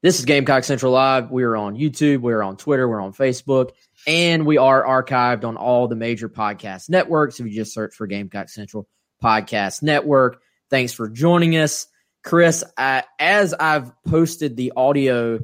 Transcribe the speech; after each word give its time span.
This 0.00 0.20
is 0.20 0.26
Gamecock 0.26 0.62
Central 0.62 0.92
Live. 0.92 1.32
We 1.32 1.42
are 1.42 1.56
on 1.56 1.76
YouTube, 1.76 2.20
we're 2.20 2.40
on 2.40 2.56
Twitter, 2.56 2.88
we're 2.88 3.00
on 3.00 3.12
Facebook, 3.12 3.70
and 4.06 4.46
we 4.46 4.56
are 4.56 4.84
archived 4.84 5.42
on 5.44 5.56
all 5.56 5.88
the 5.88 5.96
major 5.96 6.28
podcast 6.28 6.88
networks. 6.88 7.40
If 7.40 7.46
you 7.46 7.52
just 7.52 7.74
search 7.74 7.96
for 7.96 8.06
Gamecock 8.06 8.48
Central 8.48 8.86
Podcast 9.20 9.82
Network, 9.82 10.40
thanks 10.70 10.92
for 10.92 11.08
joining 11.08 11.56
us. 11.56 11.88
Chris, 12.22 12.62
I, 12.76 13.02
as 13.18 13.54
I've 13.54 13.90
posted 14.04 14.56
the 14.56 14.74
audio 14.76 15.40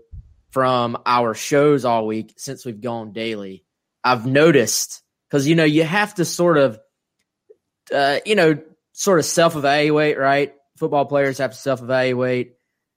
from 0.53 0.99
our 1.05 1.35
shows 1.35 1.85
all 1.85 2.07
week 2.07 2.35
since 2.37 2.65
we've 2.65 2.81
gone 2.81 3.13
daily, 3.13 3.65
I've 4.05 4.25
noticed 4.25 5.03
because, 5.29 5.49
you 5.49 5.57
know, 5.57 5.65
you 5.65 5.83
have 5.83 6.15
to 6.15 6.25
sort 6.25 6.59
of, 6.59 6.79
uh, 7.93 8.21
you 8.25 8.37
know, 8.37 8.57
sort 8.93 9.19
of 9.19 9.25
self 9.25 9.57
evaluate, 9.57 10.17
right? 10.17 10.55
Football 10.79 11.07
players 11.07 11.39
have 11.39 11.51
to 11.51 11.59
self 11.59 11.83
evaluate. 11.83 12.55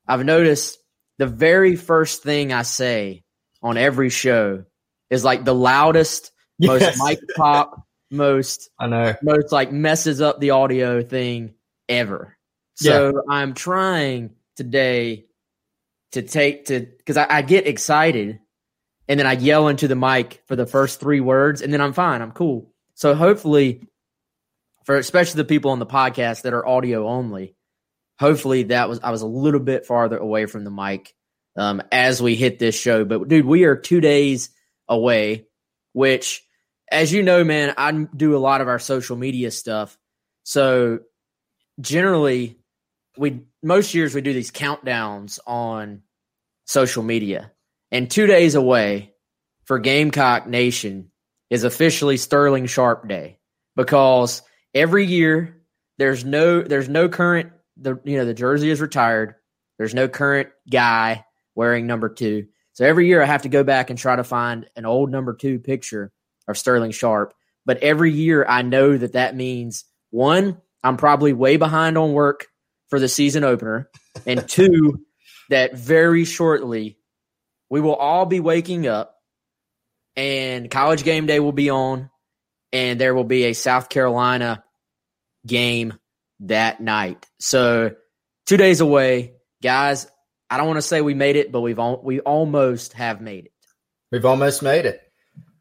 I've 0.07 0.23
noticed 0.23 0.77
the 1.17 1.27
very 1.27 1.75
first 1.75 2.23
thing 2.23 2.53
I 2.53 2.61
say 2.61 3.23
on 3.61 3.77
every 3.77 4.09
show 4.09 4.65
is 5.09 5.23
like 5.23 5.43
the 5.45 5.55
loudest, 5.55 6.31
Yes. 6.59 6.97
most 6.97 7.03
mic 7.07 7.19
pop, 7.35 7.83
most 8.09 8.69
I 8.79 8.87
know. 8.87 9.15
most 9.21 9.51
like 9.51 9.71
messes 9.71 10.21
up 10.21 10.39
the 10.39 10.51
audio 10.51 11.03
thing 11.03 11.53
ever. 11.89 12.35
So 12.75 13.23
I'm 13.29 13.53
trying 13.55 14.31
today 14.55 15.25
to 16.11 16.21
take 16.21 16.65
to 16.65 16.79
because 16.81 17.17
I, 17.17 17.25
I 17.27 17.41
get 17.41 17.65
excited 17.67 18.39
and 19.07 19.19
then 19.19 19.25
I 19.27 19.33
yell 19.33 19.67
into 19.67 19.87
the 19.87 19.95
mic 19.95 20.43
for 20.47 20.55
the 20.55 20.65
first 20.67 20.99
three 20.99 21.19
words 21.19 21.61
and 21.61 21.73
then 21.73 21.81
I'm 21.81 21.93
fine. 21.93 22.21
I'm 22.21 22.31
cool. 22.31 22.71
So 22.93 23.13
hopefully, 23.15 23.87
for 24.85 24.95
especially 24.97 25.37
the 25.39 25.45
people 25.45 25.71
on 25.71 25.79
the 25.79 25.85
podcast 25.85 26.43
that 26.43 26.53
are 26.53 26.65
audio 26.67 27.07
only, 27.07 27.55
hopefully 28.19 28.63
that 28.63 28.89
was 28.89 28.99
I 29.03 29.11
was 29.11 29.21
a 29.21 29.27
little 29.27 29.59
bit 29.59 29.85
farther 29.85 30.17
away 30.17 30.45
from 30.45 30.63
the 30.63 30.71
mic 30.71 31.13
um, 31.57 31.81
as 31.91 32.21
we 32.21 32.35
hit 32.35 32.59
this 32.59 32.79
show. 32.79 33.05
But 33.05 33.27
dude, 33.27 33.45
we 33.45 33.63
are 33.65 33.75
two 33.75 34.01
days 34.01 34.49
away, 34.87 35.47
which, 35.93 36.43
as 36.91 37.11
you 37.11 37.23
know, 37.23 37.43
man, 37.43 37.73
I 37.77 37.91
do 37.91 38.35
a 38.35 38.39
lot 38.39 38.61
of 38.61 38.67
our 38.67 38.79
social 38.79 39.17
media 39.17 39.51
stuff. 39.51 39.97
So 40.43 40.99
generally, 41.81 42.57
we 43.17 43.41
most 43.63 43.93
years 43.93 44.13
we 44.13 44.21
do 44.21 44.33
these 44.33 44.51
countdowns 44.51 45.39
on 45.45 46.03
social 46.65 47.03
media, 47.03 47.51
and 47.91 48.09
two 48.09 48.27
days 48.27 48.55
away 48.55 49.13
for 49.65 49.79
Gamecock 49.79 50.47
Nation 50.47 51.11
is 51.49 51.63
officially 51.63 52.17
Sterling 52.17 52.65
Sharpe 52.65 53.07
Day 53.07 53.39
because 53.75 54.41
every 54.73 55.05
year 55.05 55.61
there's 55.97 56.23
no 56.23 56.61
there's 56.61 56.89
no 56.89 57.09
current 57.09 57.51
the 57.79 57.99
you 58.03 58.17
know 58.17 58.25
the 58.25 58.33
jersey 58.33 58.69
is 58.69 58.81
retired. 58.81 59.35
There's 59.77 59.93
no 59.93 60.07
current 60.07 60.49
guy 60.69 61.25
wearing 61.55 61.87
number 61.87 62.09
two. 62.09 62.47
So 62.73 62.85
every 62.85 63.07
year 63.07 63.21
I 63.21 63.25
have 63.25 63.43
to 63.43 63.49
go 63.49 63.63
back 63.63 63.89
and 63.89 63.97
try 63.97 64.15
to 64.15 64.23
find 64.23 64.69
an 64.75 64.85
old 64.85 65.11
number 65.11 65.33
two 65.33 65.59
picture 65.59 66.11
of 66.47 66.57
Sterling 66.57 66.91
Sharpe. 66.91 67.33
But 67.65 67.79
every 67.79 68.11
year 68.11 68.45
I 68.47 68.61
know 68.61 68.97
that 68.97 69.13
that 69.13 69.35
means 69.35 69.85
one, 70.11 70.61
I'm 70.83 70.97
probably 70.97 71.33
way 71.33 71.57
behind 71.57 71.97
on 71.97 72.13
work 72.13 72.47
for 72.89 72.99
the 72.99 73.07
season 73.07 73.43
opener, 73.43 73.89
and 74.25 74.47
two, 74.49 75.05
that 75.49 75.75
very 75.75 76.25
shortly 76.25 76.97
we 77.69 77.81
will 77.81 77.95
all 77.95 78.25
be 78.25 78.39
waking 78.39 78.87
up 78.87 79.15
and 80.15 80.69
college 80.71 81.03
game 81.03 81.25
day 81.25 81.39
will 81.39 81.51
be 81.51 81.69
on 81.69 82.09
and 82.73 82.99
there 82.99 83.15
will 83.15 83.23
be 83.23 83.45
a 83.45 83.53
South 83.53 83.89
Carolina 83.89 84.63
game 85.45 85.93
that 86.41 86.79
night. 86.81 87.25
So 87.39 87.91
two 88.45 88.57
days 88.57 88.81
away, 88.81 89.33
guys. 89.61 90.07
I 90.49 90.57
don't 90.57 90.67
want 90.67 90.77
to 90.77 90.81
say 90.83 91.01
we 91.01 91.13
made 91.13 91.35
it, 91.35 91.51
but 91.51 91.61
we've 91.61 91.79
al- 91.79 92.01
we 92.03 92.19
almost 92.21 92.93
have 92.93 93.19
made 93.21 93.45
it. 93.47 93.51
We've 94.11 94.25
almost 94.25 94.63
made 94.63 94.85
it. 94.85 95.01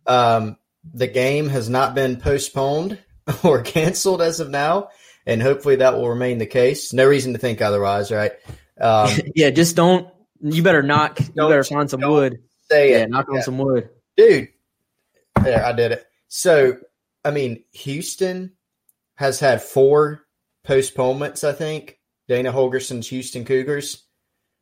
Um, 0.07 0.57
the 0.95 1.09
game 1.09 1.49
has 1.49 1.69
not 1.69 1.95
been 1.97 2.21
postponed 2.21 2.99
or 3.43 3.63
canceled 3.63 4.23
as 4.23 4.39
of 4.39 4.49
now, 4.51 4.91
and 5.27 5.43
hopefully 5.43 5.77
that 5.77 5.95
will 5.95 6.09
remain 6.09 6.39
the 6.39 6.47
case. 6.47 6.93
No 6.93 7.05
reason 7.07 7.33
to 7.33 7.39
think 7.41 7.61
otherwise, 7.61 8.13
right? 8.13 8.33
Um, 8.81 9.11
yeah, 9.35 9.51
just 9.51 9.75
don't. 9.75 10.09
You 10.41 10.63
better 10.63 10.83
knock. 10.83 11.19
You 11.19 11.27
better 11.35 11.65
find 11.65 11.91
some 11.91 12.03
wood. 12.03 12.39
say 12.71 12.93
Yeah, 12.93 12.99
it. 12.99 13.11
knock 13.11 13.29
on 13.31 13.43
some 13.43 13.59
wood. 13.59 13.89
dude. 14.17 14.49
There, 15.43 15.65
I 15.65 15.73
did 15.73 15.93
it. 15.93 16.07
So, 16.29 16.79
I 17.25 17.31
mean, 17.31 17.65
Houston 17.73 18.53
has 19.17 19.41
had 19.41 19.63
four 19.63 20.21
postponements. 20.67 21.45
I 21.45 21.53
think 21.53 21.99
Dana 22.29 22.53
Holgorsen's 22.53 23.09
Houston 23.09 23.45
Cougars, 23.45 24.05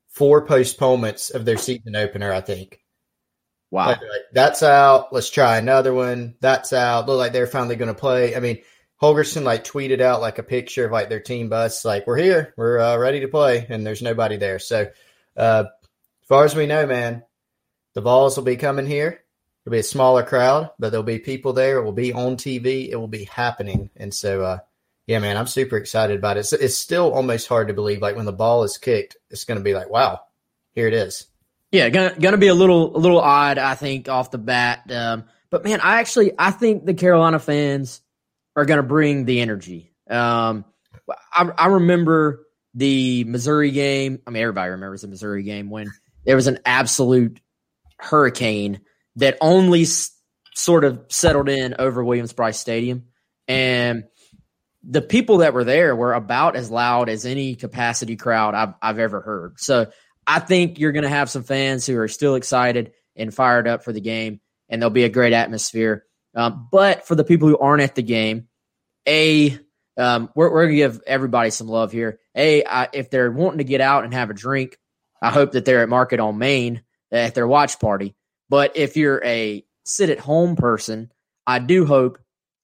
four 0.08 0.46
postponements 0.46 1.30
of 1.30 1.44
their 1.44 1.58
season 1.58 1.96
opener. 1.96 2.32
I 2.32 2.40
think. 2.40 2.80
Wow. 3.70 3.88
Like, 3.88 4.00
that's 4.32 4.62
out. 4.62 5.12
Let's 5.12 5.30
try 5.30 5.58
another 5.58 5.92
one. 5.92 6.36
That's 6.40 6.72
out. 6.72 7.08
Look 7.08 7.18
like 7.18 7.32
they're 7.32 7.48
finally 7.48 7.74
going 7.74 7.92
to 7.92 8.00
play. 8.00 8.36
I 8.36 8.38
mean, 8.38 8.58
Holgorsen 9.02 9.42
like 9.42 9.64
tweeted 9.64 10.00
out 10.00 10.20
like 10.20 10.38
a 10.38 10.44
picture 10.44 10.86
of 10.86 10.92
like 10.92 11.08
their 11.08 11.20
team 11.20 11.48
bus, 11.48 11.84
like 11.84 12.06
we're 12.06 12.16
here, 12.16 12.54
we're 12.56 12.78
uh, 12.78 12.96
ready 12.96 13.20
to 13.20 13.28
play, 13.28 13.66
and 13.68 13.84
there's 13.84 14.00
nobody 14.00 14.36
there. 14.36 14.58
So, 14.58 14.90
uh, 15.36 15.64
as 15.66 16.28
far 16.28 16.44
as 16.44 16.54
we 16.54 16.66
know, 16.66 16.86
man, 16.86 17.24
the 17.94 18.00
balls 18.00 18.36
will 18.36 18.44
be 18.44 18.56
coming 18.56 18.86
here. 18.86 19.24
It'll 19.64 19.72
be 19.72 19.80
a 19.80 19.82
smaller 19.82 20.22
crowd, 20.22 20.70
but 20.78 20.90
there'll 20.90 21.02
be 21.02 21.18
people 21.18 21.52
there. 21.52 21.78
It 21.78 21.84
will 21.84 21.92
be 21.92 22.12
on 22.12 22.36
TV. 22.36 22.88
It 22.88 22.96
will 22.96 23.08
be 23.08 23.24
happening, 23.24 23.90
and 23.96 24.14
so 24.14 24.42
uh, 24.42 24.58
yeah, 25.06 25.18
man, 25.18 25.36
I'm 25.36 25.46
super 25.46 25.76
excited 25.76 26.18
about 26.18 26.36
it. 26.36 26.40
It's, 26.40 26.52
it's 26.52 26.76
still 26.76 27.12
almost 27.12 27.48
hard 27.48 27.68
to 27.68 27.74
believe. 27.74 28.00
Like 28.00 28.16
when 28.16 28.26
the 28.26 28.32
ball 28.32 28.64
is 28.64 28.78
kicked, 28.78 29.16
it's 29.30 29.44
going 29.44 29.58
to 29.58 29.64
be 29.64 29.74
like, 29.74 29.90
wow, 29.90 30.20
here 30.72 30.88
it 30.88 30.94
is. 30.94 31.26
Yeah, 31.74 31.88
gonna 31.88 32.36
be 32.36 32.46
a 32.46 32.54
little 32.54 32.96
a 32.96 32.98
little 32.98 33.18
odd, 33.18 33.58
I 33.58 33.74
think, 33.74 34.08
off 34.08 34.30
the 34.30 34.38
bat. 34.38 34.88
Um, 34.92 35.24
but 35.50 35.64
man, 35.64 35.80
I 35.80 35.98
actually 35.98 36.30
I 36.38 36.52
think 36.52 36.84
the 36.84 36.94
Carolina 36.94 37.40
fans 37.40 38.00
are 38.54 38.64
gonna 38.64 38.84
bring 38.84 39.24
the 39.24 39.40
energy. 39.40 39.92
Um, 40.08 40.64
I, 41.32 41.50
I 41.58 41.66
remember 41.66 42.46
the 42.74 43.24
Missouri 43.24 43.72
game. 43.72 44.20
I 44.24 44.30
mean, 44.30 44.40
everybody 44.44 44.70
remembers 44.70 45.02
the 45.02 45.08
Missouri 45.08 45.42
game 45.42 45.68
when 45.68 45.92
there 46.24 46.36
was 46.36 46.46
an 46.46 46.60
absolute 46.64 47.40
hurricane 47.98 48.80
that 49.16 49.36
only 49.40 49.82
s- 49.82 50.16
sort 50.54 50.84
of 50.84 51.06
settled 51.08 51.48
in 51.48 51.74
over 51.76 52.04
Williams 52.04 52.32
Brice 52.32 52.58
Stadium, 52.60 53.06
and 53.48 54.04
the 54.86 55.02
people 55.02 55.38
that 55.38 55.54
were 55.54 55.64
there 55.64 55.96
were 55.96 56.12
about 56.12 56.56
as 56.56 56.70
loud 56.70 57.08
as 57.08 57.24
any 57.24 57.54
capacity 57.54 58.16
crowd 58.16 58.54
I've 58.54 58.74
I've 58.82 58.98
ever 58.98 59.20
heard. 59.20 59.58
So 59.58 59.90
I 60.26 60.40
think 60.40 60.78
you're 60.78 60.92
going 60.92 61.04
to 61.04 61.08
have 61.08 61.30
some 61.30 61.42
fans 61.42 61.86
who 61.86 61.98
are 61.98 62.08
still 62.08 62.34
excited 62.34 62.92
and 63.16 63.34
fired 63.34 63.68
up 63.68 63.84
for 63.84 63.92
the 63.92 64.00
game, 64.00 64.40
and 64.68 64.80
there'll 64.80 64.90
be 64.90 65.04
a 65.04 65.08
great 65.08 65.32
atmosphere. 65.32 66.04
Um, 66.34 66.68
but 66.70 67.06
for 67.06 67.14
the 67.14 67.24
people 67.24 67.48
who 67.48 67.58
aren't 67.58 67.82
at 67.82 67.94
the 67.94 68.02
game, 68.02 68.48
a 69.06 69.58
um, 69.96 70.30
we're, 70.34 70.50
we're 70.50 70.64
going 70.64 70.72
to 70.72 70.76
give 70.76 71.02
everybody 71.06 71.50
some 71.50 71.68
love 71.68 71.92
here. 71.92 72.18
A, 72.34 72.64
I, 72.64 72.88
if 72.92 73.10
they're 73.10 73.30
wanting 73.30 73.58
to 73.58 73.64
get 73.64 73.80
out 73.80 74.04
and 74.04 74.12
have 74.12 74.30
a 74.30 74.34
drink, 74.34 74.78
I 75.22 75.30
hope 75.30 75.52
that 75.52 75.64
they're 75.64 75.82
at 75.82 75.88
Market 75.88 76.20
on 76.20 76.36
Main 76.38 76.82
at 77.12 77.34
their 77.34 77.46
watch 77.46 77.78
party. 77.78 78.16
But 78.48 78.76
if 78.76 78.96
you're 78.96 79.24
a 79.24 79.64
sit 79.84 80.10
at 80.10 80.18
home 80.18 80.56
person, 80.56 81.12
I 81.46 81.60
do 81.60 81.86
hope 81.86 82.18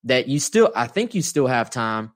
that 0.05 0.29
you 0.29 0.39
still, 0.39 0.71
I 0.75 0.87
think 0.87 1.15
you 1.15 1.23
still 1.23 1.47
have 1.47 1.71
time 1.71 2.13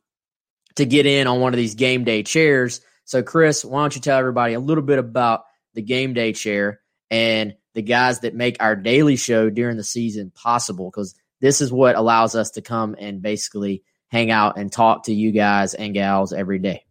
to 0.76 0.84
get 0.84 1.06
in 1.06 1.26
on 1.26 1.40
one 1.40 1.52
of 1.52 1.58
these 1.58 1.74
game 1.74 2.04
day 2.04 2.22
chairs. 2.22 2.80
So, 3.04 3.22
Chris, 3.22 3.64
why 3.64 3.82
don't 3.82 3.94
you 3.94 4.00
tell 4.00 4.18
everybody 4.18 4.54
a 4.54 4.60
little 4.60 4.84
bit 4.84 4.98
about 4.98 5.44
the 5.74 5.82
game 5.82 6.14
day 6.14 6.32
chair 6.32 6.80
and 7.10 7.54
the 7.74 7.82
guys 7.82 8.20
that 8.20 8.34
make 8.34 8.62
our 8.62 8.76
daily 8.76 9.16
show 9.16 9.50
during 9.50 9.76
the 9.76 9.84
season 9.84 10.30
possible? 10.30 10.90
Because 10.90 11.14
this 11.40 11.60
is 11.60 11.70
what 11.72 11.96
allows 11.96 12.34
us 12.34 12.52
to 12.52 12.62
come 12.62 12.96
and 12.98 13.20
basically 13.20 13.82
hang 14.08 14.30
out 14.30 14.56
and 14.56 14.72
talk 14.72 15.04
to 15.04 15.12
you 15.12 15.32
guys 15.32 15.74
and 15.74 15.92
gals 15.92 16.32
every 16.32 16.58
day. 16.58 16.86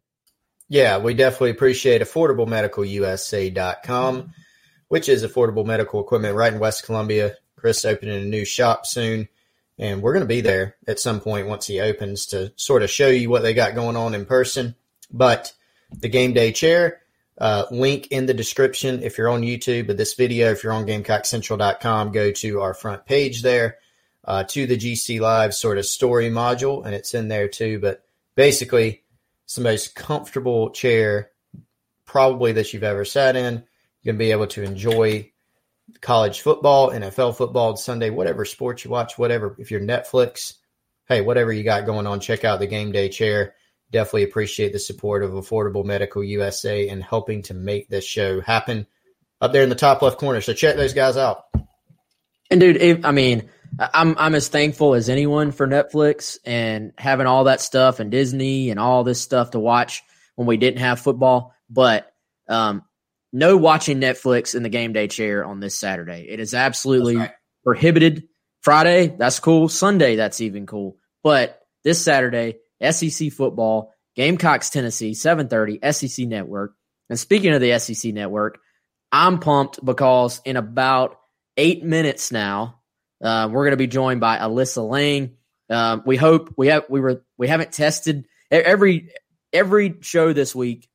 Yeah, 0.70 1.00
we 1.00 1.14
definitely 1.14 1.52
appreciate 1.52 2.02
affordablemedicalusa.com, 2.02 4.34
which 4.88 5.10
is 5.10 5.26
affordable 5.26 5.66
medical 5.66 6.00
equipment 6.02 6.36
right 6.36 6.54
in 6.54 6.60
West 6.60 6.84
Columbia. 6.84 7.36
Chris 7.56 7.86
opening 7.86 8.22
a 8.22 8.26
new 8.26 8.44
shop 8.44 8.86
soon, 8.86 9.30
and 9.80 10.02
we're 10.02 10.14
going 10.14 10.26
to 10.26 10.28
be 10.28 10.42
there 10.42 10.76
at 10.88 11.00
some 11.00 11.20
point 11.20 11.48
once 11.48 11.68
he 11.68 11.80
opens 11.80 12.28
to 12.28 12.54
sort 12.56 12.84
of 12.84 12.90
show 12.90 13.08
you 13.08 13.30
what 13.30 13.42
they 13.42 13.54
got 13.54 13.76
going 13.76 13.96
on 13.96 14.14
in 14.14 14.26
person. 14.26 14.76
But 15.12 15.54
the 15.92 16.10
game 16.10 16.34
day 16.34 16.52
chair, 16.52 17.02
uh, 17.38 17.66
link 17.72 18.08
in 18.08 18.26
the 18.26 18.34
description 18.34 19.02
if 19.04 19.18
you're 19.18 19.30
on 19.30 19.42
YouTube 19.42 19.90
of 19.90 19.98
this 19.98 20.14
video. 20.14 20.52
If 20.52 20.64
you're 20.64 20.74
on 20.74 20.86
GamecockCentral.com, 20.86 22.12
go 22.12 22.32
to 22.32 22.62
our 22.62 22.74
front 22.74 23.06
page 23.06 23.42
there 23.42 23.78
uh, 24.26 24.44
to 24.44 24.68
the 24.68 24.78
GC 24.78 25.20
Live 25.20 25.54
sort 25.54 25.78
of 25.78 25.86
story 25.86 26.30
module, 26.30 26.86
and 26.86 26.94
it's 26.94 27.14
in 27.14 27.28
there 27.28 27.48
too. 27.48 27.80
But 27.80 28.04
basically, 28.36 29.04
it's 29.46 29.56
the 29.56 29.62
most 29.62 29.96
comfortable 29.96 30.70
chair 30.70 31.32
probably 32.06 32.52
that 32.54 32.74
you've 32.74 32.84
ever 32.84 33.06
sat 33.06 33.36
in. 33.36 33.64
You're 34.02 34.14
going 34.14 34.20
to 34.20 34.26
be 34.26 34.32
able 34.32 34.48
to 34.48 34.64
enjoy 34.64 35.32
college 36.02 36.42
football, 36.42 36.92
NFL 36.92 37.36
football, 37.36 37.76
Sunday, 37.76 38.10
whatever 38.10 38.46
sports 38.46 38.84
you 38.84 38.92
watch, 38.92 39.18
whatever. 39.18 39.56
If 39.60 39.72
you're 39.72 39.82
Netflix, 39.82 40.54
hey, 41.08 41.22
whatever 41.22 41.52
you 41.52 41.64
got 41.64 41.86
going 41.86 42.08
on, 42.08 42.20
check 42.20 42.44
out 42.44 42.60
the 42.60 42.68
game 42.68 42.92
day 42.92 43.10
chair. 43.10 43.56
Definitely 43.92 44.24
appreciate 44.24 44.74
the 44.74 44.80
support 44.80 45.24
of 45.24 45.32
Affordable 45.32 45.86
Medical 45.86 46.24
USA 46.24 46.90
and 46.90 47.04
helping 47.04 47.44
to 47.44 47.54
make 47.54 47.90
this 47.90 48.06
show 48.06 48.42
happen 48.42 48.88
up 49.40 49.54
there 49.54 49.64
in 49.64 49.70
the 49.70 49.76
top 49.76 50.02
left 50.02 50.18
corner. 50.18 50.42
So 50.42 50.54
check 50.54 50.76
those 50.76 50.94
guys 50.94 51.18
out. 51.18 51.46
And 52.50 52.60
dude, 52.60 52.78
if, 52.78 53.06
I 53.06 53.12
mean, 53.12 53.50
I'm 53.80 54.16
I'm 54.18 54.36
as 54.36 54.48
thankful 54.48 54.94
as 54.94 55.10
anyone 55.10 55.52
for 55.52 55.68
Netflix 55.68 56.38
and 56.46 56.94
having 56.98 57.28
all 57.28 57.46
that 57.46 57.62
stuff 57.62 58.00
and 58.00 58.12
Disney 58.12 58.70
and 58.70 58.80
all 58.80 59.04
this 59.04 59.22
stuff 59.22 59.52
to 59.52 59.60
watch 59.60 60.04
when 60.36 60.48
we 60.48 60.58
didn't 60.58 60.80
have 60.80 61.00
football. 61.00 61.54
But 61.70 62.12
um, 62.48 62.84
no 63.34 63.58
watching 63.58 64.00
Netflix 64.00 64.56
in 64.56 64.64
the 64.64 64.70
game 64.70 64.94
day 64.94 65.08
chair 65.08 65.44
on 65.44 65.60
this 65.60 65.78
Saturday. 65.78 66.28
It 66.30 66.40
is 66.40 66.54
absolutely 66.54 67.18
right. 67.18 67.32
prohibited. 67.66 68.28
Friday, 68.62 69.14
that's 69.18 69.40
cool. 69.40 69.68
Sunday, 69.68 70.16
that's 70.16 70.40
even 70.40 70.66
cool. 70.66 70.98
But 71.24 71.60
this 71.84 72.02
Saturday, 72.02 72.60
SEC 72.82 73.34
football, 73.34 73.92
Gamecocks, 74.16 74.70
Tennessee, 74.70 75.12
7:30, 75.12 75.80
SEC 75.92 76.28
Network. 76.28 76.74
And 77.10 77.20
speaking 77.20 77.54
of 77.54 77.60
the 77.60 77.78
SEC 77.80 78.14
Network, 78.14 78.60
I'm 79.12 79.40
pumped 79.40 79.84
because 79.84 80.40
in 80.46 80.56
about 80.56 81.18
eight 81.58 81.84
minutes 81.84 82.32
now, 82.32 82.80
uh, 83.24 83.50
we're 83.52 83.64
going 83.64 83.72
to 83.72 83.78
be 83.78 83.88
joined 83.88 84.22
by 84.22 84.38
Alyssa 84.38 84.88
Lang. 84.88 85.38
Um, 85.70 86.04
we 86.06 86.16
hope 86.16 86.54
we 86.56 86.68
have 86.68 86.86
we 86.90 87.00
were 87.00 87.24
we 87.38 87.48
haven't 87.48 87.72
tested 87.72 88.26
every 88.52 89.10
every 89.52 89.96
show 90.02 90.32
this 90.32 90.54
week 90.54 90.88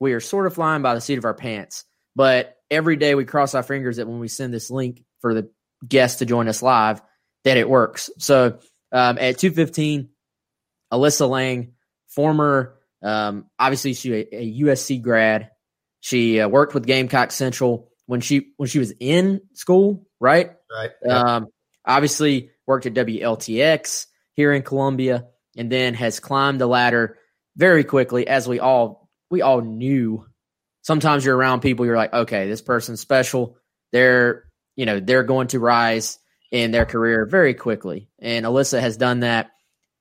we 0.00 0.12
are 0.12 0.20
sort 0.20 0.46
of 0.46 0.54
flying 0.54 0.82
by 0.82 0.94
the 0.94 1.00
seat 1.00 1.18
of 1.18 1.24
our 1.24 1.34
pants. 1.34 1.84
But 2.16 2.56
every 2.70 2.96
day 2.96 3.14
we 3.14 3.24
cross 3.24 3.54
our 3.54 3.62
fingers 3.62 3.96
that 3.96 4.06
when 4.06 4.20
we 4.20 4.28
send 4.28 4.52
this 4.52 4.70
link 4.70 5.02
for 5.20 5.34
the 5.34 5.50
guest 5.86 6.20
to 6.20 6.26
join 6.26 6.48
us 6.48 6.62
live, 6.62 7.02
that 7.44 7.56
it 7.56 7.68
works. 7.68 8.10
So 8.18 8.58
um, 8.92 9.18
at 9.18 9.38
215, 9.38 10.08
Alyssa 10.92 11.28
Lang, 11.28 11.72
former, 12.08 12.76
um, 13.02 13.46
obviously 13.58 13.94
she 13.94 14.12
a, 14.12 14.26
a, 14.32 14.60
USC 14.62 15.02
grad. 15.02 15.50
She 16.00 16.40
uh, 16.40 16.48
worked 16.48 16.74
with 16.74 16.86
Gamecock 16.86 17.32
Central 17.32 17.90
when 18.06 18.20
she 18.20 18.52
when 18.56 18.68
she 18.68 18.78
was 18.78 18.92
in 19.00 19.40
school, 19.54 20.06
right? 20.20 20.52
Right. 20.70 20.90
Um, 21.08 21.48
obviously 21.84 22.50
worked 22.66 22.86
at 22.86 22.94
WLTX 22.94 24.06
here 24.34 24.52
in 24.52 24.62
Columbia, 24.62 25.26
and 25.56 25.70
then 25.70 25.94
has 25.94 26.20
climbed 26.20 26.60
the 26.60 26.66
ladder 26.66 27.18
very 27.56 27.84
quickly, 27.84 28.26
as 28.26 28.48
we 28.48 28.60
all 28.60 29.03
we 29.34 29.42
all 29.42 29.60
knew. 29.60 30.24
Sometimes 30.82 31.24
you're 31.24 31.36
around 31.36 31.60
people, 31.60 31.84
you're 31.84 31.96
like, 31.96 32.12
okay, 32.12 32.48
this 32.48 32.62
person's 32.62 33.00
special. 33.00 33.56
They're, 33.90 34.44
you 34.76 34.86
know, 34.86 35.00
they're 35.00 35.24
going 35.24 35.48
to 35.48 35.58
rise 35.58 36.18
in 36.52 36.70
their 36.70 36.84
career 36.84 37.26
very 37.26 37.52
quickly. 37.52 38.08
And 38.20 38.46
Alyssa 38.46 38.80
has 38.80 38.96
done 38.96 39.20
that. 39.20 39.50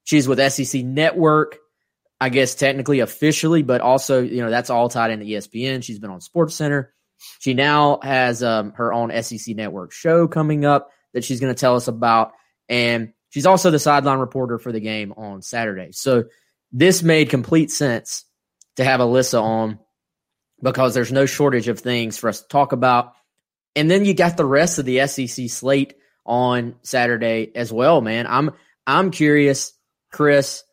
She's 0.04 0.28
with 0.28 0.40
SEC 0.52 0.84
Network, 0.84 1.58
I 2.22 2.30
guess 2.30 2.54
technically 2.54 3.00
officially, 3.00 3.64
but 3.64 3.82
also, 3.82 4.22
you 4.22 4.44
know, 4.44 4.52
that's 4.52 4.70
all 4.70 4.88
tied 4.88 5.10
into 5.10 5.26
ESPN. 5.26 5.84
She's 5.84 5.98
been 5.98 6.12
on 6.12 6.22
Sports 6.22 6.54
Center. 6.54 6.94
She 7.40 7.56
now 7.56 8.00
has 8.04 8.44
um, 8.44 8.74
her 8.74 8.94
own 8.94 9.10
SEC 9.24 9.56
Network 9.56 9.94
show 9.94 10.28
coming 10.28 10.64
up 10.64 10.92
that 11.14 11.24
she's 11.24 11.40
going 11.40 11.54
to 11.54 11.60
tell 11.60 11.76
us 11.76 11.88
about. 11.88 12.34
And 12.70 13.14
she's 13.30 13.48
also 13.48 13.72
the 13.72 13.80
sideline 13.80 14.20
reporter 14.20 14.60
for 14.60 14.72
the 14.72 14.80
game 14.80 15.12
on 15.18 15.42
Saturday. 15.42 15.92
So 15.92 16.26
this 16.72 17.02
made 17.02 17.30
complete 17.30 17.72
sense 17.72 18.26
to 18.78 18.84
have 18.84 19.00
Alyssa 19.00 19.42
on 19.42 19.80
because 20.62 20.94
there's 20.94 21.12
no 21.12 21.26
shortage 21.26 21.68
of 21.68 21.80
things 21.80 22.18
for 22.18 22.30
us 22.30 22.42
to 22.42 22.48
talk 22.48 22.72
about. 22.72 23.14
And 23.76 23.90
then 23.90 24.06
you 24.06 24.14
got 24.14 24.38
the 24.38 24.46
rest 24.46 24.80
of 24.80 24.86
the 24.86 25.06
SEC 25.08 25.50
slate 25.50 25.96
on 26.26 26.76
Saturday 26.84 27.52
as 27.56 27.72
well, 27.72 28.02
man. 28.02 28.28
I'm 28.28 28.52
I'm 28.86 29.12
curious, 29.12 29.74
Chris, 30.12 30.64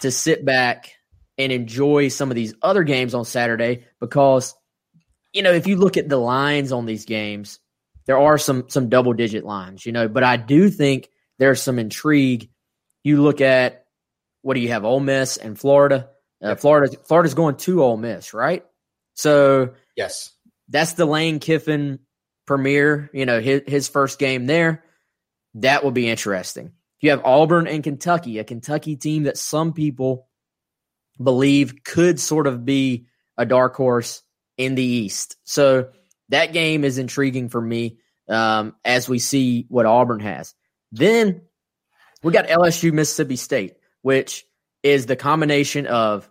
to 0.00 0.10
sit 0.10 0.44
back 0.44 0.92
and 1.36 1.52
enjoy 1.52 2.08
some 2.08 2.30
of 2.30 2.34
these 2.34 2.54
other 2.62 2.82
games 2.82 3.14
on 3.14 3.24
Saturday 3.24 3.84
because 4.00 4.54
you 5.32 5.42
know, 5.42 5.52
if 5.52 5.66
you 5.66 5.76
look 5.76 5.96
at 5.96 6.08
the 6.08 6.16
lines 6.16 6.72
on 6.72 6.86
these 6.86 7.04
games, 7.04 7.60
there 8.06 8.18
are 8.18 8.38
some 8.38 8.68
some 8.68 8.88
double 8.88 9.12
digit 9.12 9.44
lines, 9.44 9.84
you 9.84 9.92
know, 9.92 10.08
but 10.08 10.24
I 10.24 10.36
do 10.36 10.70
think 10.70 11.10
there's 11.38 11.62
some 11.62 11.78
intrigue. 11.78 12.50
You 13.04 13.22
look 13.22 13.40
at 13.40 13.84
what 14.42 14.54
do 14.54 14.60
you 14.60 14.68
have, 14.68 14.84
Ole 14.84 15.00
Miss 15.00 15.36
and 15.36 15.58
Florida? 15.58 16.08
Uh, 16.42 16.54
Florida 16.54 16.96
Florida's 17.06 17.34
going 17.34 17.56
to 17.56 17.82
Ole 17.82 17.96
Miss, 17.96 18.32
right? 18.32 18.64
So 19.14 19.74
yes, 19.96 20.32
that's 20.68 20.92
the 20.92 21.06
Lane 21.06 21.40
Kiffin 21.40 22.00
premiere. 22.46 23.10
You 23.12 23.26
know 23.26 23.40
his 23.40 23.62
his 23.66 23.88
first 23.88 24.18
game 24.18 24.46
there. 24.46 24.84
That 25.54 25.82
will 25.82 25.90
be 25.90 26.08
interesting. 26.08 26.72
You 27.00 27.10
have 27.10 27.24
Auburn 27.24 27.66
and 27.66 27.82
Kentucky, 27.82 28.38
a 28.38 28.44
Kentucky 28.44 28.96
team 28.96 29.24
that 29.24 29.38
some 29.38 29.72
people 29.72 30.28
believe 31.22 31.84
could 31.84 32.20
sort 32.20 32.46
of 32.46 32.64
be 32.64 33.06
a 33.36 33.46
dark 33.46 33.74
horse 33.74 34.22
in 34.56 34.74
the 34.74 34.82
East. 34.82 35.36
So 35.44 35.90
that 36.28 36.52
game 36.52 36.84
is 36.84 36.98
intriguing 36.98 37.48
for 37.48 37.60
me 37.60 37.98
um, 38.28 38.74
as 38.84 39.08
we 39.08 39.18
see 39.18 39.66
what 39.68 39.86
Auburn 39.86 40.20
has. 40.20 40.54
Then 40.92 41.42
we 42.22 42.32
got 42.32 42.48
LSU 42.48 42.92
Mississippi 42.92 43.36
State, 43.36 43.74
which 44.02 44.44
is 44.82 45.06
the 45.06 45.16
combination 45.16 45.86
of 45.86 46.28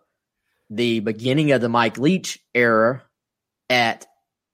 the 0.70 1.00
beginning 1.00 1.51
of 1.51 1.62
the 1.62 1.70
Mike 1.70 1.98
Leach 1.98 2.39
era 2.54 3.04
at 3.70 4.06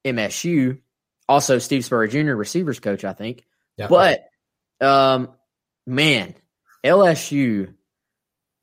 MSU, 0.06 0.80
also 1.28 1.60
Steve 1.60 1.86
Spurrier 1.86 2.08
Jr., 2.08 2.34
receivers 2.36 2.80
coach, 2.80 3.04
I 3.04 3.14
think. 3.14 3.46
Yeah, 3.78 3.88
but 3.88 4.26
um, 4.82 5.30
man, 5.88 6.36
LSU, 6.84 7.74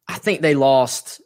I 0.07 0.19
think 0.19 0.41
they 0.41 0.55
lost 0.55 1.21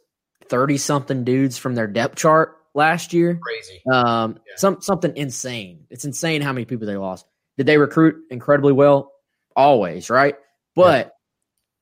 thirty 0.49 0.77
something 0.77 1.23
dudes 1.23 1.57
from 1.57 1.75
their 1.75 1.87
depth 1.87 2.15
chart 2.15 2.57
last 2.73 3.13
year. 3.13 3.39
Crazy. 3.41 3.81
Um, 3.91 4.39
yeah. 4.47 4.53
some 4.57 4.81
something 4.81 5.15
insane. 5.15 5.85
It's 5.89 6.05
insane 6.05 6.41
how 6.41 6.53
many 6.53 6.65
people 6.65 6.87
they 6.87 6.97
lost. 6.97 7.25
Did 7.57 7.67
they 7.67 7.77
recruit 7.77 8.23
incredibly 8.29 8.73
well? 8.73 9.11
Always, 9.55 10.09
right? 10.09 10.35
But 10.75 11.13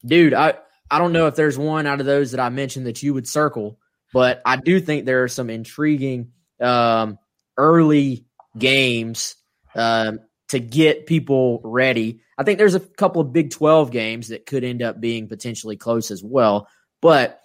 yeah. 0.03 0.10
dude, 0.10 0.34
I 0.34 0.56
I 0.90 1.00
don't 1.00 1.13
know 1.13 1.28
if 1.28 1.36
there's 1.36 1.58
one 1.58 1.88
out 1.88 2.00
of 2.00 2.06
those 2.06 2.32
that 2.32 2.40
I 2.40 2.50
mentioned 2.50 2.86
that 2.86 3.02
you 3.02 3.13
would 3.13 3.28
circle, 3.28 3.80
but 4.13 4.42
I 4.46 4.58
do 4.58 4.80
think 4.80 5.06
there 5.06 5.24
are 5.24 5.28
some 5.28 5.50
intriguing 5.50 6.32
um, 6.62 7.18
early 7.58 8.25
games 8.58 9.36
um, 9.75 10.20
to 10.50 10.60
get 10.60 11.08
people 11.08 11.62
ready. 11.63 12.22
I 12.38 12.44
think 12.44 12.60
there's 12.60 12.75
a 12.75 12.80
couple 12.80 13.22
of 13.22 13.34
Big 13.34 13.52
12 13.52 13.92
games 13.92 14.28
that 14.28 14.46
could 14.46 14.63
end 14.63 14.82
up 14.82 15.00
being 15.00 15.28
potentially 15.28 15.78
close 15.78 16.12
as 16.12 16.24
well. 16.24 16.68
But 17.02 17.40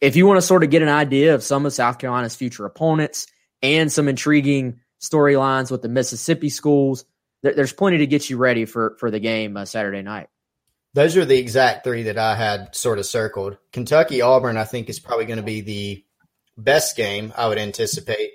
if 0.00 0.16
you 0.16 0.26
want 0.26 0.38
to 0.38 0.46
sort 0.46 0.64
of 0.64 0.70
get 0.70 0.82
an 0.82 0.88
idea 0.88 1.34
of 1.34 1.42
some 1.42 1.66
of 1.66 1.72
South 1.72 1.98
Carolina's 1.98 2.34
future 2.34 2.66
opponents 2.66 3.26
and 3.62 3.90
some 3.90 4.08
intriguing 4.08 4.80
storylines 5.00 5.70
with 5.70 5.82
the 5.82 5.88
Mississippi 5.88 6.50
schools, 6.50 7.04
there's 7.42 7.72
plenty 7.72 7.98
to 7.98 8.06
get 8.06 8.30
you 8.30 8.36
ready 8.36 8.64
for 8.64 8.96
for 8.98 9.10
the 9.10 9.20
game 9.20 9.56
uh, 9.56 9.64
Saturday 9.64 10.02
night. 10.02 10.28
Those 10.94 11.16
are 11.16 11.24
the 11.24 11.38
exact 11.38 11.84
three 11.84 12.04
that 12.04 12.18
I 12.18 12.34
had 12.34 12.74
sort 12.74 12.98
of 12.98 13.06
circled. 13.06 13.56
Kentucky 13.72 14.20
Auburn, 14.20 14.56
I 14.56 14.64
think, 14.64 14.88
is 14.88 15.00
probably 15.00 15.24
going 15.24 15.38
to 15.38 15.42
be 15.42 15.60
the 15.62 16.04
best 16.58 16.96
game 16.96 17.32
I 17.36 17.48
would 17.48 17.58
anticipate. 17.58 18.32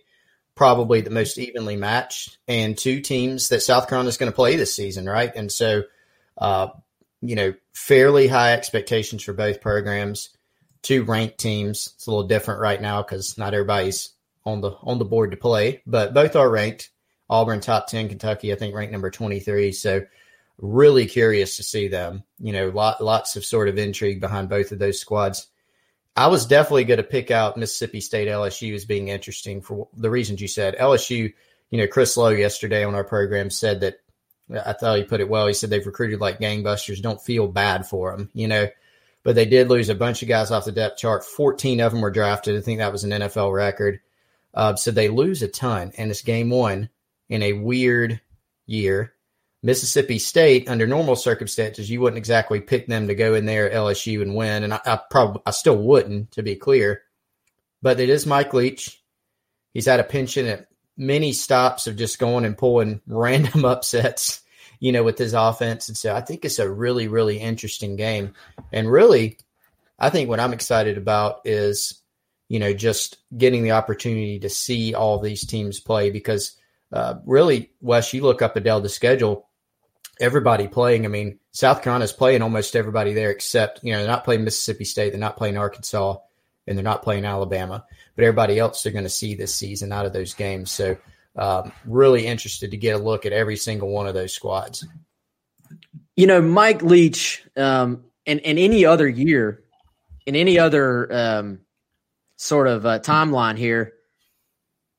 Probably 0.56 1.02
the 1.02 1.12
most 1.12 1.38
evenly 1.38 1.76
matched, 1.76 2.40
and 2.48 2.76
two 2.76 3.02
teams 3.02 3.50
that 3.50 3.62
South 3.62 3.88
Carolina 3.88 4.10
is 4.10 4.18
going 4.18 4.32
to 4.32 4.36
play 4.36 4.56
this 4.56 4.74
season, 4.74 5.06
right? 5.06 5.32
And 5.36 5.52
so, 5.52 5.84
uh, 6.36 6.70
you 7.22 7.36
know, 7.36 7.54
fairly 7.76 8.28
high 8.28 8.54
expectations 8.54 9.22
for 9.22 9.34
both 9.34 9.62
programs. 9.62 10.30
two 10.82 11.04
ranked 11.04 11.38
teams. 11.38 11.94
It's 11.96 12.08
a 12.08 12.12
little 12.12 12.28
different 12.28 12.62
right 12.62 12.82
now 12.82 13.02
because 13.02 13.38
not 13.38 13.54
everybody's 13.54 14.14
on 14.46 14.62
the 14.62 14.72
on 14.82 15.00
the 15.00 15.06
board 15.06 15.32
to 15.32 15.38
play, 15.38 15.82
but 15.86 16.14
both 16.14 16.36
are 16.36 16.50
ranked. 16.50 16.90
Auburn 17.30 17.60
top 17.60 17.88
ten, 17.88 18.08
Kentucky 18.08 18.54
I 18.54 18.56
think 18.56 18.74
ranked 18.74 18.94
number 18.94 19.12
twenty 19.12 19.40
three. 19.40 19.74
So 19.74 20.02
really 20.60 21.06
curious 21.06 21.58
to 21.58 21.64
see 21.64 21.88
them. 21.88 22.24
You 22.40 22.54
know, 22.54 22.70
lot, 22.70 23.04
lots 23.04 23.36
of 23.36 23.46
sort 23.46 23.70
of 23.70 23.78
intrigue 23.78 24.22
behind 24.22 24.50
both 24.50 24.72
of 24.72 24.80
those 24.80 25.00
squads. 25.00 25.48
I 26.16 26.28
was 26.28 26.48
definitely 26.48 26.86
going 26.86 26.98
to 26.98 27.04
pick 27.04 27.30
out 27.30 27.58
Mississippi 27.58 28.02
State 28.02 28.28
LSU 28.28 28.74
as 28.74 28.86
being 28.86 29.10
interesting 29.10 29.62
for 29.62 29.88
the 29.96 30.10
reasons 30.10 30.42
you 30.42 30.48
said. 30.48 30.76
LSU, 30.76 31.32
you 31.70 31.78
know, 31.78 31.88
Chris 31.88 32.18
Low 32.18 32.30
yesterday 32.30 32.84
on 32.84 32.96
our 32.96 33.04
program 33.04 33.52
said 33.52 33.82
that 33.82 34.00
I 34.66 34.74
thought 34.74 34.98
he 34.98 35.04
put 35.04 35.20
it 35.20 35.30
well. 35.30 35.46
He 35.46 35.54
said 35.54 35.70
they've 35.70 35.86
recruited 35.86 36.20
like 36.20 36.40
gangbusters. 36.40 37.02
Don't 37.02 37.22
feel 37.22 37.48
bad 37.48 37.86
for 37.86 38.12
them, 38.12 38.30
you 38.34 38.48
know, 38.48 38.68
but 39.24 39.36
they 39.36 39.46
did 39.46 39.70
lose 39.70 39.90
a 39.90 39.96
bunch 39.96 40.22
of 40.24 40.28
guys 40.28 40.50
off 40.52 40.66
the 40.66 40.72
depth 40.72 40.98
chart. 40.98 41.24
14 41.24 41.82
of 41.82 41.92
them 41.92 42.02
were 42.02 42.10
drafted. 42.10 42.58
I 42.58 42.62
think 42.62 42.80
that 42.80 42.92
was 42.92 43.04
an 43.04 43.12
NFL 43.12 43.54
record. 43.54 44.00
Uh, 44.54 44.76
so 44.76 44.90
they 44.90 45.10
lose 45.10 45.44
a 45.44 45.48
ton, 45.48 45.92
and 45.98 46.10
it's 46.10 46.24
game 46.24 46.50
one 46.50 46.90
in 47.30 47.44
a 47.44 47.54
weird 47.54 48.22
year. 48.66 49.14
Mississippi 49.64 50.20
State, 50.20 50.70
under 50.70 50.86
normal 50.86 51.16
circumstances, 51.16 51.90
you 51.90 52.00
wouldn't 52.00 52.18
exactly 52.18 52.62
pick 52.62 52.88
them 52.88 53.08
to 53.08 53.16
go 53.16 53.34
in 53.34 53.46
there 53.46 53.70
LSU 53.70 54.22
and 54.22 54.36
win, 54.36 54.64
and 54.64 54.74
I, 54.74 54.80
I 54.86 55.00
probably 55.10 55.42
I 55.46 55.52
still 55.52 55.78
wouldn't, 55.78 56.32
to 56.32 56.44
be 56.44 56.56
clear. 56.56 57.02
But 57.82 58.00
it 58.00 58.10
is 58.10 58.26
Mike 58.26 58.54
Leach. 58.54 59.02
He's 59.74 59.88
had 59.88 60.00
a 60.00 60.04
penchant 60.04 60.48
at 60.48 60.68
many 60.96 61.34
stops 61.34 61.88
of 61.88 61.96
just 61.96 62.20
going 62.20 62.46
and 62.46 62.58
pulling 62.58 63.02
random 63.08 63.66
upsets, 63.66 64.42
you 64.80 64.92
know, 64.92 65.04
with 65.04 65.18
his 65.18 65.34
offense, 65.34 65.88
and 65.88 65.98
so 65.98 66.16
I 66.16 66.22
think 66.22 66.46
it's 66.46 66.60
a 66.60 66.70
really 66.70 67.08
really 67.08 67.40
interesting 67.40 67.96
game, 67.96 68.36
and 68.72 68.92
really, 68.92 69.40
I 69.98 70.12
think 70.12 70.30
what 70.30 70.40
I'm 70.40 70.54
excited 70.54 71.00
about 71.00 71.42
is, 71.46 72.00
you 72.48 72.60
know, 72.60 72.74
just 72.74 73.18
getting 73.36 73.64
the 73.64 73.72
opportunity 73.72 74.38
to 74.40 74.50
see 74.50 74.94
all 74.94 75.20
these 75.20 75.46
teams 75.46 75.80
play 75.80 76.12
because. 76.12 76.54
Uh, 76.90 77.16
really, 77.26 77.70
Wes, 77.82 78.14
you 78.14 78.22
look 78.22 78.42
up 78.42 78.56
down 78.64 78.82
the 78.82 78.88
schedule 78.88 79.47
everybody 80.20 80.68
playing. 80.68 81.06
I 81.06 81.10
mean, 81.10 81.40
South 81.52 81.82
Carolina's 81.82 82.14
playing 82.14 82.42
almost 82.42 82.76
everybody 82.76 83.14
there 83.14 83.32
except, 83.32 83.84
you 83.84 83.92
know, 83.92 84.00
they're 84.00 84.08
not 84.08 84.24
playing 84.24 84.44
Mississippi 84.44 84.86
State, 84.86 85.12
they're 85.12 85.20
not 85.20 85.38
playing 85.38 85.58
Arkansas, 85.58 86.18
and 86.66 86.78
they're 86.78 86.84
not 86.84 87.04
playing 87.04 87.26
Alabama. 87.26 87.86
But 88.16 88.24
everybody 88.24 88.60
else 88.60 88.84
they're 88.84 88.92
going 88.92 89.06
to 89.06 89.10
see 89.10 89.36
this 89.36 89.56
season 89.56 89.92
out 89.92 90.06
of 90.06 90.14
those 90.14 90.34
games. 90.34 90.72
So, 90.72 90.98
um, 91.36 91.72
really 91.86 92.26
interested 92.26 92.72
to 92.72 92.78
get 92.78 92.96
a 92.96 93.04
look 93.04 93.26
at 93.26 93.34
every 93.34 93.58
single 93.58 93.90
one 93.90 94.08
of 94.08 94.16
those 94.16 94.34
squads. 94.34 94.86
You 96.16 96.26
know, 96.26 96.42
Mike 96.42 96.82
Leach, 96.82 97.44
um, 97.56 98.06
and, 98.26 98.40
and 98.42 98.58
any 98.58 98.86
other 98.86 99.08
year, 99.08 99.64
in 100.26 100.36
any 100.36 100.58
other 100.58 101.14
um, 101.14 101.60
sort 102.38 102.68
of 102.68 102.86
uh, 102.86 103.00
timeline 103.00 103.58
here, 103.58 103.94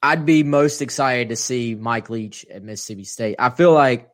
I'd 0.03 0.25
be 0.25 0.45
most 0.45 0.81
excited 0.81 1.31
to 1.31 1.37
see 1.37 1.75
Mike 1.75 2.09
Leach 2.09 2.47
at 2.49 2.63
Mississippi 2.63 3.05
State. 3.05 3.37
I 3.39 3.51
feel 3.51 3.73
like 3.73 4.09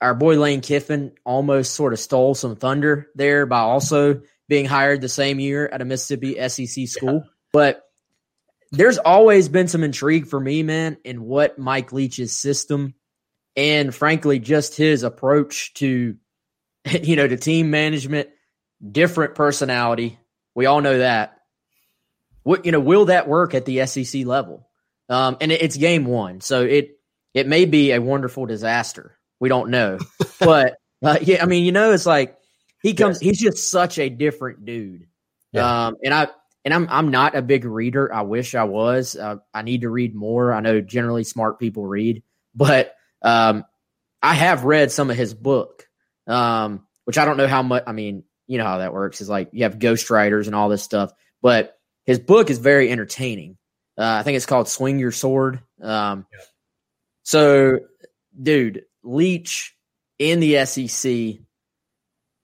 our 0.00 0.14
boy 0.14 0.38
Lane 0.38 0.60
Kiffin 0.60 1.12
almost 1.24 1.74
sort 1.74 1.92
of 1.92 1.98
stole 1.98 2.34
some 2.34 2.56
thunder 2.56 3.08
there 3.14 3.46
by 3.46 3.60
also 3.60 4.22
being 4.48 4.66
hired 4.66 5.00
the 5.00 5.08
same 5.08 5.40
year 5.40 5.68
at 5.72 5.80
a 5.80 5.84
Mississippi 5.84 6.36
SEC 6.48 6.86
school. 6.88 7.22
Yeah. 7.24 7.30
But 7.52 7.82
there's 8.72 8.98
always 8.98 9.48
been 9.48 9.68
some 9.68 9.84
intrigue 9.84 10.26
for 10.26 10.38
me, 10.38 10.62
man, 10.62 10.98
in 11.04 11.22
what 11.22 11.58
Mike 11.58 11.92
Leach's 11.92 12.36
system 12.36 12.94
and 13.56 13.94
frankly 13.94 14.38
just 14.38 14.76
his 14.76 15.04
approach 15.04 15.72
to 15.74 16.16
you 17.02 17.16
know 17.16 17.26
to 17.26 17.36
team 17.36 17.70
management, 17.70 18.28
different 18.86 19.34
personality. 19.34 20.18
We 20.54 20.66
all 20.66 20.80
know 20.80 20.98
that. 20.98 21.38
What 22.42 22.66
you 22.66 22.72
know, 22.72 22.80
will 22.80 23.06
that 23.06 23.26
work 23.26 23.54
at 23.54 23.64
the 23.64 23.86
SEC 23.86 24.26
level? 24.26 24.68
Um, 25.08 25.36
and 25.40 25.50
it, 25.50 25.62
it's 25.62 25.76
game 25.76 26.04
one, 26.04 26.40
so 26.40 26.62
it 26.62 26.98
it 27.32 27.46
may 27.46 27.64
be 27.64 27.92
a 27.92 28.00
wonderful 28.00 28.46
disaster 28.46 29.16
we 29.44 29.50
don't 29.50 29.68
know. 29.68 29.98
but 30.40 30.78
uh, 31.02 31.18
yeah, 31.20 31.42
I 31.42 31.46
mean, 31.46 31.66
you 31.66 31.72
know, 31.72 31.92
it's 31.92 32.06
like 32.06 32.38
he 32.82 32.94
comes. 32.94 33.20
Yes. 33.20 33.28
He's 33.28 33.40
just 33.52 33.70
such 33.70 33.98
a 33.98 34.08
different 34.08 34.64
dude. 34.64 35.06
Yeah. 35.52 35.88
Um, 35.88 35.96
and 36.02 36.14
I 36.14 36.28
and 36.64 36.72
I'm 36.72 36.88
I'm 36.88 37.10
not 37.10 37.36
a 37.36 37.42
big 37.42 37.66
reader. 37.66 38.12
I 38.12 38.22
wish 38.22 38.54
I 38.54 38.64
was. 38.64 39.16
Uh, 39.16 39.36
I 39.52 39.60
need 39.60 39.82
to 39.82 39.90
read 39.90 40.14
more. 40.14 40.54
I 40.54 40.60
know 40.60 40.80
generally 40.80 41.24
smart 41.24 41.58
people 41.58 41.84
read, 41.84 42.22
but 42.54 42.94
um, 43.20 43.66
I 44.22 44.32
have 44.32 44.64
read 44.64 44.90
some 44.90 45.10
of 45.10 45.16
his 45.18 45.34
book, 45.34 45.86
um, 46.26 46.86
which 47.04 47.18
I 47.18 47.26
don't 47.26 47.36
know 47.36 47.46
how 47.46 47.62
much. 47.62 47.82
I 47.86 47.92
mean, 47.92 48.24
you 48.46 48.56
know 48.56 48.64
how 48.64 48.78
that 48.78 48.94
works. 48.94 49.20
Is 49.20 49.28
like 49.28 49.50
you 49.52 49.64
have 49.64 49.78
ghostwriters 49.78 50.46
and 50.46 50.54
all 50.54 50.70
this 50.70 50.82
stuff, 50.82 51.12
but 51.42 51.78
his 52.06 52.18
book 52.18 52.48
is 52.48 52.56
very 52.56 52.90
entertaining. 52.90 53.58
Uh, 53.98 54.16
I 54.20 54.22
think 54.22 54.36
it's 54.36 54.46
called 54.46 54.68
Swing 54.70 54.98
Your 54.98 55.12
Sword. 55.12 55.60
Um, 55.82 56.26
yeah. 56.32 56.44
So, 57.24 57.78
dude, 58.40 58.84
Leach 59.04 59.76
in 60.18 60.40
the 60.40 60.64
SEC, 60.66 61.40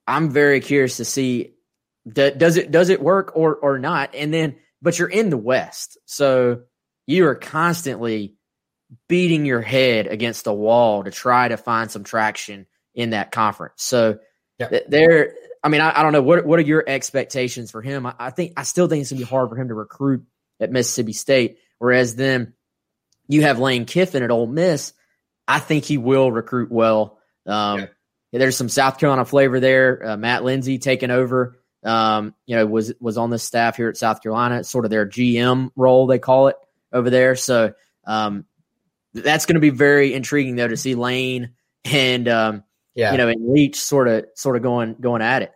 I'm 0.07 0.29
very 0.29 0.61
curious 0.61 0.97
to 0.97 1.05
see 1.05 1.53
does 2.11 2.57
it 2.57 2.71
does 2.71 2.89
it 2.89 3.01
work 3.01 3.33
or 3.35 3.55
or 3.55 3.77
not. 3.77 4.15
And 4.15 4.33
then, 4.33 4.55
but 4.81 4.97
you're 4.97 5.09
in 5.09 5.29
the 5.29 5.37
West, 5.37 5.97
so 6.05 6.61
you 7.05 7.27
are 7.27 7.35
constantly 7.35 8.35
beating 9.07 9.45
your 9.45 9.61
head 9.61 10.07
against 10.07 10.43
the 10.43 10.53
wall 10.53 11.03
to 11.03 11.11
try 11.11 11.47
to 11.47 11.57
find 11.57 11.89
some 11.89 12.03
traction 12.03 12.65
in 12.93 13.11
that 13.11 13.31
conference. 13.31 13.83
So 13.83 14.19
yep. 14.59 14.89
there, 14.89 15.33
I 15.63 15.69
mean, 15.69 15.81
I, 15.81 15.97
I, 15.97 16.03
don't 16.03 16.11
know 16.11 16.21
what 16.21 16.45
what 16.45 16.59
are 16.59 16.63
your 16.63 16.83
expectations 16.85 17.71
for 17.71 17.81
him. 17.81 18.05
I, 18.05 18.13
I 18.19 18.29
think 18.31 18.53
I 18.57 18.63
still 18.63 18.87
think 18.87 19.01
it's 19.01 19.11
gonna 19.11 19.19
be 19.19 19.25
hard 19.25 19.49
for 19.49 19.55
him 19.55 19.69
to 19.69 19.73
recruit 19.73 20.23
at 20.59 20.71
Mississippi 20.71 21.13
State. 21.13 21.57
Whereas 21.77 22.15
then 22.15 22.53
you 23.27 23.43
have 23.43 23.59
Lane 23.59 23.85
Kiffin 23.85 24.23
at 24.23 24.31
Ole 24.31 24.47
Miss, 24.47 24.93
I 25.51 25.59
think 25.59 25.83
he 25.83 25.97
will 25.97 26.31
recruit 26.31 26.71
well. 26.71 27.19
Um, 27.45 27.79
yeah. 27.79 27.87
There's 28.39 28.55
some 28.55 28.69
South 28.69 28.97
Carolina 28.97 29.25
flavor 29.25 29.59
there. 29.59 30.11
Uh, 30.11 30.17
Matt 30.17 30.45
Lindsay 30.45 30.77
taking 30.77 31.11
over. 31.11 31.59
Um, 31.83 32.33
you 32.45 32.55
know, 32.55 32.65
was 32.65 32.93
was 33.01 33.17
on 33.17 33.31
the 33.31 33.39
staff 33.39 33.75
here 33.75 33.89
at 33.89 33.97
South 33.97 34.21
Carolina. 34.23 34.59
It's 34.59 34.69
sort 34.69 34.85
of 34.85 34.91
their 34.91 35.05
GM 35.05 35.71
role 35.75 36.07
they 36.07 36.19
call 36.19 36.47
it 36.47 36.55
over 36.93 37.09
there. 37.09 37.35
So 37.35 37.73
um, 38.05 38.45
that's 39.13 39.45
going 39.45 39.55
to 39.55 39.61
be 39.61 39.71
very 39.71 40.13
intriguing 40.13 40.55
though 40.55 40.69
to 40.69 40.77
see 40.77 40.95
Lane 40.95 41.51
and 41.83 42.29
um, 42.29 42.63
yeah. 42.95 43.11
you 43.11 43.17
know 43.17 43.27
and 43.27 43.51
Leach 43.51 43.81
sort 43.81 44.07
of 44.07 44.25
sort 44.35 44.55
of 44.55 44.63
going 44.63 44.95
going 45.01 45.21
at 45.21 45.41
it. 45.41 45.51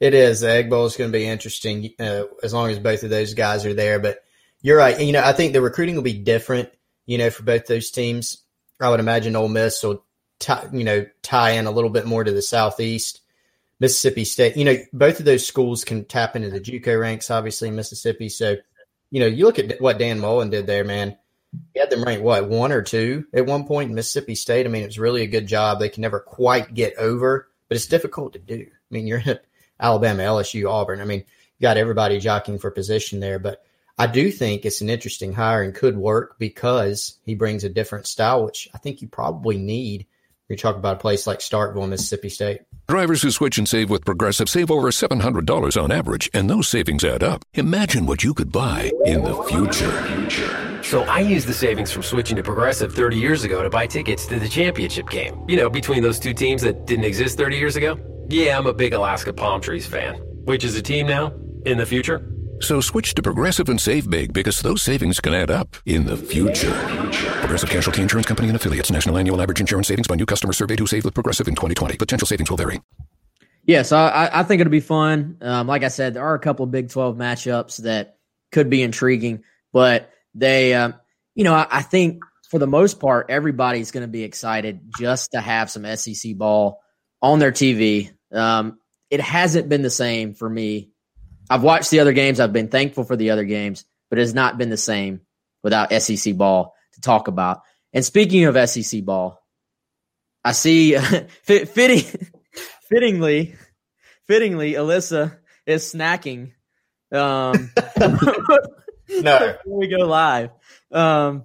It 0.00 0.14
is. 0.14 0.40
The 0.40 0.50
Egg 0.50 0.70
Bowl 0.70 0.86
is 0.86 0.96
going 0.96 1.12
to 1.12 1.18
be 1.18 1.26
interesting 1.26 1.90
uh, 1.98 2.22
as 2.42 2.54
long 2.54 2.70
as 2.70 2.78
both 2.78 3.02
of 3.02 3.10
those 3.10 3.34
guys 3.34 3.66
are 3.66 3.74
there. 3.74 3.98
But 3.98 4.20
you're 4.62 4.78
right. 4.78 4.98
You 4.98 5.12
know, 5.12 5.22
I 5.22 5.34
think 5.34 5.52
the 5.52 5.60
recruiting 5.60 5.96
will 5.96 6.02
be 6.02 6.18
different. 6.18 6.70
You 7.04 7.18
know, 7.18 7.28
for 7.28 7.42
both 7.42 7.66
those 7.66 7.90
teams. 7.90 8.45
I 8.80 8.90
would 8.90 9.00
imagine 9.00 9.36
Ole 9.36 9.48
Miss 9.48 9.82
will, 9.82 10.04
tie, 10.38 10.68
you 10.72 10.84
know, 10.84 11.06
tie 11.22 11.52
in 11.52 11.66
a 11.66 11.70
little 11.70 11.90
bit 11.90 12.06
more 12.06 12.24
to 12.24 12.32
the 12.32 12.42
southeast. 12.42 13.20
Mississippi 13.78 14.24
State, 14.24 14.56
you 14.56 14.64
know, 14.64 14.76
both 14.92 15.18
of 15.18 15.26
those 15.26 15.46
schools 15.46 15.84
can 15.84 16.06
tap 16.06 16.34
into 16.34 16.48
the 16.48 16.60
JUCO 16.60 16.98
ranks, 16.98 17.30
obviously 17.30 17.70
Mississippi. 17.70 18.30
So, 18.30 18.56
you 19.10 19.20
know, 19.20 19.26
you 19.26 19.44
look 19.44 19.58
at 19.58 19.80
what 19.80 19.98
Dan 19.98 20.18
Mullen 20.18 20.48
did 20.48 20.66
there, 20.66 20.84
man. 20.84 21.16
He 21.74 21.80
had 21.80 21.90
them 21.90 22.02
ranked 22.02 22.24
what 22.24 22.48
one 22.48 22.72
or 22.72 22.82
two 22.82 23.26
at 23.34 23.46
one 23.46 23.66
point 23.66 23.90
in 23.90 23.94
Mississippi 23.94 24.34
State. 24.34 24.66
I 24.66 24.70
mean, 24.70 24.82
it 24.82 24.86
was 24.86 24.98
really 24.98 25.22
a 25.22 25.26
good 25.26 25.46
job. 25.46 25.78
They 25.78 25.90
can 25.90 26.00
never 26.00 26.20
quite 26.20 26.72
get 26.72 26.96
over, 26.96 27.48
but 27.68 27.76
it's 27.76 27.86
difficult 27.86 28.32
to 28.32 28.38
do. 28.38 28.66
I 28.66 28.94
mean, 28.94 29.06
you're 29.06 29.22
at 29.26 29.44
Alabama, 29.78 30.22
LSU, 30.22 30.70
Auburn. 30.70 31.00
I 31.00 31.04
mean, 31.04 31.20
you 31.20 31.62
got 31.62 31.76
everybody 31.76 32.18
jockeying 32.18 32.58
for 32.58 32.70
position 32.70 33.20
there, 33.20 33.38
but 33.38 33.62
I 33.98 34.06
do 34.06 34.30
think 34.30 34.66
it's 34.66 34.82
an 34.82 34.90
interesting 34.90 35.32
hire 35.32 35.62
and 35.62 35.74
could 35.74 35.96
work 35.96 36.38
because 36.38 37.18
he 37.24 37.34
brings 37.34 37.64
a 37.64 37.70
different 37.70 38.06
style, 38.06 38.44
which 38.44 38.68
I 38.74 38.78
think 38.78 39.00
you 39.00 39.08
probably 39.08 39.56
need. 39.56 40.06
You 40.48 40.56
talk 40.56 40.76
about 40.76 40.96
a 40.96 41.00
place 41.00 41.26
like 41.26 41.38
Starkville, 41.38 41.88
Mississippi 41.88 42.28
State. 42.28 42.60
Drivers 42.88 43.22
who 43.22 43.30
switch 43.30 43.58
and 43.58 43.66
save 43.66 43.88
with 43.88 44.04
Progressive 44.04 44.48
save 44.48 44.70
over 44.70 44.90
$700 44.90 45.82
on 45.82 45.90
average, 45.90 46.30
and 46.34 46.48
those 46.48 46.68
savings 46.68 47.04
add 47.04 47.22
up. 47.22 47.42
Imagine 47.54 48.06
what 48.06 48.22
you 48.22 48.34
could 48.34 48.52
buy 48.52 48.92
in 49.06 49.24
the 49.24 49.42
future. 49.44 50.82
So 50.84 51.02
I 51.04 51.20
used 51.20 51.48
the 51.48 51.54
savings 51.54 51.90
from 51.90 52.02
switching 52.02 52.36
to 52.36 52.42
Progressive 52.42 52.94
30 52.94 53.16
years 53.16 53.44
ago 53.44 53.62
to 53.62 53.70
buy 53.70 53.86
tickets 53.86 54.26
to 54.26 54.38
the 54.38 54.48
championship 54.48 55.08
game. 55.08 55.42
You 55.48 55.56
know, 55.56 55.70
between 55.70 56.02
those 56.02 56.20
two 56.20 56.34
teams 56.34 56.62
that 56.62 56.86
didn't 56.86 57.06
exist 57.06 57.38
30 57.38 57.56
years 57.56 57.76
ago. 57.76 57.98
Yeah, 58.28 58.58
I'm 58.58 58.66
a 58.66 58.74
big 58.74 58.92
Alaska 58.92 59.32
Palm 59.32 59.62
Trees 59.62 59.86
fan. 59.86 60.16
Which 60.44 60.64
is 60.64 60.76
a 60.76 60.82
team 60.82 61.06
now? 61.06 61.32
In 61.64 61.78
the 61.78 61.86
future? 61.86 62.35
So 62.60 62.80
switch 62.80 63.14
to 63.14 63.22
Progressive 63.22 63.68
and 63.68 63.80
save 63.80 64.08
big 64.08 64.32
because 64.32 64.60
those 64.60 64.82
savings 64.82 65.20
can 65.20 65.34
add 65.34 65.50
up 65.50 65.76
in 65.84 66.06
the 66.06 66.16
future. 66.16 66.72
Progressive 67.40 67.68
Casualty 67.68 68.02
Insurance 68.02 68.26
Company 68.26 68.48
and 68.48 68.56
affiliates. 68.56 68.90
National 68.90 69.18
annual 69.18 69.40
average 69.40 69.60
insurance 69.60 69.88
savings 69.88 70.08
by 70.08 70.14
new 70.14 70.26
customer 70.26 70.52
surveyed 70.52 70.78
who 70.78 70.86
saved 70.86 71.04
with 71.04 71.14
Progressive 71.14 71.48
in 71.48 71.54
2020. 71.54 71.96
Potential 71.96 72.26
savings 72.26 72.50
will 72.50 72.56
vary. 72.56 72.80
Yeah, 73.64 73.82
so 73.82 73.96
I, 73.96 74.40
I 74.40 74.42
think 74.44 74.60
it'll 74.60 74.70
be 74.70 74.80
fun. 74.80 75.38
Um, 75.40 75.66
like 75.66 75.82
I 75.82 75.88
said, 75.88 76.14
there 76.14 76.24
are 76.24 76.34
a 76.34 76.40
couple 76.40 76.64
of 76.64 76.70
Big 76.70 76.88
12 76.88 77.16
matchups 77.16 77.82
that 77.82 78.16
could 78.52 78.70
be 78.70 78.82
intriguing, 78.82 79.42
but 79.72 80.10
they, 80.34 80.72
um, 80.74 80.94
you 81.34 81.44
know, 81.44 81.54
I, 81.54 81.66
I 81.70 81.82
think 81.82 82.22
for 82.48 82.58
the 82.58 82.66
most 82.66 83.00
part, 83.00 83.26
everybody's 83.28 83.90
going 83.90 84.04
to 84.04 84.08
be 84.08 84.22
excited 84.22 84.80
just 84.98 85.32
to 85.32 85.40
have 85.40 85.70
some 85.70 85.84
SEC 85.96 86.36
ball 86.36 86.80
on 87.20 87.38
their 87.38 87.52
TV. 87.52 88.12
Um, 88.32 88.78
it 89.10 89.20
hasn't 89.20 89.68
been 89.68 89.82
the 89.82 89.90
same 89.90 90.34
for 90.34 90.48
me 90.48 90.90
I've 91.48 91.62
watched 91.62 91.90
the 91.90 92.00
other 92.00 92.12
games. 92.12 92.40
I've 92.40 92.52
been 92.52 92.68
thankful 92.68 93.04
for 93.04 93.16
the 93.16 93.30
other 93.30 93.44
games, 93.44 93.84
but 94.10 94.18
it 94.18 94.22
has 94.22 94.34
not 94.34 94.58
been 94.58 94.70
the 94.70 94.76
same 94.76 95.20
without 95.62 95.92
SEC 95.92 96.36
ball 96.36 96.74
to 96.94 97.00
talk 97.00 97.28
about. 97.28 97.62
And 97.92 98.04
speaking 98.04 98.44
of 98.44 98.68
SEC 98.68 99.04
ball, 99.04 99.40
I 100.44 100.52
see 100.52 100.96
fitting, 101.42 102.04
fittingly, 102.88 103.56
fittingly, 104.26 104.72
Alyssa 104.72 105.36
is 105.66 105.92
snacking. 105.92 106.52
Um, 107.12 107.72
no, 109.08 109.56
we 109.66 109.88
go 109.88 110.06
live. 110.06 110.50
Um, 110.92 111.44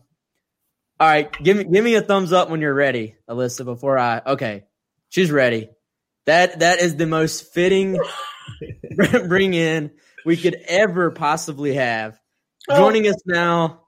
all 0.99 1.07
right, 1.07 1.31
give 1.41 1.57
me 1.57 1.63
give 1.63 1.83
me 1.83 1.95
a 1.95 2.01
thumbs 2.01 2.31
up 2.31 2.49
when 2.49 2.61
you're 2.61 2.73
ready, 2.73 3.15
Alyssa. 3.27 3.65
Before 3.65 3.97
I 3.97 4.21
okay, 4.25 4.65
she's 5.09 5.31
ready. 5.31 5.69
That 6.27 6.59
that 6.59 6.79
is 6.79 6.95
the 6.95 7.07
most 7.07 7.53
fitting 7.53 7.99
bring 9.27 9.53
in 9.53 9.91
we 10.25 10.37
could 10.37 10.55
ever 10.67 11.11
possibly 11.11 11.75
have. 11.75 12.19
Oh. 12.69 12.77
Joining 12.77 13.07
us 13.07 13.17
now, 13.25 13.83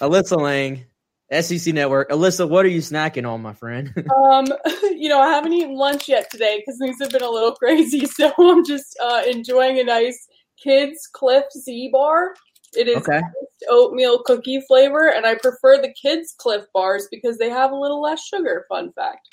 Alyssa 0.00 0.40
Lang, 0.40 0.86
SEC 1.32 1.74
Network. 1.74 2.10
Alyssa, 2.10 2.48
what 2.48 2.64
are 2.64 2.68
you 2.68 2.80
snacking 2.80 3.28
on, 3.28 3.42
my 3.42 3.52
friend? 3.52 3.92
um, 4.30 4.46
you 4.96 5.08
know, 5.08 5.20
I 5.20 5.28
haven't 5.28 5.52
eaten 5.52 5.74
lunch 5.74 6.08
yet 6.08 6.30
today 6.30 6.62
because 6.64 6.78
things 6.78 6.96
have 7.00 7.10
been 7.10 7.22
a 7.22 7.30
little 7.30 7.52
crazy, 7.52 8.06
so 8.06 8.32
I'm 8.38 8.64
just 8.64 8.96
uh, 9.02 9.22
enjoying 9.28 9.80
a 9.80 9.84
nice 9.84 10.26
kids 10.62 11.08
Clif 11.12 11.44
Z 11.52 11.90
bar. 11.92 12.34
It 12.74 12.88
is 12.88 12.98
okay. 12.98 13.20
oatmeal 13.68 14.22
cookie 14.24 14.60
flavor, 14.68 15.08
and 15.08 15.26
I 15.26 15.36
prefer 15.36 15.80
the 15.80 15.94
kids 16.00 16.34
Clif 16.38 16.64
bars 16.74 17.08
because 17.10 17.38
they 17.38 17.48
have 17.48 17.72
a 17.72 17.76
little 17.76 18.02
less 18.02 18.22
sugar. 18.24 18.66
Fun 18.68 18.92
fact. 18.92 19.26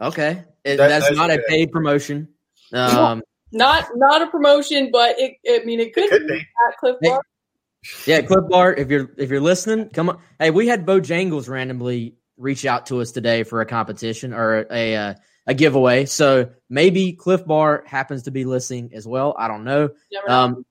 Okay, 0.00 0.44
that, 0.64 0.76
that's, 0.76 1.06
that's, 1.06 1.16
not 1.16 1.30
a 1.30 1.42
paid 1.48 1.72
promotion. 1.72 2.28
Um, 2.72 3.22
not 3.52 3.88
not 3.94 4.22
a 4.22 4.26
promotion, 4.26 4.90
but 4.92 5.16
it. 5.18 5.36
I 5.48 5.64
mean, 5.64 5.80
it 5.80 5.94
could, 5.94 6.04
it 6.04 6.10
could 6.10 6.26
be, 6.26 6.34
be 6.34 6.46
at 6.68 6.76
Clif 6.78 6.96
Bar. 7.02 7.22
Yeah, 8.06 8.20
Clif 8.22 8.48
Bar. 8.48 8.74
If 8.74 8.90
you're 8.90 9.10
if 9.16 9.30
you're 9.30 9.40
listening, 9.40 9.90
come 9.90 10.10
on. 10.10 10.20
Hey, 10.38 10.50
we 10.50 10.66
had 10.66 10.86
Bojangles 10.86 11.48
randomly 11.48 12.16
reach 12.36 12.66
out 12.66 12.86
to 12.86 13.00
us 13.00 13.12
today 13.12 13.42
for 13.44 13.60
a 13.60 13.66
competition 13.66 14.32
or 14.34 14.60
a 14.60 14.66
a, 14.70 14.96
uh, 14.96 15.14
a 15.46 15.54
giveaway. 15.54 16.06
So 16.06 16.50
maybe 16.68 17.12
Clif 17.12 17.44
Bar 17.46 17.84
happens 17.86 18.24
to 18.24 18.30
be 18.30 18.44
listening 18.44 18.90
as 18.94 19.06
well. 19.06 19.34
I 19.38 19.48
don't 19.48 19.64
know. 19.64 19.90
Um, 20.28 20.64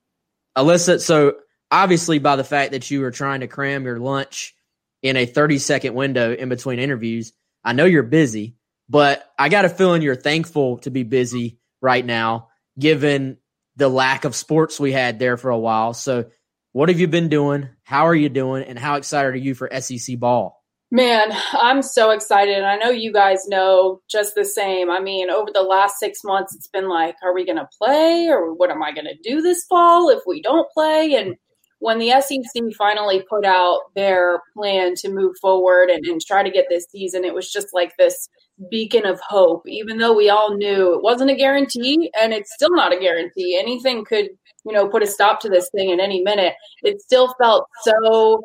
Alyssa, 0.58 1.02
so 1.02 1.36
obviously 1.72 2.20
by 2.20 2.36
the 2.36 2.44
fact 2.44 2.72
that 2.72 2.90
you 2.92 3.02
were 3.02 3.12
trying 3.12 3.42
to 3.42 3.48
cram 3.48 3.86
your 3.86 4.00
lunch 4.00 4.56
in 5.02 5.18
a 5.18 5.26
30 5.26 5.60
second 5.60 5.94
window 5.94 6.34
in 6.34 6.50
between 6.50 6.80
interviews, 6.80 7.34
I 7.64 7.74
know 7.74 7.86
you're 7.86 8.04
busy, 8.04 8.56
but 8.90 9.24
I 9.38 9.50
got 9.50 9.66
a 9.66 9.70
feeling 9.70 10.02
you're 10.02 10.16
thankful 10.16 10.78
to 10.80 10.92
be 10.92 11.04
busy 11.04 11.60
right 11.82 12.06
now, 12.06 12.50
given 12.78 13.38
the 13.76 13.90
lack 13.90 14.26
of 14.26 14.36
sports 14.36 14.80
we 14.80 14.92
had 14.92 15.20
there 15.20 15.38
for 15.38 15.50
a 15.50 15.60
while. 15.60 15.94
So, 15.94 16.26
what 16.72 16.90
have 16.90 17.00
you 17.00 17.08
been 17.08 17.30
doing? 17.30 17.70
How 17.84 18.08
are 18.08 18.16
you 18.16 18.30
doing? 18.30 18.64
And 18.64 18.78
how 18.78 18.96
excited 18.96 19.34
are 19.34 19.38
you 19.38 19.56
for 19.56 19.70
SEC 19.80 20.20
ball? 20.20 20.62
Man, 20.92 21.30
I'm 21.54 21.82
so 21.82 22.12
excited. 22.12 22.56
And 22.56 22.66
I 22.66 22.76
know 22.76 22.90
you 22.90 23.12
guys 23.12 23.48
know 23.48 24.02
just 24.10 24.36
the 24.36 24.46
same. 24.46 24.90
I 24.90 25.00
mean, 25.00 25.30
over 25.30 25.50
the 25.54 25.62
last 25.62 26.00
six 26.00 26.20
months, 26.24 26.54
it's 26.56 26.68
been 26.68 26.90
like, 26.90 27.16
are 27.24 27.34
we 27.34 27.46
going 27.46 27.58
to 27.58 27.70
play 27.82 28.28
or 28.30 28.54
what 28.54 28.72
am 28.72 28.84
I 28.84 28.92
going 28.92 29.06
to 29.06 29.30
do 29.30 29.42
this 29.42 29.66
fall 29.68 30.10
if 30.10 30.20
we 30.28 30.42
don't 30.42 30.70
play? 30.74 31.16
And 31.16 31.36
when 31.80 32.00
the 32.00 32.12
SEC 32.22 32.64
finally 32.78 33.24
put 33.30 33.46
out 33.46 33.80
their 33.96 34.42
plan 34.56 34.96
to 34.96 35.10
move 35.10 35.36
forward 35.42 35.90
and, 35.90 36.06
and 36.06 36.22
try 36.22 36.44
to 36.44 36.52
get 36.52 36.66
this 36.70 36.86
season, 36.90 37.24
it 37.24 37.34
was 37.34 37.52
just 37.52 37.68
like 37.74 37.96
this 37.98 38.30
beacon 38.70 39.06
of 39.06 39.20
hope, 39.20 39.64
even 39.68 39.98
though 39.98 40.16
we 40.16 40.30
all 40.30 40.56
knew 40.56 40.94
it 40.94 41.04
wasn't 41.04 41.30
a 41.30 41.36
guarantee 41.36 42.12
and 42.20 42.34
it's 42.34 42.54
still 42.54 42.74
not 42.74 42.94
a 42.94 43.00
guarantee. 43.00 43.58
Anything 43.60 44.06
could, 44.06 44.30
you 44.66 44.72
know, 44.74 44.88
put 44.88 45.04
a 45.04 45.08
stop 45.08 45.40
to 45.42 45.50
this 45.50 45.70
thing 45.76 45.90
in 45.90 46.00
any 46.00 46.22
minute. 46.22 46.54
It 46.84 47.02
still 47.02 47.34
felt 47.42 47.68
so 47.84 48.44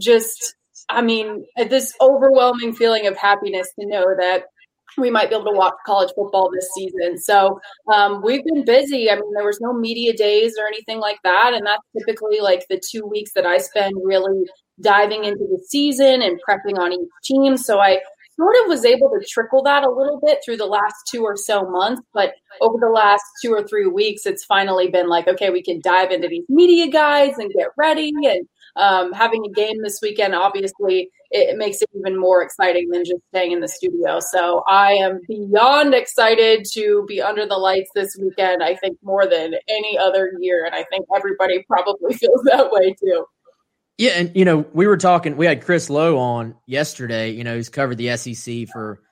just, 0.00 0.54
I 0.88 1.02
mean, 1.02 1.44
this 1.68 1.92
overwhelming 2.00 2.74
feeling 2.74 3.06
of 3.06 3.16
happiness 3.16 3.68
to 3.78 3.86
know 3.86 4.06
that 4.18 4.44
we 4.96 5.10
might 5.10 5.28
be 5.28 5.36
able 5.36 5.52
to 5.52 5.56
watch 5.56 5.74
college 5.86 6.10
football 6.14 6.50
this 6.52 6.68
season. 6.74 7.18
So 7.18 7.60
um, 7.92 8.22
we've 8.22 8.44
been 8.44 8.64
busy. 8.64 9.10
I 9.10 9.16
mean, 9.16 9.32
there 9.34 9.44
was 9.44 9.60
no 9.60 9.72
media 9.72 10.16
days 10.16 10.54
or 10.58 10.66
anything 10.66 10.98
like 10.98 11.18
that. 11.24 11.52
And 11.54 11.66
that's 11.66 11.82
typically 11.96 12.40
like 12.40 12.64
the 12.68 12.80
two 12.90 13.06
weeks 13.06 13.32
that 13.34 13.46
I 13.46 13.58
spend 13.58 13.94
really 14.02 14.44
diving 14.80 15.24
into 15.24 15.46
the 15.50 15.62
season 15.68 16.22
and 16.22 16.40
prepping 16.48 16.78
on 16.78 16.92
each 16.92 17.08
team. 17.24 17.56
So 17.56 17.80
I 17.80 18.00
sort 18.38 18.54
of 18.62 18.68
was 18.68 18.84
able 18.84 19.10
to 19.10 19.26
trickle 19.28 19.62
that 19.64 19.82
a 19.82 19.90
little 19.90 20.20
bit 20.24 20.38
through 20.44 20.56
the 20.56 20.66
last 20.66 20.94
two 21.10 21.24
or 21.24 21.36
so 21.36 21.68
months. 21.68 22.00
But 22.14 22.34
over 22.60 22.78
the 22.80 22.90
last 22.90 23.24
two 23.42 23.52
or 23.52 23.66
three 23.66 23.86
weeks, 23.86 24.26
it's 24.26 24.44
finally 24.44 24.88
been 24.88 25.08
like, 25.08 25.26
okay, 25.26 25.50
we 25.50 25.62
can 25.62 25.80
dive 25.82 26.12
into 26.12 26.28
these 26.28 26.44
media 26.48 26.88
guides 26.88 27.38
and 27.38 27.52
get 27.52 27.68
ready. 27.76 28.12
And 28.14 28.48
um, 28.76 29.12
having 29.12 29.44
a 29.44 29.50
game 29.50 29.82
this 29.82 29.98
weekend, 30.00 30.34
obviously, 30.34 31.10
it 31.30 31.58
makes 31.58 31.82
it 31.82 31.90
even 31.98 32.18
more 32.18 32.42
exciting 32.42 32.88
than 32.90 33.04
just 33.04 33.20
staying 33.30 33.52
in 33.52 33.60
the 33.60 33.68
studio. 33.68 34.20
So 34.20 34.62
I 34.68 34.92
am 34.92 35.20
beyond 35.28 35.94
excited 35.94 36.64
to 36.74 37.04
be 37.06 37.20
under 37.20 37.44
the 37.44 37.56
lights 37.56 37.90
this 37.94 38.16
weekend. 38.20 38.62
I 38.62 38.76
think 38.76 38.98
more 39.02 39.26
than 39.26 39.54
any 39.68 39.98
other 39.98 40.32
year. 40.40 40.64
And 40.64 40.74
I 40.74 40.84
think 40.90 41.06
everybody 41.14 41.64
probably 41.64 42.14
feels 42.16 42.42
that 42.44 42.70
way 42.70 42.94
too. 42.94 43.26
Yeah, 43.98 44.12
and 44.12 44.36
you 44.36 44.44
know, 44.44 44.64
we 44.72 44.86
were 44.86 44.96
talking. 44.96 45.36
We 45.36 45.46
had 45.46 45.64
Chris 45.64 45.90
Low 45.90 46.18
on 46.18 46.54
yesterday. 46.66 47.30
You 47.30 47.42
know, 47.42 47.56
who's 47.56 47.68
covered 47.68 47.98
the 47.98 48.16
SEC 48.16 48.68
for 48.68 49.02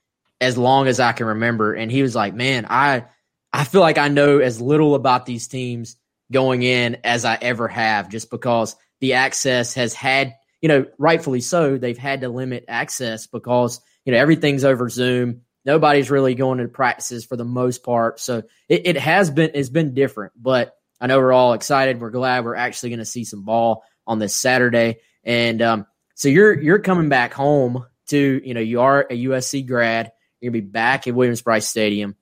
as 0.41 0.57
long 0.57 0.87
as 0.87 1.01
I 1.01 1.11
can 1.13 1.27
remember, 1.27 1.75
and 1.75 1.91
he 1.91 2.03
was 2.03 2.15
like, 2.15 2.35
"Man, 2.35 2.67
I 2.71 3.07
I 3.53 3.65
feel 3.65 3.81
like 3.81 3.99
I 3.99 4.09
know 4.09 4.39
as 4.39 4.61
little 4.61 4.95
about 4.95 5.27
these 5.27 5.49
teams 5.49 5.97
going 6.31 6.63
in 6.63 6.99
as 7.03 7.25
I 7.25 7.37
ever 7.41 7.67
have, 7.67 8.09
just 8.09 8.31
because 8.31 8.77
the 9.01 9.15
access 9.15 9.75
has 9.75 9.93
had, 9.93 10.35
you 10.61 10.69
know, 10.69 10.87
rightfully 10.99 11.41
so, 11.41 11.79
they've 11.79 11.99
had 11.99 12.21
to 12.21 12.29
limit 12.29 12.65
access 12.69 13.27
because 13.27 13.81
you 14.05 14.13
know 14.13 14.19
everything's 14.19 14.65
over 14.65 14.89
Zoom. 14.89 15.43
Nobody's 15.65 16.13
really 16.13 16.37
going 16.37 16.59
to 16.59 16.69
practices 16.69 17.25
for 17.25 17.37
the 17.37 17.45
most 17.45 17.83
part, 17.83 18.21
so 18.21 18.45
it, 18.69 18.83
it 18.87 18.97
has 18.99 19.33
been 19.33 19.51
it's 19.55 19.69
been 19.69 19.95
different. 19.95 20.33
But 20.37 20.77
I 21.01 21.09
know 21.09 21.19
we're 21.19 21.33
all 21.33 21.55
excited. 21.55 22.01
We're 22.01 22.11
glad 22.11 22.45
we're 22.45 22.55
actually 22.55 22.91
going 22.91 23.01
to 23.01 23.05
see 23.05 23.25
some 23.25 23.45
ball 23.45 23.83
on 24.07 24.19
this 24.19 24.35
Saturday. 24.35 24.99
And 25.25 25.61
um, 25.63 25.87
so 26.15 26.29
you're 26.29 26.59
you're 26.59 26.79
coming 26.79 27.09
back 27.09 27.35
home 27.35 27.85
to 28.09 28.41
you 28.45 28.55
know 28.55 28.61
you 28.61 28.81
are 28.81 29.03
a 29.03 29.25
USC 29.25 29.67
grad. 29.67 30.13
You're 30.41 30.51
gonna 30.51 30.63
be 30.63 30.69
back 30.69 31.07
at 31.07 31.15
Williams-Brice 31.15 31.67
Stadium. 31.67 32.17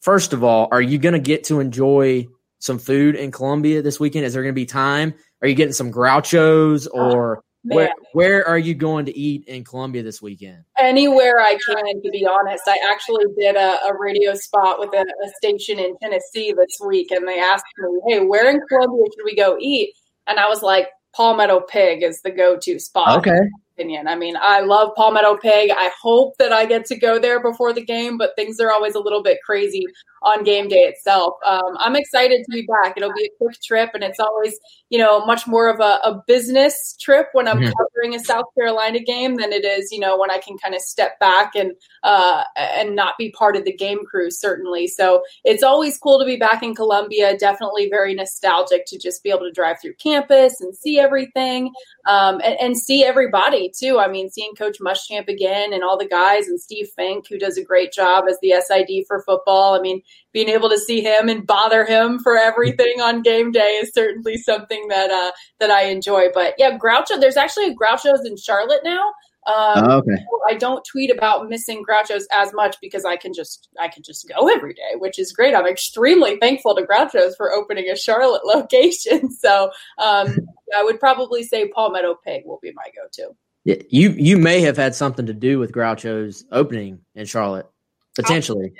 First 0.00 0.32
of 0.32 0.44
all, 0.44 0.68
are 0.70 0.80
you 0.80 0.98
gonna 0.98 1.18
get 1.18 1.44
to 1.44 1.60
enjoy 1.60 2.28
some 2.58 2.78
food 2.78 3.16
in 3.16 3.32
Columbia 3.32 3.82
this 3.82 3.98
weekend? 3.98 4.24
Is 4.24 4.34
there 4.34 4.42
gonna 4.42 4.52
be 4.52 4.66
time? 4.66 5.14
Are 5.42 5.48
you 5.48 5.54
getting 5.54 5.72
some 5.72 5.92
Grouchos 5.92 6.86
or? 6.92 7.38
Oh, 7.38 7.42
where, 7.68 7.92
where 8.12 8.48
are 8.48 8.58
you 8.58 8.74
going 8.74 9.06
to 9.06 9.18
eat 9.18 9.44
in 9.48 9.64
Columbia 9.64 10.04
this 10.04 10.22
weekend? 10.22 10.62
Anywhere 10.78 11.40
I 11.40 11.58
can, 11.66 12.00
to 12.00 12.10
be 12.10 12.24
honest. 12.24 12.62
I 12.68 12.78
actually 12.92 13.24
did 13.36 13.56
a, 13.56 13.78
a 13.86 13.98
radio 13.98 14.34
spot 14.34 14.78
with 14.78 14.90
a, 14.94 15.00
a, 15.00 15.28
station 15.38 15.80
in 15.80 15.96
Tennessee 15.98 16.52
this 16.52 16.78
week, 16.86 17.10
and 17.10 17.26
they 17.26 17.40
asked 17.40 17.64
me, 17.78 18.00
"Hey, 18.06 18.20
where 18.24 18.48
in 18.48 18.60
Columbia 18.68 19.06
should 19.06 19.24
we 19.24 19.34
go 19.34 19.56
eat?" 19.58 19.94
And 20.28 20.38
I 20.38 20.48
was 20.48 20.62
like, 20.62 20.88
Palmetto 21.16 21.60
Pig 21.60 22.02
is 22.02 22.20
the 22.20 22.30
go-to 22.30 22.78
spot. 22.78 23.18
Okay 23.18 23.40
opinion. 23.76 24.08
I 24.08 24.16
mean, 24.16 24.36
I 24.40 24.60
love 24.60 24.94
Palmetto 24.96 25.36
Pig. 25.36 25.70
I 25.70 25.90
hope 26.00 26.36
that 26.38 26.52
I 26.52 26.66
get 26.66 26.86
to 26.86 26.96
go 26.96 27.18
there 27.18 27.40
before 27.40 27.72
the 27.72 27.84
game, 27.84 28.16
but 28.16 28.30
things 28.36 28.58
are 28.60 28.70
always 28.70 28.94
a 28.94 29.00
little 29.00 29.22
bit 29.22 29.38
crazy 29.44 29.84
on 30.22 30.44
game 30.44 30.68
day 30.68 30.80
itself. 30.80 31.34
Um, 31.44 31.76
I'm 31.78 31.94
excited 31.94 32.44
to 32.44 32.50
be 32.50 32.66
back. 32.66 32.94
It'll 32.96 33.12
be 33.12 33.26
a 33.26 33.38
quick 33.38 33.56
trip, 33.62 33.90
and 33.94 34.02
it's 34.02 34.18
always, 34.18 34.58
you 34.88 34.98
know, 34.98 35.24
much 35.24 35.46
more 35.46 35.68
of 35.68 35.80
a, 35.80 36.00
a 36.04 36.22
business 36.26 36.96
trip 37.00 37.28
when 37.32 37.46
I'm 37.46 37.58
mm-hmm. 37.58 37.72
covering 37.72 38.14
a 38.14 38.24
South 38.24 38.46
Carolina 38.58 39.00
game 39.00 39.36
than 39.36 39.52
it 39.52 39.64
is, 39.64 39.92
you 39.92 40.00
know, 40.00 40.18
when 40.18 40.30
I 40.30 40.38
can 40.38 40.56
kind 40.58 40.74
of 40.74 40.80
step 40.80 41.18
back 41.20 41.54
and 41.54 41.72
uh, 42.02 42.44
and 42.56 42.96
not 42.96 43.14
be 43.18 43.30
part 43.32 43.56
of 43.56 43.64
the 43.64 43.76
game 43.76 44.04
crew. 44.04 44.30
Certainly, 44.30 44.88
so 44.88 45.22
it's 45.44 45.62
always 45.62 45.98
cool 45.98 46.18
to 46.18 46.24
be 46.24 46.36
back 46.36 46.62
in 46.62 46.74
Columbia. 46.74 47.36
Definitely 47.36 47.88
very 47.88 48.14
nostalgic 48.14 48.86
to 48.86 48.98
just 48.98 49.22
be 49.22 49.30
able 49.30 49.40
to 49.40 49.52
drive 49.52 49.76
through 49.80 49.94
campus 49.94 50.60
and 50.60 50.74
see 50.74 50.98
everything 50.98 51.72
um, 52.06 52.40
and, 52.42 52.56
and 52.60 52.78
see 52.78 53.04
everybody 53.04 53.65
too. 53.74 53.98
I 53.98 54.08
mean, 54.08 54.30
seeing 54.30 54.54
Coach 54.54 54.78
Muschamp 54.80 55.28
again 55.28 55.72
and 55.72 55.82
all 55.82 55.96
the 55.98 56.08
guys 56.08 56.48
and 56.48 56.60
Steve 56.60 56.88
Fink, 56.96 57.26
who 57.28 57.38
does 57.38 57.56
a 57.56 57.64
great 57.64 57.92
job 57.92 58.24
as 58.28 58.38
the 58.40 58.54
SID 58.60 59.04
for 59.06 59.22
football. 59.22 59.74
I 59.74 59.80
mean, 59.80 60.02
being 60.32 60.48
able 60.48 60.68
to 60.68 60.78
see 60.78 61.00
him 61.00 61.28
and 61.28 61.46
bother 61.46 61.84
him 61.84 62.18
for 62.18 62.36
everything 62.36 63.00
on 63.00 63.22
game 63.22 63.52
day 63.52 63.78
is 63.82 63.92
certainly 63.92 64.36
something 64.36 64.88
that 64.88 65.10
uh, 65.10 65.32
that 65.60 65.70
I 65.70 65.84
enjoy. 65.84 66.26
But 66.34 66.54
yeah, 66.58 66.76
Groucho. 66.76 67.20
There's 67.20 67.36
actually 67.36 67.66
a 67.66 67.74
Groucho's 67.74 68.26
in 68.26 68.36
Charlotte 68.36 68.82
now. 68.84 69.12
Um, 69.46 69.54
oh, 69.76 69.98
okay. 69.98 70.24
I 70.48 70.54
don't 70.54 70.84
tweet 70.84 71.10
about 71.10 71.48
missing 71.48 71.84
Grouchos 71.88 72.24
as 72.32 72.52
much 72.52 72.76
because 72.80 73.04
I 73.04 73.16
can 73.16 73.32
just 73.32 73.68
I 73.78 73.88
can 73.88 74.02
just 74.02 74.28
go 74.28 74.48
every 74.48 74.74
day, 74.74 74.96
which 74.96 75.18
is 75.18 75.32
great. 75.32 75.54
I'm 75.54 75.66
extremely 75.66 76.36
thankful 76.38 76.74
to 76.74 76.82
Grouchos 76.82 77.36
for 77.36 77.52
opening 77.52 77.88
a 77.88 77.96
Charlotte 77.96 78.42
location. 78.44 79.30
So 79.30 79.70
um, 79.98 80.36
I 80.76 80.82
would 80.82 80.98
probably 80.98 81.44
say 81.44 81.68
Palmetto 81.68 82.16
Pig 82.24 82.42
will 82.44 82.58
be 82.60 82.72
my 82.74 82.84
go-to. 82.94 83.36
You 83.66 84.10
you 84.10 84.38
may 84.38 84.60
have 84.62 84.76
had 84.76 84.94
something 84.94 85.26
to 85.26 85.34
do 85.34 85.58
with 85.58 85.72
Groucho's 85.72 86.44
opening 86.52 87.00
in 87.14 87.26
Charlotte, 87.26 87.66
potentially. 88.14 88.72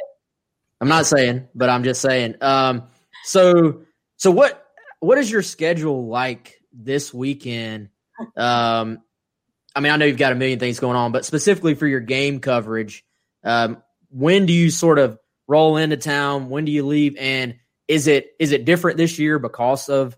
I'm 0.80 0.88
not 0.88 1.06
saying, 1.06 1.48
but 1.54 1.68
I'm 1.68 1.82
just 1.84 2.00
saying. 2.00 2.36
Um, 2.40 2.84
so 3.24 3.82
so 4.16 4.30
what? 4.30 4.66
what 5.00 5.18
is 5.18 5.30
your 5.30 5.42
schedule 5.42 6.06
like 6.06 6.60
this 6.72 7.12
weekend? 7.12 7.90
Um, 8.36 9.02
I 9.74 9.80
mean, 9.80 9.92
I 9.92 9.96
know 9.96 10.06
you've 10.06 10.16
got 10.16 10.32
a 10.32 10.36
million 10.36 10.58
things 10.58 10.80
going 10.80 10.96
on, 10.96 11.12
but 11.12 11.24
specifically 11.24 11.74
for 11.74 11.86
your 11.86 12.00
game 12.00 12.40
coverage, 12.40 13.04
um, 13.44 13.82
when 14.10 14.46
do 14.46 14.52
you 14.52 14.70
sort 14.70 14.98
of 14.98 15.18
roll 15.46 15.76
into 15.76 15.96
town? 15.96 16.48
When 16.48 16.64
do 16.64 16.72
you 16.72 16.86
leave? 16.86 17.16
And 17.18 17.56
is 17.88 18.06
it 18.06 18.28
is 18.38 18.52
it 18.52 18.64
different 18.64 18.96
this 18.96 19.18
year 19.18 19.38
because 19.38 19.88
of 19.88 20.16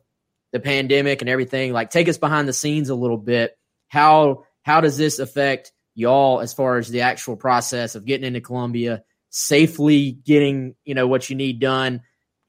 the 0.52 0.60
pandemic 0.60 1.20
and 1.20 1.28
everything? 1.28 1.72
Like, 1.72 1.90
take 1.90 2.08
us 2.08 2.18
behind 2.18 2.48
the 2.48 2.52
scenes 2.52 2.88
a 2.88 2.94
little 2.94 3.18
bit. 3.18 3.58
How 3.88 4.44
how 4.68 4.82
does 4.82 4.98
this 4.98 5.18
affect 5.18 5.72
y'all 5.94 6.40
as 6.40 6.52
far 6.52 6.76
as 6.76 6.90
the 6.90 7.00
actual 7.00 7.36
process 7.36 7.94
of 7.94 8.04
getting 8.04 8.26
into 8.26 8.42
Columbia, 8.42 9.02
safely 9.30 10.12
getting 10.12 10.74
you 10.84 10.94
know 10.94 11.06
what 11.06 11.30
you 11.30 11.36
need 11.36 11.58
done, 11.58 12.02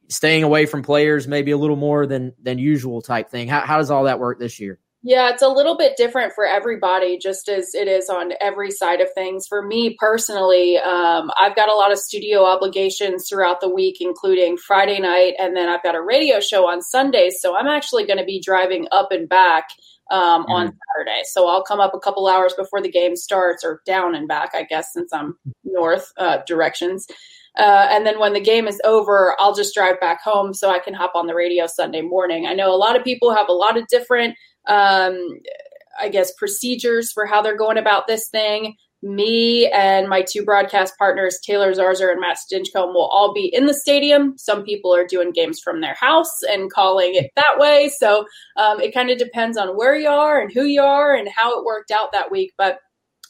staying 0.09 0.43
away 0.43 0.65
from 0.65 0.83
players 0.83 1.29
maybe 1.29 1.51
a 1.51 1.57
little 1.57 1.77
more 1.77 2.05
than 2.05 2.33
than 2.43 2.59
usual 2.59 3.01
type 3.01 3.29
thing? 3.29 3.47
How 3.47 3.61
how 3.61 3.77
does 3.77 3.89
all 3.89 4.03
that 4.03 4.19
work 4.19 4.37
this 4.37 4.59
year? 4.59 4.79
Yeah, 5.01 5.29
it's 5.29 5.41
a 5.41 5.47
little 5.47 5.77
bit 5.77 5.95
different 5.95 6.33
for 6.33 6.45
everybody, 6.45 7.17
just 7.17 7.47
as 7.47 7.73
it 7.73 7.87
is 7.87 8.09
on 8.09 8.33
every 8.41 8.69
side 8.69 8.99
of 8.99 9.07
things. 9.15 9.47
For 9.47 9.65
me 9.65 9.95
personally, 9.97 10.77
um, 10.77 11.31
I've 11.39 11.55
got 11.55 11.69
a 11.69 11.73
lot 11.73 11.93
of 11.93 11.99
studio 11.99 12.43
obligations 12.43 13.29
throughout 13.29 13.61
the 13.61 13.73
week, 13.73 14.01
including 14.01 14.57
Friday 14.57 14.99
night, 14.99 15.35
and 15.39 15.55
then 15.55 15.69
I've 15.69 15.83
got 15.83 15.95
a 15.95 16.01
radio 16.01 16.41
show 16.41 16.67
on 16.67 16.81
Sundays. 16.81 17.37
So 17.39 17.55
I'm 17.55 17.67
actually 17.67 18.05
going 18.05 18.19
to 18.19 18.25
be 18.25 18.41
driving 18.41 18.87
up 18.91 19.13
and 19.13 19.29
back 19.29 19.69
um, 20.11 20.43
mm-hmm. 20.43 20.51
on 20.51 20.65
Saturday. 20.65 21.21
So 21.25 21.47
I'll 21.47 21.63
come 21.63 21.79
up 21.79 21.93
a 21.93 21.99
couple 21.99 22.27
hours 22.27 22.53
before 22.53 22.81
the 22.81 22.91
game 22.91 23.15
starts, 23.15 23.63
or 23.63 23.81
down 23.85 24.15
and 24.15 24.27
back, 24.27 24.51
I 24.53 24.63
guess, 24.63 24.93
since 24.93 25.11
I'm 25.13 25.37
north 25.63 26.11
uh, 26.17 26.39
directions. 26.47 27.07
Uh, 27.57 27.87
and 27.89 28.05
then 28.05 28.19
when 28.19 28.33
the 28.33 28.39
game 28.39 28.67
is 28.67 28.79
over, 28.85 29.35
I'll 29.39 29.55
just 29.55 29.73
drive 29.73 29.99
back 29.99 30.21
home 30.21 30.53
so 30.53 30.69
I 30.69 30.79
can 30.79 30.93
hop 30.93 31.13
on 31.15 31.27
the 31.27 31.35
radio 31.35 31.67
Sunday 31.67 32.01
morning. 32.01 32.45
I 32.45 32.53
know 32.53 32.73
a 32.73 32.77
lot 32.77 32.95
of 32.95 33.03
people 33.03 33.35
have 33.35 33.49
a 33.49 33.53
lot 33.53 33.77
of 33.77 33.87
different 33.87 34.35
um, 34.67 35.17
I 35.99 36.09
guess, 36.09 36.31
procedures 36.37 37.11
for 37.11 37.25
how 37.25 37.41
they're 37.41 37.57
going 37.57 37.77
about 37.77 38.07
this 38.07 38.29
thing. 38.29 38.75
Me 39.01 39.67
and 39.67 40.09
my 40.09 40.21
two 40.21 40.43
broadcast 40.43 40.93
partners, 40.97 41.39
Taylor 41.45 41.71
Zarzour 41.73 42.11
and 42.11 42.19
Matt 42.19 42.37
Stinchcomb, 42.37 42.93
will 42.93 43.07
all 43.07 43.33
be 43.33 43.45
in 43.45 43.65
the 43.65 43.73
stadium. 43.73 44.37
Some 44.37 44.63
people 44.63 44.93
are 44.93 45.07
doing 45.07 45.31
games 45.31 45.61
from 45.63 45.79
their 45.79 45.93
house 45.93 46.43
and 46.43 46.71
calling 46.71 47.15
it 47.15 47.31
that 47.35 47.57
way. 47.57 47.89
So 47.97 48.25
um, 48.57 48.81
it 48.81 48.93
kind 48.93 49.09
of 49.09 49.17
depends 49.17 49.57
on 49.57 49.77
where 49.77 49.95
you 49.95 50.09
are 50.09 50.41
and 50.41 50.51
who 50.51 50.63
you 50.63 50.81
are 50.81 51.15
and 51.15 51.29
how 51.29 51.57
it 51.57 51.65
worked 51.65 51.91
out 51.91 52.11
that 52.11 52.29
week. 52.29 52.51
But 52.57 52.79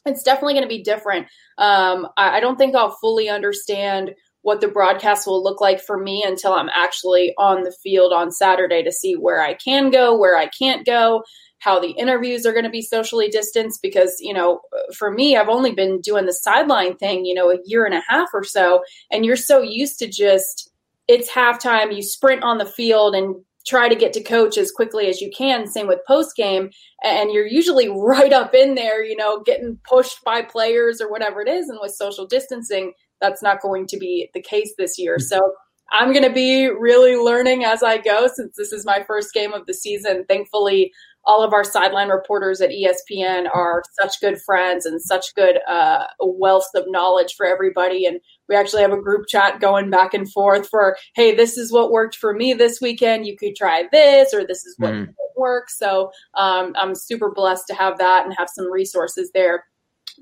it's 0.05 0.23
definitely 0.23 0.53
going 0.53 0.63
to 0.63 0.69
be 0.69 0.83
different. 0.83 1.27
Um, 1.57 2.07
I, 2.17 2.37
I 2.37 2.39
don't 2.39 2.57
think 2.57 2.75
I'll 2.75 2.97
fully 2.99 3.29
understand 3.29 4.15
what 4.41 4.61
the 4.61 4.67
broadcast 4.67 5.27
will 5.27 5.43
look 5.43 5.59
like 5.59 5.81
for 5.81 5.97
me 5.97 6.23
until 6.25 6.53
I'm 6.53 6.69
actually 6.73 7.33
on 7.37 7.63
the 7.63 7.75
field 7.83 8.13
on 8.13 8.31
Saturday 8.31 8.81
to 8.83 8.91
see 8.91 9.13
where 9.13 9.41
I 9.41 9.53
can 9.53 9.91
go, 9.91 10.17
where 10.17 10.37
I 10.37 10.47
can't 10.47 10.85
go, 10.85 11.23
how 11.59 11.79
the 11.79 11.91
interviews 11.91 12.45
are 12.45 12.53
going 12.53 12.65
to 12.65 12.69
be 12.69 12.81
socially 12.81 13.29
distanced. 13.29 13.81
Because, 13.81 14.17
you 14.19 14.33
know, 14.33 14.61
for 14.95 15.11
me, 15.11 15.37
I've 15.37 15.49
only 15.49 15.71
been 15.71 16.01
doing 16.01 16.25
the 16.25 16.33
sideline 16.33 16.95
thing, 16.97 17.25
you 17.25 17.33
know, 17.33 17.51
a 17.51 17.59
year 17.65 17.85
and 17.85 17.95
a 17.95 18.03
half 18.07 18.29
or 18.33 18.43
so. 18.43 18.81
And 19.11 19.25
you're 19.25 19.35
so 19.35 19.61
used 19.61 19.99
to 19.99 20.07
just, 20.07 20.71
it's 21.07 21.29
halftime, 21.29 21.95
you 21.95 22.01
sprint 22.01 22.43
on 22.43 22.57
the 22.57 22.65
field 22.65 23.15
and 23.15 23.35
try 23.67 23.87
to 23.87 23.95
get 23.95 24.13
to 24.13 24.23
coach 24.23 24.57
as 24.57 24.71
quickly 24.71 25.07
as 25.07 25.21
you 25.21 25.29
can. 25.35 25.67
Same 25.67 25.87
with 25.87 25.99
post 26.07 26.35
game. 26.35 26.71
And 27.03 27.31
you're 27.31 27.47
usually 27.47 27.89
right 27.95 28.33
up 28.33 28.53
in 28.53 28.75
there, 28.75 29.03
you 29.03 29.15
know, 29.15 29.41
getting 29.41 29.79
pushed 29.87 30.23
by 30.23 30.41
players 30.41 31.01
or 31.01 31.09
whatever 31.09 31.41
it 31.41 31.47
is. 31.47 31.69
And 31.69 31.79
with 31.81 31.91
social 31.91 32.25
distancing, 32.25 32.93
that's 33.21 33.43
not 33.43 33.61
going 33.61 33.85
to 33.87 33.97
be 33.97 34.29
the 34.33 34.41
case 34.41 34.73
this 34.77 34.97
year. 34.97 35.17
Hmm. 35.19 35.23
So 35.23 35.53
I'm 35.91 36.11
going 36.11 36.23
to 36.23 36.33
be 36.33 36.67
really 36.67 37.15
learning 37.15 37.63
as 37.63 37.81
I 37.81 37.97
go 37.97 38.27
since 38.33 38.55
this 38.55 38.71
is 38.71 38.85
my 38.85 39.03
first 39.07 39.33
game 39.33 39.53
of 39.53 39.65
the 39.65 39.73
season. 39.73 40.25
Thankfully, 40.27 40.91
all 41.29 41.43
of 41.43 41.53
our 41.53 41.63
sideline 41.63 42.09
reporters 42.09 42.59
at 42.59 42.71
ESPN 42.71 43.47
are 43.53 43.83
such 44.01 44.19
good 44.19 44.41
friends 44.41 44.87
and 44.87 44.99
such 44.99 45.27
good 45.35 45.59
uh, 45.69 46.05
wealth 46.19 46.65
of 46.73 46.85
knowledge 46.87 47.35
for 47.37 47.45
everybody. 47.45 48.07
And 48.07 48.19
we 48.47 48.55
actually 48.55 48.81
have 48.81 48.91
a 48.91 48.99
group 48.99 49.27
chat 49.27 49.59
going 49.59 49.91
back 49.91 50.15
and 50.15 50.29
forth 50.31 50.67
for, 50.67 50.97
hey, 51.13 51.35
this 51.35 51.55
is 51.55 51.71
what 51.71 51.91
worked 51.91 52.15
for 52.15 52.33
me 52.33 52.53
this 52.53 52.81
weekend. 52.81 53.27
You 53.27 53.37
could 53.37 53.55
try 53.55 53.83
this, 53.91 54.33
or 54.33 54.43
this 54.43 54.65
is 54.65 54.73
what 54.79 54.91
mm. 54.91 55.13
works. 55.37 55.77
So 55.77 56.09
um, 56.33 56.73
I'm 56.75 56.95
super 56.95 57.29
blessed 57.29 57.65
to 57.67 57.75
have 57.75 57.99
that 57.99 58.25
and 58.25 58.33
have 58.35 58.49
some 58.51 58.65
resources 58.71 59.29
there 59.31 59.65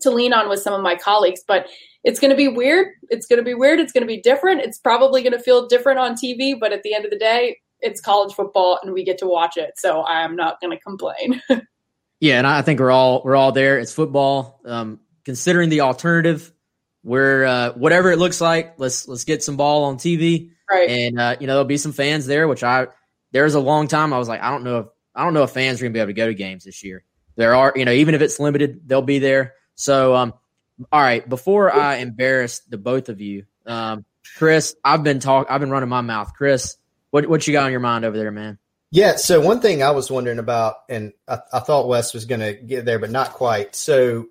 to 0.01 0.11
lean 0.11 0.33
on 0.33 0.49
with 0.49 0.59
some 0.59 0.73
of 0.73 0.81
my 0.81 0.95
colleagues. 0.95 1.41
But 1.47 1.67
it's 2.03 2.19
going 2.19 2.31
to 2.31 2.37
be 2.37 2.49
weird. 2.49 2.89
It's 3.09 3.27
going 3.27 3.39
to 3.39 3.45
be 3.45 3.53
weird. 3.53 3.79
It's 3.79 3.93
going 3.93 4.03
to 4.03 4.13
be 4.13 4.21
different. 4.21 4.59
It's 4.59 4.77
probably 4.77 5.23
going 5.23 5.31
to 5.31 5.39
feel 5.39 5.67
different 5.67 5.99
on 5.99 6.15
TV, 6.15 6.59
but 6.59 6.73
at 6.73 6.83
the 6.83 6.93
end 6.93 7.05
of 7.05 7.11
the 7.11 7.17
day, 7.17 7.55
it's 7.81 8.01
college 8.01 8.33
football 8.33 8.79
and 8.81 8.93
we 8.93 9.03
get 9.03 9.19
to 9.19 9.27
watch 9.27 9.57
it. 9.57 9.73
So 9.77 10.03
I'm 10.03 10.35
not 10.35 10.59
going 10.61 10.75
to 10.75 10.81
complain. 10.81 11.41
yeah, 12.19 12.37
and 12.37 12.47
I 12.47 12.61
think 12.61 12.79
we're 12.79 12.91
all 12.91 13.21
we're 13.23 13.35
all 13.35 13.51
there. 13.51 13.79
It's 13.79 13.93
football. 13.93 14.61
Um, 14.65 14.99
considering 15.25 15.69
the 15.69 15.81
alternative, 15.81 16.53
where 17.01 17.45
uh, 17.45 17.73
whatever 17.73 18.11
it 18.11 18.17
looks 18.17 18.41
like, 18.41 18.75
let's 18.79 19.07
let's 19.07 19.23
get 19.23 19.43
some 19.43 19.57
ball 19.57 19.85
on 19.85 19.97
TV. 19.97 20.51
Right. 20.69 20.89
And 20.89 21.19
uh, 21.19 21.37
you 21.39 21.47
know 21.47 21.53
there'll 21.53 21.65
be 21.65 21.77
some 21.77 21.93
fans 21.93 22.25
there, 22.25 22.47
which 22.47 22.63
I 22.63 22.87
there's 23.31 23.55
a 23.55 23.59
long 23.59 23.87
time 23.87 24.13
I 24.13 24.17
was 24.17 24.27
like 24.27 24.41
I 24.41 24.51
don't 24.51 24.63
know 24.63 24.79
if 24.79 24.87
I 25.15 25.23
don't 25.23 25.33
know 25.33 25.43
if 25.43 25.51
fans 25.51 25.79
are 25.79 25.83
going 25.83 25.93
to 25.93 25.97
be 25.97 26.01
able 26.01 26.09
to 26.09 26.13
go 26.13 26.27
to 26.27 26.33
games 26.33 26.63
this 26.63 26.83
year. 26.83 27.03
There 27.35 27.55
are 27.55 27.73
you 27.75 27.85
know 27.85 27.91
even 27.91 28.15
if 28.15 28.21
it's 28.21 28.39
limited, 28.39 28.87
they'll 28.87 29.01
be 29.01 29.19
there. 29.19 29.53
So 29.75 30.15
um, 30.15 30.33
all 30.91 31.01
right, 31.01 31.27
before 31.27 31.73
I 31.73 31.97
embarrass 31.97 32.59
the 32.59 32.77
both 32.77 33.09
of 33.09 33.21
you, 33.21 33.45
um, 33.65 34.05
Chris, 34.37 34.75
I've 34.83 35.03
been 35.03 35.19
talk, 35.19 35.47
I've 35.49 35.61
been 35.61 35.71
running 35.71 35.89
my 35.89 36.01
mouth. 36.01 36.33
Chris, 36.35 36.77
what 37.17 37.27
what 37.27 37.47
you 37.47 37.53
got 37.53 37.65
on 37.65 37.71
your 37.71 37.79
mind 37.79 38.05
over 38.05 38.15
there, 38.15 38.31
man? 38.31 38.59
Yeah, 38.91 39.15
so 39.15 39.41
one 39.41 39.59
thing 39.59 39.81
I 39.81 39.91
was 39.91 40.11
wondering 40.11 40.39
about, 40.39 40.75
and 40.87 41.13
I, 41.27 41.39
I 41.51 41.59
thought 41.59 41.87
Wes 41.87 42.13
was 42.13 42.25
going 42.25 42.39
to 42.39 42.53
get 42.53 42.85
there, 42.85 42.99
but 42.99 43.11
not 43.11 43.33
quite. 43.33 43.75
So 43.75 44.27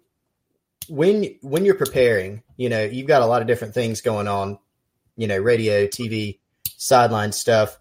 when 0.89 1.37
when 1.43 1.65
you're 1.65 1.75
preparing, 1.75 2.43
you 2.57 2.69
know, 2.69 2.85
you've 2.85 3.09
got 3.09 3.23
a 3.23 3.27
lot 3.27 3.43
of 3.43 3.49
different 3.49 3.75
things 3.75 4.03
going 4.03 4.29
on, 4.29 4.59
you 5.17 5.27
know, 5.27 5.37
radio, 5.37 5.87
TV, 5.87 6.39
sideline 6.77 7.33
stuff. 7.33 7.77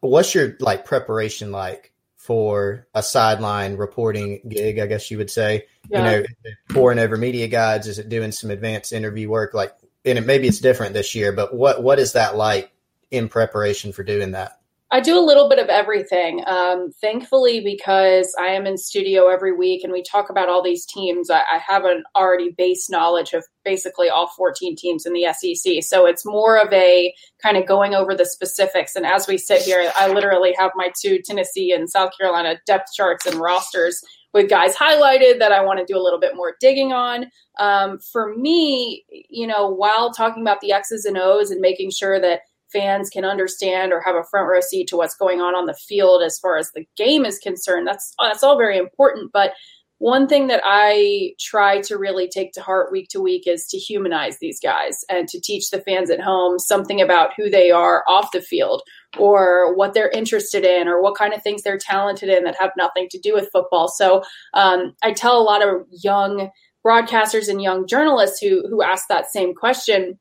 What's 0.00 0.34
your 0.34 0.56
like 0.60 0.84
preparation 0.84 1.50
like 1.50 1.92
for 2.16 2.86
a 2.94 3.02
sideline 3.02 3.76
reporting 3.76 4.40
gig, 4.46 4.78
I 4.78 4.86
guess 4.86 5.10
you 5.10 5.18
would 5.18 5.30
say. 5.30 5.64
Yeah. 5.88 5.98
You 5.98 6.04
know, 6.04 6.26
pouring 6.68 6.98
over 6.98 7.16
media 7.16 7.48
guides, 7.48 7.86
is 7.86 7.98
it 7.98 8.08
doing 8.08 8.32
some 8.32 8.50
advanced 8.50 8.92
interview 8.92 9.28
work? 9.28 9.52
Like, 9.52 9.72
and 10.04 10.18
it, 10.18 10.26
maybe 10.26 10.48
it's 10.48 10.58
different 10.58 10.92
this 10.92 11.14
year, 11.14 11.32
but 11.32 11.54
what 11.54 11.82
what 11.82 11.98
is 11.98 12.12
that 12.12 12.36
like 12.36 12.73
in 13.14 13.28
preparation 13.28 13.92
for 13.92 14.02
doing 14.02 14.32
that? 14.32 14.60
I 14.94 15.00
do 15.00 15.18
a 15.18 15.26
little 15.26 15.48
bit 15.48 15.58
of 15.58 15.68
everything. 15.68 16.44
Um, 16.46 16.92
thankfully, 17.00 17.60
because 17.60 18.32
I 18.40 18.48
am 18.48 18.64
in 18.64 18.78
studio 18.78 19.26
every 19.26 19.50
week 19.50 19.82
and 19.82 19.92
we 19.92 20.04
talk 20.04 20.30
about 20.30 20.48
all 20.48 20.62
these 20.62 20.86
teams, 20.86 21.30
I, 21.30 21.40
I, 21.40 21.58
have 21.66 21.84
an 21.84 22.04
already 22.14 22.50
base 22.50 22.88
knowledge 22.88 23.32
of 23.32 23.44
basically 23.64 24.08
all 24.08 24.28
14 24.28 24.76
teams 24.76 25.04
in 25.04 25.12
the 25.12 25.26
SEC. 25.32 25.82
So 25.82 26.06
it's 26.06 26.24
more 26.24 26.56
of 26.56 26.72
a 26.72 27.12
kind 27.42 27.56
of 27.56 27.66
going 27.66 27.94
over 27.94 28.14
the 28.14 28.24
specifics. 28.24 28.94
And 28.94 29.04
as 29.04 29.26
we 29.26 29.36
sit 29.36 29.62
here, 29.62 29.90
I 29.98 30.12
literally 30.12 30.54
have 30.56 30.70
my 30.76 30.92
two 31.02 31.18
Tennessee 31.24 31.72
and 31.72 31.90
South 31.90 32.12
Carolina 32.16 32.60
depth 32.64 32.92
charts 32.94 33.26
and 33.26 33.40
rosters 33.40 34.00
with 34.32 34.48
guys 34.48 34.76
highlighted 34.76 35.40
that 35.40 35.50
I 35.50 35.64
want 35.64 35.80
to 35.80 35.92
do 35.92 35.98
a 35.98 36.02
little 36.02 36.20
bit 36.20 36.36
more 36.36 36.54
digging 36.60 36.92
on. 36.92 37.26
Um, 37.58 37.98
for 37.98 38.36
me, 38.36 39.04
you 39.28 39.46
know, 39.46 39.68
while 39.68 40.12
talking 40.12 40.42
about 40.42 40.60
the 40.60 40.70
X's 40.70 41.04
and 41.04 41.16
O's 41.16 41.50
and 41.50 41.60
making 41.60 41.90
sure 41.90 42.20
that 42.20 42.42
fans 42.74 43.08
can 43.08 43.24
understand 43.24 43.92
or 43.92 44.02
have 44.02 44.16
a 44.16 44.24
front 44.30 44.48
row 44.48 44.60
seat 44.60 44.88
to 44.88 44.96
what's 44.96 45.16
going 45.16 45.40
on 45.40 45.54
on 45.54 45.64
the 45.66 45.78
field 45.88 46.22
as 46.22 46.38
far 46.38 46.58
as 46.58 46.70
the 46.72 46.84
game 46.96 47.24
is 47.24 47.38
concerned. 47.38 47.86
That's 47.86 48.14
that's 48.18 48.42
all 48.42 48.58
very 48.58 48.76
important, 48.76 49.32
but 49.32 49.52
one 49.98 50.26
thing 50.26 50.48
that 50.48 50.60
I 50.64 51.34
try 51.40 51.80
to 51.82 51.96
really 51.96 52.28
take 52.28 52.52
to 52.52 52.60
heart 52.60 52.90
week 52.92 53.08
to 53.10 53.20
week 53.20 53.46
is 53.46 53.66
to 53.68 53.78
humanize 53.78 54.38
these 54.38 54.58
guys 54.60 54.98
and 55.08 55.28
to 55.28 55.40
teach 55.40 55.70
the 55.70 55.80
fans 55.80 56.10
at 56.10 56.20
home 56.20 56.58
something 56.58 57.00
about 57.00 57.30
who 57.36 57.48
they 57.48 57.70
are 57.70 58.04
off 58.08 58.32
the 58.32 58.42
field 58.42 58.82
or 59.16 59.74
what 59.76 59.94
they're 59.94 60.10
interested 60.10 60.64
in 60.64 60.88
or 60.88 61.00
what 61.00 61.16
kind 61.16 61.32
of 61.32 61.42
things 61.42 61.62
they're 61.62 61.78
talented 61.78 62.28
in 62.28 62.44
that 62.44 62.56
have 62.58 62.72
nothing 62.76 63.08
to 63.12 63.18
do 63.18 63.32
with 63.32 63.48
football. 63.52 63.88
So 63.88 64.22
um, 64.52 64.94
I 65.02 65.12
tell 65.12 65.40
a 65.40 65.42
lot 65.42 65.66
of 65.66 65.86
young 65.90 66.50
broadcasters 66.84 67.48
and 67.48 67.62
young 67.62 67.86
journalists 67.86 68.40
who 68.40 68.66
who 68.68 68.82
ask 68.82 69.06
that 69.08 69.30
same 69.30 69.54
question. 69.54 70.18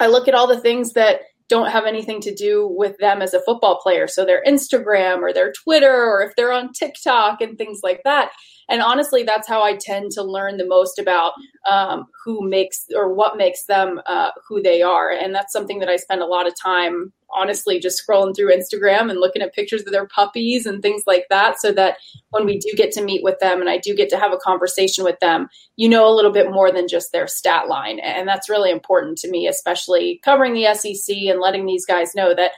I 0.00 0.06
look 0.06 0.28
at 0.28 0.34
all 0.34 0.46
the 0.46 0.60
things 0.60 0.92
that 0.92 1.22
don't 1.48 1.70
have 1.70 1.84
anything 1.84 2.20
to 2.22 2.34
do 2.34 2.66
with 2.66 2.96
them 2.98 3.20
as 3.22 3.34
a 3.34 3.42
football 3.44 3.80
player. 3.80 4.06
So 4.08 4.24
their 4.24 4.42
Instagram 4.46 5.18
or 5.18 5.32
their 5.32 5.52
Twitter 5.52 5.92
or 5.92 6.22
if 6.22 6.32
they're 6.36 6.52
on 6.52 6.72
TikTok 6.72 7.40
and 7.40 7.58
things 7.58 7.80
like 7.82 8.00
that. 8.04 8.30
And 8.68 8.82
honestly, 8.82 9.22
that's 9.22 9.48
how 9.48 9.62
I 9.62 9.76
tend 9.76 10.12
to 10.12 10.22
learn 10.22 10.56
the 10.56 10.66
most 10.66 10.98
about 10.98 11.32
um, 11.70 12.06
who 12.24 12.48
makes 12.48 12.86
or 12.94 13.12
what 13.12 13.36
makes 13.36 13.64
them 13.66 14.00
uh, 14.06 14.30
who 14.48 14.62
they 14.62 14.82
are. 14.82 15.10
And 15.10 15.34
that's 15.34 15.52
something 15.52 15.78
that 15.80 15.88
I 15.88 15.96
spend 15.96 16.22
a 16.22 16.26
lot 16.26 16.46
of 16.46 16.54
time 16.60 17.12
honestly 17.34 17.80
just 17.80 18.00
scrolling 18.00 18.34
through 18.34 18.54
Instagram 18.54 19.10
and 19.10 19.18
looking 19.18 19.42
at 19.42 19.52
pictures 19.52 19.82
of 19.82 19.92
their 19.92 20.06
puppies 20.06 20.66
and 20.66 20.80
things 20.80 21.02
like 21.06 21.26
that 21.30 21.60
so 21.60 21.72
that 21.72 21.96
when 22.30 22.46
we 22.46 22.58
do 22.58 22.70
get 22.76 22.92
to 22.92 23.02
meet 23.02 23.22
with 23.24 23.38
them 23.40 23.60
and 23.60 23.68
I 23.68 23.78
do 23.78 23.94
get 23.94 24.08
to 24.10 24.18
have 24.18 24.32
a 24.32 24.38
conversation 24.38 25.04
with 25.04 25.18
them, 25.20 25.48
you 25.76 25.88
know 25.88 26.08
a 26.08 26.14
little 26.14 26.32
bit 26.32 26.50
more 26.50 26.70
than 26.70 26.88
just 26.88 27.12
their 27.12 27.26
stat 27.26 27.68
line. 27.68 27.98
And 27.98 28.28
that's 28.28 28.48
really 28.48 28.70
important 28.70 29.18
to 29.18 29.30
me, 29.30 29.48
especially 29.48 30.20
covering 30.24 30.54
the 30.54 30.72
SEC 30.74 31.16
and 31.16 31.40
letting 31.40 31.66
these 31.66 31.84
guys 31.84 32.14
know 32.14 32.34
that 32.34 32.52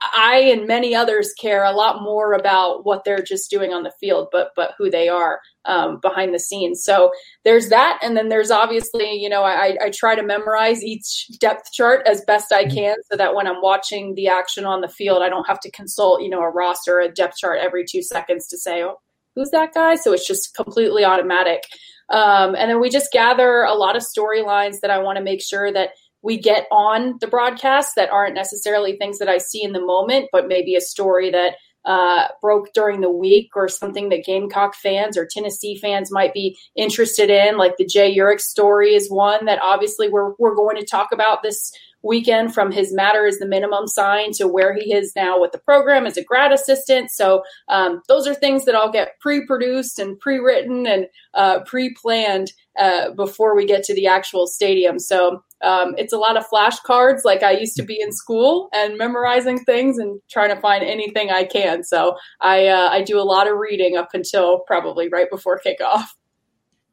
I 0.00 0.36
and 0.36 0.66
many 0.66 0.94
others 0.94 1.32
care 1.40 1.64
a 1.64 1.72
lot 1.72 2.02
more 2.02 2.34
about 2.34 2.84
what 2.84 3.04
they're 3.04 3.22
just 3.22 3.50
doing 3.50 3.72
on 3.72 3.84
the 3.84 3.92
field, 4.00 4.28
but 4.30 4.50
but 4.54 4.72
who 4.76 4.90
they 4.90 5.08
are 5.08 5.40
um, 5.64 5.98
behind 6.00 6.34
the 6.34 6.38
scenes. 6.38 6.84
So 6.84 7.12
there's 7.44 7.70
that, 7.70 7.98
and 8.02 8.16
then 8.16 8.28
there's 8.28 8.50
obviously, 8.50 9.14
you 9.14 9.28
know, 9.28 9.42
I, 9.42 9.76
I 9.80 9.90
try 9.90 10.14
to 10.14 10.22
memorize 10.22 10.82
each 10.82 11.28
depth 11.38 11.72
chart 11.72 12.06
as 12.06 12.22
best 12.26 12.52
I 12.52 12.64
mm-hmm. 12.64 12.74
can, 12.74 12.96
so 13.10 13.16
that 13.16 13.34
when 13.34 13.46
I'm 13.46 13.62
watching 13.62 14.14
the 14.14 14.28
action 14.28 14.66
on 14.66 14.82
the 14.82 14.88
field, 14.88 15.22
I 15.22 15.30
don't 15.30 15.46
have 15.46 15.60
to 15.60 15.70
consult, 15.70 16.22
you 16.22 16.28
know, 16.28 16.42
a 16.42 16.50
roster, 16.50 17.00
a 17.00 17.10
depth 17.10 17.38
chart 17.38 17.60
every 17.62 17.84
two 17.88 18.02
seconds 18.02 18.46
to 18.48 18.58
say, 18.58 18.82
oh, 18.82 19.00
who's 19.34 19.50
that 19.50 19.72
guy? 19.72 19.94
So 19.94 20.12
it's 20.12 20.26
just 20.26 20.54
completely 20.54 21.04
automatic. 21.04 21.62
Um, 22.10 22.54
and 22.54 22.70
then 22.70 22.80
we 22.80 22.90
just 22.90 23.10
gather 23.12 23.62
a 23.62 23.74
lot 23.74 23.96
of 23.96 24.02
storylines 24.02 24.80
that 24.80 24.90
I 24.90 24.98
want 24.98 25.16
to 25.16 25.24
make 25.24 25.42
sure 25.42 25.72
that 25.72 25.90
we 26.24 26.38
get 26.38 26.66
on 26.72 27.18
the 27.20 27.26
broadcast 27.26 27.94
that 27.96 28.10
aren't 28.10 28.34
necessarily 28.34 28.96
things 28.96 29.18
that 29.18 29.28
I 29.28 29.38
see 29.38 29.62
in 29.62 29.72
the 29.72 29.84
moment, 29.84 30.30
but 30.32 30.48
maybe 30.48 30.74
a 30.74 30.80
story 30.80 31.30
that 31.30 31.56
uh, 31.84 32.28
broke 32.40 32.72
during 32.72 33.02
the 33.02 33.10
week 33.10 33.50
or 33.54 33.68
something 33.68 34.08
that 34.08 34.24
Gamecock 34.24 34.74
fans 34.74 35.18
or 35.18 35.28
Tennessee 35.30 35.76
fans 35.76 36.10
might 36.10 36.32
be 36.32 36.56
interested 36.76 37.28
in. 37.28 37.58
Like 37.58 37.76
the 37.76 37.84
Jay 37.84 38.16
Urich 38.16 38.40
story 38.40 38.94
is 38.94 39.10
one 39.10 39.44
that 39.44 39.60
obviously 39.62 40.08
we're, 40.08 40.32
we're 40.38 40.54
going 40.54 40.76
to 40.76 40.86
talk 40.86 41.08
about 41.12 41.42
this 41.42 41.70
weekend 42.02 42.54
from 42.54 42.70
his 42.70 42.92
matter 42.92 43.26
is 43.26 43.38
the 43.38 43.46
minimum 43.46 43.86
sign 43.86 44.30
to 44.32 44.46
where 44.46 44.74
he 44.74 44.94
is 44.94 45.12
now 45.16 45.40
with 45.40 45.52
the 45.52 45.58
program 45.58 46.06
as 46.06 46.16
a 46.16 46.24
grad 46.24 46.52
assistant. 46.52 47.10
So 47.10 47.42
um, 47.68 48.02
those 48.08 48.26
are 48.26 48.34
things 48.34 48.66
that 48.66 48.74
I'll 48.74 48.92
get 48.92 49.18
pre-produced 49.20 49.98
and 49.98 50.18
pre-written 50.20 50.86
and 50.86 51.06
uh, 51.32 51.60
pre-planned 51.64 52.52
uh, 52.78 53.10
before 53.12 53.56
we 53.56 53.66
get 53.66 53.84
to 53.84 53.94
the 53.94 54.06
actual 54.06 54.46
stadium. 54.46 54.98
So 54.98 55.42
um, 55.64 55.94
it's 55.96 56.12
a 56.12 56.18
lot 56.18 56.36
of 56.36 56.44
flashcards 56.46 57.20
like 57.24 57.42
I 57.42 57.52
used 57.52 57.76
to 57.76 57.82
be 57.82 58.00
in 58.00 58.12
school 58.12 58.68
and 58.72 58.98
memorizing 58.98 59.64
things 59.64 59.98
and 59.98 60.20
trying 60.30 60.54
to 60.54 60.60
find 60.60 60.84
anything 60.84 61.30
I 61.30 61.44
can. 61.44 61.82
So 61.82 62.16
I 62.40 62.68
uh, 62.68 62.88
I 62.90 63.02
do 63.02 63.18
a 63.18 63.22
lot 63.22 63.48
of 63.48 63.56
reading 63.56 63.96
up 63.96 64.10
until 64.14 64.60
probably 64.60 65.08
right 65.08 65.30
before 65.30 65.60
kickoff. 65.64 66.06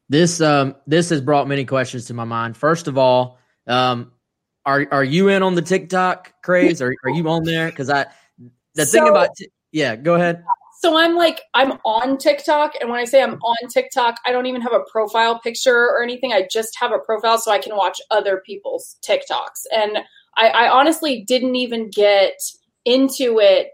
This 0.08 0.40
um 0.40 0.76
this 0.86 1.10
has 1.10 1.20
brought 1.20 1.48
many 1.48 1.64
questions 1.64 2.06
to 2.06 2.14
my 2.14 2.24
mind. 2.24 2.56
First 2.56 2.88
of 2.88 2.98
all, 2.98 3.38
um, 3.66 4.12
are 4.66 4.86
are 4.90 5.04
you 5.04 5.28
in 5.28 5.42
on 5.42 5.54
the 5.54 5.62
TikTok 5.62 6.34
craze? 6.42 6.82
Are 6.82 6.94
are 7.04 7.10
you 7.10 7.28
on 7.28 7.44
there? 7.44 7.68
Because 7.70 7.90
I 7.90 8.06
the 8.74 8.86
so, 8.86 8.92
thing 8.92 9.08
about 9.08 9.30
t- 9.36 9.50
yeah, 9.70 9.96
go 9.96 10.14
ahead. 10.14 10.44
So 10.82 10.96
I'm 10.96 11.14
like 11.14 11.42
I'm 11.54 11.72
on 11.84 12.18
TikTok, 12.18 12.72
and 12.80 12.90
when 12.90 12.98
I 12.98 13.04
say 13.04 13.22
I'm 13.22 13.34
on 13.34 13.68
TikTok, 13.68 14.16
I 14.26 14.32
don't 14.32 14.46
even 14.46 14.60
have 14.62 14.72
a 14.72 14.82
profile 14.90 15.38
picture 15.38 15.76
or 15.76 16.02
anything. 16.02 16.32
I 16.32 16.48
just 16.50 16.76
have 16.80 16.90
a 16.90 16.98
profile 16.98 17.38
so 17.38 17.52
I 17.52 17.58
can 17.58 17.76
watch 17.76 18.00
other 18.10 18.42
people's 18.44 18.96
TikToks. 19.08 19.62
And 19.72 19.98
I, 20.36 20.48
I 20.48 20.68
honestly 20.68 21.22
didn't 21.22 21.54
even 21.54 21.88
get 21.88 22.34
into 22.84 23.38
it 23.38 23.68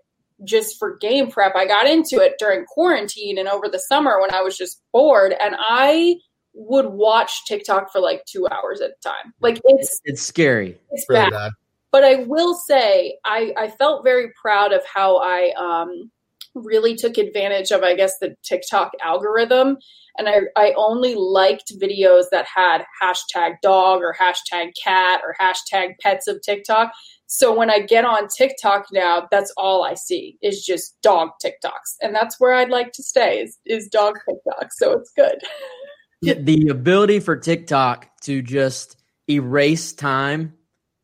just 0.44 0.79
for 0.79 0.99
game 0.99 1.31
prep. 1.31 1.57
I 1.57 1.66
got 1.66 1.87
into 1.87 2.16
it 2.16 2.35
during 2.38 2.66
quarantine 2.66 3.38
and 3.38 3.49
over 3.49 3.68
the 3.68 3.79
summer 3.79 4.21
when 4.21 4.35
I 4.35 4.42
was 4.42 4.59
just 4.59 4.83
bored, 4.92 5.35
and 5.40 5.57
I 5.59 6.16
would 6.53 6.87
watch 6.87 7.47
TikTok 7.47 7.90
for 7.90 8.03
like 8.03 8.23
two 8.27 8.47
hours 8.51 8.83
at 8.83 8.90
a 8.90 9.09
time. 9.09 9.33
Like 9.40 9.62
it's 9.64 9.99
it's 10.05 10.23
scary. 10.23 10.79
It's 10.90 11.07
really 11.09 11.23
bad. 11.23 11.31
bad. 11.31 11.53
But 11.90 12.05
I 12.05 12.16
will 12.25 12.53
say 12.55 13.16
I, 13.25 13.55
I 13.57 13.68
felt 13.68 14.05
very 14.05 14.31
proud 14.38 14.75
of 14.75 14.83
how 14.85 15.16
I 15.16 15.53
um, 15.57 16.11
really 16.54 16.94
took 16.94 17.18
advantage 17.18 17.70
of 17.70 17.82
I 17.82 17.94
guess 17.94 18.18
the 18.18 18.34
TikTok 18.42 18.92
algorithm. 19.02 19.78
And 20.16 20.28
I, 20.28 20.40
I 20.56 20.74
only 20.76 21.14
liked 21.14 21.72
videos 21.80 22.24
that 22.32 22.46
had 22.52 22.84
hashtag 23.00 23.54
dog 23.62 24.00
or 24.00 24.16
hashtag 24.18 24.72
cat 24.82 25.20
or 25.24 25.37
hashtag 25.40 25.92
pets 26.00 26.26
of 26.26 26.42
TikTok. 26.42 26.92
So 27.26 27.54
when 27.54 27.70
I 27.70 27.80
get 27.80 28.04
on 28.04 28.26
TikTok 28.26 28.87
now, 28.92 29.28
that's 29.30 29.52
all 29.56 29.84
I 29.84 29.94
see 29.94 30.37
is 30.42 30.64
just 30.64 30.96
dog 31.02 31.30
TikToks. 31.44 31.96
And 32.00 32.14
that's 32.14 32.40
where 32.40 32.54
I'd 32.54 32.70
like 32.70 32.90
to 32.92 33.02
stay 33.02 33.42
is, 33.42 33.58
is 33.64 33.87
dog 33.87 34.18
TikTok. 34.28 34.72
So 34.72 34.92
it's 34.92 35.12
good. 35.16 35.38
the 36.44 36.68
ability 36.68 37.20
for 37.20 37.37
TikTok 37.37 38.08
to 38.22 38.42
just 38.42 38.96
erase 39.30 39.92
time, 39.92 40.54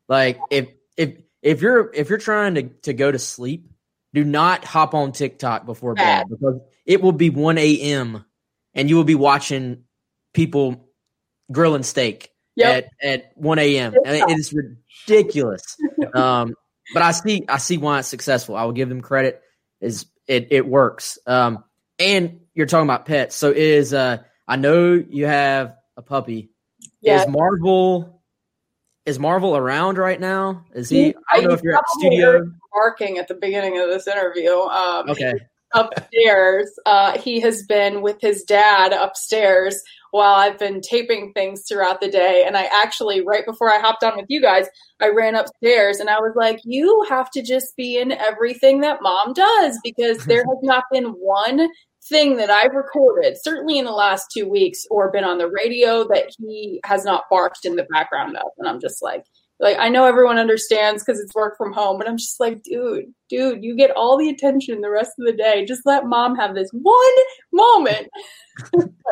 like 0.08 0.38
if 0.50 0.68
if 0.96 1.18
if 1.42 1.60
you're 1.62 1.92
if 1.94 2.08
you're 2.08 2.18
trying 2.18 2.54
to, 2.54 2.62
to 2.82 2.92
go 2.92 3.12
to 3.12 3.18
sleep, 3.18 3.70
do 4.14 4.24
not 4.24 4.64
hop 4.64 4.94
on 4.94 5.12
TikTok 5.12 5.66
before 5.66 5.94
bed 5.94 6.26
because 6.30 6.60
it 6.86 7.02
will 7.02 7.12
be 7.12 7.30
one 7.30 7.58
a.m. 7.58 8.24
and 8.72 8.88
you 8.88 8.96
will 8.96 9.04
be 9.04 9.16
watching 9.16 9.84
people 10.32 10.88
grilling 11.50 11.82
steak 11.82 12.30
yep. 12.54 12.88
at 13.02 13.08
at 13.08 13.32
one 13.34 13.58
a.m. 13.58 13.92
and 14.04 14.16
it 14.16 14.38
is 14.38 14.54
ridiculous. 14.54 15.76
um, 16.14 16.54
but 16.92 17.02
I 17.02 17.10
see 17.10 17.44
I 17.48 17.58
see 17.58 17.76
why 17.76 17.98
it's 17.98 18.08
successful. 18.08 18.56
I 18.56 18.64
will 18.64 18.72
give 18.72 18.88
them 18.88 19.00
credit. 19.00 19.42
Is 19.80 20.06
it 20.28 20.48
it 20.52 20.66
works? 20.66 21.18
Um, 21.26 21.64
and 21.98 22.40
you're 22.54 22.66
talking 22.66 22.86
about 22.86 23.06
pets, 23.06 23.34
so 23.34 23.50
is 23.50 23.92
uh 23.92 24.18
I 24.46 24.56
know 24.56 24.92
you 24.92 25.26
have 25.26 25.74
a 25.96 26.02
puppy. 26.02 26.50
Yeah. 27.00 27.22
Is 27.22 27.28
Marvel 27.28 28.22
is 29.06 29.18
Marvel 29.18 29.56
around 29.56 29.98
right 29.98 30.20
now? 30.20 30.64
Is 30.72 30.88
he? 30.88 31.14
I 31.30 31.40
don't 31.40 31.48
know 31.48 31.54
if 31.54 31.62
you're 31.62 31.76
at 31.76 31.88
studio. 31.88 32.50
Barking 32.74 33.18
at 33.18 33.28
the 33.28 33.34
beginning 33.34 33.78
of 33.80 33.88
this 33.88 34.06
interview. 34.06 34.52
Um, 34.52 35.10
okay. 35.10 35.34
Upstairs, 35.72 36.70
uh, 36.86 37.18
he 37.18 37.40
has 37.40 37.64
been 37.66 38.02
with 38.02 38.18
his 38.20 38.44
dad 38.44 38.92
upstairs 38.92 39.82
while 40.12 40.34
I've 40.34 40.60
been 40.60 40.80
taping 40.80 41.32
things 41.32 41.64
throughout 41.68 42.00
the 42.00 42.08
day. 42.08 42.44
And 42.46 42.56
I 42.56 42.68
actually, 42.72 43.22
right 43.22 43.44
before 43.44 43.68
I 43.68 43.80
hopped 43.80 44.04
on 44.04 44.16
with 44.16 44.26
you 44.28 44.40
guys, 44.40 44.66
I 45.00 45.08
ran 45.08 45.34
upstairs 45.34 45.98
and 45.98 46.08
I 46.08 46.20
was 46.20 46.34
like, 46.36 46.60
"You 46.62 47.04
have 47.08 47.28
to 47.32 47.42
just 47.42 47.76
be 47.76 47.98
in 47.98 48.12
everything 48.12 48.82
that 48.82 49.02
mom 49.02 49.32
does 49.32 49.76
because 49.82 50.18
there 50.26 50.44
has 50.44 50.58
not 50.62 50.84
been 50.92 51.06
one 51.06 51.68
thing 52.08 52.36
that 52.36 52.50
I've 52.50 52.74
recorded, 52.74 53.36
certainly 53.42 53.78
in 53.78 53.84
the 53.84 53.90
last 53.90 54.26
two 54.32 54.48
weeks, 54.48 54.84
or 54.90 55.10
been 55.10 55.24
on 55.24 55.38
the 55.38 55.50
radio 55.50 56.06
that 56.08 56.32
he 56.38 56.80
has 56.84 57.04
not 57.04 57.24
barked 57.30 57.64
in 57.64 57.76
the 57.76 57.86
background 57.90 58.36
of. 58.36 58.52
And 58.58 58.68
I'm 58.68 58.80
just 58.80 59.02
like, 59.02 59.24
like 59.60 59.76
I 59.78 59.88
know 59.88 60.04
everyone 60.04 60.38
understands 60.38 61.04
because 61.04 61.20
it's 61.20 61.34
work 61.34 61.56
from 61.56 61.72
home, 61.72 61.98
but 61.98 62.08
I'm 62.08 62.16
just 62.16 62.40
like, 62.40 62.62
dude, 62.62 63.06
dude, 63.28 63.62
you 63.62 63.76
get 63.76 63.92
all 63.92 64.18
the 64.18 64.28
attention 64.28 64.80
the 64.80 64.90
rest 64.90 65.12
of 65.18 65.26
the 65.26 65.32
day. 65.32 65.64
Just 65.64 65.82
let 65.84 66.06
mom 66.06 66.36
have 66.36 66.54
this 66.54 66.68
one 66.72 67.16
moment. 67.52 68.08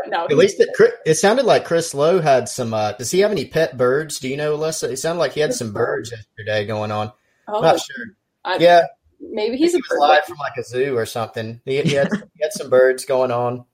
no, 0.09 0.25
at 0.25 0.37
least 0.37 0.61
it, 0.61 0.69
it, 1.07 1.15
sounded 1.15 1.47
like 1.47 1.65
Chris 1.65 1.95
Low 1.95 2.21
had 2.21 2.49
some. 2.49 2.75
Uh, 2.75 2.93
does 2.93 3.11
he 3.11 3.21
have 3.21 3.31
any 3.31 3.45
pet 3.45 3.77
birds? 3.77 4.19
Do 4.19 4.29
you 4.29 4.37
know, 4.37 4.57
Alyssa? 4.57 4.91
It 4.91 4.99
sounded 4.99 5.21
like 5.21 5.33
he 5.33 5.41
had 5.41 5.55
some 5.55 5.73
birds 5.73 6.11
yesterday 6.11 6.67
going 6.67 6.91
on. 6.91 7.13
Oh, 7.49 7.61
Not 7.61 7.81
sure. 7.81 8.07
I, 8.45 8.57
yeah, 8.59 8.87
maybe 9.31 9.57
he's 9.57 9.73
he 9.73 9.77
was 9.77 9.99
live 9.99 10.25
from 10.25 10.37
like 10.39 10.57
a 10.59 10.65
zoo 10.65 10.97
or 10.97 11.07
something. 11.07 11.61
He, 11.65 11.81
he, 11.83 11.95
had, 11.95 12.09
he 12.13 12.43
had 12.43 12.53
some 12.53 12.69
birds 12.69 13.05
going 13.05 13.31
on. 13.31 13.65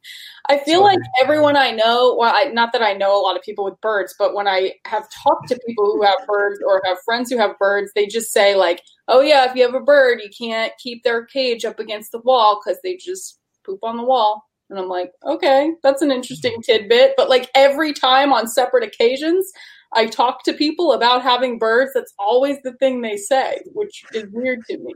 I 0.50 0.58
feel 0.58 0.80
so, 0.80 0.84
like 0.84 0.98
everyone 1.20 1.56
I 1.56 1.70
know, 1.72 2.16
well, 2.18 2.32
I, 2.34 2.44
not 2.44 2.72
that 2.72 2.82
I 2.82 2.94
know 2.94 3.18
a 3.18 3.22
lot 3.22 3.36
of 3.36 3.42
people 3.42 3.64
with 3.64 3.80
birds, 3.80 4.14
but 4.18 4.34
when 4.34 4.48
I 4.48 4.74
have 4.86 5.06
talked 5.22 5.48
to 5.48 5.60
people 5.66 5.84
who 5.84 6.02
have 6.02 6.26
birds 6.26 6.58
or 6.66 6.80
have 6.84 6.98
friends 7.04 7.30
who 7.30 7.38
have 7.38 7.58
birds, 7.58 7.90
they 7.94 8.06
just 8.06 8.32
say 8.32 8.54
like, 8.54 8.82
"Oh 9.08 9.20
yeah, 9.20 9.48
if 9.48 9.54
you 9.54 9.62
have 9.64 9.74
a 9.74 9.80
bird, 9.80 10.20
you 10.22 10.30
can't 10.30 10.72
keep 10.78 11.02
their 11.02 11.26
cage 11.26 11.64
up 11.64 11.78
against 11.78 12.12
the 12.12 12.20
wall 12.20 12.60
because 12.62 12.80
they 12.82 12.96
just 12.96 13.38
poop 13.64 13.80
on 13.82 13.96
the 13.96 14.04
wall." 14.04 14.44
And 14.70 14.78
I'm 14.78 14.88
like, 14.88 15.12
okay, 15.24 15.72
that's 15.82 16.02
an 16.02 16.10
interesting 16.10 16.52
mm-hmm. 16.52 16.72
tidbit. 16.72 17.14
But 17.16 17.28
like 17.28 17.50
every 17.54 17.92
time 17.92 18.32
on 18.32 18.48
separate 18.48 18.84
occasions, 18.84 19.50
I 19.92 20.06
talk 20.06 20.44
to 20.44 20.52
people 20.52 20.92
about 20.92 21.22
having 21.22 21.58
birds. 21.58 21.92
That's 21.94 22.12
always 22.18 22.58
the 22.62 22.72
thing 22.74 23.00
they 23.00 23.16
say, 23.16 23.62
which 23.72 24.04
is 24.12 24.24
weird 24.32 24.64
to 24.66 24.78
me. 24.78 24.94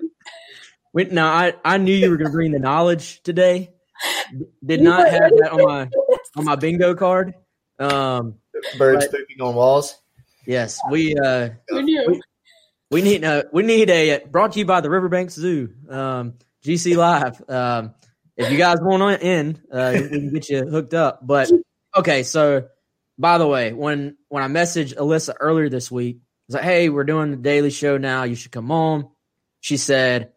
Wait, 0.92 1.10
now 1.10 1.32
I, 1.32 1.54
I 1.64 1.78
knew 1.78 1.94
you 1.94 2.10
were 2.10 2.16
going 2.16 2.30
to 2.30 2.32
bring 2.32 2.52
the 2.52 2.58
knowledge 2.58 3.22
today. 3.22 3.72
Did 4.64 4.82
not 4.82 5.08
have 5.08 5.30
that 5.38 5.52
on 5.52 5.64
my 5.64 5.88
on 6.36 6.44
my 6.44 6.56
bingo 6.56 6.94
card. 6.94 7.34
Um, 7.78 8.36
birds 8.76 9.06
but, 9.06 9.20
pooping 9.20 9.40
on 9.40 9.54
walls. 9.54 9.96
Yes, 10.46 10.80
we 10.90 11.16
uh, 11.16 11.50
we, 11.70 12.22
we, 12.90 13.02
need 13.02 13.24
uh, 13.24 13.44
we 13.52 13.62
need 13.62 13.90
a 13.90 14.24
brought 14.30 14.52
to 14.52 14.58
you 14.58 14.64
by 14.64 14.80
the 14.80 14.90
Riverbank 14.90 15.30
Zoo, 15.30 15.72
um, 15.88 16.34
GC 16.64 16.96
Live. 16.96 17.42
Um, 17.48 17.94
if 18.36 18.50
you 18.50 18.58
guys 18.58 18.78
want 18.80 19.20
to 19.20 19.26
in, 19.26 19.62
uh, 19.70 19.92
we 19.94 20.08
can 20.08 20.32
get 20.32 20.48
you 20.48 20.66
hooked 20.66 20.94
up. 20.94 21.24
But 21.24 21.50
okay, 21.96 22.24
so 22.24 22.68
by 23.18 23.38
the 23.38 23.46
way, 23.46 23.72
when 23.72 24.16
when 24.28 24.42
I 24.42 24.48
messaged 24.48 24.96
Alyssa 24.96 25.34
earlier 25.38 25.68
this 25.68 25.90
week, 25.90 26.16
I 26.16 26.24
was 26.48 26.54
like, 26.54 26.64
"Hey, 26.64 26.88
we're 26.88 27.04
doing 27.04 27.30
the 27.30 27.36
daily 27.36 27.70
show 27.70 27.98
now. 27.98 28.24
You 28.24 28.34
should 28.34 28.52
come 28.52 28.70
on." 28.70 29.08
She 29.60 29.76
said, 29.76 30.32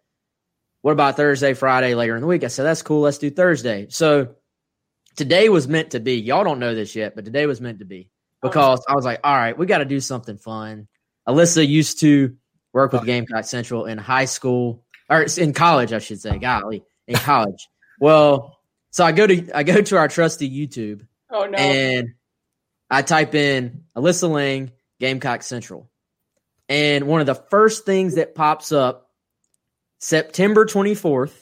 "What 0.81 0.91
about 0.91 1.17
Thursday, 1.17 1.53
Friday 1.53 1.95
later 1.95 2.15
in 2.15 2.21
the 2.21 2.27
week?" 2.27 2.43
I 2.43 2.47
said, 2.47 2.63
"That's 2.63 2.81
cool. 2.81 3.01
Let's 3.01 3.17
do 3.17 3.29
Thursday." 3.29 3.87
So 3.89 4.35
today 5.15 5.49
was 5.49 5.67
meant 5.67 5.91
to 5.91 5.99
be. 5.99 6.15
Y'all 6.15 6.43
don't 6.43 6.59
know 6.59 6.75
this 6.75 6.95
yet, 6.95 7.15
but 7.15 7.25
today 7.25 7.45
was 7.45 7.61
meant 7.61 7.79
to 7.79 7.85
be 7.85 8.09
because 8.41 8.83
I 8.87 8.93
was 8.93 9.05
like, 9.05 9.21
"All 9.23 9.35
right, 9.35 9.57
we 9.57 9.65
got 9.65 9.79
to 9.79 9.85
do 9.85 9.99
something 9.99 10.37
fun." 10.37 10.87
Alyssa 11.27 11.67
used 11.67 12.01
to 12.01 12.35
work 12.73 12.91
with 12.91 13.05
Gamecock 13.05 13.45
Central 13.45 13.85
in 13.85 13.97
high 13.97 14.25
school 14.25 14.83
or 15.09 15.25
in 15.37 15.53
college, 15.53 15.93
I 15.93 15.99
should 15.99 16.21
say. 16.21 16.37
Golly, 16.37 16.83
in 17.07 17.15
college. 17.15 17.67
well, 17.99 18.59
so 18.91 19.03
I 19.03 19.11
go 19.11 19.25
to 19.25 19.57
I 19.57 19.63
go 19.63 19.81
to 19.81 19.97
our 19.97 20.07
trusty 20.07 20.49
YouTube. 20.49 21.07
Oh 21.31 21.45
no! 21.45 21.57
And 21.57 22.13
I 22.89 23.01
type 23.01 23.35
in 23.35 23.83
Alyssa 23.95 24.29
Lang, 24.29 24.71
Gamecock 24.99 25.43
Central. 25.43 25.89
And 26.69 27.07
one 27.07 27.21
of 27.21 27.27
the 27.27 27.35
first 27.35 27.85
things 27.85 28.15
that 28.15 28.35
pops 28.35 28.71
up 28.71 29.09
September 29.99 30.65
24th. 30.65 31.33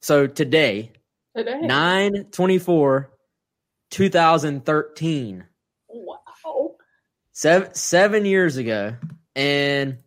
So 0.00 0.26
today, 0.26 0.92
Today. 1.36 1.60
9 1.60 2.24
24, 2.30 3.10
2013. 3.90 5.44
Wow. 5.88 6.76
Seven, 7.32 7.74
seven 7.74 8.24
years 8.24 8.56
ago. 8.56 8.96
And 9.34 9.98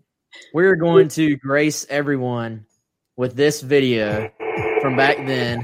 we're 0.54 0.76
going 0.76 1.10
to 1.10 1.36
grace 1.38 1.86
everyone 1.89 2.65
with 3.15 3.36
this 3.36 3.62
video 3.62 4.32
from 4.82 4.96
back 4.96 5.18
then, 5.18 5.63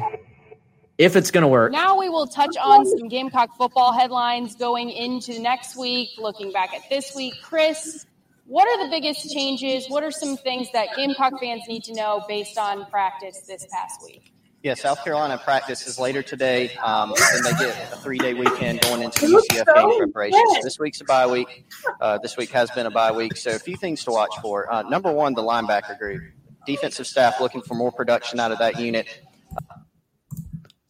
if 0.98 1.16
it's 1.16 1.32
going 1.32 1.42
to 1.42 1.48
work. 1.48 1.72
Now 1.72 1.98
we 2.00 2.10
will 2.10 2.28
touch 2.28 2.56
on 2.62 2.86
some 2.86 3.08
Gamecock 3.08 3.56
football 3.58 3.92
headlines 3.92 4.56
going 4.56 4.90
into 4.90 5.40
next 5.40 5.78
week, 5.78 6.10
looking 6.18 6.52
back 6.52 6.74
at 6.74 6.82
this 6.90 7.14
week. 7.16 7.34
Chris, 7.42 8.06
what 8.46 8.68
are 8.68 8.86
the 8.86 8.90
biggest 8.90 9.34
changes? 9.34 9.88
What 9.90 10.04
are 10.04 10.12
some 10.12 10.38
things 10.38 10.72
that 10.74 10.90
Gamecock 10.96 11.40
fans 11.40 11.64
need 11.68 11.84
to 11.86 11.94
know 11.94 12.24
based 12.28 12.58
on 12.58 12.86
practice 12.86 13.42
this 13.48 13.66
past 13.72 14.02
week? 14.04 14.32
Yeah, 14.64 14.74
South 14.74 15.04
Carolina 15.04 15.38
practice 15.38 15.86
is 15.86 16.00
later 16.00 16.24
today. 16.24 16.74
Um, 16.78 17.14
then 17.34 17.44
they 17.44 17.52
get 17.52 17.94
a 17.94 17.98
three 17.98 18.18
day 18.18 18.34
weekend 18.34 18.82
going 18.82 19.04
into 19.04 19.28
UCF 19.28 19.76
game 19.76 19.98
preparation. 20.00 20.42
So 20.54 20.60
this 20.64 20.80
week's 20.80 21.02
a 21.02 21.04
bye 21.04 21.28
week. 21.28 21.66
Uh, 22.02 22.18
this 22.18 22.36
week 22.36 22.50
has 22.50 22.72
been 22.72 22.88
a 22.88 22.92
bye 22.92 23.12
week. 23.12 23.38
So 23.38 23.52
a 23.52 23.60
few 23.60 23.78
things 23.78 24.04
to 24.06 24.12
watch 24.12 24.32
for. 24.42 24.72
Uh, 24.72 24.82
number 24.82 25.12
one, 25.12 25.36
the 25.36 25.44
linebacker 25.44 26.00
group. 26.00 26.24
Defensive 26.66 27.06
staff 27.06 27.40
looking 27.40 27.62
for 27.62 27.76
more 27.76 27.92
production 27.92 28.40
out 28.40 28.52
of 28.52 28.58
that 28.58 28.80
unit. 28.80 29.06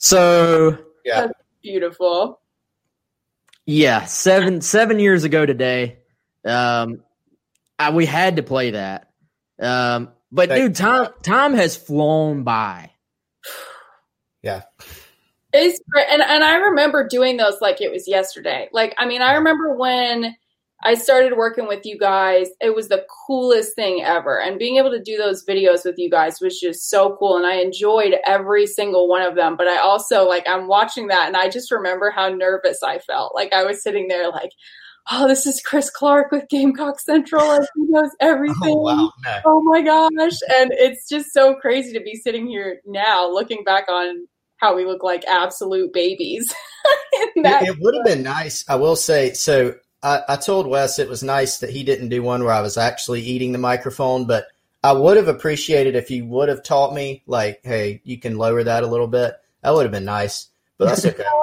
So, 0.06 0.78
Yeah. 1.04 1.22
That's 1.22 1.34
beautiful. 1.64 2.40
yeah, 3.66 4.06
seven 4.06 4.62
seven 4.62 5.00
years 5.00 5.24
ago 5.24 5.48
today, 5.48 5.98
um, 6.46 7.02
I, 7.80 7.90
we 7.90 8.06
had 8.06 8.36
to 8.36 8.44
play 8.44 8.70
that. 8.72 9.10
Um, 9.60 10.12
but 10.32 10.50
Hey. 10.50 10.60
dude, 10.62 10.76
time 10.76 11.08
time 11.24 11.56
has 11.56 11.76
flown 11.76 12.44
by. 12.44 12.92
Yeah. 14.44 14.62
It's 15.52 15.80
great. 15.90 16.06
And, 16.12 16.22
and 16.22 16.44
I 16.44 16.56
remember 16.58 17.08
doing 17.08 17.38
those 17.38 17.60
like 17.60 17.82
it 17.82 17.92
was 17.92 18.08
yesterday. 18.08 18.70
Like, 18.72 18.94
I 19.00 19.08
mean, 19.08 19.24
I 19.24 19.34
remember 19.38 19.76
when 19.76 20.36
I 20.86 20.94
started 20.94 21.36
working 21.36 21.68
with 21.68 21.84
you 21.84 21.98
guys, 21.98 22.50
it 22.62 22.76
was 22.76 22.90
the 22.90 23.04
coolest 23.26 23.74
thing 23.76 24.04
ever. 24.04 24.40
And 24.40 24.60
being 24.60 24.78
able 24.78 24.92
to 24.92 25.02
do 25.02 25.18
those 25.18 25.44
videos 25.44 25.84
with 25.84 25.96
you 25.98 26.12
guys 26.12 26.40
was 26.40 26.60
just 26.60 26.92
so 26.92 27.16
cool. 27.18 27.38
And 27.38 27.46
I 27.46 27.56
enjoyed 27.56 28.14
every 28.24 28.68
single 28.68 29.08
one 29.08 29.24
of 29.24 29.36
them. 29.36 29.58
But 29.58 29.68
I 29.68 29.80
also, 29.80 30.28
like, 30.28 30.48
I'm 30.48 30.68
watching 30.68 31.08
that 31.08 31.26
and 31.26 31.36
I 31.36 31.50
just 31.50 31.72
remember 31.72 32.12
how 32.12 32.30
nervous 32.30 32.84
I 32.84 33.00
felt. 33.00 33.34
Like, 33.34 33.52
I 33.52 33.64
was 33.64 33.82
sitting 33.82 34.08
there, 34.08 34.30
like, 34.30 34.52
oh, 35.12 35.28
this 35.28 35.48
is 35.48 35.60
Chris 35.60 35.90
Clark 35.90 36.32
with 36.32 36.48
Gamecock 36.50 37.00
Central. 37.00 37.44
Like, 37.44 37.68
he 37.76 37.86
knows 37.88 38.12
everything 38.22 38.56
Oh 38.64 38.82
wow. 38.82 39.12
No. 39.26 39.42
oh 39.46 39.62
my 39.64 39.82
gosh 39.82 40.38
and 40.56 40.72
it's 40.74 41.08
just 41.10 41.34
so 41.34 41.56
crazy 41.56 41.94
to 41.94 42.00
be 42.00 42.16
sitting 42.16 42.48
here 42.48 42.80
now 42.86 43.28
looking 43.32 43.64
back 43.64 43.88
on 43.88 44.28
how 44.58 44.76
we 44.76 44.86
look 44.86 45.04
like 45.04 45.24
absolute 45.26 45.92
babies 45.94 46.54
It, 47.18 47.70
it 47.70 47.78
would 47.80 47.96
have 47.96 48.06
been 48.06 48.24
nice. 48.24 48.66
I 48.68 48.76
will 48.76 48.96
say. 48.96 49.34
So 49.34 49.76
I, 50.06 50.22
I 50.30 50.36
told 50.36 50.68
Wes 50.68 51.00
it 51.00 51.10
was 51.10 51.24
nice 51.24 51.58
that 51.58 51.72
he 51.72 51.84
didn't 51.84 52.10
do 52.10 52.22
one 52.22 52.44
where 52.44 52.54
I 52.54 52.62
was 52.62 52.78
actually 52.78 53.22
eating 53.22 53.52
the 53.52 53.58
microphone, 53.58 54.26
but 54.26 54.46
I 54.84 54.92
would 54.92 55.18
have 55.18 55.28
appreciated 55.28 55.96
if 55.96 56.12
you 56.12 56.26
would 56.26 56.48
have 56.48 56.62
taught 56.62 56.94
me, 56.94 57.24
like, 57.26 57.62
hey, 57.64 58.02
you 58.04 58.20
can 58.20 58.38
lower 58.38 58.64
that 58.64 58.84
a 58.84 58.88
little 58.88 59.08
bit. 59.08 59.34
That 59.64 59.74
would 59.74 59.82
have 59.82 59.92
been 59.92 60.06
nice. 60.06 60.50
But 60.78 60.90
that's 60.90 61.06
okay. 61.06 61.24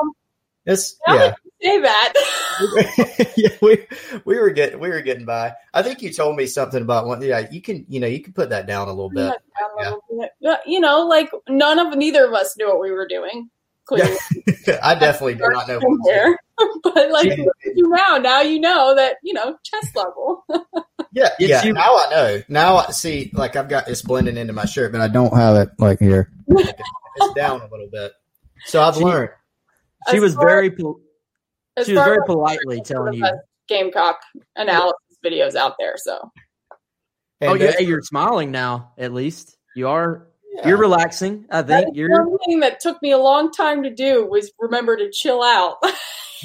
It's 0.65 0.97
yeah. 1.09 1.35
say 1.61 1.81
that 1.81 3.33
yeah, 3.37 3.49
we 3.61 3.85
we 4.25 4.39
were 4.39 4.51
getting 4.51 4.79
we 4.79 4.91
were 4.91 5.01
getting 5.01 5.25
by. 5.25 5.55
I 5.75 5.83
think 5.83 6.03
you 6.03 6.13
told 6.13 6.37
me 6.37 6.47
something 6.47 6.81
about 6.81 7.09
one. 7.09 7.21
Yeah, 7.21 7.49
you 7.51 7.61
can 7.61 7.85
you 7.89 7.99
know 7.99 8.07
you 8.07 8.21
can 8.23 8.33
put 8.33 8.51
that 8.51 8.69
down 8.69 8.87
a 8.87 8.93
little 8.93 9.11
bit. 9.11 9.35
Yeah, 10.39 10.59
you 10.65 10.79
know 10.79 11.05
like 11.09 11.33
none 11.49 11.81
of 11.81 11.99
neither 11.99 12.27
of 12.27 12.33
us 12.33 12.57
knew 12.57 12.69
what 12.69 12.79
we 12.79 12.93
were 12.93 13.09
doing 13.09 13.51
clearly 13.97 14.19
I 14.83 14.95
definitely 14.95 15.35
do 15.35 15.49
not 15.51 15.69
know. 15.69 15.79
in 15.79 15.99
there. 16.05 16.39
but 16.83 17.11
like 17.11 17.27
Yeah. 17.27 17.45
at 17.67 17.77
you 17.77 17.89
now 17.89 18.17
now 18.19 18.41
you 18.41 18.61
know 18.61 18.95
that 18.95 19.17
you 19.23 19.33
know 19.35 19.57
chest 19.65 19.95
level 19.97 20.45
Yeah, 21.13 21.29
Yes, 21.39 21.41
yeah. 21.41 21.65
you- 21.65 21.73
now 21.73 21.97
I 21.97 22.09
know. 22.11 22.43
Now 22.49 22.77
I 22.77 22.91
see. 22.93 23.31
Like 23.35 23.57
I've 23.57 23.69
got 23.69 23.87
this 23.87 24.03
blending 24.03 24.37
into 24.37 24.53
my 24.53 24.65
shirt, 24.65 24.93
but 24.93 25.01
I 25.01 25.09
don't 25.09 25.35
have 25.37 25.57
it 25.57 25.71
like 25.79 25.99
here. 25.99 26.31
it's 26.49 27.35
down 27.35 27.61
a 27.61 27.69
little 27.71 27.89
bit. 27.91 28.13
So 28.67 28.83
I've 28.83 28.97
She- 28.97 29.05
learned. 29.05 29.31
She 30.11 30.21
was 30.21 30.35
far- 30.35 30.47
very 30.47 30.71
pol- 30.71 31.01
she 31.85 31.93
was 31.95 32.05
very 32.05 32.19
politely 32.27 32.81
telling 32.83 33.15
you. 33.15 33.27
gamecock 33.69 34.21
analysis 34.57 34.99
videos 35.25 35.55
out 35.55 35.75
there 35.79 35.95
so 35.97 36.31
And 37.41 37.51
Oh, 37.51 37.55
yeah, 37.55 37.79
you're 37.79 38.03
smiling 38.03 38.51
now. 38.51 38.93
At 38.99 39.13
least 39.13 39.57
you 39.77 39.89
are. 39.89 40.29
Yeah. 40.53 40.69
You're 40.69 40.79
relaxing. 40.79 41.47
I 41.51 41.63
That's 41.63 41.85
think 41.85 41.97
you're. 41.97 42.27
one 42.27 42.39
thing 42.47 42.61
that 42.61 42.81
took 42.81 43.01
me 43.03 43.13
a 43.13 43.19
long 43.19 43.51
time 43.51 43.83
to 43.85 43.91
do 43.91 44.27
was 44.27 44.53
remember 44.59 44.97
to 44.97 45.11
chill 45.11 45.43
out 45.43 45.77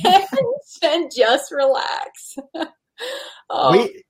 and, 0.05 0.23
and 0.83 1.11
just 1.15 1.51
relax. 1.51 2.37
oh, 3.49 3.71
we 3.71 4.03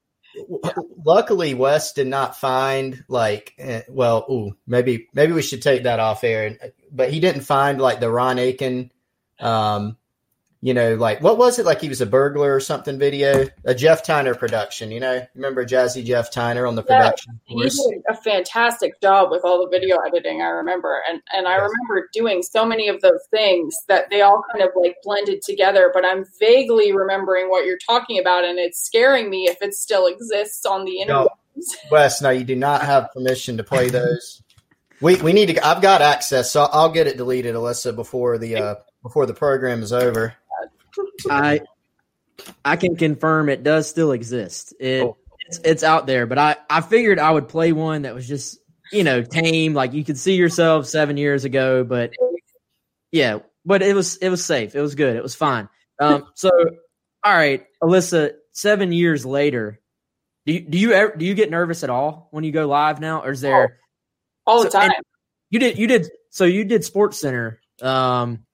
luckily 1.03 1.55
Wes 1.55 1.93
did 1.93 2.07
not 2.07 2.37
find 2.37 3.03
like 3.07 3.53
eh, 3.57 3.81
well 3.89 4.25
ooh 4.29 4.55
maybe 4.67 5.07
maybe 5.13 5.33
we 5.33 5.41
should 5.41 5.63
take 5.63 5.83
that 5.83 5.99
off 5.99 6.23
air 6.23 6.57
but 6.91 7.11
he 7.11 7.19
didn't 7.19 7.41
find 7.41 7.81
like 7.81 7.99
the 7.99 8.11
Ron 8.11 8.37
Aiken 8.37 8.91
um 9.39 9.97
you 10.61 10.73
know 10.73 10.95
like 10.95 11.21
what 11.21 11.37
was 11.37 11.59
it 11.59 11.65
like 11.65 11.79
he 11.79 11.89
was 11.89 12.01
a 12.01 12.05
burglar 12.05 12.55
or 12.55 12.59
something 12.59 12.97
video 12.97 13.47
a 13.65 13.75
Jeff 13.75 14.03
Tyner 14.03 14.37
production 14.37 14.91
you 14.91 14.99
know 14.99 15.25
remember 15.35 15.65
Jazzy 15.65 16.03
Jeff 16.03 16.31
Tyner 16.33 16.67
on 16.67 16.75
the 16.75 16.83
Yeah, 16.89 16.97
production 16.97 17.39
he 17.45 17.55
course? 17.55 17.75
did 17.89 18.01
a 18.09 18.15
fantastic 18.15 18.99
job 19.01 19.29
with 19.31 19.41
all 19.45 19.63
the 19.63 19.69
video 19.69 19.97
editing. 19.97 20.41
I 20.41 20.47
remember, 20.47 21.01
and 21.09 21.21
and 21.33 21.47
I 21.47 21.55
remember 21.55 22.09
doing 22.11 22.41
so 22.41 22.65
many 22.65 22.87
of 22.87 23.01
those 23.01 23.21
things 23.29 23.75
that 23.87 24.09
they 24.09 24.21
all 24.21 24.43
kind 24.51 24.63
of 24.63 24.71
like 24.75 24.95
blended 25.03 25.41
together. 25.43 25.91
But 25.93 26.05
I'm 26.05 26.25
vaguely 26.39 26.91
remembering 26.91 27.49
what 27.49 27.65
you're 27.65 27.77
talking 27.85 28.19
about, 28.19 28.43
and 28.43 28.57
it's 28.57 28.83
scaring 28.83 29.29
me 29.29 29.47
if 29.47 29.61
it 29.61 29.73
still 29.73 30.07
exists 30.07 30.65
on 30.65 30.85
the 30.85 31.01
internet. 31.01 31.25
No. 31.25 31.29
Wes 31.91 32.21
no 32.21 32.29
you 32.29 32.43
do 32.43 32.55
not 32.55 32.83
have 32.83 33.11
permission 33.13 33.57
to 33.57 33.63
play 33.63 33.89
those 33.89 34.43
we 35.01 35.15
we 35.21 35.33
need 35.33 35.47
to 35.47 35.65
I've 35.65 35.81
got 35.81 36.01
access 36.03 36.51
so 36.51 36.67
I'll 36.71 36.91
get 36.91 37.07
it 37.07 37.17
deleted 37.17 37.55
Alyssa 37.55 37.95
before 37.95 38.37
the 38.37 38.55
uh 38.57 38.75
before 39.01 39.25
the 39.25 39.33
program 39.33 39.81
is 39.81 39.91
over 39.93 40.35
I 41.29 41.61
I 42.63 42.75
can 42.75 42.95
confirm 42.95 43.49
it 43.49 43.63
does 43.63 43.89
still 43.89 44.11
exist. 44.11 44.73
It 44.79 45.01
Cool. 45.01 45.17
it's 45.47 45.59
it's 45.63 45.83
out 45.83 46.07
there, 46.07 46.25
but 46.25 46.37
I 46.37 46.55
I 46.69 46.81
figured 46.81 47.19
I 47.19 47.31
would 47.31 47.47
play 47.47 47.71
one 47.71 48.03
that 48.03 48.13
was 48.13 48.27
just 48.27 48.59
you 48.91 49.03
know 49.03 49.21
tame, 49.21 49.73
like 49.73 49.93
you 49.93 50.03
could 50.03 50.17
see 50.17 50.35
yourself 50.35 50.85
seven 50.87 51.17
years 51.17 51.45
ago, 51.45 51.83
but 51.83 52.11
yeah, 53.11 53.39
but 53.65 53.81
it 53.81 53.95
was 53.95 54.17
it 54.17 54.29
was 54.29 54.43
safe. 54.45 54.75
It 54.75 54.81
was 54.81 54.95
good. 54.95 55.15
It 55.15 55.23
was 55.23 55.35
fine. 55.35 55.69
Um, 55.99 56.27
so 56.35 56.49
all 57.23 57.33
right, 57.33 57.65
Alyssa, 57.83 58.33
seven 58.51 58.91
years 58.91 59.25
later, 59.25 59.81
do 60.45 60.53
you, 60.53 60.59
do 60.61 60.77
you 60.77 60.91
ever 60.93 61.15
do 61.15 61.25
you 61.25 61.33
get 61.33 61.49
nervous 61.49 61.83
at 61.83 61.89
all 61.89 62.27
when 62.31 62.43
you 62.43 62.51
go 62.51 62.67
live 62.67 62.99
now, 62.99 63.21
or 63.23 63.31
is 63.31 63.41
there? 63.41 63.79
all 64.45 64.63
the 64.63 64.71
So- 64.71 64.79
time. 64.79 64.91
You 65.49 65.59
did 65.59 65.77
you 65.77 65.87
did 65.87 66.07
so 66.29 66.45
you 66.45 66.63
did 66.65 66.83
Sports 66.85 67.19
Center. 67.19 67.59
Um, 67.81 68.45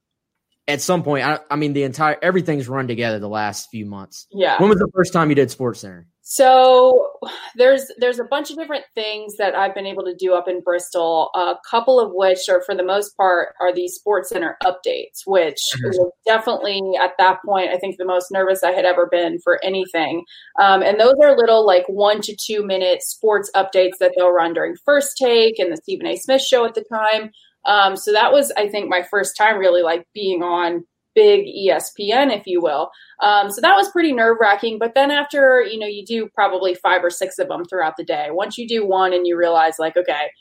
at 0.68 0.82
some 0.82 1.04
point, 1.04 1.26
I, 1.26 1.40
I 1.52 1.56
mean 1.56 1.74
the 1.74 1.84
entire 1.84 2.18
everything's 2.22 2.68
run 2.70 2.88
together 2.88 3.20
the 3.20 3.28
last 3.30 3.70
few 3.70 3.86
months. 3.86 4.28
yeah. 4.32 4.60
When 4.62 4.70
was 4.70 4.80
the 4.80 4.90
first 4.96 5.12
time 5.14 5.30
you 5.30 5.36
did 5.36 5.52
Sports 5.52 5.82
Center? 5.82 6.08
So 6.26 7.10
there's 7.58 7.86
there's 7.98 8.18
a 8.18 8.24
bunch 8.24 8.50
of 8.50 8.56
different 8.58 8.86
things 8.96 9.36
that 9.38 9.56
I've 9.56 9.76
been 9.76 9.86
able 9.86 10.06
to 10.06 10.16
do 10.18 10.34
up 10.34 10.48
in 10.48 10.62
Bristol. 10.62 11.30
A 11.36 11.56
couple 11.70 12.00
of 12.00 12.12
which 12.14 12.40
are, 12.50 12.64
for 12.66 12.74
the 12.74 12.84
most 12.84 13.16
part, 13.18 13.50
are 13.60 13.74
the 13.76 13.90
Sports 13.90 14.30
Center 14.30 14.58
updates, 14.64 15.20
which 15.26 15.58
Mhm. 15.76 15.84
was 15.84 16.12
definitely 16.26 16.82
at 17.02 17.12
that 17.18 17.40
point 17.46 17.72
I 17.72 17.78
think 17.78 17.98
the 17.98 18.06
most 18.06 18.32
nervous 18.32 18.64
I 18.64 18.72
had 18.72 18.86
ever 18.86 19.06
been 19.12 19.40
for 19.44 19.60
anything. 19.66 20.24
Um, 20.62 20.82
and 20.82 20.98
those 20.98 21.16
are 21.22 21.36
little 21.38 21.66
like 21.66 21.84
one 21.88 22.22
to 22.22 22.36
two 22.42 22.66
minute 22.66 23.04
sports 23.04 23.52
updates 23.54 23.98
that 24.00 24.14
they'll 24.18 24.32
run 24.32 24.54
during 24.54 24.76
First 24.86 25.18
Take 25.22 25.60
and 25.60 25.74
the 25.74 25.78
Stephen 25.78 26.08
A. 26.08 26.16
Smith 26.16 26.42
show 26.42 26.64
at 26.66 26.74
the 26.74 26.86
time. 26.90 27.32
Um, 27.66 27.96
so 27.96 28.12
that 28.12 28.32
was 28.32 28.52
I 28.58 28.68
think 28.68 28.90
my 28.90 29.04
first 29.04 29.38
time 29.38 29.58
really 29.58 29.84
like 29.84 30.06
being 30.14 30.44
on 30.44 30.84
big 31.16 31.46
ESPN, 31.46 32.36
if 32.36 32.48
you 32.48 32.62
will. 32.62 32.90
Um, 33.22 33.52
so 33.52 33.62
that 33.62 33.76
was 33.76 33.90
pretty 33.92 34.12
nerve 34.14 34.38
wracking. 34.40 34.80
But 34.80 34.96
then 34.96 35.12
after, 35.12 35.62
you 35.62 35.80
know, 35.80 35.88
you 35.88 36.06
do 36.06 36.28
probably 36.34 36.74
five 36.76 37.04
or 37.04 37.10
six 37.10 37.40
of 37.40 37.48
them 37.48 37.66
throughout 37.66 37.98
the 37.98 38.04
day. 38.04 38.28
Once 38.32 38.58
you 38.58 38.68
do 38.68 38.86
one 38.86 39.14
and 39.14 39.28
you 39.28 39.38
realize, 39.38 39.76
like, 39.80 39.96
okay, 39.96 40.32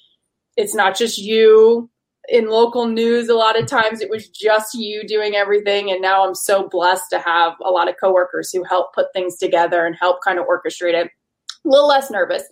it's 0.56 0.74
not 0.74 0.96
just 0.96 1.18
you 1.18 1.90
in 2.28 2.48
local 2.48 2.86
news. 2.86 3.28
A 3.28 3.34
lot 3.34 3.58
of 3.58 3.66
times 3.66 4.00
it 4.00 4.10
was 4.10 4.28
just 4.28 4.74
you 4.74 5.06
doing 5.06 5.34
everything. 5.34 5.90
And 5.90 6.00
now 6.00 6.26
I'm 6.26 6.34
so 6.34 6.68
blessed 6.68 7.10
to 7.10 7.18
have 7.18 7.54
a 7.64 7.70
lot 7.70 7.88
of 7.88 7.96
coworkers 8.00 8.50
who 8.52 8.64
help 8.64 8.94
put 8.94 9.12
things 9.12 9.36
together 9.36 9.84
and 9.86 9.96
help 9.98 10.18
kind 10.24 10.38
of 10.38 10.46
orchestrate 10.46 10.94
it. 10.94 11.10
A 11.64 11.68
little 11.68 11.88
less 11.88 12.10
nervous. 12.10 12.42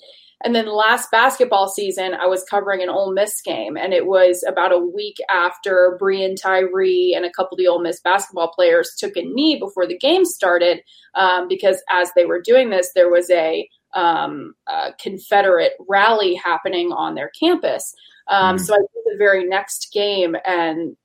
And 0.42 0.54
then 0.54 0.66
last 0.66 1.10
basketball 1.10 1.68
season, 1.68 2.14
I 2.14 2.26
was 2.26 2.44
covering 2.44 2.82
an 2.82 2.88
Ole 2.88 3.12
Miss 3.12 3.42
game, 3.42 3.76
and 3.76 3.92
it 3.92 4.06
was 4.06 4.42
about 4.48 4.72
a 4.72 4.78
week 4.78 5.18
after 5.30 5.98
Breein 6.00 6.34
Tyree 6.40 7.12
and 7.14 7.26
a 7.26 7.30
couple 7.30 7.56
of 7.56 7.58
the 7.58 7.66
Ole 7.66 7.82
Miss 7.82 8.00
basketball 8.00 8.48
players 8.48 8.94
took 8.98 9.16
a 9.16 9.22
knee 9.22 9.58
before 9.58 9.86
the 9.86 9.98
game 9.98 10.24
started. 10.24 10.80
Um, 11.14 11.46
because 11.46 11.82
as 11.90 12.10
they 12.16 12.24
were 12.24 12.40
doing 12.40 12.70
this, 12.70 12.92
there 12.94 13.10
was 13.10 13.28
a 13.30 13.68
um, 13.94 14.54
uh, 14.66 14.92
Confederate 15.00 15.72
rally 15.88 16.34
happening 16.34 16.90
on 16.92 17.14
their 17.14 17.30
campus. 17.38 17.94
Um, 18.28 18.56
mm-hmm. 18.56 18.64
So 18.64 18.74
I 18.74 18.78
did 18.78 19.12
the 19.12 19.18
very 19.18 19.44
next 19.44 19.90
game, 19.92 20.36
and 20.46 20.96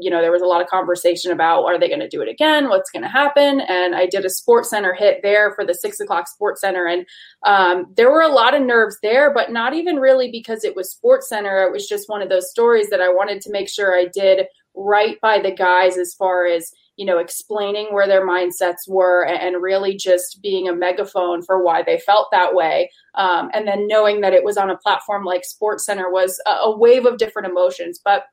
you 0.00 0.10
know 0.10 0.20
there 0.20 0.32
was 0.32 0.42
a 0.42 0.46
lot 0.46 0.62
of 0.62 0.68
conversation 0.68 1.32
about 1.32 1.64
are 1.64 1.78
they 1.78 1.88
going 1.88 2.00
to 2.00 2.08
do 2.08 2.22
it 2.22 2.28
again? 2.28 2.68
What's 2.68 2.90
going 2.90 3.02
to 3.02 3.08
happen? 3.08 3.60
And 3.60 3.94
i 3.94 4.06
did 4.06 4.24
a 4.24 4.30
sports 4.30 4.70
center 4.70 4.94
hit 4.94 5.20
there 5.22 5.52
for 5.54 5.64
the 5.64 5.74
six 5.74 6.00
o'clock 6.00 6.28
sports 6.28 6.60
center. 6.60 6.86
And 6.86 7.06
um, 7.46 7.86
there 7.96 8.10
were 8.10 8.22
a 8.22 8.28
lot 8.28 8.54
of 8.54 8.62
nerves 8.62 8.98
there 9.02 9.32
but 9.32 9.52
not 9.52 9.74
even 9.74 9.96
really 9.96 10.30
because 10.30 10.64
it 10.64 10.76
was 10.76 10.90
sports 10.90 11.28
center. 11.28 11.62
It 11.62 11.72
was 11.72 11.88
just 11.88 12.08
one 12.08 12.22
of 12.22 12.28
those 12.28 12.50
stories 12.50 12.90
that 12.90 13.00
i 13.00 13.08
wanted 13.08 13.40
to 13.42 13.50
make 13.50 13.68
sure 13.68 13.94
i 13.94 14.06
did 14.12 14.46
right 14.74 15.20
by 15.20 15.40
the 15.40 15.50
guys 15.50 15.98
as 15.98 16.14
far 16.14 16.46
as 16.46 16.72
you 16.96 17.06
know 17.06 17.18
explaining 17.18 17.86
where 17.92 18.06
their 18.06 18.26
mindsets 18.26 18.88
were 18.88 19.26
and 19.26 19.62
really 19.62 19.96
just 19.96 20.40
being 20.42 20.68
a 20.68 20.74
megaphone 20.74 21.42
for 21.42 21.64
why 21.64 21.82
they 21.82 21.98
felt 21.98 22.28
that 22.30 22.54
way. 22.54 22.90
Um, 23.14 23.50
and 23.54 23.66
then 23.66 23.86
knowing 23.86 24.20
that 24.20 24.34
it 24.34 24.44
was 24.44 24.56
on 24.56 24.70
a 24.70 24.76
platform 24.76 25.24
like 25.24 25.44
sports 25.44 25.84
center 25.84 26.10
was 26.10 26.40
a, 26.46 26.50
a 26.50 26.76
wave 26.76 27.06
of 27.06 27.18
different 27.18 27.48
emotions. 27.48 28.00
But 28.04 28.24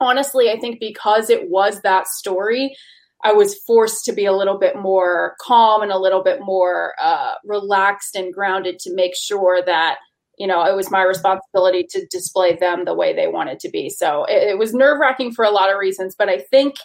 honestly, 0.00 0.50
I 0.50 0.58
think 0.58 0.80
because 0.80 1.30
it 1.30 1.50
was 1.50 1.80
that 1.82 2.06
story, 2.06 2.76
I 3.24 3.32
was 3.32 3.58
forced 3.66 4.04
to 4.04 4.12
be 4.12 4.26
a 4.26 4.32
little 4.32 4.58
bit 4.58 4.76
more 4.76 5.34
calm 5.40 5.82
and 5.82 5.90
a 5.90 5.98
little 5.98 6.22
bit 6.22 6.40
more 6.40 6.94
uh, 7.02 7.34
relaxed 7.44 8.14
and 8.14 8.32
grounded 8.32 8.78
to 8.80 8.94
make 8.94 9.16
sure 9.16 9.60
that 9.64 9.98
you 10.38 10.46
know 10.46 10.64
it 10.64 10.76
was 10.76 10.90
my 10.90 11.02
responsibility 11.02 11.84
to 11.90 12.06
display 12.10 12.54
them 12.54 12.84
the 12.84 12.94
way 12.94 13.14
they 13.14 13.26
wanted 13.26 13.58
to 13.60 13.68
be. 13.68 13.90
So 13.90 14.24
it, 14.24 14.50
it 14.50 14.58
was 14.58 14.72
nerve 14.72 14.98
wracking 15.00 15.32
for 15.32 15.44
a 15.44 15.50
lot 15.50 15.70
of 15.70 15.78
reasons, 15.78 16.14
but 16.16 16.28
I 16.28 16.38
think 16.38 16.76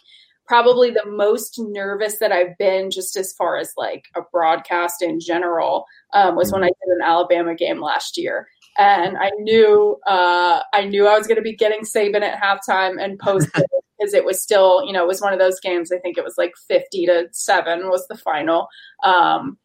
probably 0.46 0.90
the 0.90 1.06
most 1.06 1.56
nervous 1.58 2.20
that 2.20 2.32
I've 2.32 2.58
been 2.58 2.92
just 2.92 3.16
as 3.16 3.34
far 3.34 3.58
as 3.58 3.72
like 3.78 4.06
a 4.16 4.22
broadcast 4.32 5.02
in 5.02 5.20
general 5.20 5.86
um, 6.14 6.36
was 6.36 6.52
when 6.52 6.64
I 6.64 6.68
did 6.68 6.96
an 6.98 7.02
Alabama 7.02 7.56
game 7.56 7.80
last 7.80 8.18
year 8.18 8.48
and 8.78 9.18
I 9.18 9.32
knew 9.40 10.00
uh, 10.08 10.62
I 10.74 10.86
knew 10.86 11.08
I 11.08 11.18
was 11.18 11.28
going 11.28 11.38
to 11.38 11.44
be 11.44 11.56
getting 11.56 11.82
Saban 11.82 12.22
at 12.22 12.42
halftime 12.42 13.04
and 13.04 13.20
post 13.20 13.50
because 13.54 13.70
it 14.14 14.26
was 14.26 14.42
still 14.42 14.84
you 14.86 14.94
know 14.94 15.04
it 15.04 15.08
was 15.08 15.22
one 15.22 15.34
of 15.34 15.40
those 15.40 15.60
games. 15.60 15.92
I 15.92 16.00
think 16.00 16.18
it 16.18 16.24
was 16.24 16.36
like 16.38 16.54
fifty 16.68 17.06
to 17.06 17.28
seven 17.32 17.90
was 17.90 18.08
the 18.08 18.18
final, 18.18 18.68
um, 19.04 19.58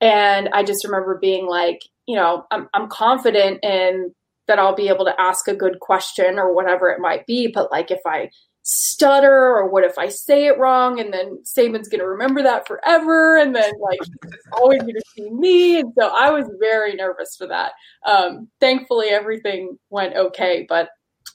and 0.00 0.48
I 0.52 0.62
just 0.62 0.84
remember 0.84 1.18
being 1.20 1.46
like, 1.46 1.80
you 2.06 2.16
know, 2.16 2.46
I'm 2.50 2.68
I'm 2.74 2.88
confident 2.88 3.62
in 3.62 4.14
that 4.46 4.58
I'll 4.58 4.74
be 4.74 4.88
able 4.88 5.06
to 5.06 5.20
ask 5.20 5.48
a 5.48 5.54
good 5.54 5.80
question 5.80 6.38
or 6.38 6.54
whatever 6.54 6.90
it 6.90 7.00
might 7.00 7.26
be, 7.26 7.46
but 7.46 7.70
like 7.70 7.90
if 7.90 8.00
I 8.06 8.30
stutter 8.66 9.30
or 9.30 9.68
what 9.68 9.84
if 9.84 9.98
I 9.98 10.08
say 10.08 10.46
it 10.46 10.58
wrong 10.58 10.98
and 10.98 11.12
then 11.12 11.38
Saban's 11.44 11.88
gonna 11.88 12.06
remember 12.06 12.42
that 12.42 12.66
forever 12.66 13.36
and 13.36 13.54
then 13.54 13.70
like 13.78 14.00
always 14.52 14.80
gonna 14.80 15.00
see 15.14 15.28
me 15.30 15.80
and 15.80 15.92
so 15.98 16.08
I 16.08 16.30
was 16.30 16.50
very 16.58 16.94
nervous 16.94 17.36
for 17.36 17.46
that. 17.46 17.72
Um, 18.06 18.48
thankfully 18.60 19.08
everything 19.08 19.78
went 19.90 20.16
okay, 20.16 20.64
but 20.66 20.88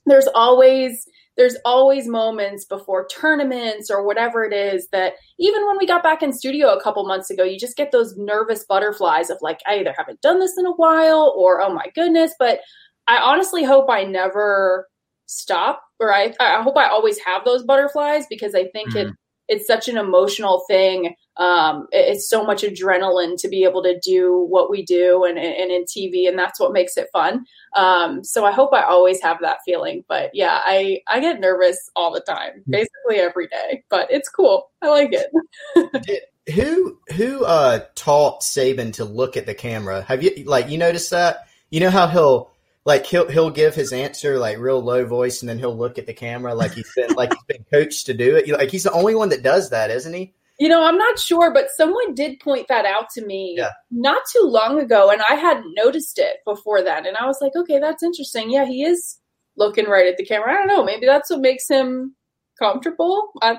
there's 0.07 0.27
always 0.33 1.07
there's 1.37 1.55
always 1.63 2.05
moments 2.05 2.65
before 2.65 3.07
tournaments 3.07 3.89
or 3.89 4.03
whatever 4.03 4.43
it 4.43 4.51
is 4.51 4.89
that 4.91 5.13
even 5.37 5.65
when 5.67 5.77
we 5.77 5.87
got 5.87 6.03
back 6.03 6.21
in 6.21 6.33
studio 6.33 6.73
a 6.73 6.81
couple 6.81 7.07
months 7.07 7.29
ago, 7.29 7.43
you 7.43 7.57
just 7.57 7.77
get 7.77 7.93
those 7.93 8.17
nervous 8.17 8.65
butterflies 8.65 9.29
of 9.29 9.37
like, 9.39 9.61
I 9.65 9.79
either 9.79 9.93
haven't 9.97 10.19
done 10.19 10.39
this 10.39 10.57
in 10.57 10.65
a 10.65 10.73
while 10.73 11.33
or 11.37 11.61
oh 11.61 11.73
my 11.73 11.85
goodness. 11.95 12.33
But 12.37 12.59
I 13.07 13.19
honestly 13.19 13.63
hope 13.63 13.89
I 13.89 14.03
never 14.03 14.89
stop 15.27 15.81
or 15.99 16.13
I, 16.13 16.33
I 16.39 16.61
hope 16.61 16.77
I 16.77 16.87
always 16.87 17.19
have 17.19 17.45
those 17.45 17.63
butterflies 17.63 18.25
because 18.29 18.55
I 18.55 18.67
think 18.67 18.89
mm-hmm. 18.89 19.09
it 19.09 19.15
it's 19.49 19.65
such 19.65 19.89
an 19.89 19.97
emotional 19.97 20.63
thing. 20.69 21.15
Um, 21.37 21.87
it's 21.91 22.29
so 22.29 22.45
much 22.45 22.61
adrenaline 22.61 23.35
to 23.41 23.47
be 23.47 23.63
able 23.63 23.81
to 23.83 23.99
do 23.99 24.45
what 24.47 24.69
we 24.69 24.83
do 24.83 25.25
and, 25.25 25.39
and 25.39 25.71
in 25.71 25.85
TV, 25.85 26.27
and 26.27 26.37
that's 26.37 26.59
what 26.59 26.71
makes 26.71 26.97
it 26.97 27.07
fun. 27.11 27.45
Um, 27.75 28.23
so 28.23 28.45
I 28.45 28.51
hope 28.51 28.73
I 28.73 28.83
always 28.83 29.21
have 29.21 29.37
that 29.41 29.57
feeling. 29.65 30.03
But 30.07 30.31
yeah, 30.33 30.61
I, 30.63 31.01
I 31.07 31.19
get 31.19 31.39
nervous 31.39 31.89
all 31.95 32.13
the 32.13 32.21
time, 32.21 32.59
mm. 32.59 32.71
basically 32.71 33.15
every 33.15 33.47
day, 33.47 33.83
but 33.89 34.07
it's 34.11 34.29
cool. 34.29 34.69
I 34.81 34.89
like 34.89 35.13
it. 35.13 36.29
who 36.53 36.99
who 37.15 37.43
uh, 37.43 37.79
taught 37.95 38.41
Saban 38.41 38.93
to 38.93 39.05
look 39.05 39.35
at 39.35 39.45
the 39.45 39.55
camera? 39.55 40.03
Have 40.03 40.23
you 40.23 40.43
like 40.45 40.69
you 40.69 40.77
noticed 40.77 41.09
that? 41.09 41.47
You 41.71 41.79
know 41.79 41.89
how 41.89 42.07
he'll 42.07 42.51
like 42.85 43.05
he'll 43.05 43.29
he'll 43.29 43.49
give 43.49 43.75
his 43.75 43.93
answer 43.93 44.39
like 44.39 44.57
real 44.57 44.81
low 44.81 45.05
voice, 45.05 45.41
and 45.41 45.49
then 45.49 45.59
he'll 45.59 45.77
look 45.77 45.97
at 45.97 46.05
the 46.05 46.13
camera 46.13 46.55
like 46.55 46.73
he's 46.73 46.91
been 46.95 47.13
like 47.13 47.33
he's 47.33 47.57
been 47.57 47.65
coached 47.71 48.05
to 48.07 48.13
do 48.13 48.35
it. 48.35 48.47
Like 48.49 48.71
he's 48.71 48.83
the 48.83 48.91
only 48.91 49.15
one 49.15 49.29
that 49.29 49.43
does 49.43 49.69
that, 49.69 49.89
isn't 49.89 50.13
he? 50.13 50.33
You 50.59 50.67
know, 50.67 50.83
I'm 50.83 50.97
not 50.97 51.17
sure, 51.17 51.53
but 51.53 51.69
someone 51.77 52.13
did 52.13 52.39
point 52.41 52.67
that 52.67 52.85
out 52.85 53.09
to 53.11 53.25
me 53.25 53.55
yeah. 53.57 53.69
not 53.91 54.21
too 54.31 54.43
long 54.43 54.79
ago, 54.79 55.09
and 55.09 55.21
I 55.29 55.35
hadn't 55.35 55.73
noticed 55.73 56.19
it 56.19 56.37
before 56.45 56.83
that. 56.83 57.07
And 57.07 57.15
I 57.15 57.25
was 57.27 57.39
like, 57.41 57.53
okay, 57.55 57.79
that's 57.79 58.03
interesting. 58.03 58.51
Yeah, 58.51 58.65
he 58.65 58.83
is 58.83 59.19
looking 59.55 59.85
right 59.85 60.07
at 60.07 60.17
the 60.17 60.25
camera. 60.25 60.51
I 60.51 60.55
don't 60.55 60.67
know. 60.67 60.83
Maybe 60.83 61.05
that's 61.05 61.29
what 61.29 61.39
makes 61.39 61.69
him 61.69 62.13
comfortable. 62.61 63.31
I, 63.41 63.57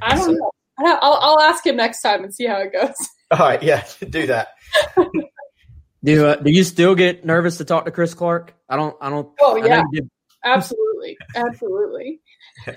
I 0.00 0.16
don't 0.16 0.34
know. 0.34 0.50
I'll, 0.78 1.18
I'll 1.20 1.40
ask 1.40 1.66
him 1.66 1.76
next 1.76 2.02
time 2.02 2.22
and 2.22 2.32
see 2.32 2.46
how 2.46 2.58
it 2.58 2.72
goes. 2.72 2.94
All 3.32 3.40
right, 3.40 3.62
yeah, 3.62 3.84
do 4.10 4.26
that. 4.28 4.48
Do 6.04 6.26
uh, 6.26 6.36
do 6.36 6.50
you 6.50 6.64
still 6.64 6.94
get 6.94 7.24
nervous 7.24 7.58
to 7.58 7.64
talk 7.64 7.84
to 7.86 7.90
Chris 7.90 8.14
Clark? 8.14 8.54
I 8.68 8.76
don't. 8.76 8.96
I 9.00 9.10
don't. 9.10 9.28
Oh 9.40 9.56
yeah, 9.56 9.82
absolutely, 10.44 11.16
absolutely. 11.34 12.20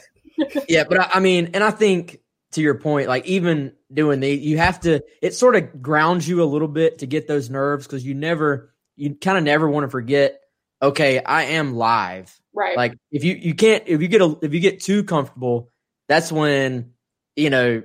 yeah, 0.70 0.86
but 0.86 1.00
I, 1.00 1.10
I, 1.16 1.20
mean, 1.20 1.52
and 1.54 1.64
I 1.64 1.72
think 1.72 2.20
to 2.54 2.62
your 2.62 2.76
point, 2.76 3.08
like 3.08 3.26
even 3.28 3.74
doing 3.94 4.20
the, 4.20 4.30
you 4.30 4.58
have 4.58 4.80
to. 4.82 5.04
It 5.22 5.36
sort 5.36 5.56
of 5.56 5.82
grounds 5.82 6.28
you 6.28 6.42
a 6.42 6.46
little 6.46 6.68
bit 6.68 7.00
to 7.00 7.06
get 7.06 7.28
those 7.28 7.50
nerves 7.50 7.86
because 7.86 8.04
you 8.04 8.16
never, 8.16 8.74
you 8.96 9.14
kind 9.14 9.38
of 9.38 9.44
never 9.44 9.70
want 9.70 9.84
to 9.84 9.90
forget. 9.90 10.40
Okay, 10.82 11.22
I 11.24 11.44
am 11.44 11.76
live. 11.76 12.36
Right. 12.54 12.76
Like 12.76 12.98
if 13.12 13.24
you 13.24 13.36
you 13.36 13.54
can't 13.54 13.84
if 13.86 14.02
you 14.02 14.08
get 14.08 14.22
a 14.22 14.36
if 14.42 14.54
you 14.54 14.60
get 14.60 14.82
too 14.82 15.04
comfortable, 15.04 15.70
that's 16.08 16.32
when 16.32 16.94
you 17.36 17.52
know 17.52 17.84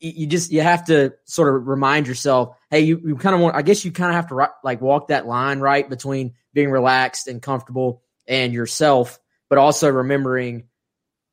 you 0.00 0.26
just 0.26 0.50
you 0.50 0.60
have 0.60 0.84
to 0.84 1.12
sort 1.24 1.54
of 1.54 1.66
remind 1.66 2.06
yourself 2.06 2.56
hey 2.70 2.80
you, 2.80 3.00
you 3.04 3.16
kind 3.16 3.34
of 3.34 3.40
want 3.40 3.56
i 3.56 3.62
guess 3.62 3.84
you 3.84 3.90
kind 3.90 4.10
of 4.10 4.14
have 4.14 4.28
to 4.28 4.48
like 4.62 4.80
walk 4.80 5.08
that 5.08 5.26
line 5.26 5.60
right 5.60 5.88
between 5.88 6.34
being 6.52 6.70
relaxed 6.70 7.28
and 7.28 7.42
comfortable 7.42 8.02
and 8.26 8.52
yourself 8.52 9.18
but 9.48 9.58
also 9.58 9.88
remembering 9.88 10.64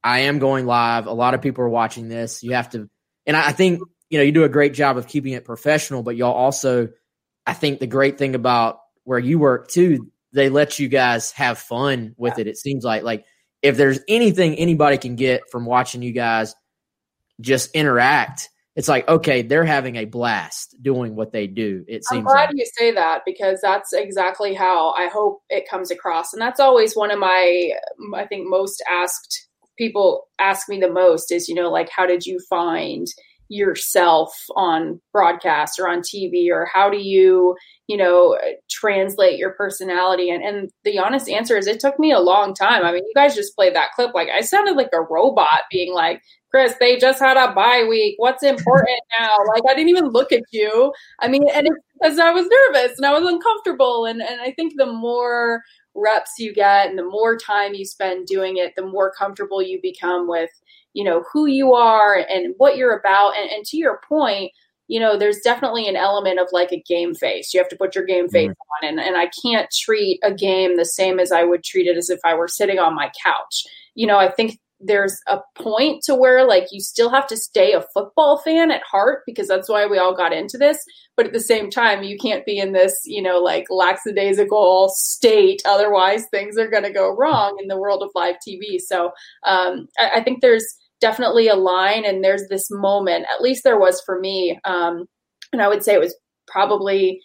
i 0.03 0.20
am 0.20 0.39
going 0.39 0.66
live. 0.66 1.07
A 1.07 1.13
lot 1.13 1.34
of 1.34 1.41
people 1.41 1.63
are 1.63 1.70
watching 1.70 2.09
this. 2.09 2.43
You 2.43 2.53
have 2.53 2.70
to 2.72 2.89
and 3.26 3.38
i, 3.38 3.49
I 3.49 3.51
think 3.51 3.82
you 4.09 4.18
know 4.18 4.24
you 4.24 4.32
do 4.32 4.43
a 4.43 4.49
great 4.49 4.74
job 4.74 4.97
of 4.97 5.07
keeping 5.07 5.34
it 5.34 5.45
professional 5.45 6.03
but 6.03 6.16
y'all 6.16 6.34
also 6.34 6.89
i 7.45 7.53
think 7.53 7.80
the 7.80 7.88
great 7.88 8.18
thing 8.18 8.36
about 8.36 8.80
where 9.03 9.20
you 9.20 9.39
work 9.39 9.68
too 9.68 10.11
they 10.34 10.49
let 10.49 10.80
you 10.80 10.88
guys 10.88 11.32
have 11.32 11.57
fun 11.57 12.13
with 12.18 12.39
it 12.39 12.47
it 12.47 12.57
seems 12.57 12.84
like 12.84 13.03
like 13.03 13.26
if 13.61 13.78
there's 13.78 13.99
anything 14.07 14.55
anybody 14.55 14.97
can 14.97 15.16
get 15.16 15.49
from 15.49 15.66
watching 15.66 16.01
you 16.01 16.11
guys 16.11 16.55
just 17.41 17.72
interact 17.76 18.49
it's 18.76 18.88
like 18.88 19.07
okay 19.07 19.41
they're 19.41 19.65
having 19.65 19.95
a 19.95 20.05
blast 20.05 20.76
doing 20.82 21.15
what 21.15 21.32
they 21.32 21.47
do 21.47 21.84
it 21.88 22.03
seems 22.05 22.19
i'm 22.19 22.23
glad 22.23 22.49
like. 22.49 22.55
you 22.55 22.65
say 22.78 22.91
that 22.91 23.21
because 23.26 23.59
that's 23.61 23.93
exactly 23.93 24.53
how 24.53 24.91
i 24.91 25.07
hope 25.07 25.41
it 25.49 25.67
comes 25.69 25.91
across 25.91 26.34
and 26.34 26.41
that's 26.41 26.59
always 26.59 26.95
one 26.95 27.11
of 27.11 27.19
my 27.19 27.71
i 28.15 28.26
think 28.26 28.47
most 28.47 28.84
asked 28.89 29.47
people 29.78 30.28
ask 30.39 30.69
me 30.69 30.80
the 30.80 30.91
most 30.91 31.32
is 31.32 31.47
you 31.47 31.55
know 31.55 31.69
like 31.69 31.89
how 31.89 32.05
did 32.05 32.26
you 32.26 32.39
find 32.49 33.07
yourself 33.50 34.36
on 34.56 35.00
broadcast 35.14 35.80
or 35.80 35.88
on 35.88 36.00
tv 36.00 36.50
or 36.50 36.68
how 36.74 36.89
do 36.89 36.98
you 36.98 37.56
you 37.88 37.96
know 37.96 38.38
translate 38.70 39.38
your 39.38 39.52
personality 39.52 40.30
and 40.30 40.43
and 40.43 40.72
the 40.84 40.98
honest 40.98 41.30
answer 41.30 41.56
is 41.56 41.68
it 41.68 41.80
took 41.80 42.00
me 42.00 42.12
a 42.12 42.20
long 42.20 42.54
time 42.54 42.84
i 42.84 42.91
mean 42.91 43.04
you 43.06 43.14
guys 43.16 43.36
just 43.36 43.56
played 43.56 43.76
that 43.76 43.91
clip 43.96 44.14
like 44.16 44.30
i 44.30 44.41
sounded 44.41 44.76
like 44.76 44.89
a 44.93 45.02
robot 45.02 45.62
being 45.72 45.93
like 45.93 46.22
Chris, 46.56 46.76
they 46.80 46.96
just 46.96 47.20
had 47.20 47.36
a 47.36 47.54
bye 47.54 47.86
week. 47.89 48.16
What's 48.16 48.41
important 48.41 48.98
now? 49.20 49.36
Like, 49.54 49.64
I 49.70 49.76
didn't 49.76 49.89
even 49.89 50.08
look 50.08 50.32
at 50.32 50.43
you. 50.52 50.93
I 51.20 51.28
mean, 51.28 51.46
and 51.54 51.68
it's 51.68 51.76
because 52.00 52.18
I 52.18 52.32
was 52.32 52.48
nervous 52.48 52.98
and 52.98 53.06
I 53.06 53.12
was 53.12 53.30
uncomfortable. 53.30 54.06
And, 54.06 54.22
and 54.22 54.39
I 54.39 54.52
think 54.52 54.76
the 54.78 54.86
more 54.86 55.62
reps 55.96 56.32
you 56.38 56.54
get 56.54 56.89
and 56.89 56.98
the 56.98 57.04
more 57.04 57.38
time 57.38 57.74
you 57.74 57.84
spend 57.84 58.28
doing 58.28 58.56
it, 58.56 58.72
the 58.78 58.86
more 58.86 59.12
comfortable 59.12 59.62
you 59.62 59.82
become 59.82 60.30
with, 60.30 60.50
you 60.96 61.04
know, 61.04 61.24
who 61.32 61.46
you 61.46 61.74
are 61.74 62.16
and 62.16 62.56
what 62.58 62.78
you're 62.78 62.98
about. 62.98 63.38
And, 63.38 63.52
and 63.52 63.66
to 63.66 63.78
your 63.78 64.00
point, 64.08 64.52
you 64.88 65.00
know, 65.00 65.18
there's 65.18 65.39
definitely 65.43 65.88
an 65.88 65.98
element 65.98 66.39
of 66.39 66.48
like 66.54 66.72
a 66.72 66.82
game 66.88 67.14
face. 67.14 67.54
You 67.54 67.60
have 67.60 67.70
to 67.70 67.76
put 67.76 67.96
your 67.96 68.06
game 68.06 68.30
face 68.30 68.50
mm-hmm. 68.50 68.86
on. 68.86 68.89
And, 68.89 69.00
and 69.00 69.18
I 69.18 69.30
can't 69.43 69.70
treat 69.72 70.20
a 70.24 70.34
game 70.34 70.78
the 70.78 70.86
same 70.86 71.20
as 71.20 71.34
I 71.34 71.43
would 71.43 71.64
treat 71.64 71.88
it 71.88 71.98
as 71.98 72.10
if 72.10 72.20
I 72.24 72.34
were 72.34 72.48
sitting 72.48 72.80
on 72.80 72.96
my 72.96 73.12
couch. 73.22 73.64
You 73.93 74.08
know, 74.08 74.18
I 74.18 74.32
think 74.32 74.60
there's 74.80 75.20
a 75.28 75.39
point 75.56 76.04
to 76.04 76.16
where 76.16 76.46
like 76.46 76.68
you 76.72 76.82
still 76.82 77.10
have 77.10 77.26
to 77.28 77.38
stay 77.38 77.74
a 77.74 77.86
football 77.93 78.38
fan 78.38 78.72
at 78.72 78.84
heart 78.84 79.24
because 79.26 79.48
that's 79.48 79.70
why 79.70 79.86
we 79.86 79.98
all 79.98 80.16
got 80.16 80.34
into 80.34 80.58
this 80.58 80.78
but 81.16 81.26
at 81.26 81.34
the 81.34 81.39
same 81.39 81.70
time 81.70 82.04
you 82.04 82.18
can't 82.18 82.46
be 82.46 82.60
in 82.60 82.74
this 82.74 82.93
you 83.06 83.22
know 83.22 83.39
like 83.39 83.66
lackadaisical 83.70 84.89
state 84.93 85.62
otherwise 85.66 86.26
things 86.30 86.58
are 86.58 86.70
going 86.70 86.84
to 86.84 86.91
go 86.91 87.16
wrong 87.16 87.58
in 87.62 87.68
the 87.68 87.80
world 87.80 88.04
of 88.04 88.10
live 88.16 88.36
tv 88.48 88.78
so 88.80 89.12
um, 89.46 89.88
I, 89.98 90.16
I, 90.16 90.24
think 90.24 90.41
there's 90.41 90.76
definitely 91.02 91.48
a 91.48 91.56
line 91.56 92.06
and 92.06 92.24
there's 92.24 92.48
this 92.50 92.68
moment 92.72 93.26
at 93.34 93.41
least 93.41 93.64
there 93.64 93.80
was 93.80 94.02
for 94.06 94.20
me 94.20 94.60
um, 94.66 95.06
and 95.52 95.62
i 95.62 95.68
would 95.68 95.84
say 95.84 95.93
it 95.93 96.00
was 96.00 96.16
probably 96.48 97.20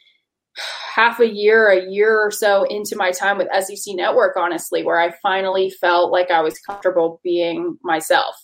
half 0.95 1.21
a 1.21 1.29
year, 1.29 1.69
a 1.69 1.89
year 1.91 2.19
or 2.19 2.31
so 2.31 2.65
into 2.65 2.97
my 2.97 3.11
time 3.11 3.39
with 3.39 3.49
SEC 3.53 3.95
Network, 3.95 4.37
honestly, 4.37 4.85
where 4.85 5.01
I 5.01 5.13
finally 5.23 5.71
felt 5.81 6.11
like 6.11 6.31
I 6.31 6.41
was 6.41 6.59
comfortable 6.61 7.21
being 7.23 7.77
myself. 7.83 8.35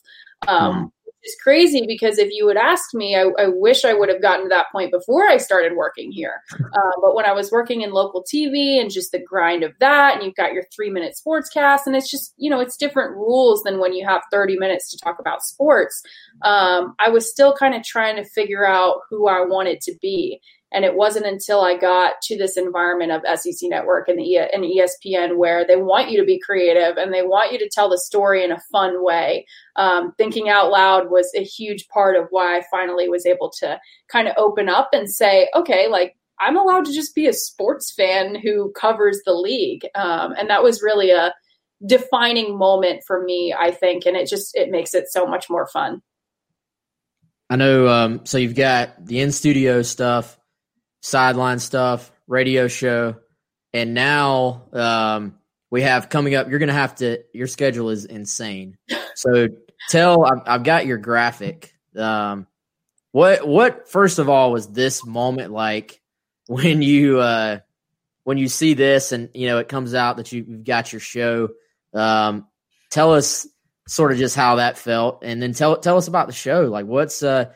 Um, 0.47 0.75
mm. 0.75 0.91
Is 1.27 1.37
crazy 1.43 1.85
because 1.87 2.19
if 2.19 2.31
you 2.31 2.47
would 2.47 2.57
ask 2.57 2.95
me, 2.95 3.17
I, 3.17 3.25
I, 3.39 3.49
wish 3.49 3.85
I 3.85 3.93
would 3.93 4.09
have 4.09 4.23
gotten 4.23 4.45
to 4.45 4.49
that 4.51 4.67
point 4.73 4.93
before 4.93 5.27
I 5.27 5.37
started 5.37 5.77
working 5.77 6.13
here. 6.13 6.43
Uh, 6.77 7.01
but 7.01 7.15
when 7.15 7.25
I 7.25 7.33
was 7.33 7.51
working 7.51 7.81
in 7.81 7.91
local 7.91 8.23
TV 8.23 8.79
and 8.79 8.91
just 8.91 9.11
the 9.11 9.23
grind 9.23 9.63
of 9.63 9.73
that, 9.81 10.15
and 10.15 10.25
you've 10.25 10.35
got 10.35 10.53
your 10.53 10.65
three 10.75 10.91
minute 10.91 11.15
sportscast, 11.17 11.81
and 11.87 11.97
it's 11.97 12.11
just, 12.11 12.35
you 12.37 12.51
know, 12.51 12.61
it's 12.61 12.77
different 12.77 13.13
rules 13.13 13.63
than 13.63 13.79
when 13.79 13.95
you 13.95 14.07
have 14.07 14.21
30 14.31 14.59
minutes 14.59 14.91
to 14.91 14.99
talk 14.99 15.19
about 15.19 15.43
sports. 15.43 16.03
Um, 16.43 16.95
I 16.99 17.09
was 17.09 17.31
still 17.31 17.55
kind 17.55 17.75
of 17.75 17.83
trying 17.83 18.17
to 18.17 18.25
figure 18.25 18.67
out 18.67 19.01
who 19.09 19.27
I 19.27 19.43
wanted 19.43 19.81
to 19.83 19.95
be. 20.03 20.41
And 20.77 20.85
it 20.85 20.95
wasn't 20.95 21.25
until 21.25 21.63
I 21.63 21.75
got 21.75 22.21
to 22.25 22.37
this 22.37 22.59
environment 22.59 23.11
of 23.11 23.41
SEC 23.41 23.71
Network 23.71 24.09
and, 24.09 24.19
the, 24.19 24.37
and 24.37 24.63
ESPN 24.63 25.39
where 25.39 25.67
they 25.67 25.77
want 25.77 26.11
you 26.11 26.21
to 26.21 26.27
be 26.27 26.39
creative 26.39 26.99
and 26.99 27.15
they 27.15 27.23
want 27.23 27.51
you 27.51 27.59
to 27.61 27.71
tell 27.71 27.89
the 27.89 27.97
story 27.97 28.45
in 28.45 28.53
a 28.53 28.61
fun 28.71 29.03
way. 29.03 29.47
Um, 29.77 30.13
thinking 30.19 30.51
out 30.51 30.71
loud 30.71 31.11
was 31.11 31.33
a 31.35 31.43
huge 31.43 31.89
part 31.89 32.15
of 32.15 32.27
why 32.29 32.59
I 32.59 32.63
finally 32.71 33.09
was 33.09 33.25
able 33.25 33.51
to 33.61 33.81
kind 34.13 34.29
of 34.29 34.35
open 34.37 34.69
up 34.69 34.91
and 34.93 35.11
say, 35.11 35.49
okay, 35.55 35.89
like 35.89 36.15
I'm 36.39 36.59
allowed 36.59 36.85
to 36.85 36.93
just 36.93 37.15
be 37.15 37.27
a 37.27 37.33
sports 37.33 37.91
fan 37.91 38.35
who 38.35 38.71
covers 38.79 39.23
the 39.25 39.33
league. 39.33 39.87
Um, 39.95 40.35
and 40.39 40.51
that 40.51 40.63
was 40.63 40.83
really 40.83 41.11
a 41.11 41.33
defining 41.87 42.59
moment 42.59 43.03
for 43.07 43.25
me, 43.25 43.55
I 43.59 43.71
think. 43.71 44.05
And 44.05 44.15
it 44.15 44.29
just, 44.29 44.55
it 44.55 44.71
makes 44.71 44.93
it 44.93 45.07
so 45.09 45.27
much 45.27 45.49
more 45.49 45.67
fun. 45.69 46.03
I 47.49 47.57
know. 47.57 47.89
Um, 47.89 48.27
so 48.27 48.37
you've 48.37 48.55
got 48.55 49.07
the 49.07 49.21
in 49.21 49.33
studio 49.33 49.81
stuff 49.81 50.36
sideline 51.07 51.61
stuff, 51.61 52.11
radio 52.27 52.67
show, 52.67 53.17
and 53.73 53.95
now 53.95 54.65
um, 54.73 55.39
we 55.71 55.83
have 55.83 56.09
coming 56.09 56.35
up. 56.35 56.51
You're 56.51 56.59
going 56.59 56.69
to 56.69 56.75
have 56.75 56.97
to. 56.97 57.23
Your 57.33 57.47
schedule 57.47 57.91
is 57.91 58.05
insane. 58.05 58.77
So 59.15 59.49
tell. 59.89 60.25
I've, 60.25 60.43
I've 60.47 60.63
got 60.65 60.87
your 60.87 60.99
graphic. 60.99 61.73
Um, 61.97 62.47
what 63.13 63.47
what 63.47 63.89
first 63.89 64.19
of 64.19 64.29
all 64.29 64.53
was 64.53 64.69
this 64.69 65.07
moment 65.07 65.53
like 65.53 66.03
when 66.49 66.83
you 66.83 67.21
uh, 67.21 67.61
when 68.25 68.37
you 68.37 68.49
see 68.49 68.75
this 68.75 69.13
and 69.13 69.31
you 69.33 69.47
know 69.47 69.59
it 69.59 69.69
comes 69.69 69.95
out 69.95 70.17
that 70.17 70.33
you, 70.33 70.45
have 70.45 70.65
got 70.65 70.93
your 70.93 71.01
show? 71.01 71.51
Um, 71.95 72.47
tell 72.91 73.15
us 73.15 73.47
sort 73.89 74.11
of 74.11 74.19
just 74.19 74.35
how 74.35 74.57
that 74.57 74.77
felt, 74.77 75.23
and 75.23 75.41
then 75.41 75.53
tell 75.53 75.77
tell 75.77 75.97
us 75.97 76.09
about 76.09 76.27
the 76.27 76.33
show. 76.33 76.63
Like 76.63 76.87
what's 76.87 77.23
uh 77.23 77.53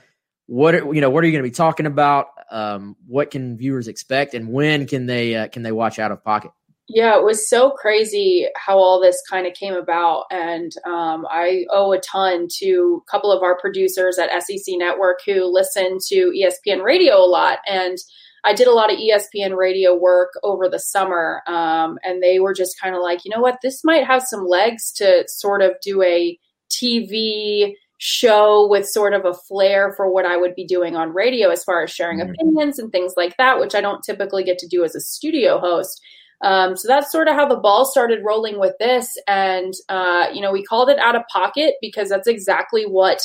what 0.47 0.75
you 0.75 1.01
know 1.01 1.11
what 1.11 1.25
are 1.25 1.27
you 1.27 1.33
going 1.33 1.45
to 1.45 1.51
be 1.51 1.55
talking 1.55 1.87
about 1.87 2.29
um, 2.51 2.97
what 3.07 3.31
can 3.31 3.57
viewers 3.57 3.89
expect, 3.89 4.35
and 4.35 4.53
when 4.53 4.87
can 4.87 5.07
they 5.07 5.35
uh, 5.35 5.49
can 5.49 5.63
they 5.63 5.73
watch 5.73 5.99
Out 5.99 6.13
of 6.13 6.25
Pocket? 6.25 6.51
Yeah, 6.93 7.17
it 7.17 7.23
was 7.23 7.49
so 7.49 7.71
crazy 7.71 8.49
how 8.57 8.77
all 8.77 9.01
this 9.01 9.23
kind 9.31 9.47
of 9.47 9.55
came 9.55 9.75
about. 9.75 10.25
And 10.33 10.73
um, 10.85 11.25
I 11.31 11.65
owe 11.71 11.93
a 11.93 12.01
ton 12.01 12.49
to 12.59 13.05
a 13.07 13.11
couple 13.11 13.31
of 13.31 13.45
our 13.45 13.57
producers 13.57 14.19
at 14.19 14.43
SEC 14.43 14.75
Network 14.77 15.21
who 15.25 15.45
listen 15.45 15.99
to 16.09 16.33
ESPN 16.37 16.83
radio 16.83 17.15
a 17.19 17.31
lot. 17.31 17.61
And 17.69 17.97
I 18.43 18.55
did 18.55 18.67
a 18.67 18.73
lot 18.73 18.93
of 18.93 18.99
ESPN 18.99 19.57
radio 19.57 19.95
work 19.95 20.31
over 20.43 20.69
the 20.69 20.81
summer. 20.81 21.43
Um, 21.47 21.99
and 22.03 22.21
they 22.21 22.41
were 22.41 22.55
just 22.55 22.81
kind 22.81 22.97
of 22.97 23.03
like, 23.03 23.25
you 23.25 23.31
know 23.31 23.41
what, 23.41 23.59
this 23.63 23.85
might 23.85 24.05
have 24.05 24.25
some 24.25 24.45
legs 24.45 24.91
to 24.95 25.23
sort 25.29 25.63
of 25.63 25.75
do 25.85 26.03
a 26.03 26.37
TV 26.73 27.75
show 28.03 28.67
with 28.67 28.89
sort 28.89 29.13
of 29.13 29.27
a 29.27 29.35
flair 29.35 29.93
for 29.93 30.11
what 30.11 30.25
I 30.25 30.39
would 30.39 30.55
be 30.55 30.65
doing 30.65 30.97
on 30.97 31.13
radio 31.13 31.51
as 31.51 31.63
far 31.63 31.83
as 31.83 31.91
sharing 31.91 32.19
mm-hmm. 32.19 32.31
opinions 32.31 32.79
and 32.79 32.91
things 32.91 33.13
like 33.15 33.37
that, 33.37 33.61
which 33.61 33.75
I 33.75 33.83
don't 33.83 34.03
typically 34.03 34.43
get 34.43 34.57
to 34.59 34.67
do 34.67 34.83
as 34.85 34.95
a 34.95 35.01
studio 35.01 35.59
host. 35.59 36.01
Um, 36.43 36.79
so 36.79 36.89
that's 36.89 37.13
sort 37.13 37.29
of 37.29 37.35
how 37.35 37.47
the 37.47 37.57
ball 37.57 37.85
started 37.85 38.25
rolling 38.25 38.59
with 38.59 38.75
this. 38.81 39.07
And, 39.29 39.75
uh, 39.91 40.29
you 40.33 40.41
know, 40.41 40.51
we 40.51 40.65
called 40.65 40.89
it 40.89 40.99
out 40.99 41.15
of 41.15 41.29
pocket 41.31 41.75
because 41.83 42.09
that's 42.09 42.27
exactly 42.27 42.85
what 42.85 43.21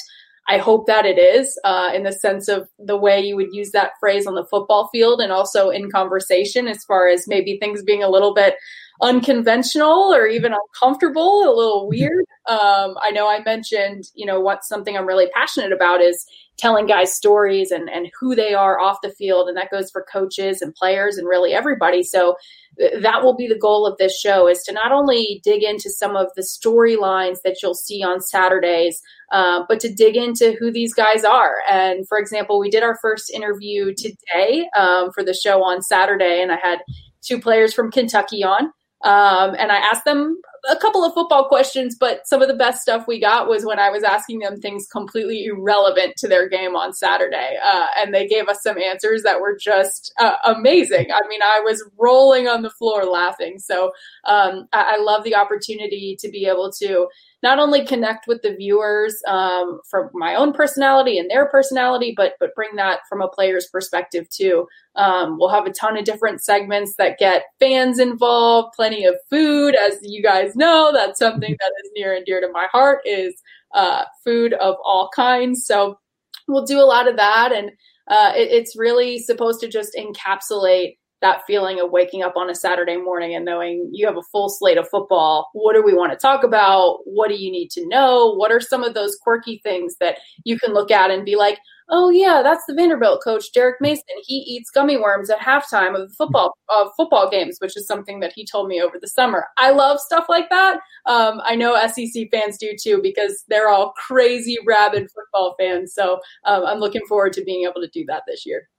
I 0.50 0.58
hope 0.58 0.88
that 0.88 1.06
it 1.06 1.18
is, 1.18 1.58
uh, 1.64 1.92
in 1.96 2.04
the 2.04 2.12
sense 2.12 2.50
of 2.50 2.68
the 2.78 2.98
way 2.98 3.22
you 3.22 3.38
would 3.38 3.54
use 3.54 3.72
that 3.72 3.94
phrase 3.98 4.28
on 4.28 4.36
the 4.36 4.46
football 4.46 4.90
field 4.92 5.22
and 5.22 5.32
also 5.32 5.70
in 5.70 5.90
conversation, 5.90 6.68
as 6.68 6.84
far 6.84 7.08
as 7.08 7.30
maybe 7.30 7.58
things 7.58 7.82
being 7.82 8.04
a 8.04 8.10
little 8.10 8.34
bit 8.34 8.56
unconventional 9.02 10.14
or 10.14 10.28
even 10.28 10.54
uncomfortable, 10.54 11.44
a 11.44 11.56
little 11.56 11.88
weird. 11.88 12.26
Um, 12.48 12.96
I 13.02 13.12
know 13.12 13.28
I 13.28 13.44
mentioned, 13.44 14.06
you 14.14 14.26
know, 14.26 14.40
what's 14.40 14.68
something 14.68 14.96
I'm 14.96 15.08
really 15.08 15.30
passionate 15.36 15.72
about 15.72 16.02
is 16.02 16.26
telling 16.58 16.86
guys 16.86 17.14
stories 17.14 17.72
and, 17.72 17.90
and 17.90 18.10
who 18.20 18.36
they 18.36 18.54
are 18.54 18.80
off 18.80 19.02
the 19.04 19.10
field. 19.10 19.50
And 19.50 19.58
that 19.58 19.72
goes 19.72 19.92
for 19.92 20.06
coaches 20.10 20.62
and 20.62 20.74
players 20.74 21.18
and 21.18 21.28
really 21.28 21.54
everybody. 21.54 22.02
So 22.02 22.36
th- 22.78 23.02
that 23.02 23.24
will 23.24 23.36
be 23.36 23.48
the 23.48 23.60
goal 23.60 23.86
of 23.86 23.98
this 23.98 24.18
show 24.18 24.48
is 24.48 24.64
to 24.64 24.74
not 24.74 24.92
only 24.92 25.42
dig 25.44 25.64
into 25.64 25.90
some 25.90 26.16
of 26.16 26.28
the 26.36 26.44
storylines 26.44 27.38
that 27.44 27.58
you'll 27.62 27.74
see 27.74 28.04
on 28.04 28.22
Saturdays, 28.22 29.02
uh, 29.32 29.64
but 29.68 29.80
to 29.82 29.94
dig 29.94 30.16
into 30.16 30.56
who 30.58 30.72
these 30.72 30.94
guys 30.94 31.26
are. 31.26 31.56
And 31.70 32.08
for 32.08 32.18
example, 32.18 32.60
we 32.60 32.70
did 32.70 32.84
our 32.84 32.98
first 33.02 33.30
interview 33.30 33.94
today 33.94 34.70
um, 34.78 35.12
for 35.12 35.24
the 35.24 35.34
show 35.34 35.64
on 35.64 35.82
Saturday, 35.82 36.42
and 36.42 36.52
I 36.52 36.58
had 36.62 36.80
two 37.22 37.40
players 37.40 37.74
from 37.74 37.92
Kentucky 37.92 38.44
on. 38.44 38.72
Um, 39.06 39.56
and 39.60 39.72
I 39.72 39.78
asked 39.78 40.04
them 40.04 40.42
a 40.68 40.76
couple 40.76 41.06
of 41.06 41.14
football 41.14 41.48
questions, 41.48 41.96
but 41.96 42.28
some 42.28 42.42
of 42.42 42.48
the 42.48 42.56
best 42.56 42.82
stuff 42.82 43.08
we 43.08 43.20
got 43.20 43.48
was 43.48 43.64
when 43.64 43.78
I 43.78 43.92
was 43.92 44.04
asking 44.04 44.40
them 44.40 44.60
things 44.60 44.88
completely 44.88 45.46
irrelevant 45.46 46.16
to 46.18 46.28
their 46.28 46.50
game 46.50 46.76
on 46.76 46.92
Saturday. 46.92 47.56
Uh, 47.64 47.86
and 47.98 48.14
they 48.14 48.28
gave 48.28 48.48
us 48.48 48.64
some 48.64 48.80
answers 48.80 49.22
that 49.22 49.40
were 49.40 49.56
just 49.56 50.12
uh, 50.20 50.38
amazing. 50.44 51.12
I 51.14 51.28
mean, 51.28 51.42
I 51.44 51.62
was 51.64 51.88
rolling 52.00 52.48
on 52.48 52.64
the 52.64 52.72
floor 52.72 53.06
laughing. 53.06 53.60
So 53.60 53.92
um, 54.24 54.68
I-, 54.74 54.96
I 54.96 55.02
love 55.02 55.24
the 55.24 55.36
opportunity 55.36 56.18
to 56.20 56.30
be 56.30 56.48
able 56.48 56.72
to 56.80 57.08
not 57.46 57.60
only 57.60 57.86
connect 57.86 58.26
with 58.26 58.42
the 58.42 58.56
viewers 58.56 59.22
um, 59.28 59.80
from 59.88 60.10
my 60.16 60.34
own 60.34 60.52
personality 60.52 61.20
and 61.20 61.30
their 61.30 61.46
personality, 61.46 62.12
but 62.18 62.34
but 62.40 62.56
bring 62.56 62.76
that 62.76 63.02
from 63.08 63.22
a 63.22 63.28
player's 63.28 63.68
perspective 63.68 64.28
too. 64.32 64.68
Um, 64.96 65.38
we'll 65.38 65.50
have 65.50 65.68
a 65.68 65.72
ton 65.72 65.96
of 65.96 66.06
different 66.06 66.44
segments 66.44 66.96
that 66.98 67.20
get 67.20 67.44
fans 67.60 68.00
involved, 68.00 68.74
plenty 68.76 69.06
of 69.06 69.14
food, 69.30 69.76
as 69.76 70.00
you 70.02 70.24
guys 70.24 70.56
know. 70.56 70.90
That's 70.92 71.20
something 71.20 71.56
that 71.60 71.72
is 71.84 71.92
near 71.96 72.16
and 72.16 72.26
dear 72.26 72.42
to 72.42 72.52
my 72.52 72.66
heart 72.72 73.02
is 73.06 73.36
uh, 73.76 74.06
food 74.24 74.54
of 74.54 74.78
all 74.84 75.12
kinds. 75.16 75.68
So 75.68 76.00
we'll 76.48 76.66
do 76.66 76.80
a 76.80 76.92
lot 76.96 77.08
of 77.08 77.16
that, 77.18 77.52
and 77.52 77.70
uh, 78.08 78.32
it, 78.36 78.50
it's 78.50 78.76
really 78.76 79.20
supposed 79.20 79.60
to 79.60 79.68
just 79.68 79.96
encapsulate 79.96 80.98
that 81.26 81.42
feeling 81.48 81.80
of 81.80 81.90
waking 81.90 82.22
up 82.22 82.38
on 82.38 82.52
a 82.52 82.56
Saturday 82.56 82.98
morning 82.98 83.34
and 83.34 83.44
knowing 83.44 83.90
you 83.92 84.06
have 84.06 84.16
a 84.16 84.22
full 84.32 84.48
slate 84.48 84.78
of 84.78 84.88
football. 84.88 85.50
What 85.54 85.74
do 85.74 85.82
we 85.84 85.96
want 85.96 86.12
to 86.12 86.18
talk 86.18 86.44
about? 86.44 87.00
What 87.06 87.30
do 87.30 87.36
you 87.36 87.52
need 87.52 87.72
to 87.72 87.88
know? 87.88 88.36
What 88.36 88.52
are 88.52 88.60
some 88.60 88.84
of 88.84 88.94
those 88.94 89.18
quirky 89.24 89.60
things 89.64 89.96
that 90.00 90.20
you 90.44 90.60
can 90.60 90.72
look 90.72 90.92
at 90.92 91.10
and 91.10 91.26
be 91.26 91.36
like, 91.36 91.58
oh 91.90 92.12
yeah, 92.12 92.42
that's 92.44 92.64
the 92.68 92.76
Vanderbilt 92.76 93.24
coach, 93.24 93.52
Derek 93.54 93.82
Mason. 93.82 94.04
He 94.24 94.36
eats 94.36 94.70
gummy 94.70 94.98
worms 94.98 95.32
at 95.32 95.40
halftime 95.40 96.00
of 96.00 96.14
football 96.14 96.56
of 96.70 96.90
football 96.96 97.28
games, 97.28 97.58
which 97.60 97.76
is 97.76 97.88
something 97.88 98.20
that 98.20 98.34
he 98.34 98.46
told 98.46 98.68
me 98.68 98.80
over 98.80 99.00
the 99.02 99.08
summer. 99.08 99.48
I 99.58 99.72
love 99.72 100.00
stuff 100.00 100.26
like 100.30 100.50
that. 100.52 100.80
Um, 101.08 101.42
I 101.44 101.56
know 101.56 101.76
SEC 101.88 102.30
fans 102.32 102.60
do 102.60 102.76
too 102.80 103.00
because 103.02 103.46
they're 103.50 103.70
all 103.70 103.94
crazy 103.94 104.60
rabid 104.64 105.10
football 105.10 105.56
fans. 105.60 105.96
So 105.96 106.20
um, 106.46 106.66
I'm 106.66 106.80
looking 106.80 107.06
forward 107.08 107.34
to 107.34 107.44
being 107.44 107.64
able 107.64 107.82
to 107.82 107.90
do 107.90 108.06
that 108.06 108.24
this 108.28 108.46
year. 108.46 108.70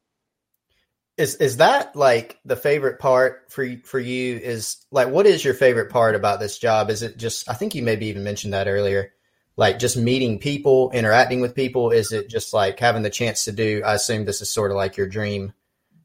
Is 1.17 1.37
is 1.37 1.57
that 1.57 1.97
like 1.97 2.39
the 2.45 2.57
favorite 2.57 2.99
part 2.99 3.45
for 3.49 3.67
for 3.85 3.99
you? 3.99 4.37
Is 4.37 4.85
like 4.91 5.09
what 5.09 5.27
is 5.27 5.45
your 5.45 5.55
favorite 5.55 5.91
part 5.91 6.15
about 6.15 6.41
this 6.41 6.59
job? 6.59 6.91
Is 6.91 7.03
it 7.03 7.17
just 7.17 7.49
I 7.49 7.55
think 7.55 7.75
you 7.75 7.83
maybe 7.83 8.07
even 8.07 8.23
mentioned 8.23 8.53
that 8.53 8.69
earlier, 8.69 9.13
like 9.57 9.79
just 9.79 9.97
meeting 9.97 10.39
people, 10.39 10.91
interacting 10.93 11.41
with 11.41 11.55
people. 11.55 11.91
Is 11.91 12.13
it 12.13 12.29
just 12.29 12.53
like 12.53 12.79
having 12.79 13.03
the 13.03 13.11
chance 13.11 13.45
to 13.45 13.53
do? 13.53 13.83
I 13.85 13.95
assume 13.95 14.25
this 14.25 14.43
is 14.43 14.53
sort 14.53 14.71
of 14.71 14.77
like 14.77 14.99
your 14.99 15.09
dream 15.09 15.55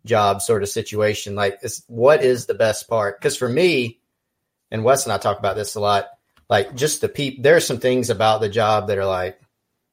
job 0.06 0.42
sort 0.42 0.64
of 0.64 0.70
situation. 0.70 1.36
Like, 1.36 1.60
is, 1.62 1.84
what 1.88 2.24
is 2.24 2.46
the 2.46 2.54
best 2.54 2.88
part? 2.88 3.20
Because 3.20 3.38
for 3.38 3.50
me, 3.50 4.00
and 4.72 4.84
Wes 4.84 5.06
and 5.06 5.14
I 5.14 5.18
talk 5.18 5.38
about 5.38 5.58
this 5.58 5.76
a 5.76 5.82
lot. 5.82 6.08
Like 6.50 6.76
just 6.76 7.02
the 7.02 7.10
people. 7.10 7.44
There 7.44 7.56
are 7.56 7.62
some 7.62 7.80
things 7.80 8.10
about 8.10 8.42
the 8.42 8.50
job 8.50 8.88
that 8.88 8.98
are 8.98 9.06
like, 9.06 9.40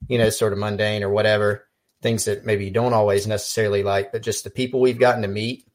you 0.09 0.19
know, 0.19 0.31
sort 0.31 0.53
of 0.53 0.59
mundane 0.59 1.03
or 1.03 1.11
whatever 1.11 1.68
things 2.03 2.27
that 2.27 2.45
maybe 2.45 2.65
you 2.65 2.71
don't 2.71 2.93
always 2.93 3.27
necessarily 3.27 3.83
like, 3.83 4.13
but 4.13 4.23
just 4.23 4.45
the 4.45 4.51
people 4.51 4.81
we've 4.81 4.99
gotten 4.99 5.23
to 5.23 5.29
meet 5.29 5.67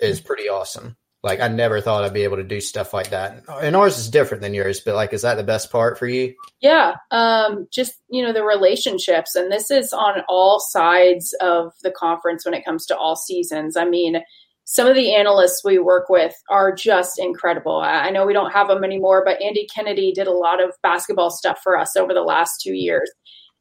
is 0.00 0.20
pretty 0.20 0.48
awesome. 0.48 0.96
Like 1.22 1.40
I 1.40 1.48
never 1.48 1.80
thought 1.80 2.02
I'd 2.02 2.14
be 2.14 2.24
able 2.24 2.38
to 2.38 2.44
do 2.44 2.60
stuff 2.60 2.94
like 2.94 3.10
that. 3.10 3.44
And 3.60 3.76
ours 3.76 3.98
is 3.98 4.08
different 4.08 4.42
than 4.42 4.54
yours, 4.54 4.80
but 4.80 4.94
like 4.94 5.12
is 5.12 5.22
that 5.22 5.34
the 5.34 5.44
best 5.44 5.70
part 5.70 5.98
for 5.98 6.06
you? 6.06 6.34
Yeah. 6.60 6.94
Um 7.10 7.68
just, 7.70 7.92
you 8.08 8.22
know, 8.22 8.32
the 8.32 8.42
relationships 8.42 9.34
and 9.34 9.52
this 9.52 9.70
is 9.70 9.92
on 9.92 10.22
all 10.28 10.60
sides 10.60 11.34
of 11.40 11.72
the 11.82 11.90
conference 11.90 12.44
when 12.44 12.54
it 12.54 12.64
comes 12.64 12.86
to 12.86 12.96
all 12.96 13.16
seasons. 13.16 13.76
I 13.76 13.84
mean, 13.84 14.22
some 14.64 14.86
of 14.86 14.94
the 14.94 15.14
analysts 15.14 15.62
we 15.62 15.78
work 15.78 16.08
with 16.08 16.34
are 16.48 16.74
just 16.74 17.18
incredible. 17.18 17.80
I 17.80 18.08
know 18.10 18.24
we 18.24 18.32
don't 18.32 18.52
have 18.52 18.68
them 18.68 18.84
anymore, 18.84 19.22
but 19.24 19.42
Andy 19.42 19.66
Kennedy 19.74 20.12
did 20.12 20.26
a 20.26 20.32
lot 20.32 20.62
of 20.62 20.70
basketball 20.82 21.30
stuff 21.30 21.60
for 21.62 21.76
us 21.76 21.96
over 21.96 22.14
the 22.14 22.22
last 22.22 22.62
2 22.62 22.72
years 22.72 23.10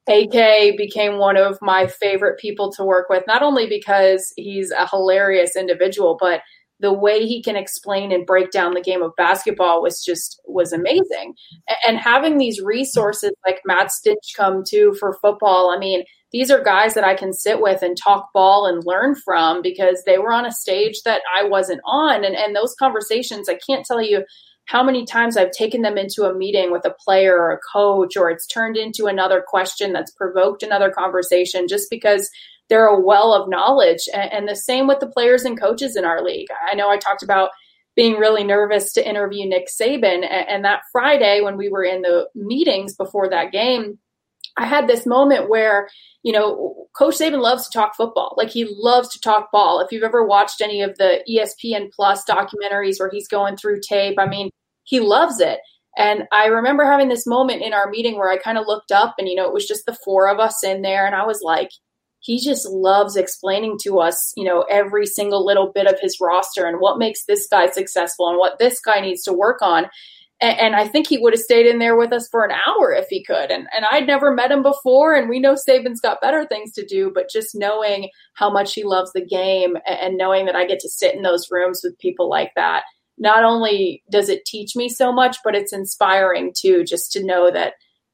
AK 0.10 0.76
became 0.78 1.18
one 1.18 1.38
of 1.38 1.58
my 1.62 1.88
favorite 1.88 2.40
people 2.40 2.72
to 2.74 2.84
work 2.84 3.10
with, 3.10 3.24
not 3.28 3.44
only 3.44 3.68
because 3.68 4.34
he's 4.36 4.72
a 4.72 4.88
hilarious 4.88 5.56
individual, 5.56 6.18
but 6.20 6.42
the 6.80 6.94
way 6.94 7.26
he 7.26 7.44
can 7.44 7.56
explain 7.56 8.12
and 8.12 8.26
break 8.26 8.52
down 8.52 8.74
the 8.74 8.82
game 8.82 9.02
of 9.02 9.16
basketball 9.18 9.82
was 9.82 10.04
just 10.04 10.42
was 10.46 10.72
amazing. 10.72 11.34
And 11.86 11.98
having 11.98 12.38
these 12.38 12.62
resources 12.62 13.32
like 13.46 13.60
Matt 13.66 13.90
Stinchcomb 13.90 14.66
too 14.66 14.96
for 15.00 15.18
football, 15.22 15.74
I 15.76 15.78
mean, 15.78 16.04
these 16.32 16.50
are 16.50 16.64
guys 16.64 16.94
that 16.94 17.04
I 17.04 17.16
can 17.16 17.34
sit 17.34 17.60
with 17.60 17.82
and 17.82 17.98
talk 17.98 18.30
ball 18.34 18.66
and 18.66 18.86
learn 18.86 19.16
from 19.16 19.62
because 19.62 20.04
they 20.06 20.20
were 20.20 20.32
on 20.32 20.46
a 20.46 20.52
stage 20.52 21.02
that 21.04 21.22
I 21.38 21.44
wasn't 21.44 21.82
on. 21.86 22.24
And 22.24 22.36
and 22.36 22.56
those 22.56 22.76
conversations, 22.80 23.50
I 23.50 23.60
can't 23.68 23.86
tell 23.86 24.02
you 24.02 24.24
how 24.70 24.84
many 24.84 25.04
times 25.04 25.36
I've 25.36 25.50
taken 25.50 25.82
them 25.82 25.98
into 25.98 26.26
a 26.26 26.34
meeting 26.34 26.72
with 26.72 26.86
a 26.86 26.94
player 27.04 27.36
or 27.36 27.52
a 27.52 27.60
coach, 27.74 28.16
or 28.16 28.30
it's 28.30 28.46
turned 28.46 28.78
into 28.78 29.08
another 29.08 29.44
question 29.46 29.94
that's 29.94 30.12
provoked 30.12 30.62
another 30.62 30.92
conversation 30.92 31.68
just 31.68 31.90
because 31.90 32.30
they're 32.70 32.86
a 32.86 33.02
well 33.02 33.34
of 33.34 33.50
knowledge. 33.50 34.08
And, 34.14 34.48
the 34.48 34.56
same 34.56 34.86
with 34.88 35.00
the 35.00 35.08
players 35.08 35.44
and 35.44 35.60
coaches 35.60 35.96
in 35.96 36.06
our 36.06 36.24
league. 36.24 36.50
I 36.72 36.76
know 36.76 36.88
I 36.88 36.98
talked 36.98 37.24
about 37.24 37.50
being 37.96 38.18
really 38.18 38.44
nervous 38.44 38.94
to 38.94 39.10
interview 39.10 39.48
Nick 39.48 39.70
Saban. 39.70 40.24
And 40.24 40.64
that 40.66 40.82
Friday, 40.92 41.42
when 41.42 41.58
we 41.58 41.70
were 41.70 41.84
in 41.84 42.04
the 42.04 42.28
meetings 42.36 42.96
before 42.96 43.28
that 43.32 43.52
game, 43.52 43.98
I 44.58 44.66
had 44.66 44.88
this 44.88 45.06
moment 45.06 45.50
where, 45.50 45.90
you 46.24 46.32
know, 46.32 46.88
Coach 46.98 47.16
Saban 47.16 47.42
loves 47.42 47.68
to 47.68 47.78
talk 47.78 47.96
football. 47.96 48.36
Like 48.38 48.50
he 48.50 48.68
loves 48.70 49.10
to 49.10 49.20
talk 49.20 49.52
ball. 49.52 49.80
If 49.80 49.92
you've 49.92 50.04
ever 50.04 50.26
watched 50.26 50.62
any 50.62 50.82
of 50.82 50.98
the 50.98 51.24
ESPN 51.30 51.92
Plus 51.94 52.24
documentaries 52.30 53.00
where 53.00 53.10
he's 53.12 53.28
going 53.28 53.58
through 53.58 53.82
tape, 53.88 54.18
I 54.20 54.28
mean, 54.28 54.50
he 54.84 55.00
loves 55.00 55.40
it. 55.40 55.60
And 55.98 56.24
I 56.32 56.46
remember 56.46 56.86
having 56.86 57.10
this 57.10 57.28
moment 57.28 57.62
in 57.62 57.74
our 57.74 57.90
meeting 57.90 58.18
where 58.18 58.30
I 58.30 58.38
kind 58.38 58.58
of 58.58 58.68
looked 58.68 58.92
up 58.92 59.16
and, 59.18 59.28
you 59.28 59.36
know, 59.36 59.46
it 59.46 59.54
was 59.54 59.68
just 59.68 59.86
the 59.86 59.98
four 60.06 60.30
of 60.30 60.40
us 60.40 60.64
in 60.64 60.82
there. 60.82 61.06
And 61.06 61.16
I 61.16 61.26
was 61.26 61.42
like, 61.44 61.70
he 62.22 62.40
just 62.40 62.68
loves 62.68 63.16
explaining 63.16 63.78
to 63.84 64.00
us, 64.00 64.34
you 64.36 64.44
know, 64.44 64.66
every 64.70 65.06
single 65.06 65.46
little 65.46 65.72
bit 65.74 65.88
of 65.88 66.00
his 66.02 66.18
roster 66.22 66.66
and 66.66 66.78
what 66.80 66.98
makes 66.98 67.26
this 67.26 67.48
guy 67.50 67.70
successful 67.70 68.28
and 68.30 68.38
what 68.38 68.60
this 68.60 68.80
guy 68.80 69.00
needs 69.00 69.24
to 69.24 69.34
work 69.34 69.62
on. 69.62 69.86
And, 70.42 70.60
and 70.60 70.76
I 70.76 70.88
think 70.88 71.08
he 71.08 71.18
would 71.18 71.34
have 71.34 71.42
stayed 71.42 71.66
in 71.66 71.80
there 71.80 71.98
with 71.98 72.14
us 72.14 72.28
for 72.30 72.46
an 72.46 72.58
hour 72.68 72.92
if 72.94 73.08
he 73.10 73.24
could. 73.24 73.52
And, 73.52 73.68
and 73.76 73.86
I'd 73.92 74.08
never 74.08 74.34
met 74.34 74.52
him 74.52 74.64
before. 74.64 75.16
And 75.16 75.30
we 75.30 75.40
know 75.40 75.56
Saban's 75.56 76.02
got 76.02 76.22
better 76.22 76.46
things 76.46 76.72
to 76.74 76.86
do, 76.86 77.12
but 77.14 77.30
just 77.30 77.56
knowing 77.56 78.10
how 78.34 78.50
much 78.50 78.74
he 78.74 78.84
loves 78.84 79.12
the 79.14 79.26
game 79.26 79.76
and, 79.88 80.00
and 80.00 80.18
knowing 80.18 80.46
that 80.46 80.56
I 80.56 80.66
get 80.66 80.80
to 80.80 80.90
sit 80.90 81.16
in 81.16 81.24
those 81.24 81.50
rooms 81.52 81.82
with 81.84 82.00
people 82.00 82.30
like 82.30 82.52
that 82.56 82.84
not 83.20 83.44
only 83.44 84.02
does 84.10 84.30
it 84.30 84.46
teach 84.46 84.76
me 84.76 84.88
so 84.88 85.12
much, 85.12 85.38
but 85.44 85.54
it's 85.56 85.74
inspiring 85.74 86.54
too, 86.56 86.86
just 86.86 87.12
to 87.12 87.24
know 87.24 87.52
that, 87.52 87.74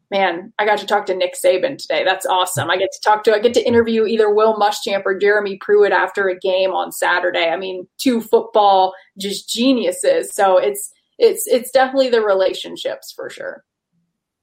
man, 0.09 0.51
I 0.57 0.65
got 0.65 0.79
to 0.79 0.87
talk 0.87 1.05
to 1.05 1.15
Nick 1.15 1.35
Saban 1.35 1.77
today. 1.77 2.03
That's 2.03 2.25
awesome. 2.25 2.71
I 2.71 2.77
get 2.77 2.91
to 2.91 3.01
talk 3.03 3.23
to, 3.25 3.33
I 3.33 3.39
get 3.39 3.53
to 3.53 3.67
interview 3.67 4.05
either 4.05 4.33
Will 4.33 4.55
Muschamp 4.55 5.03
or 5.05 5.17
Jeremy 5.17 5.57
Pruitt 5.61 5.91
after 5.91 6.27
a 6.27 6.37
game 6.37 6.71
on 6.71 6.91
Saturday. 6.91 7.49
I 7.49 7.55
mean, 7.55 7.87
two 7.99 8.19
football 8.19 8.93
just 9.17 9.47
geniuses. 9.47 10.33
So 10.33 10.57
it's, 10.57 10.91
it's, 11.17 11.47
it's 11.47 11.71
definitely 11.71 12.09
the 12.09 12.21
relationships 12.21 13.13
for 13.15 13.29
sure. 13.29 13.63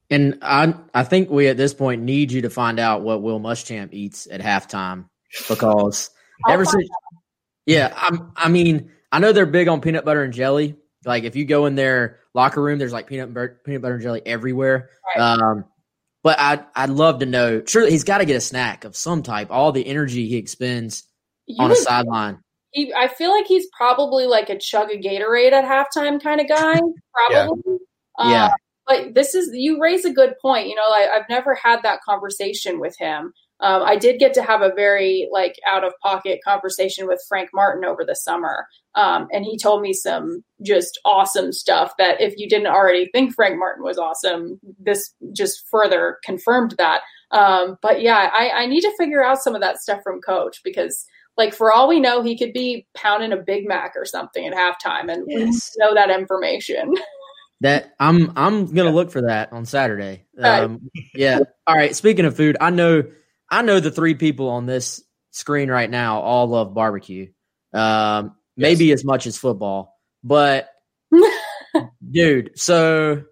And 0.09 0.39
I, 0.41 0.75
I 0.93 1.03
think 1.03 1.29
we 1.29 1.47
at 1.47 1.57
this 1.57 1.73
point 1.73 2.03
need 2.03 2.31
you 2.31 2.41
to 2.41 2.49
find 2.49 2.79
out 2.79 3.01
what 3.01 3.21
Will 3.21 3.39
Muschamp 3.39 3.93
eats 3.93 4.27
at 4.29 4.41
halftime 4.41 5.05
because 5.49 6.09
ever 6.47 6.65
since, 6.65 6.87
yeah, 7.65 7.93
I'm, 7.95 8.31
I 8.35 8.49
mean, 8.49 8.91
I 9.11 9.19
know 9.19 9.31
they're 9.31 9.45
big 9.45 9.67
on 9.67 9.81
peanut 9.81 10.05
butter 10.05 10.23
and 10.23 10.33
jelly. 10.33 10.75
Like 11.05 11.23
if 11.23 11.35
you 11.35 11.45
go 11.45 11.65
in 11.65 11.75
their 11.75 12.19
locker 12.33 12.61
room, 12.61 12.79
there's 12.79 12.93
like 12.93 13.07
peanut 13.07 13.33
butter, 13.33 13.59
peanut 13.65 13.81
butter 13.81 13.95
and 13.95 14.03
jelly 14.03 14.21
everywhere. 14.25 14.89
Right. 15.15 15.21
Um, 15.21 15.65
but 16.23 16.39
I'd 16.39 16.65
I'd 16.75 16.89
love 16.89 17.19
to 17.19 17.25
know. 17.25 17.63
Sure, 17.65 17.87
he's 17.87 18.05
got 18.05 18.19
to 18.19 18.25
get 18.25 18.37
a 18.37 18.41
snack 18.41 18.85
of 18.85 18.95
some 18.95 19.23
type. 19.23 19.49
All 19.51 19.71
the 19.71 19.85
energy 19.85 20.27
he 20.27 20.37
expends 20.37 21.03
you 21.45 21.63
on 21.63 21.71
a 21.71 21.75
sideline. 21.75 22.39
He, 22.73 22.93
I 22.93 23.07
feel 23.07 23.31
like 23.31 23.45
he's 23.47 23.67
probably 23.77 24.25
like 24.25 24.49
a 24.49 24.57
chug 24.57 24.89
a 24.91 24.97
Gatorade 24.97 25.51
at 25.51 25.63
halftime 25.63 26.21
kind 26.21 26.41
of 26.41 26.47
guy. 26.47 26.79
Probably. 27.13 27.61
yeah. 27.67 28.25
Uh, 28.25 28.29
yeah. 28.29 28.53
But 28.85 29.13
this 29.13 29.33
is 29.33 29.49
you 29.53 29.79
raise 29.81 30.03
a 30.03 30.11
good 30.11 30.33
point. 30.41 30.67
You 30.67 30.75
know, 30.75 30.81
I, 30.81 31.07
I've 31.15 31.29
never 31.29 31.55
had 31.55 31.81
that 31.83 32.01
conversation 32.07 32.79
with 32.79 32.97
him. 32.99 33.31
Um, 33.59 33.81
I 33.81 33.95
did 33.95 34.19
get 34.19 34.33
to 34.33 34.43
have 34.43 34.61
a 34.61 34.73
very 34.75 35.29
like 35.31 35.55
out 35.65 35.85
of 35.85 35.93
pocket 36.01 36.39
conversation 36.45 37.07
with 37.07 37.23
Frank 37.29 37.49
Martin 37.53 37.85
over 37.85 38.03
the 38.03 38.15
summer, 38.15 38.67
um, 38.95 39.27
and 39.31 39.45
he 39.45 39.57
told 39.57 39.81
me 39.81 39.93
some 39.93 40.43
just 40.65 40.99
awesome 41.05 41.53
stuff 41.53 41.93
that 41.97 42.19
if 42.19 42.33
you 42.35 42.49
didn't 42.49 42.67
already 42.67 43.09
think 43.13 43.33
Frank 43.33 43.57
Martin 43.57 43.83
was 43.83 43.97
awesome, 43.97 44.59
this 44.79 45.13
just 45.31 45.63
further 45.71 46.17
confirmed 46.25 46.75
that. 46.77 47.01
Um, 47.31 47.77
but 47.81 48.01
yeah, 48.01 48.29
I, 48.35 48.49
I 48.49 48.65
need 48.65 48.81
to 48.81 48.93
figure 48.97 49.23
out 49.23 49.41
some 49.41 49.55
of 49.55 49.61
that 49.61 49.77
stuff 49.77 50.01
from 50.03 50.19
Coach 50.19 50.59
because 50.65 51.05
like 51.37 51.53
for 51.53 51.71
all 51.71 51.87
we 51.87 51.99
know, 51.99 52.21
he 52.21 52.37
could 52.37 52.53
be 52.53 52.87
pounding 52.95 53.31
a 53.31 53.37
Big 53.37 53.67
Mac 53.67 53.93
or 53.95 54.05
something 54.05 54.45
at 54.45 54.53
halftime, 54.53 55.11
and 55.11 55.25
yes. 55.27 55.71
we 55.77 55.85
know 55.85 55.93
that 55.93 56.09
information. 56.09 56.93
That 57.61 57.93
I'm 57.97 58.33
I'm 58.35 58.73
gonna 58.73 58.91
look 58.91 59.09
for 59.09 59.21
that 59.21 59.53
on 59.53 59.65
Saturday. 59.65 60.25
Um, 60.37 60.89
yeah. 61.15 61.39
All 61.65 61.73
right. 61.73 61.95
Speaking 61.95 62.25
of 62.25 62.35
food, 62.35 62.57
I 62.59 62.71
know 62.71 63.05
I 63.49 63.61
know 63.61 63.79
the 63.79 63.89
three 63.89 64.15
people 64.15 64.49
on 64.49 64.65
this 64.65 65.01
screen 65.31 65.71
right 65.71 65.89
now 65.89 66.19
all 66.19 66.47
love 66.47 66.73
barbecue. 66.73 67.31
Um, 67.73 68.35
maybe 68.57 68.87
yes. 68.87 68.99
as 68.99 69.05
much 69.05 69.27
as 69.27 69.37
football, 69.37 69.97
but 70.25 70.67
dude, 72.11 72.51
so 72.59 73.23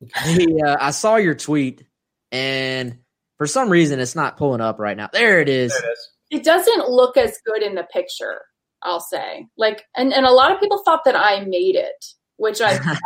the, 0.00 0.62
uh, 0.64 0.76
I 0.80 0.92
saw 0.92 1.16
your 1.16 1.34
tweet 1.34 1.84
and 2.30 2.98
for 3.38 3.48
some 3.48 3.70
reason 3.70 3.98
it's 3.98 4.14
not 4.14 4.36
pulling 4.36 4.60
up 4.60 4.78
right 4.78 4.96
now. 4.96 5.08
There 5.12 5.40
it 5.40 5.48
is. 5.48 5.72
There 5.72 5.90
it 5.90 5.92
is. 5.92 6.08
It 6.30 6.44
doesn't 6.44 6.88
look 6.88 7.16
as 7.16 7.38
good 7.44 7.62
in 7.62 7.74
the 7.74 7.86
picture, 7.92 8.40
I'll 8.82 9.00
say. 9.00 9.46
Like, 9.56 9.84
and, 9.96 10.12
and 10.12 10.26
a 10.26 10.32
lot 10.32 10.52
of 10.52 10.60
people 10.60 10.82
thought 10.84 11.04
that 11.04 11.16
I 11.16 11.44
made 11.44 11.76
it, 11.76 12.04
which 12.36 12.60
I, 12.60 12.74
I 12.84 12.98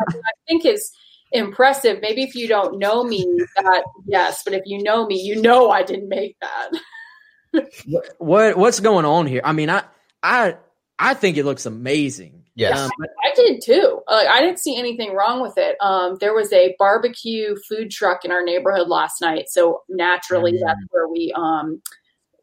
think 0.47 0.64
is 0.64 0.91
impressive. 1.33 1.99
Maybe 2.01 2.22
if 2.22 2.35
you 2.35 2.49
don't 2.49 2.79
know 2.79 3.05
me, 3.05 3.25
that 3.57 3.85
yes, 4.07 4.43
but 4.45 4.55
if 4.55 4.62
you 4.64 4.83
know 4.83 5.07
me, 5.07 5.20
you 5.20 5.41
know 5.41 5.70
I 5.70 5.83
didn't 5.83 6.09
make 6.09 6.37
that. 6.41 7.64
what 8.18 8.57
what's 8.57 8.81
going 8.81 9.05
on 9.05 9.27
here? 9.27 9.43
I 9.45 9.53
mean, 9.53 9.68
I 9.68 9.85
I 10.22 10.57
I 10.99 11.14
think 11.14 11.37
it 11.37 11.45
looks 11.45 11.66
amazing. 11.66 12.45
Yes, 12.57 12.79
um, 12.79 12.91
I 13.25 13.35
did 13.35 13.62
too. 13.62 14.01
Uh, 14.07 14.25
I 14.31 14.41
didn't 14.41 14.61
see 14.61 14.79
anything 14.79 15.12
wrong 15.12 15.43
with 15.43 15.55
it. 15.57 15.77
Um, 15.81 16.16
there 16.20 16.33
was 16.33 16.53
a 16.53 16.77
barbecue 16.79 17.57
food 17.68 17.91
truck 17.91 18.25
in 18.25 18.31
our 18.31 18.45
neighborhood 18.45 18.89
last 18.89 19.20
night, 19.20 19.49
so 19.49 19.83
naturally 19.89 20.53
mm-hmm. 20.53 20.64
that's 20.64 20.81
where 20.91 21.09
we 21.09 21.33
um 21.37 21.83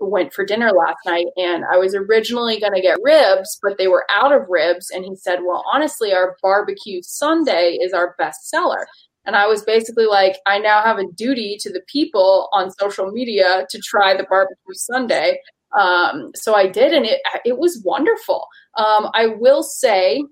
went 0.02 0.34
for 0.34 0.46
dinner 0.46 0.72
last 0.72 1.00
night 1.06 1.28
and 1.38 1.64
I 1.72 1.78
was 1.78 1.96
originally 1.96 2.60
going 2.60 2.74
to 2.74 2.82
get 2.82 2.98
ribs, 3.04 3.60
but 3.62 3.78
they 3.78 3.88
were 3.88 4.06
out 4.10 4.32
of 4.32 4.48
ribs. 4.50 4.90
And 4.90 5.06
he 5.06 5.16
said, 5.16 5.40
Well, 5.46 5.64
honestly, 5.72 6.14
our 6.14 6.38
barbecue 6.42 7.02
sundae 7.04 7.78
is 7.82 7.94
our 7.94 8.16
best 8.18 8.50
seller. 8.50 8.88
And 9.26 9.36
I 9.36 9.46
was 9.46 9.64
basically 9.64 10.06
like, 10.06 10.38
I 10.48 10.58
now 10.58 10.82
have 10.82 10.98
a 10.98 11.12
duty 11.16 11.58
to 11.62 11.72
the 11.72 11.82
people 11.88 12.50
on 12.54 12.72
social 12.72 13.12
media 13.12 13.68
to 13.70 13.80
try 13.80 14.18
the 14.18 14.26
barbecue 14.28 14.74
sundae. 14.74 15.38
Um, 15.78 16.32
so 16.36 16.56
I 16.56 16.68
did, 16.68 16.92
and 16.92 17.06
it 17.06 17.22
it 17.46 17.58
was 17.58 17.82
wonderful. 17.86 18.46
Um, 18.78 19.10
I 19.14 19.28
will 19.28 19.64
say, 19.64 20.24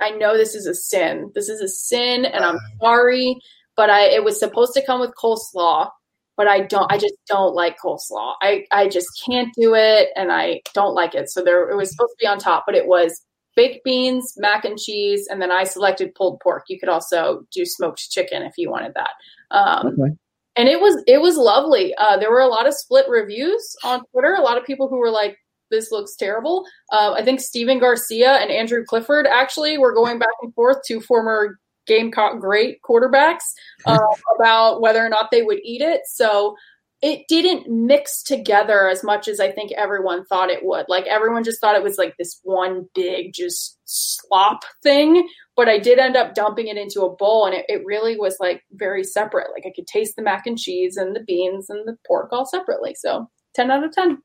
I 0.00 0.10
know 0.10 0.36
this 0.36 0.54
is 0.54 0.66
a 0.66 0.74
sin. 0.74 1.30
This 1.34 1.48
is 1.48 1.60
a 1.60 1.68
sin, 1.68 2.24
and 2.24 2.44
I'm 2.44 2.58
sorry, 2.80 3.38
but 3.76 3.90
I 3.90 4.04
it 4.06 4.24
was 4.24 4.38
supposed 4.38 4.72
to 4.74 4.86
come 4.86 5.00
with 5.00 5.12
coleslaw 5.22 5.90
but 6.36 6.46
I 6.46 6.60
don't 6.60 6.90
I 6.92 6.98
just 6.98 7.14
don't 7.26 7.54
like 7.54 7.78
coleslaw. 7.78 8.34
I, 8.42 8.64
I 8.72 8.88
just 8.88 9.08
can't 9.24 9.52
do 9.58 9.74
it 9.74 10.08
and 10.16 10.32
I 10.32 10.62
don't 10.74 10.94
like 10.94 11.14
it. 11.14 11.30
So 11.30 11.42
there 11.42 11.68
it 11.70 11.76
was 11.76 11.90
supposed 11.90 12.12
to 12.12 12.16
be 12.20 12.26
on 12.26 12.38
top, 12.38 12.64
but 12.66 12.74
it 12.74 12.86
was 12.86 13.22
baked 13.56 13.82
beans, 13.84 14.34
mac 14.36 14.64
and 14.64 14.78
cheese, 14.78 15.26
and 15.30 15.40
then 15.40 15.50
I 15.50 15.64
selected 15.64 16.14
pulled 16.14 16.40
pork. 16.40 16.64
You 16.68 16.78
could 16.78 16.90
also 16.90 17.44
do 17.52 17.64
smoked 17.64 18.10
chicken 18.10 18.42
if 18.42 18.52
you 18.58 18.70
wanted 18.70 18.92
that. 18.94 19.10
Um, 19.50 19.86
okay. 19.88 20.14
And 20.56 20.68
it 20.68 20.80
was 20.80 21.02
it 21.06 21.20
was 21.20 21.36
lovely. 21.36 21.94
Uh, 21.96 22.18
there 22.18 22.30
were 22.30 22.40
a 22.40 22.48
lot 22.48 22.66
of 22.66 22.74
split 22.74 23.06
reviews 23.08 23.76
on 23.82 24.02
Twitter. 24.12 24.34
A 24.34 24.42
lot 24.42 24.58
of 24.58 24.64
people 24.64 24.88
who 24.88 24.98
were 24.98 25.10
like, 25.10 25.36
"This 25.70 25.90
looks 25.90 26.16
terrible." 26.16 26.64
Uh, 26.92 27.12
I 27.12 27.22
think 27.22 27.40
Stephen 27.40 27.78
Garcia 27.78 28.34
and 28.36 28.50
Andrew 28.50 28.82
Clifford 28.84 29.26
actually 29.26 29.76
were 29.76 29.92
going 29.92 30.18
back 30.18 30.28
and 30.42 30.54
forth 30.54 30.78
to 30.86 31.00
former 31.00 31.58
Gamecock 31.86 32.40
great 32.40 32.82
quarterbacks 32.82 33.52
uh, 33.86 33.98
about 34.38 34.80
whether 34.80 35.04
or 35.04 35.08
not 35.08 35.30
they 35.30 35.42
would 35.42 35.60
eat 35.62 35.80
it. 35.80 36.02
So 36.06 36.56
it 37.02 37.26
didn't 37.28 37.68
mix 37.68 38.22
together 38.22 38.88
as 38.88 39.04
much 39.04 39.28
as 39.28 39.38
I 39.38 39.52
think 39.52 39.70
everyone 39.72 40.24
thought 40.24 40.50
it 40.50 40.64
would. 40.64 40.86
Like 40.88 41.06
everyone 41.06 41.44
just 41.44 41.60
thought 41.60 41.76
it 41.76 41.82
was 41.82 41.98
like 41.98 42.16
this 42.16 42.40
one 42.42 42.88
big 42.94 43.32
just 43.34 43.78
slop 43.84 44.64
thing. 44.82 45.28
But 45.56 45.68
I 45.68 45.78
did 45.78 45.98
end 45.98 46.16
up 46.16 46.34
dumping 46.34 46.68
it 46.68 46.76
into 46.76 47.02
a 47.02 47.14
bowl 47.14 47.46
and 47.46 47.54
it, 47.54 47.66
it 47.68 47.84
really 47.84 48.16
was 48.16 48.38
like 48.40 48.62
very 48.72 49.04
separate. 49.04 49.48
Like 49.52 49.64
I 49.66 49.72
could 49.74 49.86
taste 49.86 50.16
the 50.16 50.22
mac 50.22 50.46
and 50.46 50.58
cheese 50.58 50.96
and 50.96 51.14
the 51.14 51.24
beans 51.24 51.68
and 51.68 51.86
the 51.86 51.96
pork 52.06 52.32
all 52.32 52.46
separately. 52.46 52.94
So 52.94 53.28
ten 53.54 53.70
out 53.70 53.84
of 53.84 53.92
ten. 53.92 54.18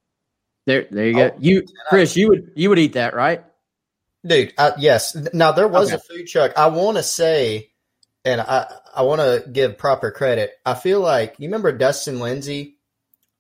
There 0.66 0.88
there 0.92 1.08
you 1.08 1.14
go. 1.14 1.32
Oh, 1.34 1.38
you 1.40 1.64
Chris, 1.90 2.16
you 2.16 2.30
would 2.30 2.52
you 2.56 2.70
would 2.70 2.80
eat 2.80 2.94
that, 2.94 3.14
right? 3.14 3.44
Dude, 4.26 4.54
uh, 4.58 4.72
yes. 4.78 5.16
Now 5.34 5.52
there 5.52 5.68
was 5.68 5.88
okay. 5.92 5.96
a 5.96 6.00
food 6.00 6.28
truck. 6.28 6.52
I 6.58 6.68
want 6.68 6.98
to 6.98 7.04
say, 7.04 7.72
and 8.24 8.40
I 8.42 8.72
I 8.96 9.02
want 9.04 9.20
to 9.22 9.48
give 9.52 9.78
proper 9.78 10.12
credit. 10.12 10.52
I 10.66 10.76
feel 10.76 11.00
like 11.00 11.36
you 11.40 11.48
remember 11.48 11.72
Dustin 11.72 12.20
Lindsay 12.20 12.78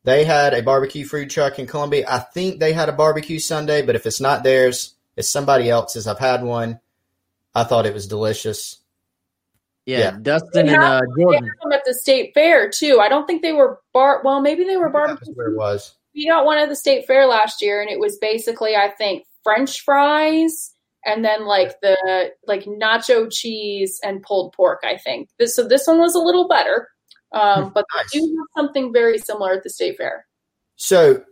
They 0.04 0.24
had 0.24 0.56
a 0.56 0.64
barbecue 0.64 1.06
food 1.06 1.30
truck 1.30 1.60
in 1.60 1.68
Columbia. 1.68 2.06
I 2.10 2.18
think 2.20 2.60
they 2.60 2.74
had 2.74 2.90
a 2.90 2.94
barbecue 2.94 3.38
sundae, 3.38 3.84
but 3.86 3.96
if 3.96 4.08
it's 4.08 4.20
not 4.20 4.44
theirs, 4.44 4.96
it's 5.16 5.30
somebody 5.30 5.70
else's. 5.70 6.08
I've 6.08 6.18
had 6.18 6.42
one. 6.44 6.80
I 7.54 7.64
thought 7.66 7.86
it 7.86 7.94
was 7.94 8.08
delicious. 8.08 8.78
Yeah, 9.86 10.00
Yeah. 10.00 10.18
Dustin 10.20 10.50
They 10.66 10.74
and 10.74 10.82
have- 10.82 10.84
uh, 10.84 11.02
They 11.16 11.22
Jordan. 11.24 11.44
had 11.44 11.54
them 11.62 11.72
at 11.74 11.86
the 11.86 11.94
state 11.94 12.34
fair 12.34 12.72
too. 12.72 13.00
I 13.00 13.10
don't 13.10 13.28
think 13.28 13.44
they 13.44 13.54
were 13.54 13.80
bar. 13.94 14.22
Well, 14.24 14.42
maybe 14.42 14.64
they 14.64 14.78
were 14.78 14.86
That 14.88 14.94
barbecue. 14.94 15.28
was 15.30 15.38
where 15.38 15.48
it 15.52 15.56
was. 15.58 15.94
We 16.16 16.28
got 16.28 16.46
one 16.46 16.58
at 16.58 16.70
the 16.70 16.76
state 16.76 17.06
fair 17.06 17.28
last 17.28 17.62
year, 17.62 17.82
and 17.82 17.90
it 17.92 18.00
was 18.00 18.18
basically, 18.18 18.76
I 18.76 18.90
think, 18.90 19.26
French 19.44 19.82
fries 19.82 20.70
and 21.06 21.24
then 21.26 21.45
like 21.45 21.80
the 21.82 22.32
like 22.47 22.66
nacho 22.66 23.28
cheese 23.32 23.99
and 24.04 24.22
pulled 24.24 24.54
pork. 24.54 24.82
I 24.84 24.97
think 24.97 25.30
this. 25.39 25.56
So 25.56 25.68
this 25.68 25.88
one 25.88 25.99
was 25.99 26.16
a 26.16 26.20
little 26.20 26.47
better, 26.47 26.88
um, 27.32 27.72
but 27.74 27.86
Nice. 27.95 28.12
they 28.14 28.20
do 28.20 28.26
have 28.38 28.64
something 28.66 28.93
very 28.93 29.18
similar 29.18 29.54
at 29.54 29.64
the 29.64 29.70
state 29.70 29.97
fair. 29.97 30.26
So, 30.76 31.24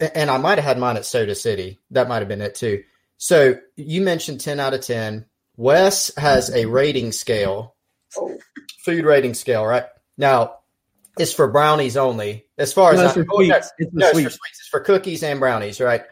and 0.00 0.30
I 0.30 0.38
might 0.38 0.58
have 0.58 0.64
had 0.64 0.78
mine 0.78 0.96
at 0.96 1.04
Soda 1.04 1.34
City. 1.34 1.78
That 1.90 2.08
might 2.08 2.18
have 2.20 2.28
been 2.28 2.40
it 2.42 2.54
too. 2.54 2.82
So 3.18 3.58
you 3.76 4.02
mentioned 4.02 4.40
10 4.40 4.60
out 4.60 4.74
of 4.74 4.80
10. 4.82 5.24
Wes 5.56 6.14
has 6.16 6.50
a 6.54 6.66
rating 6.66 7.12
scale, 7.12 7.74
Oh. 8.18 8.36
food 8.84 9.04
rating 9.06 9.32
scale, 9.34 9.64
right? 9.64 9.84
Now, 10.18 10.56
it's 11.18 11.32
for 11.32 11.48
brownies 11.48 11.96
only. 11.96 12.46
As 12.58 12.72
far 12.74 12.92
as 12.92 12.98
No, 12.98 13.04
I 13.04 13.06
it's 13.06 13.14
for 13.14 13.26
oh, 13.32 13.38
no. 13.40 13.56
It's 13.56 13.68
for 13.70 13.84
no, 13.92 14.06
it's 14.06 14.08
for 14.08 14.14
sweets. 14.20 14.34
sweets. 14.36 14.58
It's 14.60 14.68
for 14.68 14.80
cookies 14.80 15.22
and 15.22 15.40
brownies, 15.40 15.80
right? 15.80 16.02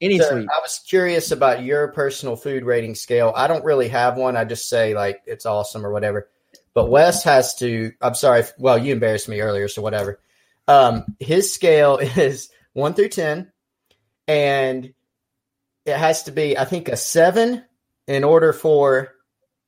Any 0.00 0.18
So 0.18 0.30
sweet. 0.30 0.48
I 0.48 0.58
was 0.60 0.80
curious 0.86 1.30
about 1.30 1.62
your 1.62 1.88
personal 1.88 2.36
food 2.36 2.64
rating 2.64 2.94
scale. 2.94 3.32
I 3.36 3.46
don't 3.46 3.64
really 3.64 3.88
have 3.88 4.16
one. 4.16 4.36
I 4.36 4.44
just 4.44 4.68
say 4.68 4.94
like 4.94 5.22
it's 5.26 5.46
awesome 5.46 5.84
or 5.84 5.92
whatever. 5.92 6.28
But 6.72 6.90
Wes 6.90 7.24
has 7.24 7.54
to. 7.56 7.92
I'm 8.00 8.14
sorry. 8.14 8.44
Well, 8.58 8.78
you 8.78 8.92
embarrassed 8.92 9.28
me 9.28 9.40
earlier, 9.40 9.68
so 9.68 9.82
whatever. 9.82 10.20
Um, 10.68 11.04
his 11.18 11.52
scale 11.52 11.98
is 12.00 12.50
one 12.72 12.94
through 12.94 13.10
ten, 13.10 13.52
and 14.26 14.94
it 15.84 15.96
has 15.96 16.24
to 16.24 16.32
be, 16.32 16.56
I 16.56 16.64
think, 16.64 16.88
a 16.88 16.96
seven 16.96 17.64
in 18.06 18.24
order 18.24 18.52
for 18.52 19.12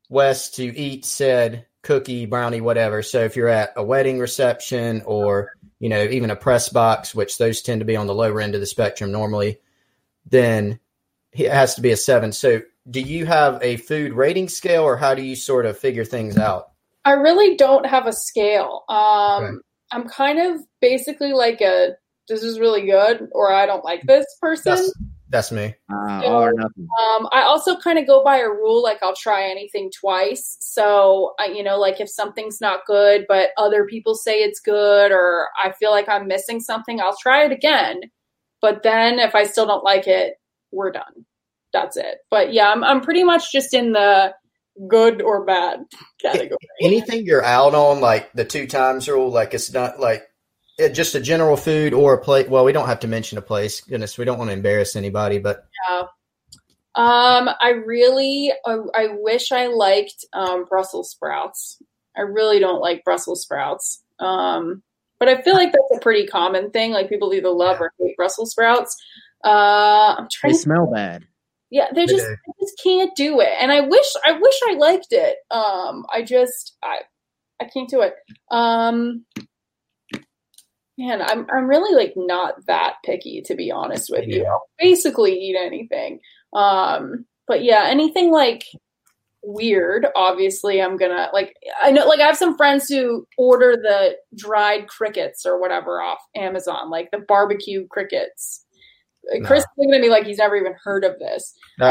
Wes 0.09 0.51
to 0.53 0.65
eat 0.65 1.05
said 1.05 1.67
cookie, 1.83 2.27
brownie, 2.27 2.61
whatever. 2.61 3.03
So 3.03 3.25
if 3.25 3.37
you're 3.37 3.49
at 3.49 3.73
a 3.77 3.85
wedding 3.85 4.19
reception 4.19 5.03
or 5.05 5.53
you 5.79 5.89
know 5.89 6.05
even 6.05 6.31
a 6.31 6.37
press 6.37 6.69
box, 6.69 7.15
which 7.15 7.37
those 7.37 7.61
tend 7.61 7.81
to 7.81 7.85
be 7.85 7.97
on 7.97 8.07
the 8.07 8.15
lower 8.15 8.41
end 8.41 8.55
of 8.55 8.61
the 8.61 8.67
spectrum 8.67 9.13
normally, 9.13 9.59
then 10.27 10.79
it 11.33 11.51
has 11.51 11.75
to 11.75 11.81
be 11.81 11.91
a 11.91 11.97
seven. 11.97 12.33
So 12.33 12.63
do 12.91 13.01
you 13.01 13.27
have 13.27 13.63
a 13.63 13.77
food 13.77 14.13
rating 14.13 14.49
scale, 14.49 14.83
or 14.83 14.97
how 14.97 15.15
do 15.15 15.23
you 15.23 15.37
sort 15.37 15.67
of 15.67 15.79
figure 15.79 16.05
things 16.05 16.37
out? 16.37 16.71
I 17.05 17.13
really 17.13 17.57
don't 17.57 17.87
have 17.87 18.07
a 18.07 18.13
scale. 18.13 18.85
Um, 18.89 19.45
Okay. 19.45 19.57
I'm 19.93 20.09
kind 20.09 20.39
of 20.39 20.63
basically 20.81 21.33
like 21.35 21.61
a 21.61 21.91
this 22.29 22.43
is 22.43 22.59
really 22.59 22.87
good 22.87 23.29
or 23.33 23.53
I 23.53 23.67
don't 23.67 23.85
like 23.85 24.03
this 24.07 24.25
person. 24.41 24.75
That's 24.75 24.93
that's 25.29 25.51
me. 25.51 25.75
Uh, 25.91 26.23
all 26.25 26.45
or 26.45 26.53
nothing. 26.53 26.87
Um, 27.01 27.29
I 27.33 27.43
also 27.43 27.77
kind 27.77 27.99
of 27.99 28.07
go 28.07 28.23
by 28.23 28.39
a 28.39 28.49
rule 28.49 28.83
like 28.83 29.03
I'll 29.03 29.17
try 29.17 29.45
anything 29.45 29.91
twice. 29.99 30.59
So, 30.61 31.33
I, 31.41 31.47
you 31.47 31.63
know, 31.63 31.79
like 31.79 32.01
if 32.01 32.11
something's 32.11 32.61
not 32.61 32.85
good, 32.87 33.25
but 33.29 33.49
other 33.57 33.87
people 33.87 34.15
say 34.15 34.41
it's 34.41 34.61
good, 34.61 35.11
or 35.11 35.49
I 35.63 35.73
feel 35.73 35.91
like 35.91 36.09
I'm 36.09 36.29
missing 36.29 36.61
something, 36.61 37.01
I'll 37.01 37.17
try 37.17 37.45
it 37.45 37.53
again. 37.53 38.03
But 38.63 38.83
then 38.83 39.19
if 39.19 39.35
I 39.35 39.45
still 39.45 39.67
don't 39.67 39.85
like 39.85 40.07
it, 40.07 40.37
we're 40.71 40.93
done. 40.93 41.27
That's 41.73 41.97
it. 41.97 42.19
But 42.31 42.53
yeah, 42.53 42.71
I'm, 42.71 42.83
I'm 42.85 43.01
pretty 43.01 43.25
much 43.25 43.53
just 43.53 43.75
in 43.75 43.93
the 43.93 44.35
good 44.89 45.21
or 45.21 45.45
bad 45.45 45.81
category. 46.23 46.57
Anything 46.81 47.27
you're 47.27 47.45
out 47.45 47.75
on, 47.75 48.01
like 48.01 48.33
the 48.33 48.45
two 48.45 48.67
times 48.67 49.09
rule, 49.09 49.31
like 49.31 49.53
it's 49.53 49.73
not 49.73 50.01
like 50.01 50.23
it, 50.79 50.91
just 50.91 51.15
a 51.15 51.21
general 51.21 51.57
food 51.57 51.93
or 51.93 52.15
a 52.15 52.23
plate. 52.23 52.49
Well, 52.49 52.65
we 52.65 52.73
don't 52.73 52.87
have 52.87 53.01
to 53.01 53.09
mention 53.09 53.37
a 53.37 53.43
place. 53.43 53.81
Goodness, 53.81 54.17
we 54.17 54.25
don't 54.25 54.39
want 54.39 54.49
to 54.49 54.55
embarrass 54.55 54.97
anybody, 54.97 55.39
but 55.39 55.67
Yeah. 55.89 56.05
Um, 56.95 57.49
I 57.61 57.71
really, 57.71 58.53
I, 58.67 58.77
I 58.95 59.09
wish 59.19 59.51
I 59.51 59.69
liked 59.69 60.27
um, 60.35 60.67
Brussels 60.67 61.11
sprouts. 61.11 61.81
I 62.15 62.21
really 62.21 62.59
don't 62.59 62.83
like 62.83 63.03
Brussels 63.03 63.43
sprouts. 63.43 64.03
Um, 64.19 64.83
but 65.23 65.29
I 65.29 65.41
feel 65.43 65.55
like 65.55 65.71
that's 65.71 65.99
a 65.99 66.01
pretty 66.01 66.27
common 66.27 66.73
thing. 66.73 66.91
Like 66.91 67.09
people 67.09 67.33
either 67.33 67.49
love 67.49 67.81
or 67.81 67.93
hate 68.01 68.17
Brussels 68.17 68.51
sprouts. 68.51 68.97
Uh, 69.45 70.17
I'm 70.19 70.25
They 70.25 70.29
trying. 70.33 70.53
To, 70.55 70.59
smell 70.59 70.91
bad. 70.93 71.23
yeah, 71.71 71.87
they 71.95 72.07
They 72.07 72.13
just, 72.13 72.27
do. 72.27 72.33
I 72.33 72.53
just 72.61 72.81
can't 72.83 73.15
do 73.15 73.39
it. 73.39 73.51
And 73.61 73.71
I 73.71 73.83
wish, 73.83 74.07
I 74.27 74.33
wish 74.33 74.55
I 74.69 74.75
liked 74.75 75.13
it. 75.13 75.37
Um, 75.53 76.05
I 76.13 76.23
just, 76.23 76.77
I, 76.83 77.03
I 77.61 77.67
can't 77.67 77.89
do 77.89 78.01
it. 78.01 78.15
Um, 78.51 79.25
man, 80.99 81.23
I'm, 81.23 81.47
I'm 81.55 81.69
really 81.69 81.95
like 81.95 82.15
not 82.17 82.55
that 82.67 82.95
picky 83.05 83.43
to 83.43 83.55
be 83.55 83.71
honest 83.71 84.11
with 84.11 84.27
you. 84.27 84.45
I'll 84.45 84.67
basically 84.81 85.35
eat 85.39 85.57
anything. 85.57 86.19
Um, 86.53 87.27
but 87.47 87.63
yeah, 87.63 87.85
anything 87.87 88.33
like 88.33 88.65
weird, 89.43 90.07
obviously 90.15 90.81
I'm 90.81 90.97
gonna 90.97 91.29
like 91.33 91.55
I 91.83 91.91
know 91.91 92.07
like 92.07 92.21
I 92.21 92.27
have 92.27 92.37
some 92.37 92.57
friends 92.57 92.89
who 92.89 93.27
order 93.37 93.77
the 93.77 94.17
dried 94.37 94.89
crickets 94.89 95.45
or 95.45 95.61
whatever 95.61 96.01
off 96.01 96.19
Amazon, 96.37 96.91
like 96.91 97.11
the 97.11 97.19
barbecue 97.19 97.87
crickets. 97.89 98.65
Uh, 99.33 99.39
No. 99.39 99.47
Chris 99.47 99.63
is 99.63 99.69
looking 99.77 99.95
at 99.95 100.01
me 100.01 100.11
like 100.11 100.25
he's 100.27 100.39
never 100.39 100.57
even 100.57 100.75
heard 100.83 101.05
of 101.05 101.19
this. 101.19 101.55
it's 101.79 101.83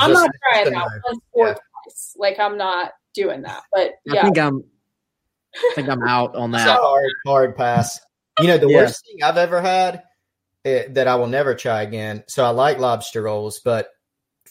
I'm 0.00 0.10
just- 0.10 0.12
not 0.12 0.30
trying 0.52 0.64
that 0.66 0.72
no. 0.72 0.84
once 1.04 1.20
or 1.32 1.46
Yeah. 1.48 1.52
twice. 1.54 2.14
Like 2.18 2.38
I'm 2.38 2.56
not 2.58 2.92
doing 3.14 3.42
that. 3.42 3.62
But 3.72 3.92
yeah. 4.04 4.20
I 4.20 4.22
think 4.24 4.38
I'm. 4.38 4.64
I 5.54 5.72
think 5.74 5.88
I'm 5.88 6.02
out 6.06 6.34
on 6.36 6.54
It's 6.54 6.62
a 6.62 6.66
that. 6.66 6.78
hard, 6.80 7.10
hard 7.26 7.56
pass. 7.56 7.98
You 8.40 8.48
know, 8.48 8.58
the 8.58 8.68
Yeah. 8.68 8.82
worst 8.82 9.04
thing 9.06 9.22
I've 9.22 9.38
ever 9.38 9.60
had 9.62 10.02
eh, 10.66 10.84
that 10.90 11.08
I 11.08 11.14
will 11.14 11.28
never 11.28 11.54
try 11.54 11.80
again. 11.82 12.24
So 12.28 12.44
I 12.44 12.50
like 12.50 12.78
lobster 12.78 13.22
rolls, 13.22 13.60
but 13.64 13.88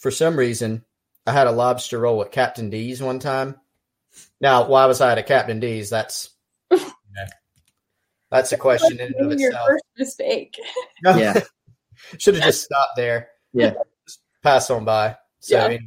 for 0.00 0.10
some 0.10 0.36
reason, 0.36 0.84
I 1.26 1.32
had 1.32 1.46
a 1.46 1.52
lobster 1.52 1.98
roll 1.98 2.22
at 2.22 2.32
Captain 2.32 2.70
D's 2.70 3.02
one 3.02 3.18
time. 3.18 3.56
Now, 4.40 4.66
why 4.68 4.86
was 4.86 5.00
I 5.00 5.12
at 5.12 5.18
a 5.18 5.22
Captain 5.22 5.60
D's? 5.60 5.90
That's 5.90 6.30
that's 8.30 8.52
a 8.52 8.56
question 8.56 8.98
in 9.00 9.12
and 9.18 9.32
of 9.32 9.38
your 9.40 9.50
itself. 9.50 9.68
first 9.68 9.84
mistake. 9.98 10.56
Yeah. 11.04 11.40
Should 12.18 12.34
have 12.34 12.44
just 12.44 12.64
stopped 12.64 12.96
there. 12.96 13.28
Yeah. 13.52 13.74
Just 14.06 14.20
pass 14.42 14.70
on 14.70 14.84
by. 14.84 15.16
So 15.40 15.56
Yeah. 15.56 15.64
anyway. 15.64 15.80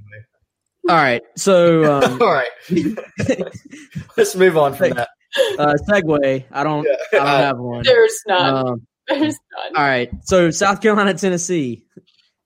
All 0.90 0.96
right. 0.96 1.22
So 1.38 1.84
um, 2.02 2.22
All 2.22 2.34
right. 2.34 2.50
Let's 4.18 4.36
move 4.36 4.58
on 4.58 4.74
from 4.74 4.92
that. 4.92 5.10
uh, 5.60 5.76
segue. 5.88 6.46
I 6.52 6.64
don't. 6.64 6.88
I 6.88 6.96
don't 7.12 7.22
Uh, 7.28 7.38
have 7.42 7.58
one. 7.60 7.84
There's 7.84 8.20
none. 8.28 8.68
Um, 8.68 8.88
There's 9.08 9.36
none. 9.56 9.76
all 9.76 9.84
right. 9.88 10.10
So 10.24 10.50
South 10.52 10.82
Carolina, 10.82 11.14
Tennessee, 11.14 11.86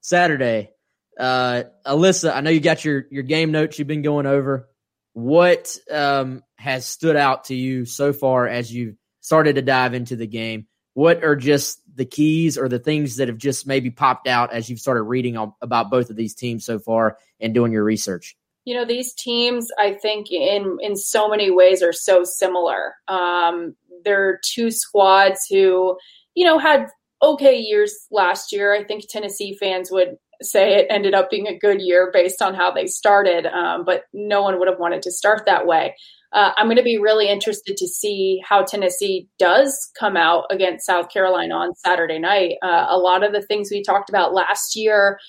Saturday. 0.01 0.71
Uh, 1.19 1.63
Alyssa, 1.85 2.35
I 2.35 2.41
know 2.41 2.49
you 2.49 2.59
got 2.59 2.83
your 2.83 3.05
your 3.11 3.23
game 3.23 3.51
notes 3.51 3.77
you've 3.77 3.87
been 3.87 4.01
going 4.01 4.25
over. 4.25 4.69
What 5.13 5.77
um, 5.91 6.43
has 6.57 6.85
stood 6.85 7.15
out 7.15 7.45
to 7.45 7.55
you 7.55 7.85
so 7.85 8.13
far 8.13 8.47
as 8.47 8.73
you've 8.73 8.95
started 9.21 9.55
to 9.55 9.61
dive 9.61 9.93
into 9.93 10.15
the 10.15 10.27
game? 10.27 10.67
What 10.95 11.23
are 11.23 11.35
just 11.35 11.81
the 11.95 12.05
keys 12.05 12.57
or 12.57 12.67
the 12.67 12.79
things 12.79 13.17
that 13.17 13.27
have 13.27 13.37
just 13.37 13.67
maybe 13.67 13.91
popped 13.91 14.27
out 14.27 14.53
as 14.53 14.69
you've 14.69 14.79
started 14.79 15.03
reading 15.03 15.37
about 15.61 15.91
both 15.91 16.09
of 16.09 16.15
these 16.15 16.35
teams 16.35 16.65
so 16.65 16.79
far 16.79 17.17
and 17.39 17.53
doing 17.53 17.71
your 17.71 17.83
research? 17.83 18.35
you 18.65 18.75
know 18.75 18.85
these 18.85 19.13
teams 19.13 19.67
i 19.77 19.93
think 19.93 20.31
in 20.31 20.77
in 20.81 20.95
so 20.95 21.27
many 21.29 21.51
ways 21.51 21.83
are 21.83 21.93
so 21.93 22.23
similar 22.23 22.95
um 23.07 23.75
they're 24.03 24.39
two 24.43 24.71
squads 24.71 25.45
who 25.49 25.97
you 26.35 26.45
know 26.45 26.57
had 26.57 26.87
okay 27.21 27.57
years 27.57 28.07
last 28.11 28.51
year 28.51 28.73
i 28.73 28.83
think 28.83 29.03
tennessee 29.09 29.57
fans 29.59 29.91
would 29.91 30.17
say 30.45 30.75
it 30.75 30.87
ended 30.89 31.13
up 31.13 31.29
being 31.29 31.47
a 31.47 31.57
good 31.57 31.81
year 31.81 32.09
based 32.13 32.41
on 32.41 32.53
how 32.53 32.71
they 32.71 32.87
started 32.87 33.45
um, 33.45 33.83
but 33.85 34.03
no 34.13 34.41
one 34.41 34.59
would 34.59 34.67
have 34.67 34.79
wanted 34.79 35.01
to 35.01 35.11
start 35.11 35.43
that 35.45 35.65
way. 35.65 35.95
Uh, 36.31 36.51
i'm 36.57 36.67
going 36.67 36.77
to 36.77 36.83
be 36.83 36.97
really 36.97 37.29
interested 37.29 37.77
to 37.77 37.87
see 37.87 38.41
how 38.47 38.63
tennessee 38.63 39.27
does 39.37 39.91
come 39.99 40.17
out 40.17 40.45
against 40.49 40.85
south 40.85 41.09
carolina 41.09 41.53
on 41.53 41.75
saturday 41.75 42.19
night. 42.19 42.55
Uh, 42.63 42.87
a 42.89 42.97
lot 42.97 43.23
of 43.23 43.31
the 43.31 43.41
things 43.41 43.69
we 43.71 43.83
talked 43.83 44.09
about 44.09 44.33
last 44.33 44.75
year 44.75 45.19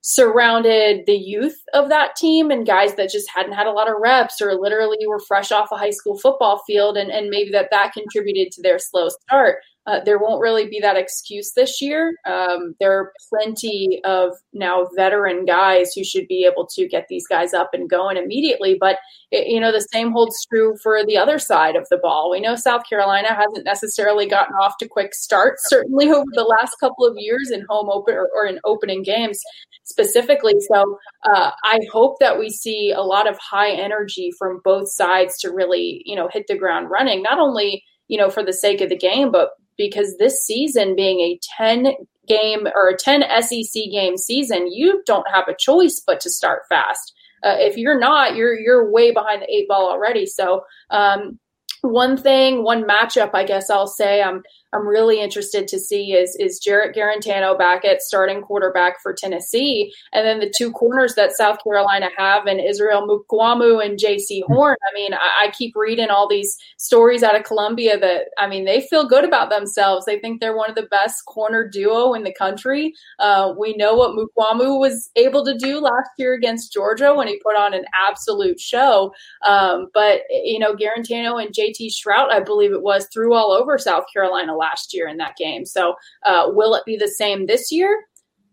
surrounded 0.00 1.04
the 1.06 1.16
youth 1.16 1.60
of 1.74 1.88
that 1.88 2.14
team 2.16 2.50
and 2.50 2.66
guys 2.66 2.94
that 2.94 3.10
just 3.10 3.28
hadn't 3.34 3.52
had 3.52 3.66
a 3.66 3.72
lot 3.72 3.90
of 3.90 3.96
reps 4.00 4.40
or 4.40 4.54
literally 4.54 4.96
were 5.06 5.20
fresh 5.26 5.50
off 5.50 5.72
a 5.72 5.76
high 5.76 5.90
school 5.90 6.16
football 6.18 6.62
field 6.66 6.96
and, 6.96 7.10
and 7.10 7.28
maybe 7.28 7.50
that 7.50 7.68
that 7.70 7.92
contributed 7.92 8.52
to 8.52 8.62
their 8.62 8.78
slow 8.78 9.08
start 9.08 9.58
uh, 9.88 10.00
there 10.04 10.18
won't 10.18 10.40
really 10.40 10.68
be 10.68 10.78
that 10.80 10.96
excuse 10.96 11.52
this 11.54 11.80
year 11.80 12.14
um, 12.26 12.74
there 12.78 12.92
are 12.92 13.12
plenty 13.28 14.00
of 14.04 14.32
now 14.52 14.86
veteran 14.96 15.44
guys 15.44 15.92
who 15.94 16.04
should 16.04 16.28
be 16.28 16.44
able 16.44 16.66
to 16.66 16.86
get 16.86 17.06
these 17.08 17.26
guys 17.26 17.54
up 17.54 17.70
and 17.72 17.90
going 17.90 18.16
immediately 18.16 18.76
but 18.78 18.98
it, 19.30 19.46
you 19.48 19.58
know 19.58 19.72
the 19.72 19.86
same 19.92 20.12
holds 20.12 20.46
true 20.46 20.76
for 20.82 21.04
the 21.04 21.16
other 21.16 21.38
side 21.38 21.76
of 21.76 21.86
the 21.90 21.98
ball 21.98 22.30
we 22.30 22.40
know 22.40 22.54
south 22.54 22.82
carolina 22.88 23.28
hasn't 23.28 23.64
necessarily 23.64 24.26
gotten 24.26 24.54
off 24.54 24.74
to 24.78 24.86
quick 24.86 25.14
starts 25.14 25.68
certainly 25.68 26.10
over 26.10 26.30
the 26.34 26.44
last 26.44 26.76
couple 26.78 27.04
of 27.04 27.14
years 27.16 27.50
in 27.50 27.64
home 27.68 27.88
open 27.90 28.14
or, 28.14 28.28
or 28.36 28.46
in 28.46 28.60
opening 28.64 29.02
games 29.02 29.42
specifically. 29.88 30.54
So 30.70 30.98
uh, 31.24 31.50
I 31.64 31.80
hope 31.90 32.18
that 32.20 32.38
we 32.38 32.50
see 32.50 32.92
a 32.92 33.00
lot 33.00 33.28
of 33.28 33.38
high 33.38 33.72
energy 33.72 34.30
from 34.38 34.60
both 34.62 34.90
sides 34.90 35.38
to 35.40 35.50
really, 35.50 36.02
you 36.04 36.14
know, 36.14 36.28
hit 36.30 36.46
the 36.46 36.58
ground 36.58 36.90
running, 36.90 37.22
not 37.22 37.38
only, 37.38 37.82
you 38.06 38.18
know, 38.18 38.30
for 38.30 38.44
the 38.44 38.52
sake 38.52 38.80
of 38.80 38.90
the 38.90 38.96
game, 38.96 39.32
but 39.32 39.50
because 39.78 40.16
this 40.18 40.44
season 40.44 40.94
being 40.94 41.20
a 41.20 41.40
10 41.56 41.94
game 42.26 42.66
or 42.74 42.90
a 42.90 42.96
10 42.96 43.22
SEC 43.40 43.84
game 43.90 44.18
season, 44.18 44.70
you 44.70 45.02
don't 45.06 45.26
have 45.32 45.48
a 45.48 45.56
choice 45.58 46.02
but 46.06 46.20
to 46.20 46.30
start 46.30 46.64
fast. 46.68 47.14
Uh, 47.42 47.54
if 47.58 47.76
you're 47.76 47.98
not, 47.98 48.34
you're 48.34 48.58
you're 48.58 48.90
way 48.90 49.12
behind 49.12 49.40
the 49.40 49.50
eight 49.50 49.68
ball 49.68 49.88
already. 49.88 50.26
So 50.26 50.64
um, 50.90 51.38
one 51.82 52.16
thing, 52.16 52.64
one 52.64 52.82
matchup, 52.84 53.30
I 53.32 53.44
guess 53.44 53.70
I'll 53.70 53.86
say 53.86 54.22
I'm 54.22 54.42
I'm 54.72 54.86
really 54.86 55.20
interested 55.20 55.66
to 55.68 55.78
see 55.78 56.12
is 56.12 56.36
is 56.38 56.58
Jarrett 56.58 56.94
Guarantano 56.94 57.56
back 57.56 57.84
at 57.84 58.02
starting 58.02 58.42
quarterback 58.42 59.00
for 59.02 59.14
Tennessee, 59.14 59.92
and 60.12 60.26
then 60.26 60.40
the 60.40 60.52
two 60.56 60.72
corners 60.72 61.14
that 61.14 61.32
South 61.32 61.58
Carolina 61.62 62.08
have, 62.16 62.46
and 62.46 62.60
Israel 62.60 63.06
Mukwamu 63.06 63.84
and 63.84 63.98
hmm. 63.98 64.52
Horn. 64.52 64.76
I 64.90 64.94
mean, 64.94 65.14
I, 65.14 65.46
I, 65.46 65.50
keep 65.50 65.74
reading 65.74 66.10
all 66.10 66.28
these 66.28 66.56
stories 66.76 67.22
out 67.22 67.36
of 67.36 67.44
Columbia 67.44 67.98
that 67.98 68.26
I 68.38 68.46
mean 68.46 68.64
they 68.64 68.82
feel 68.82 69.08
good 69.08 69.24
about 69.24 69.50
themselves. 69.50 70.04
They 70.04 70.18
think 70.18 70.40
they're 70.40 70.56
one 70.56 70.68
of 70.68 70.76
the 70.76 70.88
best 70.90 71.24
corner 71.26 71.66
duo 71.66 72.12
in 72.14 72.24
the 72.24 72.34
country. 72.34 72.92
Uh, 73.18 73.54
we 73.58 73.74
know 73.76 73.94
what 73.94 74.12
Mukwamu 74.12 74.78
was 74.78 75.10
able 75.16 75.44
to 75.44 75.56
do 75.56 75.80
last 75.80 76.10
year 76.18 76.34
against 76.34 76.72
Georgia 76.72 77.14
when 77.14 77.28
he 77.28 77.40
put 77.42 77.56
on 77.56 77.74
an 77.74 77.84
absolute 77.94 78.60
show. 78.60 79.12
Um, 79.46 79.88
but 79.94 80.22
you 80.30 80.58
know, 80.58 80.74
Guarantano 80.74 81.42
and 81.42 81.54
JT 81.54 81.90
Shrout, 81.92 82.30
I 82.30 82.40
believe 82.40 82.72
it 82.72 82.82
was, 82.82 83.08
threw 83.12 83.34
all 83.34 83.52
over 83.52 83.78
South 83.78 84.04
Carolina 84.12 84.57
last 84.58 84.92
year 84.92 85.08
in 85.08 85.16
that 85.18 85.36
game. 85.36 85.64
So, 85.64 85.94
uh, 86.26 86.48
will 86.48 86.74
it 86.74 86.84
be 86.84 86.96
the 86.96 87.08
same 87.08 87.46
this 87.46 87.72
year? 87.72 88.04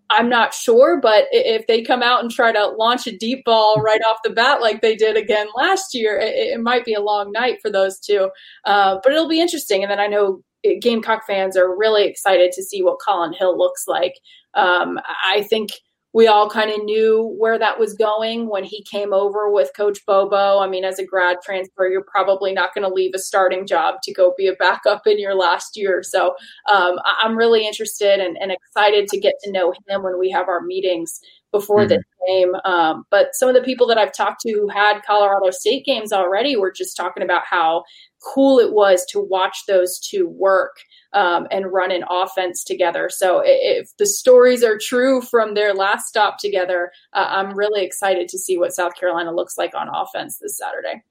I'm 0.09 0.29
not 0.29 0.53
sure, 0.53 0.99
but 1.01 1.25
if 1.31 1.65
they 1.67 1.81
come 1.81 2.03
out 2.03 2.21
and 2.21 2.31
try 2.31 2.51
to 2.51 2.67
launch 2.77 3.07
a 3.07 3.17
deep 3.17 3.43
ball 3.43 3.81
right 3.81 4.01
off 4.01 4.17
the 4.23 4.29
bat 4.29 4.61
like 4.61 4.81
they 4.81 4.95
did 4.95 5.17
again 5.17 5.47
last 5.55 5.95
year, 5.95 6.19
it, 6.19 6.35
it 6.35 6.61
might 6.61 6.85
be 6.85 6.93
a 6.93 7.01
long 7.01 7.31
night 7.31 7.57
for 7.61 7.71
those 7.71 7.99
two. 7.99 8.29
Uh, 8.65 8.99
but 9.03 9.11
it'll 9.11 9.27
be 9.27 9.41
interesting. 9.41 9.81
And 9.81 9.91
then 9.91 9.99
I 9.99 10.07
know 10.07 10.41
Gamecock 10.79 11.25
fans 11.25 11.57
are 11.57 11.75
really 11.75 12.05
excited 12.05 12.51
to 12.53 12.63
see 12.63 12.83
what 12.83 12.99
Collin 12.99 13.33
Hill 13.33 13.57
looks 13.57 13.85
like. 13.87 14.13
Um, 14.53 14.99
I 15.25 15.43
think 15.49 15.71
we 16.15 16.27
all 16.27 16.49
kind 16.49 16.71
of 16.71 16.81
knew 16.85 17.35
where 17.37 17.59
that 17.59 17.77
was 17.77 17.93
going 17.93 18.47
when 18.47 18.63
he 18.63 18.81
came 18.89 19.13
over 19.13 19.51
with 19.51 19.71
Coach 19.75 19.99
Bobo. 20.05 20.59
I 20.59 20.67
mean, 20.69 20.85
as 20.85 20.97
a 20.97 21.05
grad 21.05 21.39
transfer, 21.43 21.89
you're 21.89 22.05
probably 22.09 22.53
not 22.53 22.73
going 22.73 22.87
to 22.87 22.93
leave 22.93 23.11
a 23.13 23.19
starting 23.19 23.67
job 23.67 23.95
to 24.03 24.13
go 24.13 24.33
be 24.37 24.47
a 24.47 24.53
backup 24.53 25.05
in 25.05 25.19
your 25.19 25.35
last 25.35 25.75
year. 25.75 26.03
So 26.03 26.33
um, 26.71 26.95
I'm 27.21 27.35
really 27.35 27.67
interested 27.67 28.21
and, 28.21 28.37
and, 28.39 28.53
excited 28.53 29.09
to 29.09 29.19
get 29.19 29.33
to 29.43 29.51
know 29.51 29.73
him 29.89 30.03
when 30.03 30.17
we 30.17 30.29
have 30.29 30.47
our 30.47 30.61
meetings 30.61 31.19
before 31.51 31.79
mm-hmm. 31.79 31.89
the 31.89 32.03
game. 32.27 32.55
Um, 32.63 33.03
but 33.11 33.29
some 33.33 33.49
of 33.49 33.55
the 33.55 33.61
people 33.61 33.85
that 33.87 33.97
I've 33.97 34.13
talked 34.13 34.39
to 34.41 34.53
who 34.53 34.69
had 34.69 35.01
Colorado 35.05 35.51
State 35.51 35.85
games 35.85 36.13
already 36.13 36.55
were 36.55 36.71
just 36.71 36.95
talking 36.95 37.23
about 37.23 37.43
how 37.45 37.83
cool 38.25 38.59
it 38.59 38.73
was 38.73 39.05
to 39.05 39.19
watch 39.19 39.63
those 39.67 39.99
two 39.99 40.27
work 40.27 40.77
um, 41.13 41.47
and 41.51 41.71
run 41.71 41.91
an 41.91 42.03
offense 42.09 42.63
together. 42.63 43.09
So 43.09 43.41
if 43.45 43.89
the 43.97 44.05
stories 44.05 44.63
are 44.63 44.77
true 44.77 45.21
from 45.21 45.53
their 45.53 45.73
last 45.73 46.07
stop 46.07 46.39
together, 46.39 46.91
uh, 47.13 47.27
I'm 47.29 47.55
really 47.55 47.85
excited 47.85 48.27
to 48.29 48.37
see 48.39 48.57
what 48.57 48.73
South 48.73 48.95
Carolina 48.95 49.33
looks 49.33 49.57
like 49.57 49.73
on 49.75 49.87
offense 49.87 50.39
this 50.39 50.57
Saturday. 50.57 51.03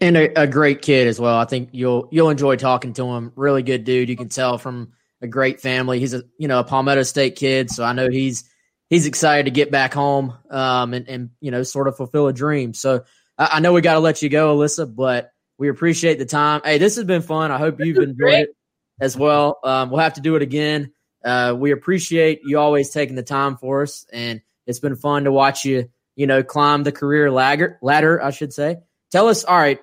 And 0.00 0.16
a, 0.16 0.42
a, 0.42 0.46
great 0.46 0.80
kid 0.80 1.08
as 1.08 1.18
well. 1.18 1.36
I 1.36 1.44
think 1.44 1.70
you'll 1.72 2.08
you'll 2.12 2.30
enjoy 2.30 2.54
talking 2.54 2.92
to 2.94 3.04
him. 3.04 3.32
Really 3.34 3.64
good 3.64 3.82
dude. 3.82 4.08
You 4.08 4.16
can 4.16 4.28
tell 4.28 4.56
from 4.56 4.92
a 5.20 5.26
great 5.26 5.60
family. 5.60 5.98
He's 5.98 6.14
a 6.14 6.22
you 6.38 6.46
know 6.46 6.60
a 6.60 6.64
Palmetto 6.64 7.02
State 7.02 7.34
kid, 7.34 7.68
so 7.68 7.82
I 7.82 7.92
know 7.92 8.08
he's 8.08 8.48
he's 8.90 9.06
excited 9.06 9.46
to 9.46 9.50
get 9.50 9.72
back 9.72 9.92
home 9.92 10.38
um, 10.50 10.94
and 10.94 11.08
and 11.08 11.30
you 11.40 11.50
know 11.50 11.64
sort 11.64 11.88
of 11.88 11.96
fulfill 11.96 12.28
a 12.28 12.32
dream. 12.32 12.74
So 12.74 13.02
I, 13.36 13.48
I 13.54 13.60
know 13.60 13.72
we 13.72 13.80
got 13.80 13.94
to 13.94 14.00
let 14.00 14.22
you 14.22 14.28
go, 14.28 14.56
Alyssa, 14.56 14.94
but 14.94 15.32
we 15.62 15.68
appreciate 15.68 16.18
the 16.18 16.26
time. 16.26 16.60
Hey, 16.64 16.78
this 16.78 16.96
has 16.96 17.04
been 17.04 17.22
fun. 17.22 17.52
I 17.52 17.58
hope 17.58 17.76
you've 17.78 17.96
enjoyed 17.96 18.16
great. 18.16 18.48
it 18.48 18.56
as 19.00 19.16
well. 19.16 19.60
Um, 19.62 19.90
we'll 19.90 20.00
have 20.00 20.14
to 20.14 20.20
do 20.20 20.34
it 20.34 20.42
again. 20.42 20.92
Uh, 21.24 21.54
we 21.56 21.70
appreciate 21.70 22.40
you 22.44 22.58
always 22.58 22.90
taking 22.90 23.14
the 23.14 23.22
time 23.22 23.56
for 23.56 23.82
us, 23.82 24.04
and 24.12 24.40
it's 24.66 24.80
been 24.80 24.96
fun 24.96 25.22
to 25.22 25.30
watch 25.30 25.64
you, 25.64 25.88
you 26.16 26.26
know, 26.26 26.42
climb 26.42 26.82
the 26.82 26.90
career 26.90 27.30
ladder. 27.30 27.78
Ladder, 27.80 28.20
I 28.20 28.32
should 28.32 28.52
say. 28.52 28.78
Tell 29.12 29.28
us, 29.28 29.44
all 29.44 29.56
right, 29.56 29.78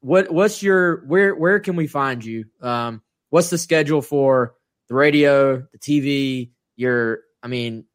what 0.00 0.30
what's 0.30 0.62
your 0.62 1.06
where 1.06 1.34
where 1.34 1.60
can 1.60 1.76
we 1.76 1.86
find 1.86 2.22
you? 2.22 2.44
Um, 2.60 3.00
what's 3.30 3.48
the 3.48 3.56
schedule 3.56 4.02
for 4.02 4.52
the 4.88 4.96
radio, 4.96 5.66
the 5.72 5.78
TV? 5.78 6.50
Your, 6.76 7.20
I 7.42 7.46
mean, 7.48 7.86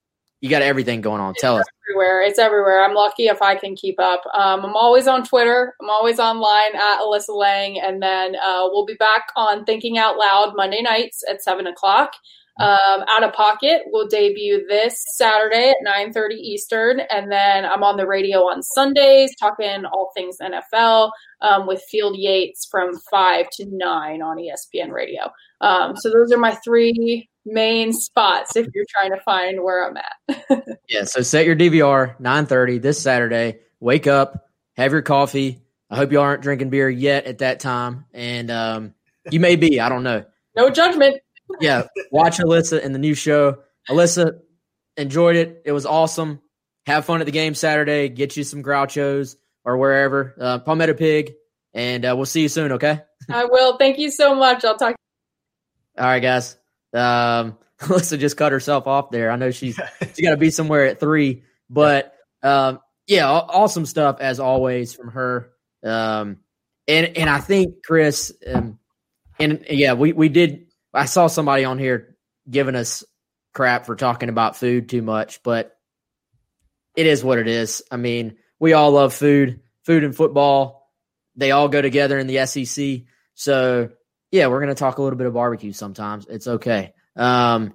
you 0.42 0.50
got 0.50 0.64
everything 0.64 1.02
going 1.02 1.22
on. 1.22 1.36
Tell 1.36 1.58
it's 1.58 1.68
us. 1.68 1.74
Everywhere. 1.88 2.22
It's 2.22 2.39
everywhere. 2.39 2.84
I'm 2.84 2.96
lucky 2.96 3.28
if 3.28 3.42
I 3.42 3.56
can 3.56 3.76
keep 3.76 4.00
up. 4.00 4.24
Um, 4.34 4.66
I'm 4.66 4.76
always 4.76 5.08
on 5.08 5.24
Twitter. 5.24 5.76
I'm 5.80 5.89
always 5.89 6.20
online 6.20 6.76
at 6.76 7.00
Alyssa 7.00 7.36
Lang. 7.36 7.80
And 7.80 8.02
then 8.02 8.36
uh, 8.36 8.68
we'll 8.72 8.86
be 8.86 8.96
back 8.96 9.28
on 9.36 9.66
Thinking 9.66 10.00
Out 10.00 10.18
Loud 10.18 10.54
Monday 10.56 10.82
nights 10.82 11.24
at 11.30 11.44
7 11.44 11.68
o'clock. 11.68 12.14
Um, 12.60 13.04
Out 13.08 13.24
of 13.24 13.34
Pocket 13.34 13.84
will 13.88 14.08
debut 14.08 14.66
this 14.68 14.96
Saturday 15.16 15.70
at 15.72 15.88
9.30 15.88 16.32
Eastern. 16.34 17.00
And 17.12 17.32
then 17.32 17.64
I'm 17.64 17.84
on 17.84 17.98
the 17.98 18.08
radio 18.08 18.39
on 18.39 18.64
Sundays 18.64 19.36
talking 19.39 19.86
all 19.86 20.12
things 20.16 20.38
NFL 20.42 21.12
um, 21.42 21.68
with 21.68 21.84
Field 21.89 22.18
Yates 22.18 22.68
from 22.70 22.98
5 23.12 23.46
to 23.58 23.66
9 23.70 24.22
on 24.22 24.38
ESPN 24.38 24.92
Radio. 24.92 25.32
Um, 25.62 25.96
so 25.96 26.10
those 26.10 26.32
are 26.32 26.38
my 26.38 26.56
three 26.56 27.30
main 27.46 27.94
spots 27.94 28.56
if 28.56 28.68
you're 28.74 28.86
trying 28.89 29.12
to 29.12 29.22
find 29.24 29.64
where 29.64 29.88
I'm 29.88 29.98
at. 29.98 30.80
yeah, 30.89 31.04
so 31.04 31.22
set 31.22 31.46
your 31.46 31.56
DVR 31.56 32.20
9:30 32.20 32.82
this 32.82 33.02
Saturday. 33.02 33.60
Wake 33.80 34.08
up, 34.08 34.48
have 34.78 34.92
your 34.92 35.02
coffee. 35.02 35.62
I 35.89 35.98
hope 35.98 36.12
you 36.12 36.22
aren't 36.22 36.42
drinking 36.42 36.70
beer 36.70 36.89
yet 36.89 37.26
at 37.26 37.39
that 37.39 37.60
time, 37.60 38.06
and 38.14 38.50
um, 38.50 38.94
you 39.30 39.39
may 39.39 39.56
be. 39.56 39.80
I 39.80 39.89
don't 39.89 40.04
know. 40.04 40.24
No 40.56 40.70
judgment. 40.70 41.22
yeah, 41.62 41.88
watch 42.12 42.38
Alyssa 42.38 42.82
in 42.82 42.94
the 42.94 43.00
new 43.00 43.14
show. 43.14 43.58
Alyssa 43.89 44.39
enjoyed 44.98 45.36
it. 45.36 45.64
It 45.66 45.72
was 45.72 45.86
awesome. 45.86 46.42
Have 46.86 47.06
fun 47.06 47.22
at 47.22 47.26
the 47.26 47.32
game 47.32 47.56
Saturday. 47.56 48.10
Get 48.10 48.38
you 48.38 48.44
some 48.44 48.64
Grouchos 48.64 49.36
or 49.64 49.78
wherever. 49.78 50.36
Uh, 50.39 50.60
Palmetto 50.60 50.94
Pig, 50.94 51.34
and 51.74 52.06
uh, 52.06 52.14
we'll 52.16 52.26
see 52.26 52.42
you 52.42 52.50
soon. 52.50 52.74
Okay. 52.74 53.02
I 53.30 53.46
will. 53.46 53.78
Thank 53.78 53.98
you 53.98 54.12
so 54.12 54.34
much. 54.36 54.66
I'll 54.66 54.78
talk. 54.78 54.96
All 55.98 56.06
right, 56.06 56.22
guys. 56.22 56.58
Um, 56.94 57.58
Alyssa 57.80 58.20
just 58.20 58.38
cut 58.38 58.52
herself 58.52 58.88
off 58.88 59.10
there. 59.10 59.32
I 59.32 59.36
know 59.36 59.52
she's 59.52 59.80
she 60.16 60.24
got 60.24 60.32
to 60.32 60.38
be 60.38 60.52
somewhere 60.52 60.86
at 60.86 61.00
three, 61.00 61.44
but 61.70 62.14
um, 62.44 62.80
yeah, 63.08 63.30
awesome 63.30 63.86
stuff 63.86 64.18
as 64.20 64.39
always 64.39 64.94
from 64.94 65.10
her. 65.12 65.52
Um, 65.84 66.38
and 66.88 67.18
and 67.18 67.30
I 67.30 67.39
think 67.39 67.84
Chris, 67.84 68.34
um, 68.48 68.80
and 69.39 69.66
yeah, 69.70 69.94
we 69.94 70.14
we 70.14 70.30
did. 70.30 70.68
I 70.94 71.06
saw 71.06 71.28
somebody 71.28 71.66
on 71.66 71.80
here 71.80 72.18
giving 72.50 72.76
us 72.76 73.04
crap 73.54 73.86
for 73.86 73.96
talking 73.96 74.30
about 74.30 74.58
food 74.58 74.89
too 74.89 75.02
much, 75.02 75.42
but 75.44 75.76
it 76.96 77.06
is 77.08 77.24
what 77.24 77.39
it 77.39 77.48
is. 77.48 77.84
I 77.92 77.98
mean, 77.98 78.38
we 78.60 78.74
all 78.74 78.92
love 78.92 79.14
food, 79.14 79.62
food 79.86 80.04
and 80.04 80.16
football. 80.16 80.92
They 81.36 81.52
all 81.52 81.70
go 81.70 81.82
together 81.82 82.20
in 82.20 82.28
the 82.28 82.46
SEC. 82.46 83.02
So 83.34 83.89
yeah, 84.32 84.48
we're 84.48 84.60
going 84.60 84.70
to 84.70 84.76
talk 84.76 84.98
a 84.98 85.02
little 85.02 85.18
bit 85.18 85.28
of 85.28 85.34
barbecue 85.34 85.74
sometimes. 85.74 86.26
It's 86.28 86.48
okay. 86.48 86.94
Um, 87.16 87.74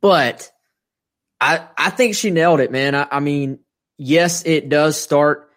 but 0.00 0.50
I 1.40 1.68
I 1.76 1.90
think 1.90 2.14
she 2.14 2.30
nailed 2.30 2.60
it, 2.60 2.70
man. 2.70 2.94
I, 2.94 3.06
I 3.10 3.20
mean, 3.20 3.60
yes, 3.98 4.44
it 4.44 4.68
does 4.68 5.00
start. 5.00 5.50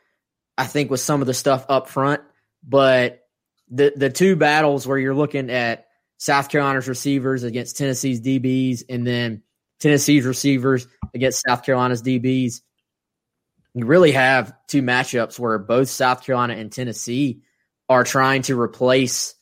I 0.58 0.66
think 0.66 0.90
with 0.90 1.02
some 1.02 1.22
of 1.22 1.28
the 1.28 1.34
stuff 1.34 1.66
up 1.70 1.90
front, 1.90 2.22
but 2.64 3.22
the 3.70 3.94
the 3.96 4.10
two 4.10 4.36
battles 4.36 4.88
where 4.88 4.98
you're 4.98 5.16
looking 5.16 5.50
at 5.50 5.88
South 6.18 6.50
Carolina's 6.50 6.88
receivers 6.88 7.44
against 7.44 7.78
Tennessee's 7.78 8.22
DBs, 8.22 8.84
and 8.90 9.06
then 9.06 9.44
Tennessee's 9.80 10.26
receivers 10.26 10.88
against 11.14 11.44
South 11.48 11.64
Carolina's 11.64 12.02
DBs, 12.02 12.62
you 13.74 13.86
really 13.86 14.14
have 14.14 14.54
two 14.68 14.82
matchups 14.82 15.38
where 15.38 15.60
both 15.60 15.90
South 15.90 16.24
Carolina 16.24 16.56
and 16.56 16.72
Tennessee 16.72 17.42
are 17.88 18.04
trying 18.04 18.42
to 18.44 18.60
replace 18.60 19.36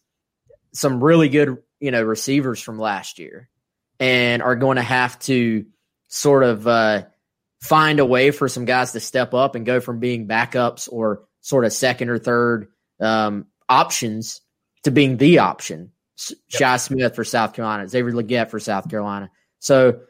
some 0.76 1.04
really 1.04 1.30
good, 1.30 1.58
you 1.80 1.92
know, 1.92 2.04
receivers 2.04 2.62
from 2.62 2.78
last 2.78 3.18
year 3.18 3.50
and 4.00 4.42
are 4.42 4.56
going 4.56 4.76
to 4.76 4.84
have 4.84 5.18
to 5.20 5.66
sort 6.08 6.44
of 6.44 6.68
uh, 6.68 7.04
find 7.62 8.00
a 8.00 8.06
way 8.06 8.32
for 8.32 8.48
some 8.48 8.66
guys 8.66 8.92
to 8.92 9.00
step 9.00 9.34
up 9.34 9.56
and 9.56 9.66
go 9.66 9.80
from 9.80 10.00
being 10.00 10.28
backups 10.28 10.90
or 10.92 11.24
sort 11.42 11.66
of 11.66 11.74
second 11.74 12.10
or 12.10 12.20
third 12.20 12.68
um, 13.00 13.46
options 13.70 14.42
to 14.84 14.92
being 14.92 15.18
the 15.18 15.40
option. 15.40 15.92
Yep. 16.60 16.80
Smith 16.80 17.16
for 17.16 17.24
South 17.24 17.54
Carolina, 17.54 17.88
Xavier 17.88 18.14
Legette 18.14 18.50
for 18.50 18.60
South 18.60 18.90
Carolina. 18.90 19.30
So, 19.60 20.02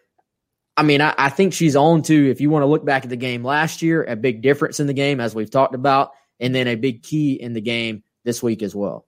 I 0.78 0.84
mean, 0.84 1.02
I, 1.02 1.16
I, 1.18 1.30
think 1.30 1.54
she's 1.54 1.76
on 1.76 2.04
to, 2.04 2.30
if 2.30 2.42
you 2.42 2.50
want 2.50 2.64
to 2.64 2.68
look 2.68 2.86
back 2.86 3.04
at 3.04 3.10
the 3.10 3.16
game 3.16 3.44
last 3.44 3.82
year, 3.82 4.04
a 4.04 4.16
big 4.16 4.42
difference 4.42 4.80
in 4.80 4.88
the 4.88 4.94
game, 4.94 5.20
as 5.20 5.34
we've 5.34 5.50
talked 5.50 5.74
about, 5.74 6.12
and 6.40 6.54
then 6.54 6.68
a 6.68 6.76
big 6.76 7.02
key 7.02 7.34
in 7.34 7.54
the 7.54 7.62
game 7.62 8.04
this 8.24 8.44
week 8.44 8.62
as 8.62 8.76
well. 8.76 9.08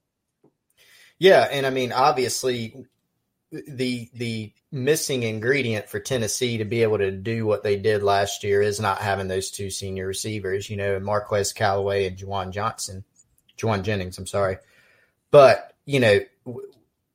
Yeah, 1.20 1.47
and 1.51 1.65
I 1.65 1.70
mean, 1.72 1.91
obviously, 1.91 2.86
the 3.51 4.09
the 4.13 4.53
missing 4.72 5.24
ingredient 5.24 5.89
for 5.89 5.99
Tennessee 5.99 6.57
to 6.57 6.65
be 6.65 6.84
able 6.84 6.97
to 6.97 7.11
do 7.11 7.45
what 7.45 7.63
they 7.63 7.78
did 7.78 8.03
last 8.03 8.43
year 8.43 8.61
is 8.61 8.80
not 8.80 8.99
having 8.99 9.28
those 9.28 9.49
two 9.49 9.70
senior 9.70 10.05
receivers, 10.05 10.70
you 10.70 10.78
know, 10.78 10.99
Marquez 10.99 11.53
Callaway 11.53 12.05
and 12.05 12.18
Juwan 12.18 12.51
Johnson, 12.51 13.03
Jauan 13.57 13.84
Jennings. 13.84 14.18
I'm 14.18 14.28
sorry, 14.28 14.57
but 15.32 15.74
you 15.86 15.99
know, 15.99 16.20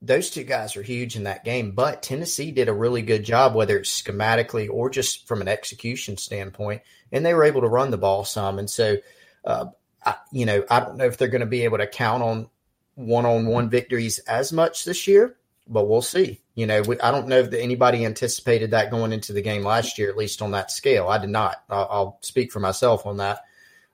those 0.01 0.31
two 0.31 0.43
guys 0.43 0.77
are 0.77 0.83
huge 0.83 1.15
in 1.15 1.25
that 1.25 1.45
game. 1.45 1.73
But 1.73 2.03
Tennessee 2.03 2.51
did 2.51 2.69
a 2.69 2.75
really 2.75 3.03
good 3.03 3.25
job, 3.25 3.55
whether 3.55 3.79
it's 3.79 4.03
schematically 4.03 4.69
or 4.69 4.91
just 4.91 5.29
from 5.29 5.41
an 5.41 5.49
execution 5.49 6.17
standpoint, 6.17 6.83
and 7.13 7.25
they 7.25 7.35
were 7.35 7.45
able 7.45 7.61
to 7.61 7.69
run 7.69 7.91
the 7.91 7.99
ball 7.99 8.25
some. 8.25 8.59
And 8.59 8.69
so, 8.69 8.97
uh, 9.45 9.67
I, 10.05 10.17
you 10.33 10.47
know, 10.47 10.65
I 10.69 10.81
don't 10.81 10.97
know 10.97 11.05
if 11.05 11.19
they're 11.19 11.29
going 11.29 11.41
to 11.41 11.47
be 11.47 11.63
able 11.63 11.79
to 11.79 11.87
count 11.87 12.23
on 12.23 12.49
one-on-one 12.95 13.71
victories 13.71 14.19
as 14.21 14.53
much 14.53 14.85
this 14.85 15.07
year, 15.07 15.37
but 15.67 15.89
we'll 15.89 16.03
see. 16.03 16.41
You 16.55 16.67
know, 16.67 16.83
we, 16.83 17.01
I 17.01 17.11
don't 17.11 17.29
know 17.29 17.43
that 17.43 17.61
anybody 17.61 18.05
anticipated 18.05 18.73
that 18.73 18.91
going 18.91 19.13
into 19.13 19.33
the 19.33 19.43
game 19.43 19.63
last 19.63 19.99
year, 19.99 20.11
at 20.11 20.17
least 20.17 20.43
on 20.43 20.51
that 20.51 20.71
scale. 20.71 21.09
I 21.09 21.19
did 21.19 21.31
not. 21.31 21.63
I'll, 21.71 21.89
I'll 21.91 22.19
speak 22.23 22.53
for 22.53 22.61
myself 22.61 23.07
on 23.07 23.19
that. 23.19 23.41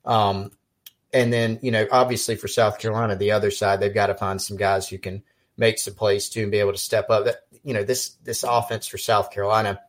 Um, 0.04 0.50
and 1.12 1.32
then, 1.32 1.58
you 1.62 1.70
know, 1.70 1.86
obviously 1.90 2.36
for 2.36 2.48
South 2.48 2.78
Carolina, 2.78 3.16
the 3.16 3.32
other 3.32 3.50
side, 3.50 3.80
they've 3.80 3.94
got 3.94 4.08
to 4.08 4.14
find 4.14 4.42
some 4.42 4.56
guys 4.56 4.88
who 4.88 4.98
can 4.98 5.22
make 5.56 5.78
some 5.78 5.94
plays 5.94 6.28
too 6.28 6.42
and 6.42 6.50
be 6.50 6.58
able 6.58 6.72
to 6.72 6.78
step 6.78 7.10
up. 7.10 7.24
That 7.26 7.36
you 7.64 7.74
know, 7.74 7.84
this 7.84 8.10
this 8.24 8.44
offense 8.44 8.86
for 8.86 8.98
South 8.98 9.30
Carolina, 9.30 9.80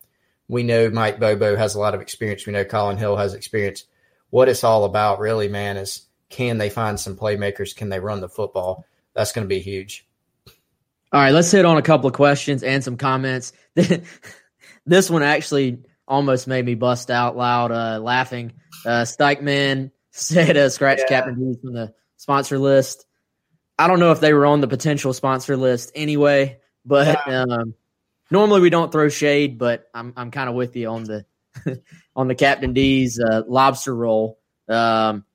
we 0.48 0.64
know 0.64 0.90
Mike 0.90 1.20
Bobo 1.20 1.56
has 1.56 1.76
a 1.76 1.80
lot 1.80 1.96
of 1.96 2.02
experience. 2.02 2.46
We 2.46 2.54
know 2.54 2.66
Collin 2.66 2.98
Hill 2.98 3.18
has 3.18 3.34
experience. 3.34 3.86
What 4.30 4.50
it's 4.50 4.64
all 4.64 4.84
about, 4.84 5.20
really, 5.20 5.48
man, 5.48 5.78
is 5.78 6.08
can 6.30 6.58
they 6.58 6.70
find 6.70 7.00
some 7.00 7.18
playmakers? 7.18 7.76
Can 7.76 7.90
they 7.90 8.00
run 8.00 8.22
the 8.22 8.30
football? 8.30 8.86
That's 9.14 9.32
going 9.32 9.46
to 9.46 9.50
be 9.50 9.60
huge. 9.60 10.06
All 11.12 11.20
right, 11.20 11.32
let's 11.32 11.50
hit 11.50 11.66
on 11.66 11.78
a 11.78 11.82
couple 11.82 12.08
of 12.08 12.14
questions 12.14 12.62
and 12.62 12.84
some 12.84 12.98
comments. 12.98 13.52
this 14.86 15.10
one 15.10 15.24
actually 15.24 15.80
almost 16.08 16.48
made 16.48 16.66
me 16.66 16.76
bust 16.76 17.10
out 17.10 17.36
loud 17.36 17.72
uh, 17.72 18.00
laughing. 18.00 18.54
Uh, 18.86 19.04
Stikeman 19.04 19.92
said 20.12 20.58
uh, 20.58 20.70
scratch 20.70 21.00
yeah. 21.00 21.08
Captain 21.08 21.36
D's 21.36 21.62
from 21.62 21.74
the 21.74 21.94
sponsor 22.18 22.60
list. 22.60 23.06
I 23.78 23.88
don't 23.88 24.00
know 24.00 24.12
if 24.12 24.20
they 24.20 24.34
were 24.34 24.46
on 24.46 24.62
the 24.62 24.68
potential 24.68 25.14
sponsor 25.14 25.56
list 25.56 25.92
anyway, 25.96 26.60
but 26.86 27.20
yeah. 27.28 27.44
um, 27.44 27.74
normally 28.30 28.62
we 28.62 28.70
don't 28.70 28.92
throw 28.92 29.10
shade, 29.10 29.58
but 29.58 29.90
I'm 29.94 30.14
I'm 30.18 30.32
kind 30.32 30.50
of 30.50 30.56
with 30.56 30.76
you 30.76 30.90
on 30.90 31.06
the 31.06 31.26
on 32.16 32.28
the 32.28 32.36
Captain 32.36 32.74
D's 32.74 33.20
uh, 33.20 33.44
lobster 33.48 33.96
roll. 33.96 34.40
Um, 34.68 35.26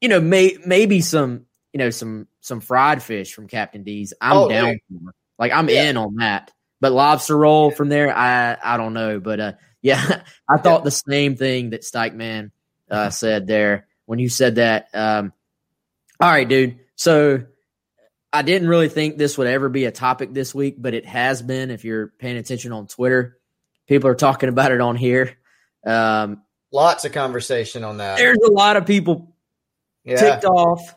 you 0.00 0.08
know, 0.08 0.20
may, 0.20 0.56
maybe 0.64 1.02
some 1.02 1.46
you 1.72 1.78
know 1.78 1.90
some 1.90 2.26
some 2.40 2.60
fried 2.60 3.02
fish 3.02 3.34
from 3.34 3.48
Captain 3.48 3.82
D's. 3.82 4.12
I'm 4.20 4.36
oh, 4.36 4.48
down 4.48 4.78
for. 4.88 5.12
Like 5.38 5.52
I'm 5.52 5.68
yeah. 5.68 5.90
in 5.90 5.96
on 5.96 6.16
that. 6.16 6.52
But 6.80 6.92
lobster 6.92 7.36
roll 7.36 7.70
from 7.70 7.88
there, 7.88 8.14
I 8.16 8.56
I 8.62 8.76
don't 8.76 8.94
know. 8.94 9.20
But 9.20 9.40
uh, 9.40 9.52
yeah, 9.82 10.22
I 10.48 10.58
thought 10.58 10.80
yeah. 10.80 10.84
the 10.84 10.90
same 10.90 11.36
thing 11.36 11.70
that 11.70 11.82
Stikeman 11.82 12.50
uh, 12.90 13.10
said 13.10 13.46
there 13.46 13.86
when 14.06 14.18
you 14.18 14.28
said 14.28 14.56
that. 14.56 14.88
Um, 14.94 15.32
all 16.20 16.30
right, 16.30 16.48
dude. 16.48 16.78
So 16.96 17.44
I 18.32 18.42
didn't 18.42 18.68
really 18.68 18.88
think 18.88 19.16
this 19.16 19.38
would 19.38 19.46
ever 19.46 19.68
be 19.68 19.86
a 19.86 19.90
topic 19.90 20.32
this 20.32 20.54
week, 20.54 20.76
but 20.78 20.94
it 20.94 21.06
has 21.06 21.42
been. 21.42 21.70
If 21.70 21.84
you're 21.84 22.08
paying 22.18 22.36
attention 22.36 22.72
on 22.72 22.86
Twitter, 22.86 23.38
people 23.86 24.10
are 24.10 24.14
talking 24.14 24.48
about 24.48 24.72
it 24.72 24.80
on 24.80 24.96
here. 24.96 25.36
Um, 25.86 26.42
Lots 26.72 27.04
of 27.04 27.12
conversation 27.12 27.82
on 27.82 27.96
that. 27.96 28.18
There's 28.18 28.38
a 28.38 28.50
lot 28.50 28.76
of 28.76 28.86
people 28.86 29.34
yeah. 30.04 30.16
ticked 30.16 30.44
off 30.44 30.94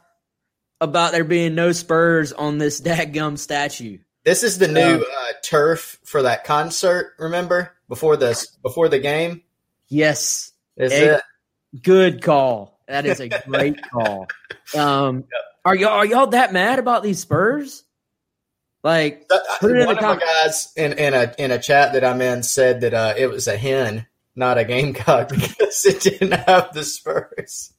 about 0.83 1.11
there 1.11 1.23
being 1.23 1.55
no 1.55 1.71
Spurs 1.71 2.33
on 2.33 2.57
this 2.57 2.81
dadgum 2.81 3.37
statue. 3.37 3.99
This 4.23 4.43
is 4.43 4.57
the 4.57 4.67
new 4.67 4.81
uh, 5.03 5.33
turf 5.41 5.99
for 6.03 6.21
that 6.21 6.45
concert. 6.45 7.13
Remember 7.17 7.73
before 7.89 8.15
the 8.15 8.47
before 8.61 8.87
the 8.87 8.99
game. 8.99 9.41
Yes, 9.89 10.53
is 10.77 10.93
a, 10.93 11.15
it? 11.15 11.21
Good 11.81 12.21
call. 12.21 12.79
That 12.87 13.05
is 13.05 13.19
a 13.19 13.29
great 13.29 13.81
call. 13.91 14.27
Um, 14.75 15.17
yep. 15.17 15.41
Are 15.65 15.75
y'all 15.75 15.89
are 15.89 16.05
y'all 16.05 16.27
that 16.27 16.53
mad 16.53 16.79
about 16.79 17.03
these 17.03 17.19
Spurs? 17.19 17.83
Like, 18.83 19.29
put 19.59 19.71
it 19.71 19.85
one 19.85 19.95
in 19.95 20.01
the 20.01 20.09
of 20.09 20.17
my 20.17 20.19
guys 20.19 20.73
in, 20.75 20.93
in 20.93 21.13
a 21.13 21.33
in 21.37 21.51
a 21.51 21.59
chat 21.59 21.93
that 21.93 22.03
I'm 22.03 22.21
in 22.21 22.43
said 22.43 22.81
that 22.81 22.93
uh, 22.93 23.13
it 23.17 23.27
was 23.27 23.47
a 23.47 23.55
hen, 23.55 24.07
not 24.35 24.57
a 24.57 24.65
gamecock, 24.65 25.29
because 25.29 25.85
it 25.85 26.01
didn't 26.01 26.33
have 26.33 26.73
the 26.73 26.83
Spurs. 26.83 27.73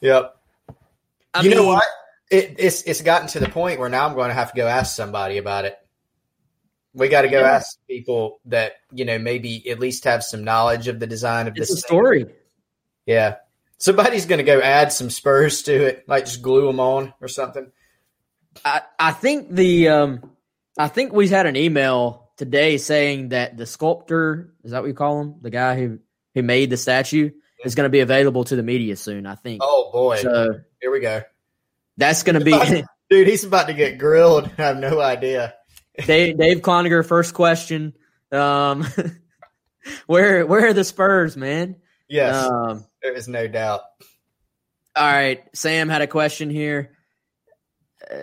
yep. 0.00 0.39
I 1.34 1.42
you 1.42 1.50
mean, 1.50 1.58
know 1.58 1.66
what? 1.66 1.84
it, 2.30 2.56
it's 2.58 2.82
it's 2.82 3.02
gotten 3.02 3.28
to 3.28 3.40
the 3.40 3.48
point 3.48 3.80
where 3.80 3.88
now 3.88 4.06
I'm 4.06 4.14
going 4.14 4.28
to 4.28 4.34
have 4.34 4.52
to 4.52 4.56
go 4.56 4.66
ask 4.66 4.94
somebody 4.94 5.38
about 5.38 5.64
it. 5.64 5.76
We 6.92 7.08
got 7.08 7.22
to 7.22 7.28
go 7.28 7.40
yeah. 7.40 7.52
ask 7.52 7.78
people 7.88 8.40
that 8.46 8.74
you 8.92 9.04
know 9.04 9.18
maybe 9.18 9.68
at 9.70 9.78
least 9.78 10.04
have 10.04 10.24
some 10.24 10.44
knowledge 10.44 10.88
of 10.88 11.00
the 11.00 11.06
design 11.06 11.48
of 11.48 11.54
this 11.54 11.80
story. 11.80 12.26
Yeah, 13.06 13.36
somebody's 13.78 14.26
going 14.26 14.38
to 14.38 14.44
go 14.44 14.60
add 14.60 14.92
some 14.92 15.10
spurs 15.10 15.62
to 15.62 15.86
it, 15.86 16.04
like 16.08 16.26
just 16.26 16.42
glue 16.42 16.66
them 16.66 16.80
on 16.80 17.12
or 17.20 17.28
something. 17.28 17.70
I 18.64 18.82
I 18.98 19.12
think 19.12 19.50
the 19.50 19.88
um 19.88 20.30
I 20.78 20.88
think 20.88 21.12
we 21.12 21.28
had 21.28 21.46
an 21.46 21.56
email 21.56 22.30
today 22.36 22.78
saying 22.78 23.30
that 23.30 23.56
the 23.56 23.66
sculptor 23.66 24.54
is 24.64 24.70
that 24.70 24.82
what 24.82 24.88
you 24.88 24.94
call 24.94 25.20
him, 25.20 25.34
the 25.42 25.50
guy 25.50 25.76
who 25.76 25.98
who 26.34 26.42
made 26.42 26.70
the 26.70 26.76
statue, 26.76 27.30
is 27.64 27.74
going 27.74 27.84
to 27.84 27.90
be 27.90 28.00
available 28.00 28.44
to 28.44 28.56
the 28.56 28.62
media 28.62 28.96
soon. 28.96 29.26
I 29.26 29.34
think. 29.34 29.60
Oh 29.62 29.90
boy! 29.92 30.16
So 30.16 30.60
here 30.80 30.90
we 30.90 31.00
go. 31.00 31.22
That's 31.96 32.22
going 32.22 32.38
to 32.38 32.44
be 32.44 32.84
dude. 33.10 33.28
He's 33.28 33.44
about 33.44 33.66
to 33.66 33.74
get 33.74 33.98
grilled. 33.98 34.50
I 34.58 34.62
have 34.62 34.78
no 34.78 35.00
idea. 35.00 35.54
Dave, 36.06 36.38
Dave 36.38 36.62
first 36.62 37.34
question. 37.34 37.94
Um, 38.32 38.86
where 40.06 40.46
where 40.46 40.68
are 40.68 40.72
the 40.72 40.84
Spurs, 40.84 41.36
man? 41.36 41.76
Yes, 42.08 42.34
um, 42.34 42.84
there 43.02 43.14
is 43.14 43.28
no 43.28 43.46
doubt. 43.46 43.82
All 44.96 45.10
right, 45.10 45.44
Sam 45.54 45.88
had 45.88 46.02
a 46.02 46.06
question 46.06 46.50
here. 46.50 46.96
Uh, 48.10 48.16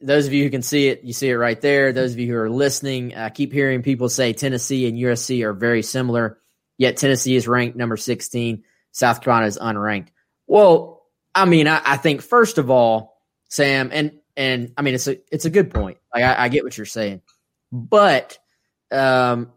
those 0.00 0.26
of 0.26 0.32
you 0.32 0.44
who 0.44 0.50
can 0.50 0.62
see 0.62 0.88
it, 0.88 1.02
you 1.02 1.12
see 1.12 1.28
it 1.28 1.34
right 1.34 1.60
there. 1.60 1.92
Those 1.92 2.12
of 2.12 2.18
you 2.18 2.28
who 2.28 2.38
are 2.38 2.50
listening, 2.50 3.14
I 3.14 3.30
keep 3.30 3.52
hearing 3.52 3.82
people 3.82 4.08
say 4.08 4.32
Tennessee 4.32 4.86
and 4.86 4.96
USC 4.96 5.42
are 5.44 5.52
very 5.52 5.82
similar, 5.82 6.38
yet 6.78 6.96
Tennessee 6.96 7.36
is 7.36 7.48
ranked 7.48 7.76
number 7.76 7.96
16, 7.96 8.64
South 8.94 9.20
Carolina 9.20 9.48
is 9.48 9.58
unranked. 9.58 10.08
Well, 10.46 11.02
I 11.34 11.44
mean, 11.46 11.66
I, 11.66 11.82
I 11.84 11.96
think 11.96 12.22
first 12.22 12.58
of 12.58 12.70
all, 12.70 13.18
Sam, 13.48 13.90
and 13.92 14.12
and 14.36 14.72
I 14.78 14.82
mean 14.82 14.94
it's 14.94 15.08
a 15.08 15.18
it's 15.34 15.44
a 15.44 15.50
good 15.50 15.70
point. 15.74 15.98
Like 16.14 16.22
I, 16.22 16.44
I 16.44 16.48
get 16.48 16.64
what 16.64 16.78
you're 16.78 16.86
saying, 16.86 17.20
but 17.72 18.38
um, 18.92 19.52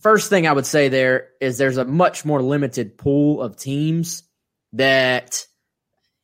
first 0.00 0.28
thing 0.28 0.46
I 0.46 0.52
would 0.52 0.66
say 0.66 0.88
there 0.88 1.28
is 1.40 1.56
there's 1.56 1.78
a 1.78 1.86
much 1.86 2.24
more 2.26 2.42
limited 2.42 2.98
pool 2.98 3.40
of 3.42 3.56
teams 3.56 4.24
that 4.74 5.46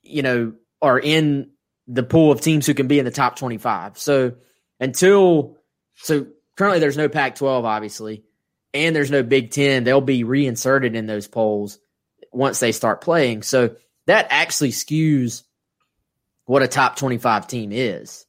you 0.03 0.23
know 0.23 0.53
are 0.83 1.01
in 1.01 1.51
the 1.89 2.03
pool 2.03 2.33
of 2.33 2.43
teams 2.43 2.67
who 2.67 2.75
can 2.75 2.87
be 2.87 2.99
in 2.99 3.07
the 3.07 3.11
top 3.11 3.37
25. 3.37 3.97
So 3.97 4.35
until 4.79 5.57
so 5.95 6.27
currently 6.57 6.81
there's 6.81 6.99
no 6.99 7.09
Pac-12 7.09 7.65
obviously, 7.65 8.25
and 8.75 8.95
there's 8.95 9.11
no 9.11 9.23
Big 9.23 9.53
10. 9.53 9.85
They'll 9.85 10.03
be 10.03 10.23
reinserted 10.23 10.95
in 10.95 11.07
those 11.07 11.29
polls 11.29 11.79
once 12.33 12.61
they 12.61 12.73
start 12.73 13.01
playing. 13.01 13.43
So 13.43 13.77
that 14.07 14.29
actually 14.31 14.71
skews 14.71 15.43
what 16.45 16.63
a 16.63 16.69
top 16.69 16.97
25 16.97 17.47
team 17.49 17.73
is, 17.73 18.27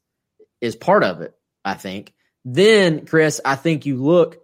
is 0.59 0.75
part 0.75 1.03
of 1.03 1.21
it, 1.21 1.35
I 1.63 1.75
think. 1.75 2.13
Then, 2.43 3.05
Chris, 3.05 3.39
I 3.45 3.55
think 3.55 3.85
you 3.85 3.97
look, 3.97 4.39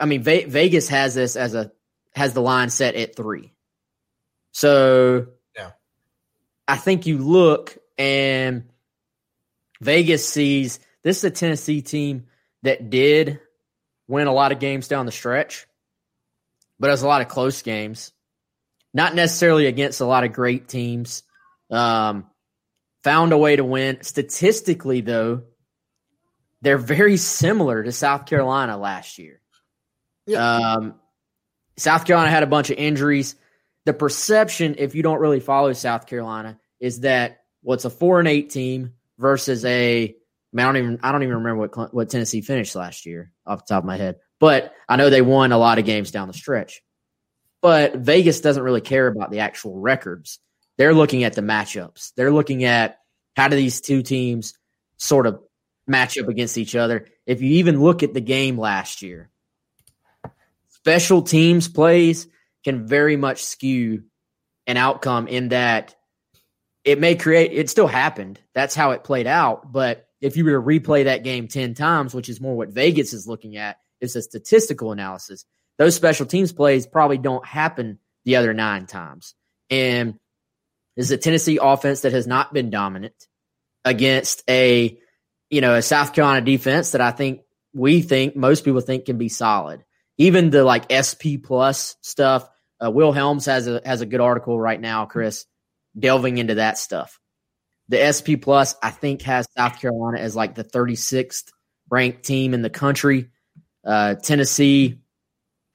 I 0.00 0.06
mean, 0.06 0.22
Ve- 0.22 0.44
Vegas 0.44 0.88
has 0.88 1.14
this 1.14 1.36
as 1.36 1.54
a, 1.54 1.72
has 2.14 2.32
the 2.32 2.40
line 2.40 2.70
set 2.70 2.94
at 2.94 3.16
three. 3.16 3.52
So, 4.52 5.26
yeah. 5.54 5.72
I 6.66 6.76
think 6.76 7.06
you 7.06 7.18
look 7.18 7.76
and 7.98 8.64
Vegas 9.80 10.26
sees 10.26 10.80
this 11.02 11.18
is 11.18 11.24
a 11.24 11.30
Tennessee 11.30 11.82
team 11.82 12.26
that 12.62 12.90
did 12.90 13.40
win 14.08 14.26
a 14.26 14.32
lot 14.32 14.52
of 14.52 14.58
games 14.58 14.88
down 14.88 15.06
the 15.06 15.12
stretch, 15.12 15.66
but 16.78 16.88
it 16.88 16.92
was 16.92 17.02
a 17.02 17.08
lot 17.08 17.20
of 17.20 17.28
close 17.28 17.62
games. 17.62 18.12
Not 18.96 19.14
necessarily 19.14 19.66
against 19.66 20.00
a 20.00 20.06
lot 20.06 20.24
of 20.24 20.32
great 20.32 20.68
teams. 20.68 21.22
Um, 21.70 22.24
found 23.04 23.34
a 23.34 23.36
way 23.36 23.54
to 23.54 23.62
win. 23.62 23.98
Statistically, 24.00 25.02
though, 25.02 25.42
they're 26.62 26.78
very 26.78 27.18
similar 27.18 27.82
to 27.82 27.92
South 27.92 28.24
Carolina 28.24 28.78
last 28.78 29.18
year. 29.18 29.42
Yeah. 30.26 30.38
Um, 30.38 30.94
South 31.76 32.06
Carolina 32.06 32.30
had 32.30 32.42
a 32.42 32.46
bunch 32.46 32.70
of 32.70 32.78
injuries. 32.78 33.36
The 33.84 33.92
perception, 33.92 34.76
if 34.78 34.94
you 34.94 35.02
don't 35.02 35.20
really 35.20 35.40
follow 35.40 35.74
South 35.74 36.06
Carolina, 36.06 36.58
is 36.80 37.00
that 37.00 37.42
what's 37.60 37.84
well, 37.84 37.92
a 37.92 37.96
four 37.96 38.18
and 38.18 38.26
eight 38.26 38.48
team 38.48 38.94
versus 39.18 39.62
a 39.66 40.16
I, 40.56 40.62
don't 40.62 40.78
even 40.78 41.00
I 41.02 41.12
don't 41.12 41.22
even 41.22 41.34
remember 41.34 41.68
what 41.68 41.92
what 41.92 42.08
Tennessee 42.08 42.40
finished 42.40 42.74
last 42.74 43.04
year 43.04 43.30
off 43.46 43.66
the 43.66 43.74
top 43.74 43.82
of 43.82 43.86
my 43.86 43.98
head, 43.98 44.16
but 44.40 44.72
I 44.88 44.96
know 44.96 45.10
they 45.10 45.20
won 45.20 45.52
a 45.52 45.58
lot 45.58 45.78
of 45.78 45.84
games 45.84 46.12
down 46.12 46.28
the 46.28 46.34
stretch. 46.34 46.80
But 47.66 47.96
Vegas 47.96 48.40
doesn't 48.42 48.62
really 48.62 48.80
care 48.80 49.08
about 49.08 49.32
the 49.32 49.40
actual 49.40 49.76
records. 49.76 50.38
They're 50.78 50.94
looking 50.94 51.24
at 51.24 51.32
the 51.32 51.40
matchups. 51.40 52.12
They're 52.16 52.30
looking 52.30 52.62
at 52.62 53.00
how 53.34 53.48
do 53.48 53.56
these 53.56 53.80
two 53.80 54.04
teams 54.04 54.54
sort 54.98 55.26
of 55.26 55.40
match 55.84 56.16
up 56.16 56.28
against 56.28 56.58
each 56.58 56.76
other. 56.76 57.08
If 57.26 57.42
you 57.42 57.54
even 57.54 57.82
look 57.82 58.04
at 58.04 58.14
the 58.14 58.20
game 58.20 58.56
last 58.56 59.02
year, 59.02 59.30
special 60.68 61.22
teams 61.22 61.66
plays 61.66 62.28
can 62.62 62.86
very 62.86 63.16
much 63.16 63.44
skew 63.44 64.04
an 64.68 64.76
outcome 64.76 65.26
in 65.26 65.48
that 65.48 65.96
it 66.84 67.00
may 67.00 67.16
create 67.16 67.50
it 67.52 67.68
still 67.68 67.88
happened. 67.88 68.38
That's 68.54 68.76
how 68.76 68.92
it 68.92 69.02
played 69.02 69.26
out, 69.26 69.72
but 69.72 70.06
if 70.20 70.36
you 70.36 70.44
were 70.44 70.52
to 70.52 70.62
replay 70.62 71.02
that 71.06 71.24
game 71.24 71.48
10 71.48 71.74
times, 71.74 72.14
which 72.14 72.28
is 72.28 72.40
more 72.40 72.56
what 72.56 72.68
Vegas 72.68 73.12
is 73.12 73.26
looking 73.26 73.56
at, 73.56 73.78
it's 74.00 74.14
a 74.14 74.22
statistical 74.22 74.92
analysis. 74.92 75.44
Those 75.78 75.94
special 75.94 76.26
teams 76.26 76.52
plays 76.52 76.86
probably 76.86 77.18
don't 77.18 77.44
happen 77.44 77.98
the 78.24 78.36
other 78.36 78.54
nine 78.54 78.86
times. 78.86 79.34
And 79.70 80.14
this 80.96 81.06
is 81.06 81.12
a 81.12 81.18
Tennessee 81.18 81.58
offense 81.60 82.02
that 82.02 82.12
has 82.12 82.26
not 82.26 82.52
been 82.52 82.70
dominant 82.70 83.14
against 83.84 84.42
a, 84.48 84.98
you 85.50 85.60
know, 85.60 85.74
a 85.74 85.82
South 85.82 86.12
Carolina 86.12 86.44
defense 86.44 86.92
that 86.92 87.00
I 87.00 87.10
think 87.10 87.40
we 87.74 88.00
think 88.00 88.34
most 88.36 88.64
people 88.64 88.80
think 88.80 89.04
can 89.04 89.18
be 89.18 89.28
solid. 89.28 89.84
Even 90.18 90.50
the 90.50 90.64
like 90.64 90.90
SP 90.90 91.36
plus 91.42 91.96
stuff. 92.00 92.48
Uh, 92.82 92.90
Will 92.90 93.12
Helms 93.12 93.46
has 93.46 93.66
a 93.68 93.80
has 93.84 94.00
a 94.00 94.06
good 94.06 94.20
article 94.20 94.58
right 94.58 94.80
now, 94.80 95.06
Chris, 95.06 95.46
delving 95.98 96.38
into 96.38 96.56
that 96.56 96.78
stuff. 96.78 97.18
The 97.88 98.12
SP 98.12 98.40
plus, 98.40 98.74
I 98.82 98.90
think, 98.90 99.22
has 99.22 99.46
South 99.56 99.80
Carolina 99.80 100.18
as 100.18 100.34
like 100.34 100.54
the 100.54 100.64
36th 100.64 101.44
ranked 101.88 102.24
team 102.24 102.52
in 102.52 102.62
the 102.62 102.70
country. 102.70 103.30
Uh, 103.84 104.14
Tennessee, 104.14 104.98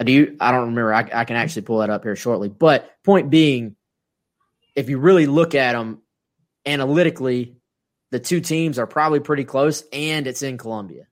Do 0.04 0.38
I 0.40 0.52
don't 0.52 0.70
remember. 0.70 0.94
I, 0.94 1.10
I 1.14 1.26
can 1.26 1.36
actually 1.36 1.64
pull 1.64 1.80
that 1.80 1.90
up 1.90 2.04
here 2.04 2.16
shortly. 2.16 2.50
But 2.50 2.90
point 3.04 3.30
being, 3.30 3.76
if 4.76 4.90
you 4.90 4.98
really 4.98 5.26
look 5.26 5.56
at 5.56 5.74
them 5.74 6.02
analytically, 6.66 7.56
the 8.12 8.20
two 8.20 8.42
teams 8.42 8.80
are 8.80 8.88
probably 8.88 9.20
pretty 9.20 9.44
close, 9.44 9.84
and 9.92 10.28
it's 10.28 10.42
in 10.42 10.58
Columbia. 10.58 11.08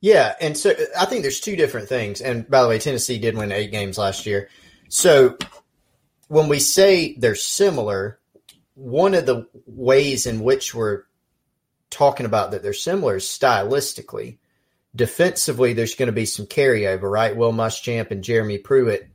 Yeah, 0.00 0.34
and 0.40 0.56
so 0.56 0.74
I 0.98 1.06
think 1.06 1.22
there's 1.22 1.40
two 1.40 1.56
different 1.56 1.88
things. 1.88 2.20
And 2.20 2.48
by 2.48 2.62
the 2.62 2.68
way, 2.68 2.78
Tennessee 2.78 3.18
did 3.18 3.36
win 3.36 3.52
eight 3.52 3.70
games 3.70 3.96
last 3.96 4.26
year. 4.26 4.50
So 4.88 5.38
when 6.28 6.48
we 6.48 6.58
say 6.58 7.14
they're 7.16 7.34
similar, 7.34 8.20
one 8.74 9.14
of 9.14 9.24
the 9.24 9.46
ways 9.66 10.26
in 10.26 10.40
which 10.40 10.74
we're 10.74 11.04
talking 11.90 12.26
about 12.26 12.50
that 12.50 12.62
they're 12.62 12.72
similar 12.72 13.16
is 13.16 13.24
stylistically. 13.24 14.38
Defensively, 14.96 15.72
there's 15.72 15.96
going 15.96 16.06
to 16.06 16.12
be 16.12 16.26
some 16.26 16.46
carryover, 16.46 17.10
right? 17.10 17.36
Will 17.36 17.52
Muschamp 17.52 18.10
and 18.10 18.22
Jeremy 18.22 18.58
Pruitt 18.58 19.08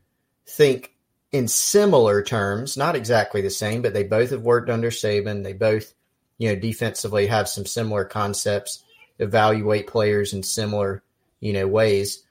think 0.45 0.93
in 1.31 1.47
similar 1.47 2.21
terms, 2.23 2.75
not 2.75 2.95
exactly 2.95 3.41
the 3.41 3.49
same, 3.49 3.81
but 3.81 3.93
they 3.93 4.03
both 4.03 4.31
have 4.31 4.41
worked 4.41 4.69
under 4.69 4.89
Saban. 4.89 5.43
They 5.43 5.53
both, 5.53 5.93
you 6.37 6.49
know, 6.49 6.55
defensively 6.55 7.27
have 7.27 7.47
some 7.47 7.65
similar 7.65 8.03
concepts, 8.03 8.83
evaluate 9.19 9.87
players 9.87 10.33
in 10.33 10.43
similar, 10.43 11.03
you 11.39 11.53
know, 11.53 11.67
ways. 11.67 12.23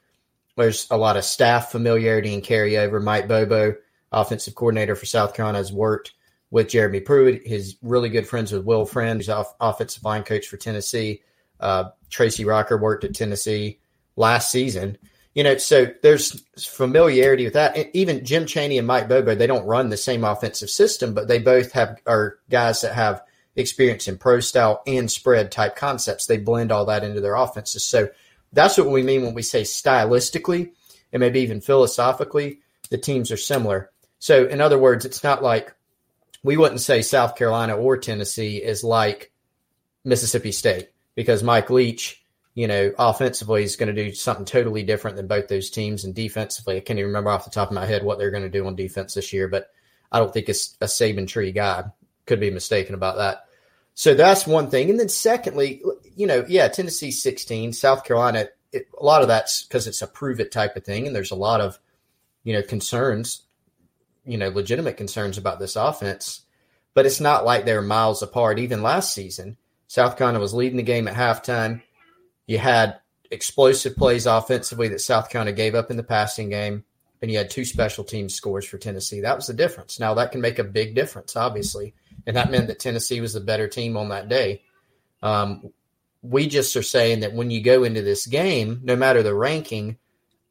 There's 0.57 0.87
a 0.91 0.97
lot 0.97 1.17
of 1.17 1.23
staff 1.23 1.71
familiarity 1.71 2.33
and 2.33 2.43
carryover. 2.43 3.01
Mike 3.01 3.27
Bobo, 3.27 3.75
offensive 4.11 4.55
coordinator 4.55 4.95
for 4.95 5.05
South 5.05 5.33
Carolina, 5.33 5.59
has 5.59 5.71
worked 5.71 6.13
with 6.51 6.69
Jeremy 6.69 6.99
Pruitt. 6.99 7.47
He's 7.47 7.77
really 7.81 8.09
good 8.09 8.27
friends 8.27 8.51
with 8.51 8.65
Will 8.65 8.85
Friend, 8.85 9.17
who's 9.17 9.29
off, 9.29 9.55
offensive 9.61 10.03
line 10.03 10.23
coach 10.23 10.47
for 10.47 10.57
Tennessee. 10.57 11.21
Uh, 11.59 11.89
Tracy 12.09 12.45
Rocker 12.45 12.77
worked 12.77 13.03
at 13.03 13.13
Tennessee 13.13 13.79
last 14.15 14.51
season. 14.51 14.97
You 15.33 15.43
know, 15.43 15.57
so 15.57 15.87
there's 16.01 16.43
familiarity 16.57 17.45
with 17.45 17.53
that. 17.53 17.95
Even 17.95 18.25
Jim 18.25 18.45
Chaney 18.45 18.77
and 18.77 18.87
Mike 18.87 19.07
Bobo, 19.07 19.35
they 19.35 19.47
don't 19.47 19.65
run 19.65 19.89
the 19.89 19.97
same 19.97 20.23
offensive 20.23 20.69
system, 20.69 21.13
but 21.13 21.27
they 21.27 21.39
both 21.39 21.71
have 21.73 21.99
are 22.07 22.39
guys 22.49 22.81
that 22.81 22.95
have 22.95 23.21
experience 23.55 24.07
in 24.07 24.17
pro 24.17 24.39
style 24.39 24.81
and 24.87 25.09
spread 25.09 25.51
type 25.51 25.75
concepts. 25.75 26.25
They 26.25 26.37
blend 26.37 26.71
all 26.71 26.85
that 26.85 27.03
into 27.03 27.21
their 27.21 27.35
offenses. 27.35 27.85
So 27.85 28.09
that's 28.53 28.77
what 28.77 28.89
we 28.89 29.03
mean 29.03 29.21
when 29.21 29.33
we 29.33 29.43
say 29.43 29.61
stylistically 29.61 30.71
and 31.11 31.19
maybe 31.19 31.41
even 31.41 31.61
philosophically, 31.61 32.59
the 32.89 32.97
teams 32.97 33.31
are 33.31 33.37
similar. 33.37 33.91
So, 34.19 34.45
in 34.45 34.61
other 34.61 34.77
words, 34.77 35.05
it's 35.05 35.23
not 35.23 35.43
like 35.43 35.73
we 36.43 36.57
wouldn't 36.57 36.81
say 36.81 37.01
South 37.01 37.35
Carolina 37.35 37.75
or 37.75 37.97
Tennessee 37.97 38.57
is 38.57 38.83
like 38.83 39.31
Mississippi 40.03 40.51
State 40.51 40.89
because 41.19 41.43
Mike 41.43 41.69
Leach, 41.69 42.23
you 42.55 42.65
know, 42.65 42.93
offensively 42.97 43.63
is 43.63 43.75
going 43.75 43.93
to 43.93 44.05
do 44.05 44.13
something 44.13 44.45
totally 44.45 44.83
different 44.83 45.17
than 45.17 45.27
both 45.27 45.49
those 45.49 45.69
teams. 45.69 46.05
And 46.05 46.15
defensively, 46.15 46.77
I 46.77 46.79
can't 46.79 46.97
even 46.97 47.09
remember 47.09 47.29
off 47.29 47.43
the 47.43 47.51
top 47.51 47.67
of 47.67 47.73
my 47.73 47.85
head 47.85 48.05
what 48.05 48.17
they're 48.17 48.31
going 48.31 48.43
to 48.43 48.49
do 48.49 48.65
on 48.65 48.77
defense 48.77 49.15
this 49.15 49.33
year, 49.33 49.49
but 49.49 49.69
I 50.13 50.19
don't 50.19 50.31
think 50.33 50.47
it's 50.47 50.77
a 50.79 50.85
Saban 50.85 51.27
tree 51.27 51.51
guy. 51.51 51.83
Could 52.25 52.39
be 52.39 52.51
mistaken 52.51 52.95
about 52.95 53.17
that. 53.17 53.43
So 53.95 54.13
that's 54.13 54.47
one 54.47 54.69
thing. 54.69 54.89
And 54.89 54.97
then 54.97 55.09
secondly, 55.09 55.83
you 56.15 56.25
know, 56.25 56.45
yeah, 56.47 56.69
Tennessee 56.69 57.11
16, 57.11 57.73
South 57.73 58.05
Carolina, 58.05 58.47
it, 58.71 58.87
a 58.97 59.03
lot 59.03 59.21
of 59.21 59.27
that's 59.27 59.63
because 59.63 59.87
it's 59.87 60.01
a 60.01 60.07
prove 60.07 60.39
it 60.39 60.53
type 60.53 60.77
of 60.77 60.85
thing. 60.85 61.05
And 61.05 61.13
there's 61.13 61.31
a 61.31 61.35
lot 61.35 61.59
of, 61.59 61.77
you 62.45 62.53
know, 62.53 62.61
concerns, 62.61 63.41
you 64.23 64.37
know, 64.37 64.47
legitimate 64.47 64.95
concerns 64.95 65.37
about 65.37 65.59
this 65.59 65.75
offense. 65.75 66.43
But 66.93 67.05
it's 67.05 67.19
not 67.19 67.43
like 67.43 67.65
they're 67.65 67.81
miles 67.81 68.21
apart. 68.21 68.57
Even 68.57 68.81
last 68.81 69.13
season, 69.13 69.57
South 69.89 70.17
Carolina 70.17 70.39
was 70.39 70.53
leading 70.53 70.77
the 70.77 70.83
game 70.83 71.07
at 71.07 71.15
halftime. 71.15 71.81
You 72.45 72.59
had 72.59 72.99
explosive 73.31 73.95
plays 73.95 74.27
offensively 74.27 74.87
that 74.89 75.01
South 75.01 75.31
Carolina 75.31 75.51
gave 75.51 75.73
up 75.73 75.89
in 75.89 75.97
the 75.97 76.03
passing 76.03 76.49
game, 76.49 76.83
and 77.21 77.31
you 77.31 77.39
had 77.39 77.49
two 77.49 77.65
special 77.65 78.03
team 78.03 78.29
scores 78.29 78.65
for 78.65 78.77
Tennessee. 78.77 79.21
That 79.21 79.35
was 79.35 79.47
the 79.47 79.53
difference. 79.53 79.99
Now 79.99 80.13
that 80.13 80.31
can 80.31 80.41
make 80.41 80.59
a 80.59 80.63
big 80.63 80.93
difference, 80.93 81.35
obviously, 81.35 81.95
and 82.27 82.37
that 82.37 82.51
meant 82.51 82.67
that 82.67 82.77
Tennessee 82.77 83.19
was 83.19 83.33
the 83.33 83.39
better 83.39 83.67
team 83.67 83.97
on 83.97 84.09
that 84.09 84.29
day. 84.29 84.61
Um, 85.23 85.71
we 86.21 86.47
just 86.47 86.75
are 86.75 86.83
saying 86.83 87.21
that 87.21 87.33
when 87.33 87.49
you 87.49 87.61
go 87.63 87.83
into 87.83 88.03
this 88.03 88.27
game, 88.27 88.81
no 88.83 88.95
matter 88.95 89.23
the 89.23 89.33
ranking, 89.33 89.97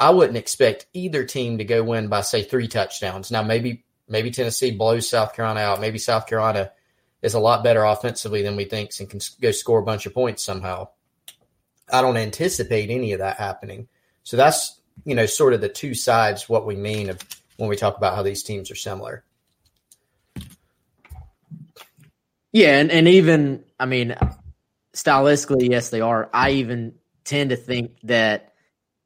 I 0.01 0.11
wouldn't 0.11 0.37
expect 0.37 0.87
either 0.95 1.23
team 1.23 1.59
to 1.59 1.65
go 1.65 1.85
win 1.85 2.09
by 2.09 2.23
say 2.23 2.43
three 2.43 2.67
touchdowns. 2.67 3.31
Now 3.31 3.45
maybe 3.45 3.85
maybe 4.09 4.33
Tennessee 4.33 4.73
blows 4.73 5.09
South 5.09 5.33
Carolina 5.33 5.61
out. 5.61 5.81
Maybe 5.81 5.99
South 5.99 6.27
Carolina 6.27 6.73
is 7.23 7.35
a 7.35 7.41
lot 7.41 7.65
better 7.65 7.85
offensively 7.85 8.43
than 8.43 8.57
we 8.57 8.65
think 8.65 8.91
and 9.01 9.11
can 9.11 9.21
go 9.41 9.51
score 9.51 9.81
a 9.81 9.85
bunch 9.85 10.07
of 10.07 10.15
points 10.15 10.43
somehow. 10.43 10.89
I 11.93 12.03
don't 12.03 12.17
anticipate 12.17 12.91
any 12.91 13.13
of 13.13 13.19
that 13.19 13.37
happening. 13.37 13.89
So 14.23 14.37
that's, 14.37 14.81
you 15.05 15.15
know, 15.15 15.27
sort 15.27 15.55
of 15.55 15.61
the 15.61 15.69
two 15.69 15.95
sides 15.95 16.49
what 16.49 16.67
we 16.67 16.77
mean 16.77 17.11
of 17.11 17.19
when 17.57 17.69
we 17.69 17.77
talk 17.77 17.97
about 17.97 18.15
how 18.15 18.23
these 18.23 18.43
teams 18.43 18.71
are 18.71 18.77
similar. 18.77 19.25
Yeah, 22.53 22.79
and, 22.79 22.91
and 22.91 23.09
even 23.09 23.65
I 23.79 23.87
mean 23.87 24.17
stylistically, 24.95 25.71
yes, 25.71 25.91
they 25.91 26.01
are. 26.01 26.31
I 26.33 26.51
even 26.53 26.95
tend 27.25 27.51
to 27.51 27.57
think 27.57 27.99
that 28.05 28.55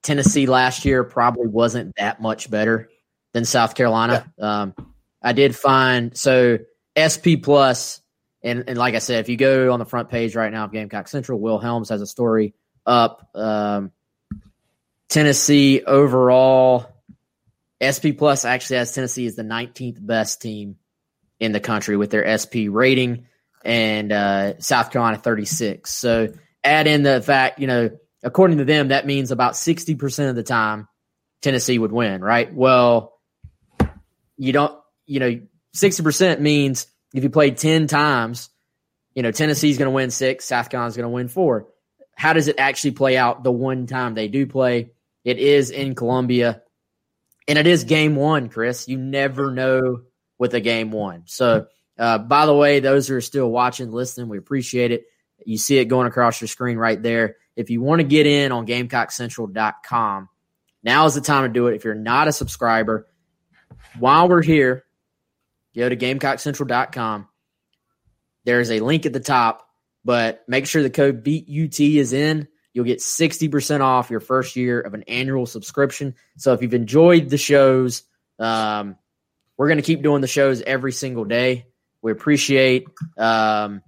Tennessee 0.03 0.47
last 0.47 0.85
year 0.85 1.05
probably 1.05 1.49
wasn't 1.49 1.95
that 1.97 2.21
much 2.21 2.51
better 2.51 2.89
than 3.33 3.45
South 3.45 3.75
Carolina. 3.75 4.31
Yeah. 4.39 4.63
Um, 4.63 4.75
I 5.23 5.33
did 5.33 5.57
find 5.57 6.17
so 6.17 6.59
SP 6.99 7.39
plus 7.43 8.02
and, 8.45 8.65
and 8.69 8.79
like 8.79 8.95
I 8.95 8.99
said, 8.99 9.21
if 9.21 9.29
you 9.29 9.37
go 9.37 9.73
on 9.73 9.79
the 9.79 9.85
front 9.85 10.09
page 10.09 10.35
right 10.35 10.53
now 10.53 10.65
of 10.65 10.73
Gamecock 10.73 11.09
Central, 11.09 11.39
Will 11.39 11.59
Helms 11.59 11.91
has 11.91 12.01
a 12.01 12.07
story 12.07 12.55
up. 12.85 13.29
Um, 13.35 13.93
Tennessee 15.09 15.83
overall, 15.85 16.87
SP 17.79 18.17
Plus 18.17 18.45
actually 18.45 18.79
has 18.79 18.95
Tennessee 18.95 19.27
as 19.27 19.37
the 19.37 19.43
19th 19.43 20.05
best 20.05 20.41
team 20.41 20.77
in 21.39 21.53
the 21.53 21.61
country 21.61 21.97
with 21.97 22.11
their 22.11 22.39
SP 22.39 22.71
rating, 22.71 23.27
and 23.65 24.13
uh, 24.13 24.59
South 24.59 24.91
Carolina 24.91 25.19
36. 25.19 25.91
So 25.91 26.33
add 26.65 26.87
in 26.87 27.03
the 27.03 27.21
fact, 27.21 27.59
you 27.59 27.67
know, 27.67 27.91
according 28.23 28.59
to 28.59 28.65
them, 28.65 28.89
that 28.89 29.07
means 29.07 29.31
about 29.31 29.55
60% 29.55 30.31
of 30.31 30.37
the 30.37 30.43
time 30.43 30.89
Tennessee 31.43 31.79
would 31.79 31.93
win, 31.93 32.23
right? 32.23 32.53
Well, 32.53 33.19
you 34.37 34.53
don't, 34.53 34.79
you 35.07 35.21
know, 35.21 35.41
60% 35.77 36.41
means 36.41 36.87
if 37.13 37.23
you 37.23 37.31
play 37.31 37.51
10 37.51 37.87
times, 37.87 38.51
you 39.15 39.23
know, 39.23 39.33
Tennessee's 39.33 39.79
going 39.79 39.87
to 39.87 39.95
win 39.95 40.11
six, 40.11 40.45
South 40.45 40.71
Carolina's 40.71 40.97
going 40.97 41.05
to 41.05 41.11
win 41.11 41.29
four. 41.29 41.69
How 42.17 42.33
does 42.33 42.49
it 42.49 42.59
actually 42.59 42.93
play 42.93 43.17
out 43.17 43.43
the 43.43 43.53
one 43.53 43.87
time 43.87 44.15
they 44.15 44.29
do 44.29 44.47
play? 44.47 44.93
It 45.25 45.39
is 45.39 45.71
in 45.71 45.95
Columbia, 45.95 46.63
and 47.47 47.59
it 47.59 47.67
is 47.67 47.85
game 47.85 48.17
one, 48.17 48.49
Chris. 48.49 48.89
You 48.89 48.99
never 48.99 49.51
know 49.51 50.03
with 50.39 50.55
a 50.55 50.61
game 50.61 50.91
one. 50.91 51.25
So, 51.27 51.67
uh, 51.99 52.19
by 52.19 52.47
the 52.47 52.55
way, 52.55 52.81
those 52.81 53.07
who 53.07 53.17
are 53.17 53.21
still 53.21 53.51
watching, 53.51 53.93
listening, 53.93 54.29
we 54.29 54.39
appreciate 54.39 54.91
it. 54.91 55.05
You 55.45 55.59
see 55.59 55.79
it 55.79 55.87
going 55.87 56.07
across 56.07 56.41
your 56.41 56.49
screen 56.49 56.77
right 56.77 57.01
there. 57.01 57.37
If 57.55 57.71
you 57.71 57.81
want 57.81 58.01
to 58.01 58.05
get 58.05 58.27
in 58.27 58.53
on 58.53 58.67
GamecockCentral.com, 58.67 60.29
now 60.83 61.07
is 61.07 61.15
the 61.15 61.21
time 61.21 61.45
to 61.45 61.49
do 61.53 61.69
it. 61.69 61.75
If 61.75 61.85
you're 61.85 61.95
not 61.95 62.29
a 62.29 62.33
subscriber, 62.33 63.07
while 63.99 64.29
we're 64.29 64.43
here, 64.43 64.85
go 65.81 65.89
to 65.89 65.97
GamecockCentral.com. 65.97 67.29
There's 68.45 68.71
a 68.71 68.81
link 68.81 69.07
at 69.07 69.13
the 69.13 69.21
top, 69.21 69.67
but 70.05 70.45
make 70.49 70.67
sure 70.67 70.83
the 70.83 70.91
code 70.91 71.25
BEATUT 71.25 71.97
is 71.97 72.13
in. 72.13 72.49
You'll 72.75 72.85
get 72.85 72.99
60% 72.99 73.81
off 73.81 74.11
your 74.11 74.21
first 74.21 74.57
year 74.57 74.81
of 74.81 74.95
an 74.95 75.05
annual 75.05 75.47
subscription. 75.47 76.15
So 76.39 76.53
if 76.55 76.63
you've 76.63 76.75
enjoyed 76.75 77.29
the 77.29 77.39
shows, 77.39 78.03
um, 78.39 78.97
we're 79.57 79.69
going 79.69 79.79
to 79.79 79.83
keep 79.83 80.03
doing 80.03 80.23
the 80.23 80.27
shows 80.27 80.63
every 80.63 80.93
single 80.93 81.25
day. 81.25 81.67
We 82.01 82.13
appreciate, 82.13 82.87
um, 83.19 83.83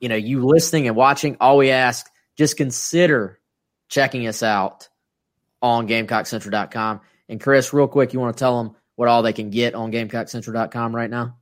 you 0.00 0.08
know, 0.08 0.16
you 0.16 0.44
listening 0.44 0.88
and 0.88 0.96
watching. 0.96 1.36
All 1.40 1.58
we 1.58 1.70
ask, 1.70 2.06
just 2.36 2.56
consider 2.56 3.38
checking 3.88 4.26
us 4.26 4.42
out 4.42 4.88
on 5.60 5.86
GamecockCentral.com. 5.86 7.00
And 7.28 7.40
Chris, 7.40 7.72
real 7.72 7.88
quick, 7.88 8.12
you 8.12 8.20
want 8.20 8.36
to 8.36 8.40
tell 8.40 8.62
them 8.62 8.76
what 8.98 9.08
all 9.08 9.22
they 9.22 9.32
can 9.32 9.50
get 9.50 9.76
on 9.76 9.92
GamecockCentral.com 9.92 10.94
right 10.94 11.08
now? 11.08 11.36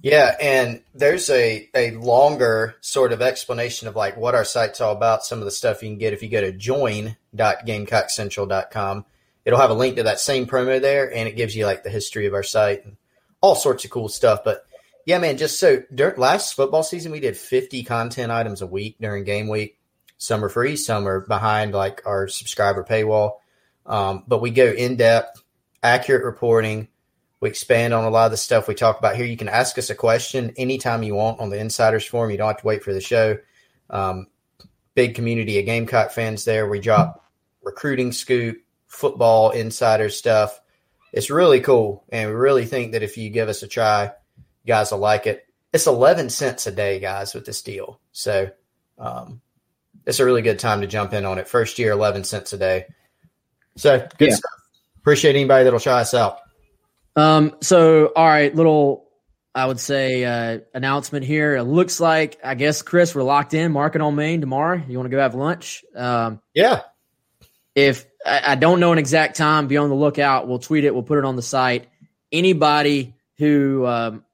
Yeah, 0.00 0.34
and 0.40 0.82
there's 0.94 1.28
a, 1.28 1.68
a 1.74 1.90
longer 1.90 2.76
sort 2.80 3.12
of 3.12 3.20
explanation 3.20 3.86
of 3.86 3.96
like 3.96 4.16
what 4.16 4.34
our 4.34 4.46
site's 4.46 4.80
all 4.80 4.92
about, 4.92 5.26
some 5.26 5.40
of 5.40 5.44
the 5.44 5.50
stuff 5.50 5.82
you 5.82 5.90
can 5.90 5.98
get 5.98 6.14
if 6.14 6.22
you 6.22 6.30
go 6.30 6.40
to 6.40 6.52
join.gamecockcentral.com. 6.52 9.04
It'll 9.44 9.58
have 9.58 9.68
a 9.68 9.74
link 9.74 9.96
to 9.96 10.04
that 10.04 10.20
same 10.20 10.46
promo 10.46 10.80
there, 10.80 11.14
and 11.14 11.28
it 11.28 11.36
gives 11.36 11.54
you 11.54 11.66
like 11.66 11.82
the 11.82 11.90
history 11.90 12.24
of 12.24 12.32
our 12.32 12.42
site 12.42 12.86
and 12.86 12.96
all 13.42 13.54
sorts 13.54 13.84
of 13.84 13.90
cool 13.90 14.08
stuff. 14.08 14.40
But 14.42 14.64
yeah, 15.04 15.18
man, 15.18 15.36
just 15.36 15.60
so 15.60 15.82
during 15.94 16.18
last 16.18 16.54
football 16.54 16.82
season, 16.82 17.12
we 17.12 17.20
did 17.20 17.36
50 17.36 17.84
content 17.84 18.32
items 18.32 18.62
a 18.62 18.66
week 18.66 18.96
during 18.98 19.24
game 19.24 19.48
week. 19.48 19.78
Some 20.16 20.42
are 20.42 20.48
free, 20.48 20.76
some 20.76 21.06
are 21.06 21.20
behind 21.20 21.74
like 21.74 22.00
our 22.06 22.26
subscriber 22.26 22.84
paywall. 22.84 23.32
Um, 23.84 24.24
but 24.26 24.40
we 24.40 24.50
go 24.50 24.64
in 24.64 24.96
depth, 24.96 25.42
accurate 25.82 26.24
reporting. 26.24 26.88
We 27.40 27.48
expand 27.48 27.94
on 27.94 28.04
a 28.04 28.10
lot 28.10 28.26
of 28.26 28.30
the 28.32 28.36
stuff 28.36 28.68
we 28.68 28.74
talk 28.74 28.98
about 28.98 29.16
here. 29.16 29.24
You 29.24 29.36
can 29.36 29.48
ask 29.48 29.78
us 29.78 29.90
a 29.90 29.94
question 29.94 30.52
anytime 30.56 31.02
you 31.02 31.14
want 31.14 31.40
on 31.40 31.48
the 31.48 31.58
Insiders 31.58 32.04
Forum. 32.04 32.30
You 32.30 32.36
don't 32.36 32.48
have 32.48 32.60
to 32.60 32.66
wait 32.66 32.82
for 32.82 32.92
the 32.92 33.00
show. 33.00 33.38
Um, 33.88 34.26
big 34.94 35.14
community 35.14 35.58
of 35.58 35.64
Gamecock 35.64 36.10
fans 36.10 36.44
there. 36.44 36.68
We 36.68 36.80
drop 36.80 37.24
recruiting 37.62 38.12
scoop, 38.12 38.58
football 38.86 39.50
insider 39.50 40.10
stuff. 40.10 40.60
It's 41.12 41.30
really 41.30 41.60
cool. 41.60 42.04
And 42.10 42.28
we 42.28 42.36
really 42.36 42.66
think 42.66 42.92
that 42.92 43.02
if 43.02 43.16
you 43.16 43.30
give 43.30 43.48
us 43.48 43.62
a 43.62 43.68
try, 43.68 44.04
you 44.04 44.66
guys 44.66 44.92
will 44.92 44.98
like 44.98 45.26
it. 45.26 45.46
It's 45.72 45.86
11 45.86 46.30
cents 46.30 46.66
a 46.66 46.72
day, 46.72 47.00
guys, 47.00 47.34
with 47.34 47.46
this 47.46 47.62
deal. 47.62 48.00
So 48.12 48.50
um, 48.98 49.40
it's 50.06 50.20
a 50.20 50.24
really 50.24 50.42
good 50.42 50.58
time 50.58 50.80
to 50.80 50.86
jump 50.86 51.12
in 51.12 51.24
on 51.24 51.38
it. 51.38 51.48
First 51.48 51.78
year, 51.78 51.92
11 51.92 52.24
cents 52.24 52.52
a 52.52 52.58
day. 52.58 52.86
So 53.76 54.06
good 54.18 54.30
yeah. 54.30 54.34
stuff. 54.34 54.59
Appreciate 55.00 55.34
anybody 55.34 55.64
that'll 55.64 55.80
try 55.80 56.00
us 56.00 56.14
out. 56.14 56.38
Um, 57.16 57.56
so, 57.60 58.12
all 58.14 58.26
right, 58.26 58.54
little, 58.54 59.08
I 59.54 59.66
would 59.66 59.80
say, 59.80 60.24
uh, 60.24 60.60
announcement 60.74 61.24
here. 61.24 61.56
It 61.56 61.64
looks 61.64 62.00
like, 62.00 62.38
I 62.44 62.54
guess, 62.54 62.82
Chris, 62.82 63.14
we're 63.14 63.22
locked 63.22 63.54
in, 63.54 63.72
Market 63.72 64.00
on 64.00 64.14
Main 64.14 64.40
tomorrow. 64.40 64.80
You 64.86 64.96
want 64.98 65.10
to 65.10 65.16
go 65.16 65.20
have 65.20 65.34
lunch? 65.34 65.84
Um, 65.96 66.40
yeah. 66.54 66.82
If 67.74 68.06
I, 68.24 68.52
I 68.52 68.54
don't 68.54 68.78
know 68.80 68.92
an 68.92 68.98
exact 68.98 69.36
time, 69.36 69.66
be 69.66 69.76
on 69.76 69.88
the 69.88 69.94
lookout. 69.94 70.48
We'll 70.48 70.58
tweet 70.58 70.84
it, 70.84 70.94
we'll 70.94 71.02
put 71.02 71.18
it 71.18 71.24
on 71.24 71.36
the 71.36 71.42
site. 71.42 71.88
Anybody 72.30 73.16
who 73.38 73.86
um, 73.86 74.24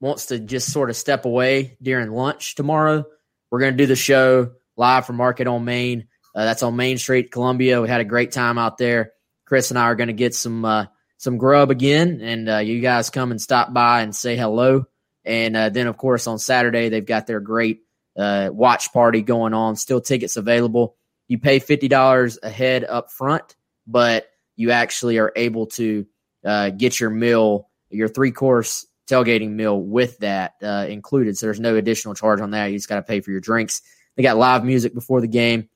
wants 0.00 0.26
to 0.26 0.38
just 0.38 0.72
sort 0.72 0.90
of 0.90 0.96
step 0.96 1.24
away 1.24 1.76
during 1.80 2.10
lunch 2.10 2.54
tomorrow, 2.54 3.04
we're 3.50 3.60
going 3.60 3.72
to 3.72 3.78
do 3.78 3.86
the 3.86 3.96
show 3.96 4.52
live 4.76 5.06
from 5.06 5.16
Market 5.16 5.46
on 5.46 5.64
Main. 5.64 6.08
Uh, 6.34 6.44
that's 6.44 6.62
on 6.62 6.76
Main 6.76 6.98
Street, 6.98 7.30
Columbia. 7.30 7.80
We 7.80 7.88
had 7.88 8.02
a 8.02 8.04
great 8.04 8.32
time 8.32 8.58
out 8.58 8.76
there. 8.76 9.12
Chris 9.46 9.70
and 9.70 9.78
I 9.78 9.84
are 9.84 9.94
going 9.94 10.08
to 10.08 10.12
get 10.12 10.34
some 10.34 10.64
uh, 10.64 10.86
some 11.16 11.38
grub 11.38 11.70
again, 11.70 12.20
and 12.20 12.48
uh, 12.48 12.58
you 12.58 12.80
guys 12.80 13.10
come 13.10 13.30
and 13.30 13.40
stop 13.40 13.72
by 13.72 14.02
and 14.02 14.14
say 14.14 14.36
hello. 14.36 14.84
And 15.24 15.56
uh, 15.56 15.70
then, 15.70 15.86
of 15.86 15.96
course, 15.96 16.26
on 16.26 16.38
Saturday 16.38 16.88
they've 16.88 17.06
got 17.06 17.26
their 17.26 17.40
great 17.40 17.80
uh, 18.16 18.50
watch 18.52 18.92
party 18.92 19.22
going 19.22 19.54
on. 19.54 19.76
Still 19.76 20.00
tickets 20.00 20.36
available. 20.36 20.96
You 21.28 21.38
pay 21.38 21.58
fifty 21.60 21.88
dollars 21.88 22.38
a 22.42 22.50
head 22.50 22.84
up 22.84 23.10
front, 23.10 23.56
but 23.86 24.28
you 24.56 24.72
actually 24.72 25.18
are 25.18 25.32
able 25.34 25.66
to 25.66 26.06
uh, 26.44 26.70
get 26.70 27.00
your 27.00 27.10
meal, 27.10 27.68
your 27.90 28.08
three 28.08 28.32
course 28.32 28.86
tailgating 29.08 29.50
meal 29.50 29.80
with 29.80 30.18
that 30.18 30.54
uh, 30.62 30.86
included. 30.88 31.36
So 31.38 31.46
there's 31.46 31.60
no 31.60 31.76
additional 31.76 32.14
charge 32.14 32.40
on 32.40 32.50
that. 32.50 32.66
You 32.66 32.76
just 32.76 32.88
got 32.88 32.96
to 32.96 33.02
pay 33.02 33.20
for 33.20 33.30
your 33.30 33.40
drinks. 33.40 33.82
They 34.16 34.22
got 34.22 34.36
live 34.36 34.64
music 34.64 34.94
before 34.94 35.20
the 35.20 35.28
game. 35.28 35.68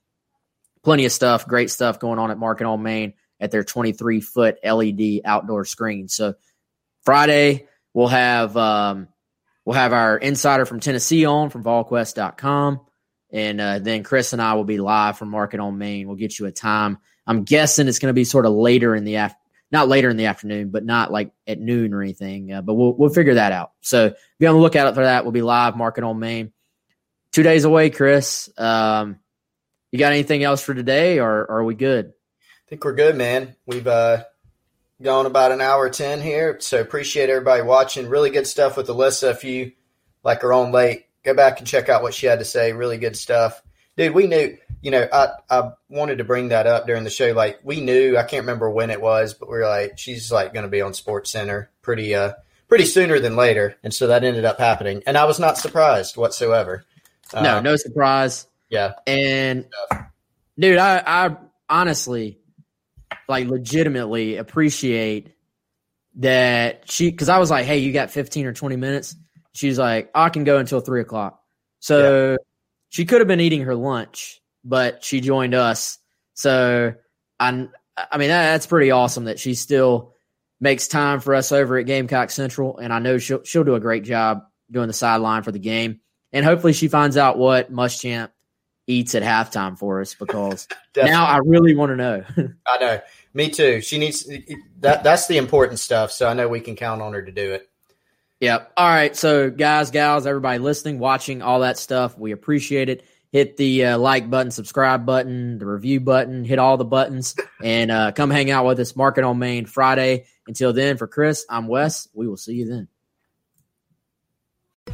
Plenty 0.83 1.05
of 1.05 1.13
stuff, 1.13 1.47
great 1.47 1.71
stuff 1.71 2.01
going 2.01 2.19
on 2.19 2.31
at 2.31 2.39
Market 2.39 2.67
on 2.67 2.83
Main 2.83 3.13
at 3.41 3.51
their 3.51 3.65
23 3.65 4.21
foot 4.21 4.59
LED 4.63 5.23
outdoor 5.25 5.65
screen. 5.65 6.09
So 6.09 6.35
Friday 7.03 7.67
we'll 7.95 8.09
have 8.09 8.57
um, 8.57 9.09
we'll 9.65 9.77
have 9.77 9.93
our 9.93 10.17
insider 10.17 10.67
from 10.67 10.81
Tennessee 10.81 11.25
on 11.25 11.51
from 11.51 11.65
VolQuest.com. 11.65 12.81
And 13.33 13.61
uh, 13.61 13.79
then 13.79 14.03
Chris 14.03 14.33
and 14.33 14.43
I 14.43 14.55
will 14.55 14.65
be 14.65 14.79
live 14.79 15.17
from 15.17 15.29
Market 15.29 15.61
on 15.61 15.79
Main. 15.79 16.09
We'll 16.09 16.17
get 16.17 16.39
you 16.39 16.47
a 16.47 16.53
time. 16.53 16.99
I'm 17.27 17.45
guessing 17.45 17.87
it's 17.87 18.01
going 18.01 18.11
to 18.11 18.15
be 18.15 18.25
sort 18.25 18.45
of 18.45 18.53
later 18.53 18.95
in 18.97 19.05
the 19.05 19.17
after, 19.17 19.39
not 19.71 19.89
later 19.89 20.11
in 20.11 20.17
the 20.17 20.27
afternoon, 20.27 20.71
but 20.71 20.85
not 20.85 21.13
like 21.13 21.31
at 21.47 21.61
noon 21.61 21.95
or 21.95 22.03
anything. 22.03 22.53
Uh, 22.53 22.61
but 22.63 22.75
we'll 22.75 22.93
we'll 22.93 23.11
figure 23.11 23.35
that 23.35 23.53
out. 23.53 23.73
So 23.81 24.13
be 24.41 24.47
on 24.47 24.57
the 24.57 24.61
lookout 24.61 24.95
for 24.95 25.05
that. 25.05 25.25
We'll 25.25 25.33
be 25.33 25.43
live 25.43 25.77
Market 25.77 26.03
on 26.03 26.19
Main. 26.19 26.53
Two 27.33 27.45
days 27.45 27.65
away, 27.65 27.91
Chris. 27.91 28.51
Um, 28.59 29.21
you 29.93 29.99
got 29.99 30.13
anything 30.13 30.43
else 30.43 30.63
for 30.63 30.75
today, 30.75 31.21
or, 31.21 31.43
or 31.43 31.59
are 31.59 31.65
we 31.65 31.77
good? 31.77 32.13
I 32.71 32.75
think 32.79 32.85
we're 32.85 32.95
good, 32.95 33.17
man. 33.17 33.57
We've 33.67 33.89
uh, 33.89 34.23
gone 35.03 35.27
about 35.27 35.51
an 35.51 35.61
hour 35.61 35.91
ten 35.91 36.21
here, 36.21 36.61
so 36.61 36.81
appreciate 36.81 37.29
everybody 37.29 37.63
watching. 37.63 38.09
Really 38.09 38.31
good 38.31 38.47
stuff 38.47 38.77
with 38.77 38.87
Alyssa. 38.87 39.33
If 39.33 39.43
you 39.43 39.73
like 40.23 40.43
her 40.43 40.53
on 40.53 40.71
late, 40.71 41.07
go 41.25 41.35
back 41.35 41.59
and 41.59 41.67
check 41.67 41.89
out 41.89 42.05
what 42.05 42.15
she 42.15 42.27
had 42.27 42.39
to 42.39 42.45
say. 42.45 42.73
Really 42.73 42.97
good 42.97 43.17
stuff, 43.17 43.61
dude. 43.97 44.15
We 44.15 44.29
knew, 44.29 44.57
you 44.83 44.93
know, 44.93 45.09
I 45.13 45.31
I 45.51 45.73
wanted 45.89 46.19
to 46.19 46.25
bring 46.25 46.51
that 46.51 46.69
up 46.69 46.87
during 46.87 47.03
the 47.03 47.11
show. 47.11 47.33
Like 47.33 47.59
we 47.65 47.81
knew, 47.81 48.17
I 48.17 48.23
can't 48.23 48.45
remember 48.45 48.71
when 48.71 48.91
it 48.91 49.01
was, 49.01 49.35
but 49.35 49.51
we 49.51 49.57
are 49.57 49.69
like, 49.69 49.99
she's 49.99 50.31
like 50.31 50.55
going 50.55 50.63
to 50.63 50.71
be 50.71 50.81
on 50.81 50.95
Sports 50.95 51.33
Center 51.33 51.73
pretty 51.83 52.15
uh 52.15 52.35
pretty 52.69 52.85
sooner 52.85 53.19
than 53.19 53.35
later, 53.35 53.75
and 53.83 53.93
so 53.93 54.07
that 54.07 54.23
ended 54.23 54.45
up 54.45 54.61
happening, 54.61 55.03
and 55.09 55.19
I 55.19 55.25
was 55.25 55.41
not 55.41 55.59
surprised 55.59 56.17
whatsoever. 56.17 56.85
No, 57.35 57.57
uh, 57.57 57.61
no 57.63 57.75
surprise. 57.75 58.47
Yeah, 58.69 58.93
and 59.09 59.67
dude, 60.57 60.79
I 60.79 61.03
I 61.05 61.37
honestly 61.69 62.40
like 63.29 63.49
legitimately 63.49 64.37
appreciate 64.37 65.35
that 66.17 66.91
she 66.91 67.11
because 67.11 67.29
I 67.29 67.39
was 67.39 67.51
like, 67.51 67.67
hey, 67.67 67.79
you 67.79 67.93
got 67.93 68.11
fifteen 68.11 68.47
or 68.47 68.53
twenty 68.53 68.77
minutes 68.77 69.17
She's 69.53 69.79
like, 69.79 70.11
I 70.15 70.29
can 70.29 70.45
go 70.45 70.59
until 70.59 70.81
three 70.81 71.01
o'clock. 71.01 71.43
So 71.81 72.33
yeah. 72.33 72.37
she 72.89 73.05
could 73.05 73.21
have 73.21 73.29
been 73.29 73.41
eating 73.41 73.63
her 73.63 73.75
lunch, 73.75 74.41
but 74.65 75.03
she 75.03 75.21
joined 75.21 75.55
us. 75.55 75.99
So 76.35 76.95
I, 77.39 77.49
I 77.49 78.19
mean, 78.19 78.29
that, 78.29 78.53
that's 78.53 78.67
pretty 78.67 78.91
awesome 78.91 79.25
that 79.25 79.39
she 79.39 79.55
still 79.55 80.15
makes 80.61 80.89
time 80.89 81.21
for 81.21 81.35
us 81.35 81.53
over 81.53 81.79
at 81.79 81.87
Gamecock 81.87 82.31
Central, 82.31 82.79
and 82.79 82.93
I 82.93 82.99
know 82.99 83.19
she'll 83.19 83.43
she'll 83.45 83.65
do 83.65 83.75
a 83.75 83.81
great 83.81 84.05
job 84.05 84.45
doing 84.71 84.87
the 84.87 84.93
sideline 84.93 85.43
for 85.43 85.53
the 85.53 85.59
game. 85.59 86.01
And 86.33 86.45
hopefully, 86.45 86.73
she 86.73 86.89
finds 86.89 87.17
out 87.17 87.39
what 87.39 87.73
Muschamp 87.73 88.31
eats 88.87 89.15
at 89.15 89.23
halftime 89.23 89.79
for 89.79 90.01
us 90.01 90.15
because 90.15 90.69
now 90.97 91.25
I 91.25 91.39
really 91.39 91.75
want 91.75 91.91
to 91.91 91.97
know. 91.97 92.25
I 92.67 92.79
know, 92.79 93.01
me 93.35 93.51
too. 93.51 93.81
She 93.81 93.99
needs 93.99 94.29
that. 94.81 95.05
That's 95.05 95.27
the 95.27 95.39
important 95.39 95.79
stuff. 95.79 96.11
So 96.13 96.29
I 96.29 96.35
know 96.35 96.49
we 96.49 96.61
can 96.61 96.77
count 96.77 97.03
on 97.03 97.13
her 97.13 97.23
to 97.23 97.33
do 97.33 97.53
it. 97.53 97.69
Yep. 98.41 98.73
All 98.77 98.89
right. 98.89 99.15
So, 99.15 99.51
guys, 99.51 99.91
gals, 99.91 100.27
everybody 100.27 100.59
listening, 100.59 100.99
watching, 100.99 101.43
all 101.43 101.61
that 101.61 101.77
stuff, 101.77 102.19
we 102.19 102.33
appreciate 102.33 102.89
it. 102.89 103.05
Hit 103.33 103.57
the 103.59 103.85
uh, 103.85 103.99
like 103.99 104.29
button, 104.29 104.51
subscribe 104.51 105.07
button, 105.07 105.59
the 105.59 105.67
review 105.67 106.01
button, 106.01 106.43
hit 106.43 106.59
all 106.59 106.77
the 106.77 106.85
buttons, 106.85 107.37
and 107.63 107.91
uh, 107.91 108.11
come 108.11 108.31
hang 108.31 108.51
out 108.51 108.67
with 108.67 108.81
us. 108.81 108.97
Market 108.97 109.23
on 109.25 109.39
Main 109.39 109.67
Friday. 109.67 110.25
Until 110.49 110.73
then, 110.73 110.97
for 110.97 111.07
Chris, 111.07 111.45
I'm 111.49 111.69
Wes. 111.69 112.09
We 112.13 112.27
will 112.27 112.39
see 112.39 112.55
you 112.55 112.69
then. 112.69 112.89